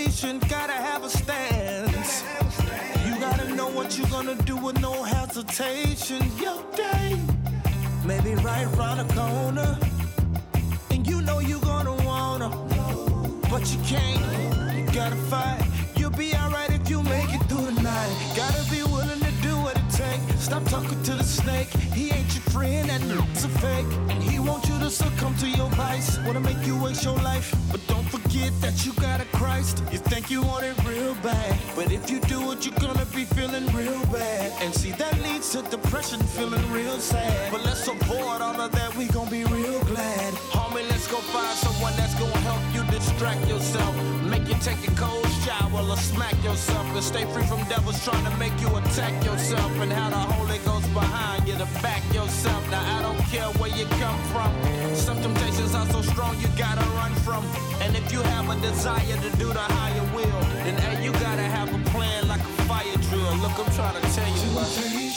distract 43.19 43.49
yourself. 43.49 43.95
Make 44.31 44.47
you 44.47 44.55
take 44.63 44.79
a 44.87 44.95
cold 44.95 45.27
shower 45.45 45.83
or 45.83 45.97
smack 45.97 46.37
yourself. 46.45 46.87
And 46.95 47.03
stay 47.03 47.25
free 47.33 47.43
from 47.47 47.65
devils 47.69 48.05
trying 48.05 48.25
to 48.31 48.37
make 48.39 48.55
you 48.61 48.69
attack 48.77 49.13
yourself. 49.25 49.73
And 49.81 49.93
how 49.93 50.11
the 50.11 50.23
Holy 50.35 50.59
Ghost 50.59 50.93
behind 50.95 51.49
you 51.49 51.55
to 51.55 51.67
back 51.83 52.03
yourself. 52.15 52.63
Now 52.71 52.83
I 52.97 53.03
don't 53.03 53.19
care 53.27 53.51
where 53.59 53.75
you 53.77 53.87
come 53.99 54.21
from. 54.31 54.51
Some 54.95 55.21
temptations 55.21 55.75
are 55.75 55.87
so 55.87 56.01
strong 56.03 56.39
you 56.41 56.47
gotta 56.57 56.87
run 57.01 57.13
from. 57.27 57.45
And 57.83 57.97
if 57.97 58.13
you 58.13 58.23
have 58.23 58.49
a 58.51 58.61
desire 58.61 59.17
to 59.25 59.31
do 59.37 59.49
the 59.53 59.67
higher 59.77 60.07
will, 60.15 60.41
then 60.63 60.77
hey, 60.77 61.05
you 61.05 61.11
gotta 61.13 61.49
have 61.57 61.75
a 61.75 61.91
plan 61.91 62.29
like 62.29 62.41
a 62.41 62.55
fire 62.71 62.99
drill. 63.11 63.35
Look, 63.43 63.59
I'm 63.59 63.71
trying 63.75 64.01
to 64.01 64.15
tell 64.15 64.31
you. 64.31 64.51
About 64.53 65.08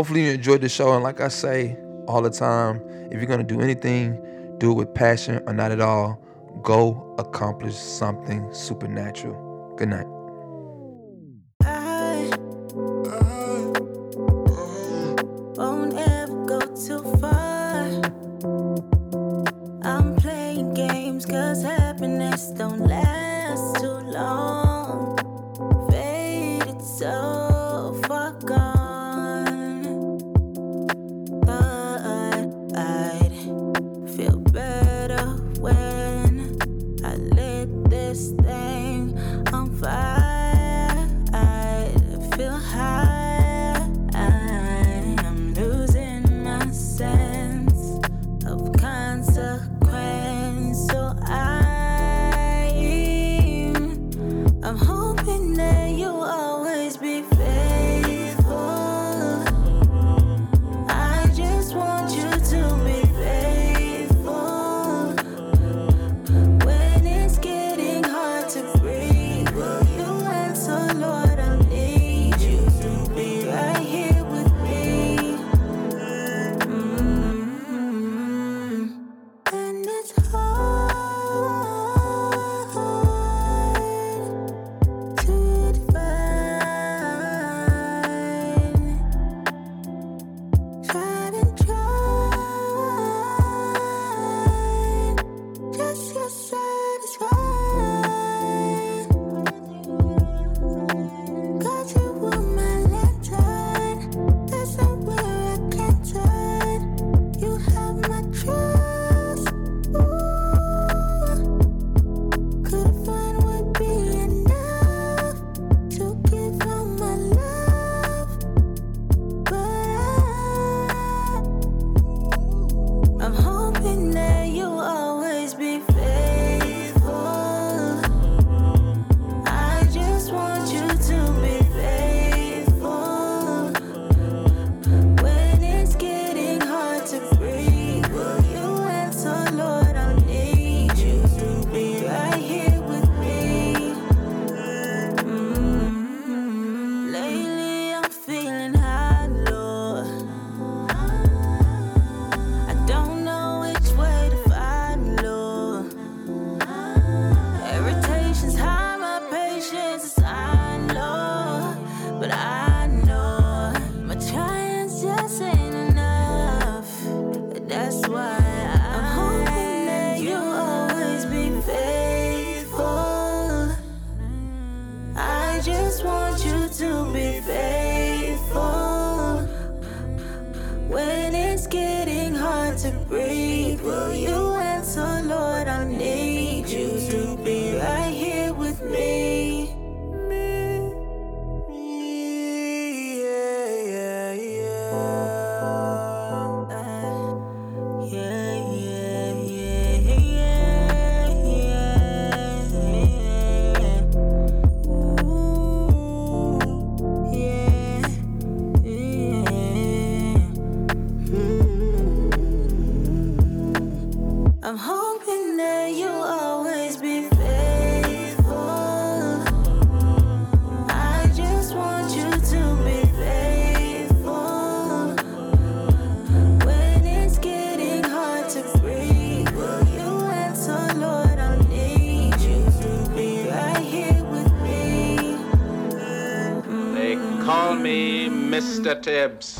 hopefully 0.00 0.24
you 0.24 0.32
enjoyed 0.32 0.62
the 0.62 0.68
show. 0.70 0.94
And 0.94 1.04
like 1.04 1.20
I 1.20 1.28
say 1.28 1.76
all 2.08 2.22
the 2.22 2.30
time, 2.30 2.80
if 3.12 3.18
you're 3.18 3.26
going 3.26 3.46
to 3.46 3.54
do 3.54 3.60
anything, 3.60 4.16
do 4.56 4.70
it 4.70 4.74
with 4.74 4.94
passion 4.94 5.42
or 5.46 5.52
not 5.52 5.72
at 5.72 5.82
all. 5.82 6.18
Go 6.62 7.14
accomplish 7.18 7.74
something 7.74 8.50
supernatural. 8.50 9.74
Good 9.76 9.90
night. 9.90 10.09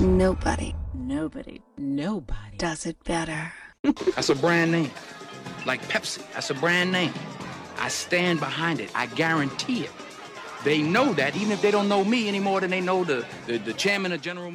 Nobody. 0.00 0.74
Nobody. 0.94 1.60
Nobody. 1.76 2.56
Does 2.56 2.86
it 2.86 3.02
better. 3.04 3.52
That's 4.14 4.28
a 4.28 4.34
brand 4.34 4.72
name. 4.72 4.90
Like 5.66 5.82
Pepsi. 5.88 6.22
That's 6.32 6.50
a 6.50 6.54
brand 6.54 6.92
name. 6.92 7.12
I 7.78 7.88
stand 7.88 8.40
behind 8.40 8.80
it. 8.80 8.90
I 8.94 9.06
guarantee 9.06 9.84
it. 9.84 9.90
They 10.64 10.82
know 10.82 11.14
that, 11.14 11.36
even 11.36 11.52
if 11.52 11.62
they 11.62 11.70
don't 11.70 11.88
know 11.88 12.04
me 12.04 12.28
any 12.28 12.40
more 12.40 12.60
than 12.60 12.70
they 12.70 12.82
know 12.82 13.02
the, 13.02 13.24
the, 13.46 13.56
the 13.58 13.72
chairman 13.72 14.12
of 14.12 14.20
General. 14.20 14.49